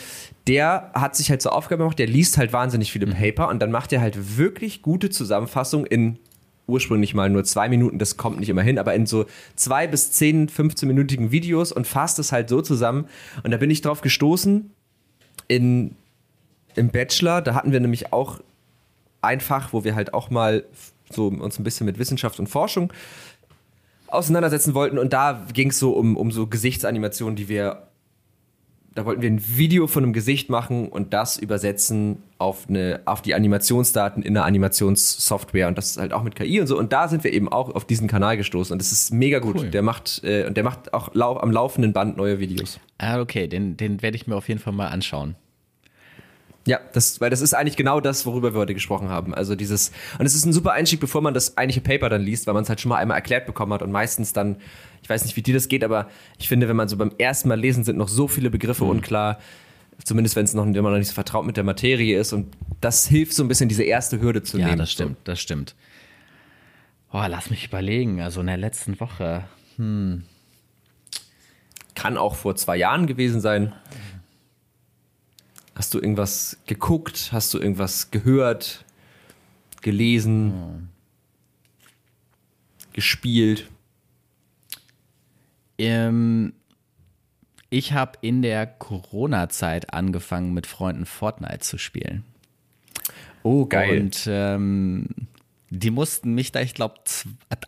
der 0.47 0.91
hat 0.95 1.17
sich 1.17 1.31
halt 1.31 1.43
zur 1.43 1.53
Aufgabe 1.53 1.83
gemacht, 1.83 1.99
der 1.99 2.07
liest 2.07 2.39
halt 2.39 2.53
wahnsinnig 2.53 2.93
viele 2.93 3.07
mhm. 3.07 3.15
Paper 3.15 3.49
und 3.49 3.61
dann 3.61 3.71
macht 3.71 3.93
er 3.93 4.01
halt 4.01 4.39
wirklich 4.39 4.83
gute 4.83 5.11
Zusammenfassungen 5.11 5.87
in 5.87 6.19
ursprünglich 6.69 7.15
mal 7.15 7.31
nur 7.31 7.45
zwei 7.45 7.69
Minuten, 7.69 7.99
das 7.99 8.17
kommt 8.17 8.39
nicht 8.39 8.51
immer 8.51 8.63
hin, 8.63 8.79
aber 8.79 8.95
in 8.95 9.07
so 9.07 9.25
zwei 9.57 9.87
bis 9.87 10.13
zehn, 10.13 10.49
15-minütigen 10.49 11.31
Videos 11.31 11.73
und 11.73 11.87
fasst 11.87 12.19
es 12.19 12.31
halt 12.31 12.51
so 12.51 12.61
zusammen. 12.61 13.07
Und 13.43 13.51
da 13.51 13.57
bin 13.57 13.71
ich 13.71 13.81
drauf 13.81 14.03
gestoßen 14.03 14.71
in, 15.49 15.97
im 16.77 16.91
Bachelor, 16.91 17.41
da 17.41 17.55
hatten 17.55 17.73
wir 17.73 17.81
nämlich 17.81 18.13
auch 18.13 18.41
ein 19.23 19.41
Fach, 19.41 19.73
wo 19.73 19.83
wir 19.83 19.95
halt 19.95 20.13
auch 20.13 20.31
mal 20.31 20.65
so 21.11 21.29
uns 21.29 21.59
ein 21.59 21.65
bisschen 21.65 21.87
mit 21.87 21.99
Wissenschaft 21.99 22.39
und 22.39 22.49
Forschung 22.49 22.93
auseinandersetzen 24.09 24.75
wollten. 24.75 24.99
Und 24.99 25.13
da 25.13 25.47
ging 25.53 25.71
es 25.71 25.79
so 25.79 25.93
um, 25.93 26.17
um 26.17 26.31
so 26.31 26.47
Gesichtsanimationen, 26.47 27.37
die 27.37 27.49
wir 27.49 27.89
da 28.99 29.05
wollten 29.05 29.23
wir 29.23 29.31
ein 29.31 29.41
Video 29.57 29.87
von 29.87 30.03
einem 30.03 30.13
Gesicht 30.13 30.51
machen 30.51 30.89
und 30.89 31.15
das 31.15 31.37
übersetzen 31.37 32.25
auf, 32.39 32.69
eine, 32.69 33.01
auf 33.05 33.23
die 33.23 33.33
Animationsdaten 33.33 34.25
in 34.25 34.37
einer 34.37 34.45
Animationssoftware 34.45 35.69
und 35.69 35.79
das 35.79 35.91
ist 35.91 35.99
halt 35.99 36.13
auch 36.13 36.25
mit 36.25 36.35
KI 36.35 36.61
und 36.61 36.67
so. 36.67 36.77
Und 36.77 36.93
da 36.93 37.07
sind 37.07 37.23
wir 37.23 37.33
eben 37.33 37.49
auch 37.49 37.73
auf 37.73 37.85
diesen 37.85 38.09
Kanal 38.09 38.37
gestoßen 38.37 38.73
und 38.73 38.81
das 38.81 38.91
ist 38.91 39.13
mega 39.13 39.39
gut. 39.39 39.57
Cool. 39.57 39.71
Der 39.71 39.83
macht 39.83 40.23
äh, 40.25 40.47
und 40.47 40.57
der 40.57 40.65
macht 40.65 40.93
auch 40.95 41.15
lau 41.15 41.37
am 41.37 41.53
laufenden 41.53 41.93
Band 41.93 42.17
neue 42.17 42.41
Videos. 42.41 42.81
Ah, 42.99 43.21
okay, 43.21 43.47
den, 43.47 43.77
den 43.77 44.03
werde 44.03 44.17
ich 44.17 44.27
mir 44.27 44.35
auf 44.35 44.49
jeden 44.49 44.61
Fall 44.61 44.73
mal 44.73 44.89
anschauen. 44.89 45.37
Ja, 46.69 46.81
das, 46.93 47.21
weil 47.21 47.31
das 47.31 47.41
ist 47.41 47.55
eigentlich 47.55 47.77
genau 47.77 47.99
das, 47.99 48.27
worüber 48.27 48.53
wir 48.53 48.61
heute 48.61 48.75
gesprochen 48.75 49.09
haben. 49.09 49.35
Also 49.35 49.55
dieses, 49.55 49.91
und 50.19 50.27
es 50.27 50.35
ist 50.35 50.45
ein 50.45 50.53
super 50.53 50.73
Einstieg, 50.73 51.01
bevor 51.01 51.23
man 51.23 51.33
das 51.33 51.57
eigentliche 51.57 51.81
Paper 51.81 52.11
dann 52.11 52.21
liest, 52.21 52.47
weil 52.47 52.53
man 52.53 52.63
es 52.63 52.69
halt 52.69 52.79
schon 52.81 52.91
mal 52.91 52.97
einmal 52.97 53.17
erklärt 53.17 53.47
bekommen 53.47 53.73
hat 53.73 53.81
und 53.81 53.91
meistens 53.91 54.35
dann, 54.35 54.57
ich 55.03 55.09
weiß 55.09 55.25
nicht, 55.25 55.35
wie 55.37 55.43
dir 55.43 55.55
das 55.55 55.69
geht, 55.69 55.83
aber 55.83 56.09
ich 56.39 56.47
finde, 56.47 56.69
wenn 56.69 56.77
man 56.77 56.89
so 56.89 56.99
beim 56.99 57.13
ersten 57.17 57.49
Mal 57.49 57.59
lesen, 57.59 57.85
sind 57.85 57.97
noch 57.97 58.09
so 58.09 58.29
viele 58.29 58.51
Begriffe 58.51 58.85
mhm. 58.85 58.91
unklar, 58.91 59.39
zumindest 60.05 60.37
wenn 60.37 60.45
es 60.45 60.53
noch, 60.53 60.67
wenn 60.67 60.75
man 60.75 60.93
noch 60.93 60.99
nicht 60.99 61.09
so 61.09 61.15
vertraut 61.15 61.47
mit 61.47 61.57
der 61.57 61.65
Materie 61.65 62.19
ist 62.19 62.35
und 62.35 62.55
das 62.83 63.07
hilft 63.07 63.33
so 63.33 63.43
ein 63.43 63.49
bisschen, 63.49 63.71
diese 63.71 63.85
erste 63.85 64.21
Hürde 64.21 64.43
zu 64.43 64.59
ja, 64.59 64.67
nehmen. 64.67 64.79
Ja, 64.79 64.83
das 64.83 64.93
stimmt, 64.93 65.17
das 65.25 65.41
stimmt. 65.41 65.75
Oh, 67.11 67.25
lass 67.27 67.49
mich 67.49 67.67
überlegen, 67.67 68.21
also 68.21 68.41
in 68.43 68.47
der 68.47 68.59
letzten 68.59 69.01
Woche, 69.01 69.45
hm. 69.77 70.25
Kann 71.95 72.17
auch 72.17 72.37
vor 72.37 72.55
zwei 72.55 72.77
Jahren 72.77 73.09
gewesen 73.09 73.41
sein. 73.41 73.73
Hast 75.79 75.95
du 75.95 76.01
irgendwas 76.01 76.59
geguckt? 76.67 77.29
Hast 77.31 77.55
du 77.55 77.59
irgendwas 77.59 78.11
gehört? 78.11 78.85
Gelesen? 79.81 80.53
Hm. 80.53 80.89
Gespielt? 82.93 83.71
Ähm, 85.79 86.53
ich 87.71 87.93
habe 87.93 88.19
in 88.23 88.43
der 88.43 88.67
Corona-Zeit 88.67 89.95
angefangen, 89.95 90.53
mit 90.53 90.67
Freunden 90.67 91.07
Fortnite 91.07 91.61
zu 91.61 91.79
spielen. 91.79 92.25
Oh, 93.45 93.65
geil. 93.65 94.01
Und 94.01 94.27
ähm, 94.27 95.07
die 95.71 95.93
mussten 95.93 96.35
mich 96.35 96.51
da, 96.51 96.61
ich 96.61 96.75
glaube, 96.75 96.97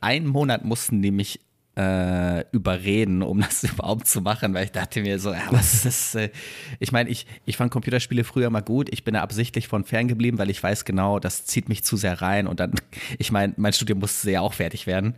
einen 0.00 0.26
Monat 0.26 0.64
mussten 0.64 1.00
die 1.00 1.12
mich 1.12 1.38
äh, 1.80 2.44
überreden, 2.52 3.22
um 3.22 3.40
das 3.40 3.64
überhaupt 3.72 4.06
zu 4.06 4.20
machen, 4.20 4.52
weil 4.54 4.64
ich 4.64 4.72
dachte 4.72 5.00
mir 5.00 5.18
so, 5.18 5.32
ja, 5.32 5.42
was 5.50 5.72
ist 5.72 5.84
das? 5.86 6.14
Äh? 6.14 6.30
Ich 6.78 6.92
meine, 6.92 7.08
ich, 7.08 7.26
ich 7.46 7.56
fand 7.56 7.70
Computerspiele 7.70 8.24
früher 8.24 8.50
mal 8.50 8.60
gut. 8.60 8.88
Ich 8.92 9.04
bin 9.04 9.14
da 9.14 9.22
absichtlich 9.22 9.68
von 9.68 9.84
fern 9.84 10.08
geblieben, 10.08 10.38
weil 10.38 10.50
ich 10.50 10.62
weiß 10.62 10.84
genau, 10.84 11.18
das 11.18 11.46
zieht 11.46 11.68
mich 11.68 11.82
zu 11.82 11.96
sehr 11.96 12.20
rein 12.20 12.46
und 12.46 12.60
dann, 12.60 12.72
ich 13.18 13.32
meine, 13.32 13.54
mein 13.56 13.72
Studium 13.72 14.00
musste 14.00 14.30
ja 14.30 14.40
auch 14.40 14.52
fertig 14.52 14.86
werden 14.86 15.14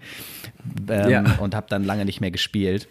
ähm, 0.88 1.10
ja. 1.10 1.24
und 1.40 1.54
habe 1.54 1.66
dann 1.68 1.84
lange 1.84 2.04
nicht 2.04 2.20
mehr 2.20 2.30
gespielt. 2.30 2.88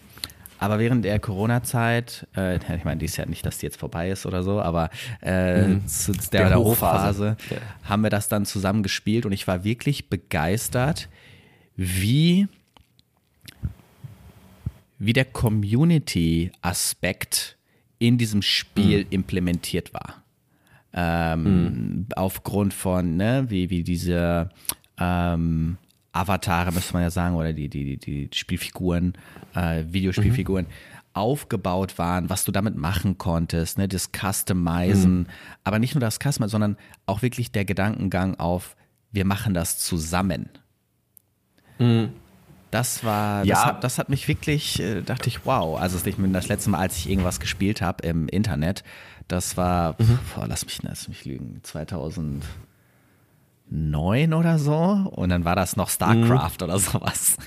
Aber 0.60 0.78
während 0.78 1.06
der 1.06 1.20
Corona-Zeit, 1.20 2.28
äh, 2.36 2.58
ich 2.76 2.84
meine, 2.84 2.98
die 2.98 3.06
ist 3.06 3.18
ja 3.18 3.26
nicht, 3.26 3.44
dass 3.46 3.58
die 3.58 3.66
jetzt 3.66 3.80
vorbei 3.80 4.12
ist 4.12 4.28
oder 4.28 4.44
so, 4.44 4.62
aber 4.62 4.92
äh, 5.24 5.64
mhm. 5.68 5.88
zu 5.88 6.12
der, 6.12 6.50
der 6.50 6.60
Hochphase, 6.60 7.36
ja. 7.50 7.58
haben 7.84 8.04
wir 8.04 8.12
das 8.12 8.30
dann 8.30 8.46
zusammen 8.46 8.84
gespielt 8.84 9.26
und 9.26 9.32
ich 9.32 9.48
war 9.48 9.64
wirklich 9.64 10.10
begeistert, 10.10 11.10
wie 11.76 12.48
wie 15.02 15.12
der 15.14 15.26
Community-Aspekt 15.26 17.58
in 17.98 18.20
diesem 18.20 18.44
Spiel 18.44 19.00
mhm. 19.00 19.08
implementiert 19.10 19.96
war. 19.96 20.24
Ähm, 20.94 21.44
mhm. 21.44 22.06
Aufgrund 22.16 22.72
von, 22.74 23.18
ne, 23.18 23.46
wie, 23.50 23.72
wie 23.72 23.82
diese 23.82 24.52
ähm, 25.00 25.78
Avatare, 26.12 26.72
müsste 26.72 26.94
man 26.94 27.02
ja 27.02 27.10
sagen, 27.10 27.36
oder 27.36 27.52
die, 27.52 27.68
die, 27.68 27.98
die 27.98 28.30
Spielfiguren, 28.32 29.14
äh, 29.56 29.86
Videospielfiguren, 29.88 30.66
mhm. 30.66 30.72
aufgebaut 31.14 31.98
waren, 31.98 32.30
was 32.30 32.46
du 32.46 32.52
damit 32.52 32.76
machen 32.76 33.18
konntest, 33.18 33.80
ne, 33.80 33.88
das 33.88 34.12
Customizen, 34.12 35.22
mhm. 35.22 35.26
aber 35.64 35.80
nicht 35.80 35.96
nur 35.96 36.02
das 36.02 36.20
Customizen, 36.20 36.50
sondern 36.50 36.78
auch 37.08 37.24
wirklich 37.24 37.52
der 37.52 37.66
Gedankengang 37.66 38.36
auf, 38.36 38.76
wir 39.12 39.26
machen 39.26 39.56
das 39.56 39.80
zusammen. 39.80 40.50
Mhm. 41.80 42.12
Das 42.72 43.04
war, 43.04 43.44
ja. 43.44 43.56
das, 43.56 43.66
hat, 43.66 43.84
das 43.84 43.98
hat 43.98 44.08
mich 44.10 44.30
wirklich, 44.30 44.80
äh, 44.80 45.02
dachte 45.02 45.28
ich, 45.28 45.46
wow. 45.46 45.78
Also 45.80 46.00
das 46.00 46.48
letzte 46.48 46.70
Mal, 46.70 46.80
als 46.80 46.96
ich 46.98 47.10
irgendwas 47.10 47.42
gespielt 47.42 47.82
habe 47.82 48.08
im 48.08 48.30
Internet, 48.30 48.86
das 49.28 49.58
war, 49.58 49.96
mhm. 50.00 50.20
boah, 50.34 50.48
lass 50.48 50.66
mich, 50.66 50.82
lass 50.82 51.10
mich 51.10 51.26
lügen, 51.26 51.60
2009 51.64 54.34
oder 54.34 54.58
so. 54.58 55.12
Und 55.12 55.30
dann 55.30 55.44
war 55.44 55.58
das 55.58 55.76
noch 55.76 55.90
StarCraft 55.90 56.60
mhm. 56.60 56.64
oder 56.64 56.80
sowas. 56.80 57.36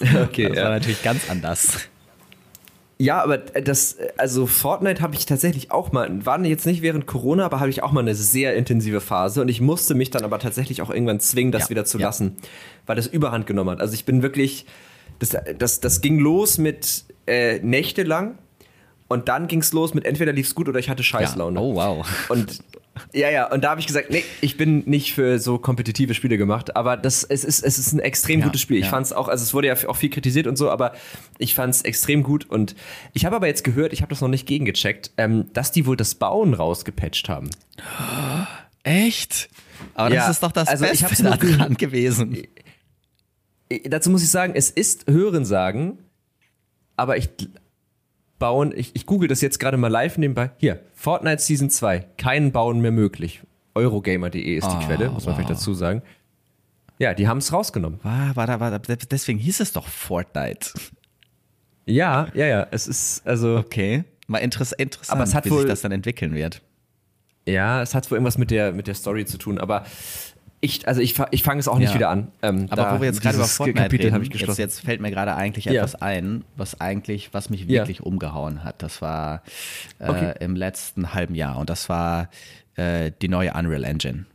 Okay, 0.00 0.48
das 0.48 0.56
ja. 0.58 0.64
war 0.64 0.70
natürlich 0.70 1.02
ganz 1.02 1.30
anders. 1.30 1.88
Ja, 3.02 3.20
aber 3.20 3.38
das, 3.38 3.96
also 4.16 4.46
Fortnite 4.46 5.02
habe 5.02 5.16
ich 5.16 5.26
tatsächlich 5.26 5.72
auch 5.72 5.90
mal, 5.90 6.24
war 6.24 6.40
jetzt 6.44 6.66
nicht 6.66 6.82
während 6.82 7.08
Corona, 7.08 7.44
aber 7.44 7.58
habe 7.58 7.68
ich 7.68 7.82
auch 7.82 7.90
mal 7.90 7.98
eine 7.98 8.14
sehr 8.14 8.54
intensive 8.54 9.00
Phase 9.00 9.40
und 9.40 9.48
ich 9.48 9.60
musste 9.60 9.96
mich 9.96 10.10
dann 10.10 10.22
aber 10.22 10.38
tatsächlich 10.38 10.82
auch 10.82 10.90
irgendwann 10.90 11.18
zwingen, 11.18 11.50
das 11.50 11.64
ja, 11.64 11.70
wieder 11.70 11.84
zu 11.84 11.98
ja. 11.98 12.06
lassen, 12.06 12.36
weil 12.86 12.94
das 12.94 13.08
Überhand 13.08 13.48
genommen 13.48 13.70
hat. 13.70 13.80
Also 13.80 13.94
ich 13.94 14.04
bin 14.04 14.22
wirklich, 14.22 14.66
das, 15.18 15.36
das, 15.58 15.80
das 15.80 16.00
ging 16.00 16.20
los 16.20 16.58
mit 16.58 17.04
äh, 17.26 17.58
nächtelang 17.58 18.38
und 19.08 19.28
dann 19.28 19.48
ging 19.48 19.62
es 19.62 19.72
los 19.72 19.94
mit 19.94 20.04
entweder 20.04 20.32
lief 20.32 20.46
es 20.46 20.54
gut 20.54 20.68
oder 20.68 20.78
ich 20.78 20.88
hatte 20.88 21.02
Scheißlaune. 21.02 21.58
Ja. 21.58 21.60
Oh 21.60 21.74
wow. 21.74 22.06
Und 22.28 22.60
ja, 23.14 23.30
ja, 23.30 23.50
und 23.50 23.64
da 23.64 23.70
habe 23.70 23.80
ich 23.80 23.86
gesagt, 23.86 24.10
nee, 24.10 24.24
ich 24.40 24.56
bin 24.56 24.80
nicht 24.86 25.14
für 25.14 25.38
so 25.38 25.58
kompetitive 25.58 26.14
Spiele 26.14 26.36
gemacht, 26.36 26.76
aber 26.76 26.96
das, 26.96 27.24
es, 27.24 27.42
ist, 27.42 27.62
es 27.62 27.78
ist 27.78 27.92
ein 27.92 28.00
extrem 28.00 28.40
ja, 28.40 28.46
gutes 28.46 28.60
Spiel. 28.60 28.78
Ich 28.78 28.84
ja. 28.84 28.90
fand 28.90 29.06
es 29.06 29.12
auch, 29.12 29.28
also 29.28 29.42
es 29.42 29.54
wurde 29.54 29.68
ja 29.68 29.76
auch 29.88 29.96
viel 29.96 30.10
kritisiert 30.10 30.46
und 30.46 30.56
so, 30.56 30.70
aber 30.70 30.92
ich 31.38 31.54
fand 31.54 31.74
es 31.74 31.82
extrem 31.82 32.22
gut 32.22 32.48
und 32.50 32.74
ich 33.14 33.24
habe 33.24 33.36
aber 33.36 33.46
jetzt 33.46 33.64
gehört, 33.64 33.92
ich 33.92 34.02
habe 34.02 34.10
das 34.10 34.20
noch 34.20 34.28
nicht 34.28 34.46
gegengecheckt, 34.46 35.12
ähm, 35.16 35.46
dass 35.52 35.72
die 35.72 35.86
wohl 35.86 35.96
das 35.96 36.14
Bauen 36.14 36.54
rausgepatcht 36.54 37.28
haben. 37.28 37.50
Echt? 38.82 39.48
Aber 39.94 40.14
ja, 40.14 40.22
das 40.22 40.36
ist 40.36 40.42
doch 40.42 40.52
das 40.52 40.68
also 40.68 40.84
Beste 40.84 41.06
ich 41.10 41.18
daran 41.18 41.74
gewesen. 41.74 42.42
Dazu 43.84 44.10
muss 44.10 44.22
ich 44.22 44.30
sagen, 44.30 44.52
es 44.54 44.70
ist 44.70 45.06
Hörensagen, 45.10 45.98
aber 46.96 47.16
ich 47.16 47.30
bauen, 48.42 48.72
ich, 48.74 48.90
ich 48.94 49.06
google 49.06 49.28
das 49.28 49.40
jetzt 49.40 49.60
gerade 49.60 49.76
mal 49.76 49.86
live 49.86 50.18
nebenbei. 50.18 50.50
Hier, 50.58 50.80
Fortnite 50.94 51.40
Season 51.40 51.70
2, 51.70 52.00
kein 52.18 52.50
Bauen 52.50 52.80
mehr 52.80 52.90
möglich. 52.90 53.40
Eurogamer.de 53.76 54.56
ist 54.56 54.66
die 54.66 54.76
oh, 54.76 54.80
Quelle, 54.80 55.10
muss 55.10 55.26
man 55.26 55.34
wow. 55.34 55.36
vielleicht 55.36 55.50
dazu 55.50 55.74
sagen. 55.74 56.02
Ja, 56.98 57.14
die 57.14 57.28
haben 57.28 57.38
es 57.38 57.52
rausgenommen. 57.52 58.00
War, 58.02 58.34
war, 58.34 58.58
war, 58.58 58.78
deswegen 58.80 59.38
hieß 59.38 59.60
es 59.60 59.72
doch 59.72 59.86
Fortnite. 59.86 60.70
Ja, 61.86 62.26
ja, 62.34 62.46
ja. 62.46 62.66
Es 62.72 62.88
ist 62.88 63.24
also. 63.24 63.58
Okay. 63.58 64.02
Mal 64.26 64.38
interess 64.38 64.72
interessant, 64.72 65.20
aber 65.20 65.24
es 65.24 65.34
hat 65.36 65.44
wie 65.44 65.50
wohl, 65.50 65.60
sich 65.60 65.68
das 65.68 65.82
dann 65.82 65.92
entwickeln 65.92 66.34
wird. 66.34 66.62
Ja, 67.46 67.80
es 67.80 67.94
hat 67.94 68.10
wohl 68.10 68.16
irgendwas 68.16 68.38
mit 68.38 68.50
der, 68.50 68.72
mit 68.72 68.88
der 68.88 68.94
Story 68.94 69.24
zu 69.24 69.38
tun, 69.38 69.58
aber 69.58 69.84
ich, 70.64 70.86
also 70.86 71.00
ich, 71.00 71.16
ich 71.32 71.42
fange 71.42 71.58
es 71.58 71.66
auch 71.66 71.78
nicht 71.78 71.88
ja. 71.88 71.94
wieder 71.96 72.08
an. 72.08 72.28
Ähm, 72.40 72.68
Aber 72.70 72.94
wo 72.94 73.00
wir 73.00 73.08
jetzt 73.08 73.20
gerade 73.20 73.36
über 73.36 73.46
Fortnite 73.46 73.82
Kapitel 73.82 74.14
reden, 74.14 74.22
ich 74.32 74.40
jetzt, 74.40 74.58
jetzt, 74.58 74.80
fällt 74.80 75.00
mir 75.00 75.10
gerade 75.10 75.34
eigentlich 75.34 75.64
ja. 75.64 75.72
etwas 75.72 75.96
ein, 75.96 76.44
was 76.56 76.80
eigentlich, 76.80 77.34
was 77.34 77.50
mich 77.50 77.66
wirklich 77.66 77.98
ja. 77.98 78.04
umgehauen 78.04 78.62
hat. 78.62 78.80
Das 78.80 79.02
war 79.02 79.42
äh, 79.98 80.08
okay. 80.08 80.34
im 80.38 80.54
letzten 80.54 81.14
halben 81.14 81.34
Jahr 81.34 81.58
und 81.58 81.68
das 81.68 81.88
war 81.88 82.30
äh, 82.76 83.10
die 83.20 83.26
neue 83.26 83.52
Unreal 83.54 83.82
Engine. 83.82 84.26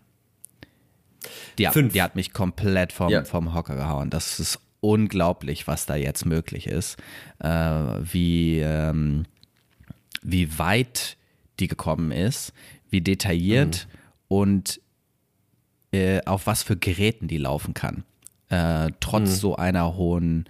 Die, 1.57 1.65
Fünf. 1.67 1.93
die 1.93 2.01
hat 2.01 2.17
mich 2.17 2.33
komplett 2.33 2.91
vom, 2.91 3.25
vom 3.25 3.53
Hocker 3.53 3.75
gehauen. 3.75 4.09
Das 4.09 4.41
ist 4.41 4.59
unglaublich, 4.81 5.65
was 5.65 5.85
da 5.85 5.95
jetzt 5.95 6.25
möglich 6.25 6.67
ist. 6.67 6.97
Äh, 7.39 7.47
wie, 7.49 8.59
ähm, 8.59 9.23
wie 10.23 10.59
weit 10.59 11.15
die 11.61 11.67
gekommen 11.67 12.11
ist, 12.11 12.51
wie 12.89 12.99
detailliert 12.99 13.87
mhm. 13.87 13.95
und 14.27 14.81
äh, 15.97 16.21
auf 16.25 16.47
was 16.47 16.63
für 16.63 16.77
Geräten 16.77 17.27
die 17.27 17.37
laufen 17.37 17.73
kann. 17.73 18.03
Äh, 18.49 18.91
trotz 18.99 19.29
mhm. 19.29 19.35
so 19.35 19.55
einer 19.55 19.95
hohen, 19.95 20.45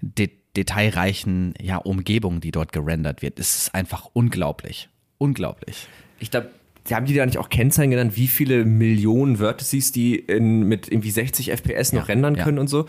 de 0.00 0.30
detailreichen 0.56 1.54
ja, 1.60 1.76
Umgebung, 1.76 2.40
die 2.40 2.50
dort 2.50 2.72
gerendert 2.72 3.22
wird. 3.22 3.38
Es 3.38 3.56
ist 3.56 3.74
einfach 3.74 4.08
unglaublich. 4.12 4.88
Unglaublich. 5.18 5.86
Ich 6.18 6.32
glaube, 6.32 6.50
haben 6.90 7.06
die 7.06 7.14
da 7.14 7.24
nicht 7.24 7.38
auch 7.38 7.48
Kennzahlen 7.48 7.90
genannt, 7.90 8.16
wie 8.16 8.26
viele 8.26 8.64
Millionen 8.64 9.36
Vertices 9.36 9.92
die 9.92 10.16
in, 10.16 10.62
mit 10.62 10.90
irgendwie 10.90 11.10
60 11.10 11.52
FPS 11.52 11.92
noch 11.92 12.02
ja, 12.02 12.06
rendern 12.06 12.36
können 12.36 12.56
ja. 12.56 12.62
und 12.62 12.68
so? 12.68 12.86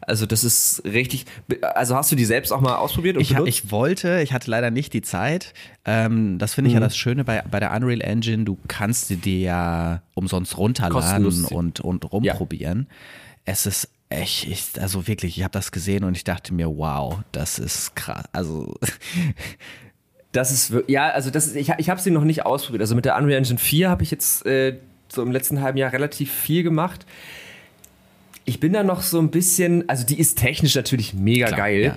Also 0.00 0.26
das 0.26 0.44
ist 0.44 0.82
richtig. 0.84 1.26
Also 1.62 1.96
hast 1.96 2.12
du 2.12 2.16
die 2.16 2.24
selbst 2.24 2.52
auch 2.52 2.60
mal 2.60 2.76
ausprobiert 2.76 3.16
und 3.16 3.22
ich, 3.22 3.30
benutzt? 3.30 3.48
Ich 3.48 3.70
wollte, 3.70 4.20
ich 4.20 4.32
hatte 4.32 4.50
leider 4.50 4.70
nicht 4.70 4.92
die 4.92 5.02
Zeit. 5.02 5.54
Ähm, 5.84 6.38
das 6.38 6.54
finde 6.54 6.68
ich 6.68 6.74
mhm. 6.74 6.80
ja 6.80 6.86
das 6.86 6.96
Schöne 6.96 7.24
bei, 7.24 7.42
bei 7.50 7.60
der 7.60 7.72
Unreal 7.72 8.00
Engine. 8.00 8.44
Du 8.44 8.58
kannst 8.68 9.08
sie 9.08 9.16
dir 9.16 9.38
ja 9.38 10.02
umsonst 10.14 10.56
runterladen 10.58 11.44
und, 11.46 11.80
und 11.80 12.12
rumprobieren. 12.12 12.86
Ja. 12.88 12.96
Es 13.46 13.66
ist 13.66 13.88
echt, 14.08 14.46
ich, 14.46 14.80
also 14.80 15.06
wirklich, 15.06 15.36
ich 15.38 15.44
habe 15.44 15.52
das 15.52 15.72
gesehen 15.72 16.04
und 16.04 16.16
ich 16.16 16.24
dachte 16.24 16.54
mir, 16.54 16.68
wow, 16.68 17.20
das 17.32 17.58
ist 17.58 17.96
krass. 17.96 18.24
Also 18.32 18.74
das 20.32 20.50
ist 20.50 20.72
ja, 20.88 21.10
also 21.10 21.30
das 21.30 21.46
ist, 21.46 21.56
ich, 21.56 21.70
ich 21.78 21.90
habe 21.90 22.00
sie 22.00 22.10
noch 22.10 22.24
nicht 22.24 22.44
ausprobiert. 22.44 22.82
Also 22.82 22.94
mit 22.94 23.04
der 23.04 23.16
Unreal 23.16 23.38
Engine 23.38 23.58
4 23.58 23.90
habe 23.90 24.02
ich 24.02 24.10
jetzt 24.10 24.46
äh, 24.46 24.78
so 25.08 25.22
im 25.22 25.30
letzten 25.30 25.60
halben 25.60 25.78
Jahr 25.78 25.92
relativ 25.92 26.32
viel 26.32 26.62
gemacht 26.62 27.06
ich 28.44 28.60
bin 28.60 28.72
da 28.72 28.82
noch 28.82 29.02
so 29.02 29.18
ein 29.18 29.30
bisschen, 29.30 29.88
also 29.88 30.04
die 30.04 30.18
ist 30.18 30.38
technisch 30.38 30.74
natürlich 30.74 31.14
mega 31.14 31.46
Klar, 31.46 31.58
geil. 31.58 31.82
Ja. 31.82 31.96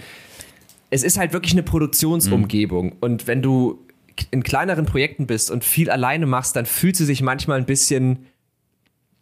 Es 0.90 1.04
ist 1.04 1.18
halt 1.18 1.34
wirklich 1.34 1.54
eine 1.54 1.64
Produktionsumgebung. 1.64 2.88
Mhm. 2.88 2.96
Und 3.02 3.28
wenn 3.28 3.42
du 3.42 3.86
in 4.32 4.44
kleineren 4.44 4.86
Projekten 4.86 5.28
bist 5.28 5.52
und 5.52 5.64
viel 5.64 5.90
alleine 5.90 6.26
machst, 6.26 6.56
dann 6.56 6.66
fühlt 6.66 6.96
sie 6.96 7.06
sich 7.06 7.22
manchmal 7.22 7.58
ein 7.58 7.66
bisschen 7.66 8.26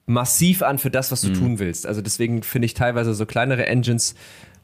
massiv 0.06 0.62
an 0.62 0.78
für 0.78 0.92
das, 0.92 1.12
was 1.12 1.22
du 1.22 1.30
mhm. 1.30 1.34
tun 1.34 1.60
willst. 1.60 1.88
Also 1.88 2.02
deswegen 2.02 2.44
finde 2.44 2.68
ich 2.68 2.76
teilweise 2.76 3.14
so 3.14 3.26
kleinere 3.26 3.66
Engines 3.66 4.16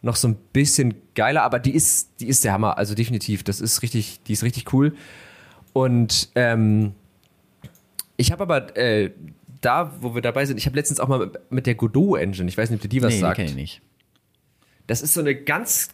noch 0.03 0.15
so 0.15 0.27
ein 0.27 0.35
bisschen 0.53 0.95
geiler, 1.15 1.43
aber 1.43 1.59
die 1.59 1.73
ist, 1.75 2.09
die 2.19 2.27
ist 2.27 2.43
der 2.43 2.53
Hammer. 2.53 2.77
Also 2.77 2.95
definitiv, 2.95 3.43
das 3.43 3.59
ist 3.59 3.81
richtig, 3.81 4.19
die 4.27 4.33
ist 4.33 4.43
richtig 4.43 4.71
cool. 4.73 4.95
Und 5.73 6.29
ähm, 6.35 6.93
ich 8.17 8.31
habe 8.31 8.43
aber 8.43 8.77
äh, 8.77 9.11
da, 9.61 9.95
wo 10.01 10.15
wir 10.15 10.21
dabei 10.21 10.45
sind, 10.45 10.57
ich 10.57 10.65
habe 10.65 10.75
letztens 10.75 10.99
auch 10.99 11.07
mal 11.07 11.31
mit 11.49 11.65
der 11.67 11.75
Godot-Engine, 11.75 12.49
ich 12.49 12.57
weiß 12.57 12.69
nicht, 12.69 12.77
ob 12.77 12.81
dir 12.81 12.89
die 12.89 13.01
was 13.01 13.13
nee, 13.13 13.19
sagt. 13.19 13.37
Nee, 13.39 13.45
ich 13.45 13.55
nicht. 13.55 13.81
Das 14.87 15.01
ist 15.01 15.13
so 15.13 15.21
eine 15.21 15.35
ganz, 15.35 15.89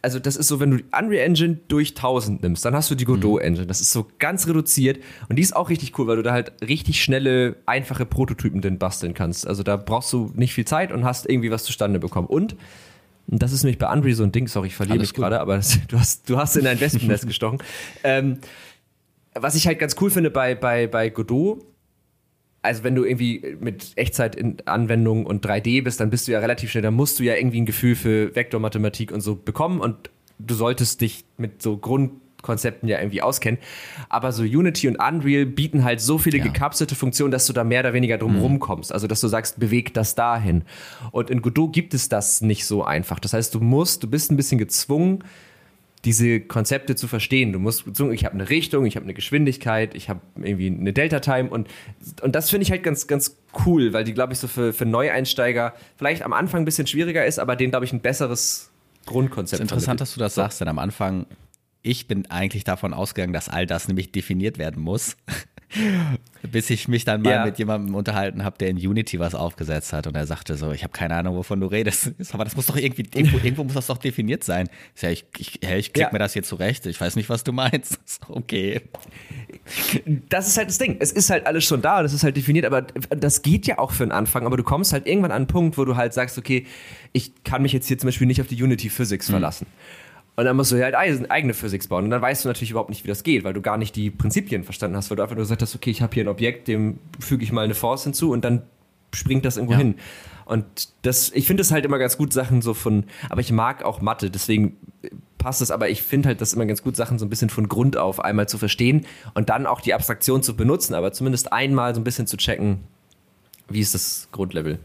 also 0.00 0.18
das 0.18 0.36
ist 0.36 0.48
so, 0.48 0.60
wenn 0.60 0.70
du 0.70 0.76
die 0.78 0.84
Unreal 0.84 1.24
Engine 1.24 1.58
durch 1.68 1.90
1000 1.90 2.42
nimmst, 2.42 2.64
dann 2.64 2.74
hast 2.74 2.90
du 2.90 2.94
die 2.94 3.04
Godot-Engine. 3.04 3.66
Das 3.66 3.80
ist 3.80 3.92
so 3.92 4.06
ganz 4.18 4.46
reduziert 4.46 5.02
und 5.28 5.36
die 5.36 5.42
ist 5.42 5.54
auch 5.54 5.68
richtig 5.68 5.98
cool, 5.98 6.06
weil 6.06 6.16
du 6.16 6.22
da 6.22 6.32
halt 6.32 6.52
richtig 6.62 7.02
schnelle, 7.02 7.56
einfache 7.66 8.06
Prototypen 8.06 8.60
denn 8.60 8.78
basteln 8.78 9.14
kannst. 9.14 9.46
Also 9.46 9.62
da 9.62 9.76
brauchst 9.76 10.12
du 10.12 10.32
nicht 10.34 10.54
viel 10.54 10.64
Zeit 10.64 10.92
und 10.92 11.04
hast 11.04 11.28
irgendwie 11.28 11.50
was 11.50 11.64
zustande 11.64 11.98
bekommen. 11.98 12.28
Und 12.28 12.56
und 13.30 13.42
das 13.42 13.52
ist 13.52 13.62
nämlich 13.62 13.78
bei 13.78 13.92
Unreal 13.92 14.14
so 14.14 14.22
ein 14.22 14.32
Ding, 14.32 14.48
sorry, 14.48 14.68
ich 14.68 14.74
verliere 14.74 15.00
mich 15.00 15.12
gerade, 15.12 15.38
aber 15.40 15.56
das, 15.56 15.78
du, 15.86 15.98
hast, 15.98 16.30
du 16.30 16.38
hast 16.38 16.56
in 16.56 16.66
ein 16.66 16.80
Wespennest 16.80 17.26
gestochen. 17.26 17.58
Ähm, 18.02 18.38
was 19.34 19.54
ich 19.54 19.66
halt 19.66 19.78
ganz 19.78 19.96
cool 20.00 20.10
finde 20.10 20.30
bei, 20.30 20.54
bei, 20.54 20.86
bei 20.86 21.10
Godot, 21.10 21.62
also 22.62 22.84
wenn 22.84 22.94
du 22.94 23.04
irgendwie 23.04 23.56
mit 23.60 23.92
Echtzeit-Anwendungen 23.96 25.26
und 25.26 25.44
3D 25.44 25.82
bist, 25.82 26.00
dann 26.00 26.10
bist 26.10 26.26
du 26.26 26.32
ja 26.32 26.40
relativ 26.40 26.70
schnell, 26.70 26.82
dann 26.82 26.94
musst 26.94 27.18
du 27.18 27.24
ja 27.24 27.34
irgendwie 27.34 27.60
ein 27.60 27.66
Gefühl 27.66 27.94
für 27.94 28.34
Vektormathematik 28.34 29.12
und 29.12 29.20
so 29.20 29.36
bekommen 29.36 29.80
und 29.80 30.10
du 30.38 30.54
solltest 30.54 31.00
dich 31.00 31.24
mit 31.36 31.62
so 31.62 31.76
Grundkonzepten 31.76 32.88
ja 32.88 32.98
irgendwie 32.98 33.22
auskennen. 33.22 33.60
Aber 34.08 34.32
so 34.32 34.42
Unity 34.42 34.88
und 34.88 34.96
Unreal 34.96 35.46
bieten 35.46 35.84
halt 35.84 36.00
so 36.00 36.18
viele 36.18 36.38
ja. 36.38 36.44
gekapselte 36.44 36.94
Funktionen, 36.94 37.30
dass 37.30 37.46
du 37.46 37.52
da 37.52 37.64
mehr 37.64 37.80
oder 37.80 37.92
weniger 37.92 38.18
drum 38.18 38.36
mhm. 38.36 38.42
rumkommst. 38.42 38.92
Also, 38.92 39.06
dass 39.06 39.20
du 39.20 39.28
sagst, 39.28 39.58
beweg 39.58 39.94
das 39.94 40.14
dahin. 40.14 40.62
Und 41.10 41.30
in 41.30 41.42
Godot 41.42 41.72
gibt 41.72 41.94
es 41.94 42.08
das 42.08 42.40
nicht 42.40 42.66
so 42.66 42.84
einfach. 42.84 43.18
Das 43.18 43.32
heißt, 43.32 43.54
du 43.54 43.60
musst, 43.60 44.02
du 44.02 44.08
bist 44.08 44.30
ein 44.30 44.36
bisschen 44.36 44.58
gezwungen, 44.58 45.24
diese 46.04 46.40
Konzepte 46.40 46.96
zu 46.96 47.08
verstehen. 47.08 47.52
Du 47.52 47.58
musst, 47.58 47.84
ich 47.86 48.24
habe 48.24 48.34
eine 48.34 48.48
Richtung, 48.48 48.86
ich 48.86 48.96
habe 48.96 49.04
eine 49.04 49.14
Geschwindigkeit, 49.14 49.94
ich 49.94 50.08
habe 50.08 50.20
irgendwie 50.36 50.68
eine 50.68 50.92
Delta-Time 50.92 51.50
und, 51.50 51.68
und 52.22 52.34
das 52.34 52.50
finde 52.50 52.62
ich 52.62 52.70
halt 52.70 52.82
ganz, 52.82 53.06
ganz 53.06 53.36
cool, 53.66 53.92
weil 53.92 54.04
die, 54.04 54.14
glaube 54.14 54.32
ich, 54.32 54.38
so 54.38 54.46
für, 54.46 54.72
für 54.72 54.86
Neueinsteiger 54.86 55.74
vielleicht 55.96 56.22
am 56.22 56.32
Anfang 56.32 56.62
ein 56.62 56.64
bisschen 56.64 56.86
schwieriger 56.86 57.26
ist, 57.26 57.38
aber 57.38 57.56
denen, 57.56 57.70
glaube 57.70 57.84
ich, 57.84 57.92
ein 57.92 58.00
besseres 58.00 58.70
Grundkonzept. 59.06 59.60
Es 59.60 59.64
ist 59.64 59.72
interessant, 59.72 60.00
dass 60.00 60.14
du 60.14 60.20
das 60.20 60.34
sagst, 60.34 60.60
denn 60.60 60.68
am 60.68 60.78
Anfang, 60.78 61.26
ich 61.82 62.06
bin 62.06 62.30
eigentlich 62.30 62.64
davon 62.64 62.94
ausgegangen, 62.94 63.32
dass 63.32 63.48
all 63.48 63.66
das 63.66 63.88
nämlich 63.88 64.12
definiert 64.12 64.58
werden 64.58 64.82
muss. 64.82 65.16
Bis 66.42 66.70
ich 66.70 66.88
mich 66.88 67.04
dann 67.04 67.22
mal 67.22 67.30
ja. 67.30 67.44
mit 67.44 67.58
jemandem 67.58 67.94
unterhalten 67.94 68.44
habe, 68.44 68.56
der 68.58 68.68
in 68.68 68.76
Unity 68.76 69.18
was 69.18 69.34
aufgesetzt 69.34 69.92
hat 69.92 70.06
und 70.06 70.16
er 70.16 70.26
sagte 70.26 70.56
so, 70.56 70.70
ich 70.72 70.82
habe 70.82 70.92
keine 70.92 71.14
Ahnung, 71.14 71.36
wovon 71.36 71.60
du 71.60 71.66
redest. 71.66 72.12
Aber 72.32 72.44
das 72.44 72.56
muss 72.56 72.66
doch 72.66 72.76
irgendwie, 72.76 73.04
irgendwo, 73.12 73.38
irgendwo 73.42 73.64
muss 73.64 73.74
das 73.74 73.88
doch 73.88 73.98
definiert 73.98 74.44
sein. 74.44 74.68
Ich, 74.94 75.02
ja, 75.02 75.10
ich, 75.10 75.24
ich, 75.36 75.62
ich 75.62 75.92
krieg 75.92 76.04
ja. 76.04 76.08
mir 76.12 76.18
das 76.18 76.32
hier 76.32 76.42
zurecht, 76.42 76.86
ich 76.86 77.00
weiß 77.00 77.16
nicht, 77.16 77.28
was 77.28 77.44
du 77.44 77.52
meinst. 77.52 77.98
Okay. 78.28 78.80
Das 80.28 80.48
ist 80.48 80.56
halt 80.56 80.68
das 80.68 80.78
Ding. 80.78 80.96
Es 81.00 81.12
ist 81.12 81.30
halt 81.30 81.46
alles 81.46 81.64
schon 81.64 81.82
da, 81.82 82.02
das 82.02 82.12
ist 82.12 82.22
halt 82.22 82.36
definiert, 82.36 82.64
aber 82.64 82.82
das 82.82 83.42
geht 83.42 83.66
ja 83.66 83.78
auch 83.78 83.92
für 83.92 84.04
den 84.04 84.12
Anfang. 84.12 84.46
Aber 84.46 84.56
du 84.56 84.62
kommst 84.62 84.92
halt 84.92 85.06
irgendwann 85.06 85.32
an 85.32 85.38
einen 85.38 85.46
Punkt, 85.46 85.76
wo 85.76 85.84
du 85.84 85.96
halt 85.96 86.14
sagst, 86.14 86.38
okay, 86.38 86.66
ich 87.12 87.32
kann 87.44 87.62
mich 87.62 87.72
jetzt 87.72 87.88
hier 87.88 87.98
zum 87.98 88.08
Beispiel 88.08 88.26
nicht 88.26 88.40
auf 88.40 88.46
die 88.46 88.62
Unity 88.62 88.88
Physics 88.88 89.28
mhm. 89.28 89.32
verlassen. 89.32 89.66
Und 90.38 90.44
dann 90.44 90.54
musst 90.54 90.70
du 90.70 90.80
halt 90.80 90.94
eigene 90.94 91.52
Physics 91.52 91.88
bauen. 91.88 92.04
Und 92.04 92.10
dann 92.10 92.22
weißt 92.22 92.44
du 92.44 92.48
natürlich 92.48 92.70
überhaupt 92.70 92.90
nicht, 92.90 93.02
wie 93.02 93.08
das 93.08 93.24
geht, 93.24 93.42
weil 93.42 93.54
du 93.54 93.60
gar 93.60 93.76
nicht 93.76 93.96
die 93.96 94.08
Prinzipien 94.08 94.62
verstanden 94.62 94.96
hast, 94.96 95.10
weil 95.10 95.16
du 95.16 95.24
einfach 95.24 95.34
nur 95.34 95.42
gesagt 95.42 95.62
hast, 95.62 95.74
okay, 95.74 95.90
ich 95.90 96.00
habe 96.00 96.14
hier 96.14 96.22
ein 96.22 96.28
Objekt, 96.28 96.68
dem 96.68 97.00
füge 97.18 97.42
ich 97.42 97.50
mal 97.50 97.64
eine 97.64 97.74
Force 97.74 98.04
hinzu 98.04 98.30
und 98.30 98.44
dann 98.44 98.62
springt 99.12 99.44
das 99.44 99.56
irgendwo 99.56 99.72
ja. 99.72 99.78
hin. 99.78 99.96
Und 100.44 100.64
das, 101.02 101.32
ich 101.32 101.44
finde 101.44 101.62
es 101.62 101.72
halt 101.72 101.84
immer 101.84 101.98
ganz 101.98 102.16
gut, 102.16 102.32
Sachen 102.32 102.62
so 102.62 102.72
von, 102.72 103.02
aber 103.30 103.40
ich 103.40 103.50
mag 103.50 103.82
auch 103.82 104.00
Mathe, 104.00 104.30
deswegen 104.30 104.76
passt 105.38 105.60
es, 105.60 105.72
aber 105.72 105.88
ich 105.88 106.04
finde 106.04 106.28
halt 106.28 106.40
das 106.40 106.52
immer 106.52 106.66
ganz 106.66 106.84
gut, 106.84 106.94
Sachen 106.94 107.18
so 107.18 107.26
ein 107.26 107.30
bisschen 107.30 107.50
von 107.50 107.68
Grund 107.68 107.96
auf 107.96 108.20
einmal 108.20 108.48
zu 108.48 108.58
verstehen 108.58 109.06
und 109.34 109.48
dann 109.48 109.66
auch 109.66 109.80
die 109.80 109.92
Abstraktion 109.92 110.44
zu 110.44 110.54
benutzen, 110.54 110.94
aber 110.94 111.12
zumindest 111.12 111.52
einmal 111.52 111.96
so 111.96 112.00
ein 112.00 112.04
bisschen 112.04 112.28
zu 112.28 112.36
checken, 112.36 112.78
wie 113.68 113.80
ist 113.80 113.92
das 113.92 114.28
Grundlevel. 114.30 114.78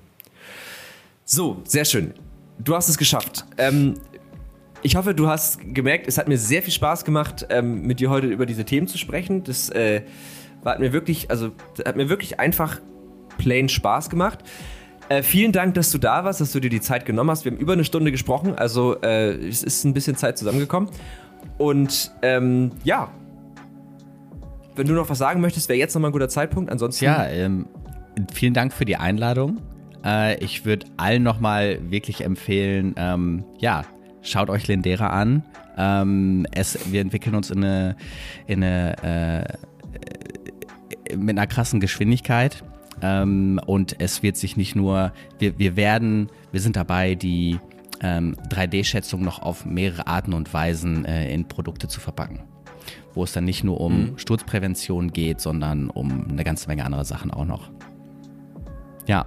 So, 1.26 1.62
sehr 1.64 1.86
schön. 1.86 2.16
Du 2.58 2.76
hast 2.76 2.90
es 2.90 2.98
geschafft. 2.98 3.46
Ähm, 3.60 4.00
ich 4.84 4.96
hoffe, 4.98 5.16
du 5.16 5.28
hast 5.28 5.60
gemerkt, 5.74 6.08
es 6.08 6.18
hat 6.18 6.28
mir 6.28 6.38
sehr 6.38 6.62
viel 6.62 6.74
Spaß 6.74 7.06
gemacht, 7.06 7.48
ähm, 7.50 7.88
mit 7.88 8.00
dir 8.00 8.10
heute 8.10 8.28
über 8.28 8.46
diese 8.46 8.66
Themen 8.66 8.88
zu 8.88 8.98
sprechen. 8.98 9.44
Das 9.44 9.70
äh, 9.70 10.02
hat 10.64 10.80
mir 10.80 10.94
wirklich, 10.94 11.32
also 11.32 11.52
hat 11.86 11.96
mir 11.96 12.10
wirklich 12.10 12.40
einfach 12.40 12.80
plain 13.38 13.70
Spaß 13.70 14.10
gemacht. 14.10 14.40
Äh, 15.10 15.24
vielen 15.24 15.52
Dank, 15.52 15.74
dass 15.76 15.92
du 15.92 15.98
da 15.98 16.24
warst, 16.26 16.42
dass 16.42 16.52
du 16.52 16.60
dir 16.60 16.70
die 16.70 16.82
Zeit 16.82 17.06
genommen 17.06 17.30
hast. 17.30 17.46
Wir 17.46 17.52
haben 17.52 17.60
über 17.60 17.74
eine 17.74 17.86
Stunde 17.86 18.12
gesprochen, 18.12 18.56
also 18.56 19.02
äh, 19.02 19.32
es 19.48 19.64
ist 19.64 19.84
ein 19.86 19.94
bisschen 19.94 20.16
Zeit 20.16 20.38
zusammengekommen. 20.38 20.90
Und 21.58 22.12
ähm, 22.22 22.72
ja, 22.84 23.10
wenn 24.76 24.88
du 24.88 24.94
noch 24.94 25.10
was 25.10 25.18
sagen 25.18 25.40
möchtest, 25.40 25.70
wäre 25.70 25.80
jetzt 25.80 25.94
nochmal 25.94 26.10
ein 26.10 26.14
guter 26.14 26.30
Zeitpunkt. 26.30 26.72
Ansonsten. 26.72 27.06
Ja, 27.06 27.28
ähm, 27.28 27.68
vielen 28.34 28.54
Dank 28.54 28.74
für 28.74 28.86
die 28.86 28.98
Einladung. 28.98 29.62
Äh, 30.04 30.44
ich 30.44 30.66
würde 30.66 30.88
allen 30.98 31.24
nochmal 31.24 31.80
wirklich 31.90 32.24
empfehlen, 32.24 32.96
ähm, 32.98 33.46
ja, 33.60 33.84
schaut 34.24 34.50
euch 34.50 34.68
Lindera 34.68 35.08
an. 35.08 35.44
Ähm, 35.78 36.48
es, 36.52 36.92
wir 36.92 37.02
entwickeln 37.02 37.36
uns 37.36 37.52
in 37.52 37.64
eine, 37.64 37.96
in 38.48 38.64
eine 38.64 39.48
äh, 41.10 41.16
mit 41.16 41.38
einer 41.38 41.48
krassen 41.48 41.80
Geschwindigkeit. 41.80 42.64
Ähm, 43.02 43.60
und 43.66 44.00
es 44.00 44.24
wird 44.24 44.38
sich 44.38 44.58
nicht 44.58 44.76
nur, 44.76 45.14
wir, 45.40 45.58
wir 45.58 45.76
werden, 45.76 46.30
wir 46.52 46.62
sind 46.62 46.76
dabei, 46.76 47.16
die 47.16 47.60
ähm, 48.02 48.36
3D-Schätzung 48.50 49.24
noch 49.24 49.42
auf 49.42 49.66
mehrere 49.66 50.08
Arten 50.08 50.34
und 50.34 50.54
Weisen 50.54 51.06
äh, 51.06 51.34
in 51.34 51.48
Produkte 51.48 51.88
zu 51.88 52.00
verpacken. 52.00 52.42
Wo 53.14 53.24
es 53.24 53.34
dann 53.34 53.46
nicht 53.46 53.64
nur 53.64 53.80
um 53.80 54.12
mhm. 54.12 54.18
Sturzprävention 54.18 55.12
geht, 55.12 55.42
sondern 55.42 55.90
um 55.90 56.28
eine 56.30 56.44
ganze 56.44 56.68
Menge 56.68 56.86
andere 56.86 57.06
Sachen 57.06 57.32
auch 57.32 57.46
noch. 57.46 57.70
Ja. 59.06 59.26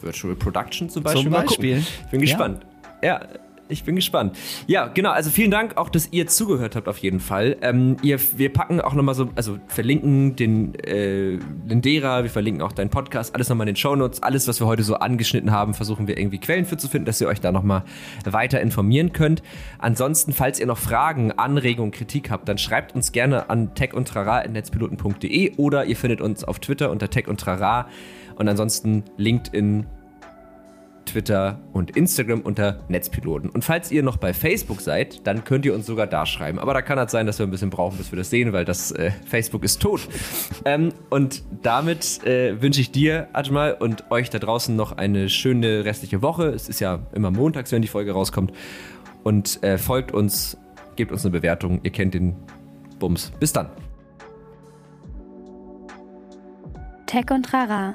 Virtual 0.00 0.34
Production 0.34 0.88
zum 0.88 1.02
Beispiel. 1.02 1.22
Zum 1.22 1.32
Beispiel. 1.32 1.78
Ich 1.78 2.10
bin 2.10 2.20
gespannt. 2.20 2.66
Ja. 3.02 3.20
ja 3.20 3.28
ich 3.68 3.84
bin 3.84 3.96
gespannt. 3.96 4.36
Ja, 4.66 4.86
genau. 4.86 5.10
Also 5.10 5.30
vielen 5.30 5.50
Dank 5.50 5.76
auch, 5.76 5.88
dass 5.88 6.08
ihr 6.12 6.26
zugehört 6.26 6.76
habt 6.76 6.88
auf 6.88 6.98
jeden 6.98 7.20
Fall. 7.20 7.56
Ähm, 7.62 7.96
ihr, 8.02 8.18
wir 8.36 8.52
packen 8.52 8.80
auch 8.80 8.94
nochmal 8.94 9.14
so, 9.14 9.30
also 9.34 9.58
verlinken 9.68 10.36
den 10.36 10.74
äh, 10.80 11.38
Lindera, 11.66 12.22
wir 12.22 12.30
verlinken 12.30 12.62
auch 12.62 12.72
deinen 12.72 12.90
Podcast, 12.90 13.34
alles 13.34 13.48
nochmal 13.48 13.66
in 13.66 13.74
den 13.74 13.76
Shownotes. 13.76 14.22
Alles, 14.22 14.46
was 14.48 14.60
wir 14.60 14.66
heute 14.66 14.82
so 14.82 14.96
angeschnitten 14.96 15.50
haben, 15.50 15.74
versuchen 15.74 16.06
wir 16.06 16.18
irgendwie 16.18 16.38
Quellen 16.38 16.66
für 16.66 16.76
zu 16.76 16.88
finden, 16.88 17.06
dass 17.06 17.20
ihr 17.20 17.28
euch 17.28 17.40
da 17.40 17.52
nochmal 17.52 17.84
weiter 18.24 18.60
informieren 18.60 19.12
könnt. 19.12 19.42
Ansonsten, 19.78 20.32
falls 20.32 20.60
ihr 20.60 20.66
noch 20.66 20.78
Fragen, 20.78 21.32
Anregungen, 21.32 21.90
Kritik 21.90 22.30
habt, 22.30 22.48
dann 22.48 22.58
schreibt 22.58 22.94
uns 22.94 23.12
gerne 23.12 23.48
an 23.50 23.74
techundtrara.netzpiloten.de 23.74 25.56
oder 25.56 25.86
ihr 25.86 25.96
findet 25.96 26.20
uns 26.20 26.44
auf 26.44 26.58
Twitter 26.58 26.90
unter 26.90 27.08
tech 27.08 27.28
und 27.28 27.40
trara. 27.40 27.88
Und 28.36 28.48
ansonsten 28.48 29.04
LinkedIn, 29.16 29.86
Twitter 31.06 31.60
und 31.72 31.96
Instagram 31.96 32.40
unter 32.40 32.84
Netzpiloten. 32.88 33.50
Und 33.50 33.64
falls 33.64 33.90
ihr 33.90 34.02
noch 34.02 34.16
bei 34.16 34.32
Facebook 34.32 34.80
seid, 34.80 35.26
dann 35.26 35.44
könnt 35.44 35.64
ihr 35.64 35.74
uns 35.74 35.86
sogar 35.86 36.06
da 36.06 36.26
schreiben. 36.26 36.58
Aber 36.58 36.74
da 36.74 36.82
kann 36.82 36.98
es 36.98 37.00
halt 37.00 37.10
sein, 37.10 37.26
dass 37.26 37.38
wir 37.38 37.46
ein 37.46 37.50
bisschen 37.50 37.70
brauchen, 37.70 37.98
bis 37.98 38.12
wir 38.12 38.16
das 38.16 38.30
sehen, 38.30 38.52
weil 38.52 38.64
das 38.64 38.92
äh, 38.92 39.10
Facebook 39.26 39.64
ist 39.64 39.80
tot. 39.80 40.08
ähm, 40.64 40.92
und 41.10 41.42
damit 41.62 42.24
äh, 42.24 42.60
wünsche 42.60 42.80
ich 42.80 42.90
dir, 42.90 43.28
Ajmal, 43.32 43.74
und 43.74 44.10
euch 44.10 44.30
da 44.30 44.38
draußen 44.38 44.74
noch 44.74 44.92
eine 44.92 45.28
schöne 45.28 45.84
restliche 45.84 46.22
Woche. 46.22 46.48
Es 46.48 46.68
ist 46.68 46.80
ja 46.80 47.00
immer 47.14 47.30
montags, 47.30 47.72
wenn 47.72 47.82
die 47.82 47.88
Folge 47.88 48.12
rauskommt. 48.12 48.52
Und 49.22 49.62
äh, 49.62 49.78
folgt 49.78 50.12
uns, 50.12 50.56
gebt 50.96 51.12
uns 51.12 51.24
eine 51.24 51.32
Bewertung. 51.32 51.80
Ihr 51.82 51.90
kennt 51.90 52.14
den 52.14 52.36
Bums. 52.98 53.32
Bis 53.40 53.52
dann. 53.52 53.70
Tech 57.06 57.30
und 57.30 57.52
Rara 57.52 57.94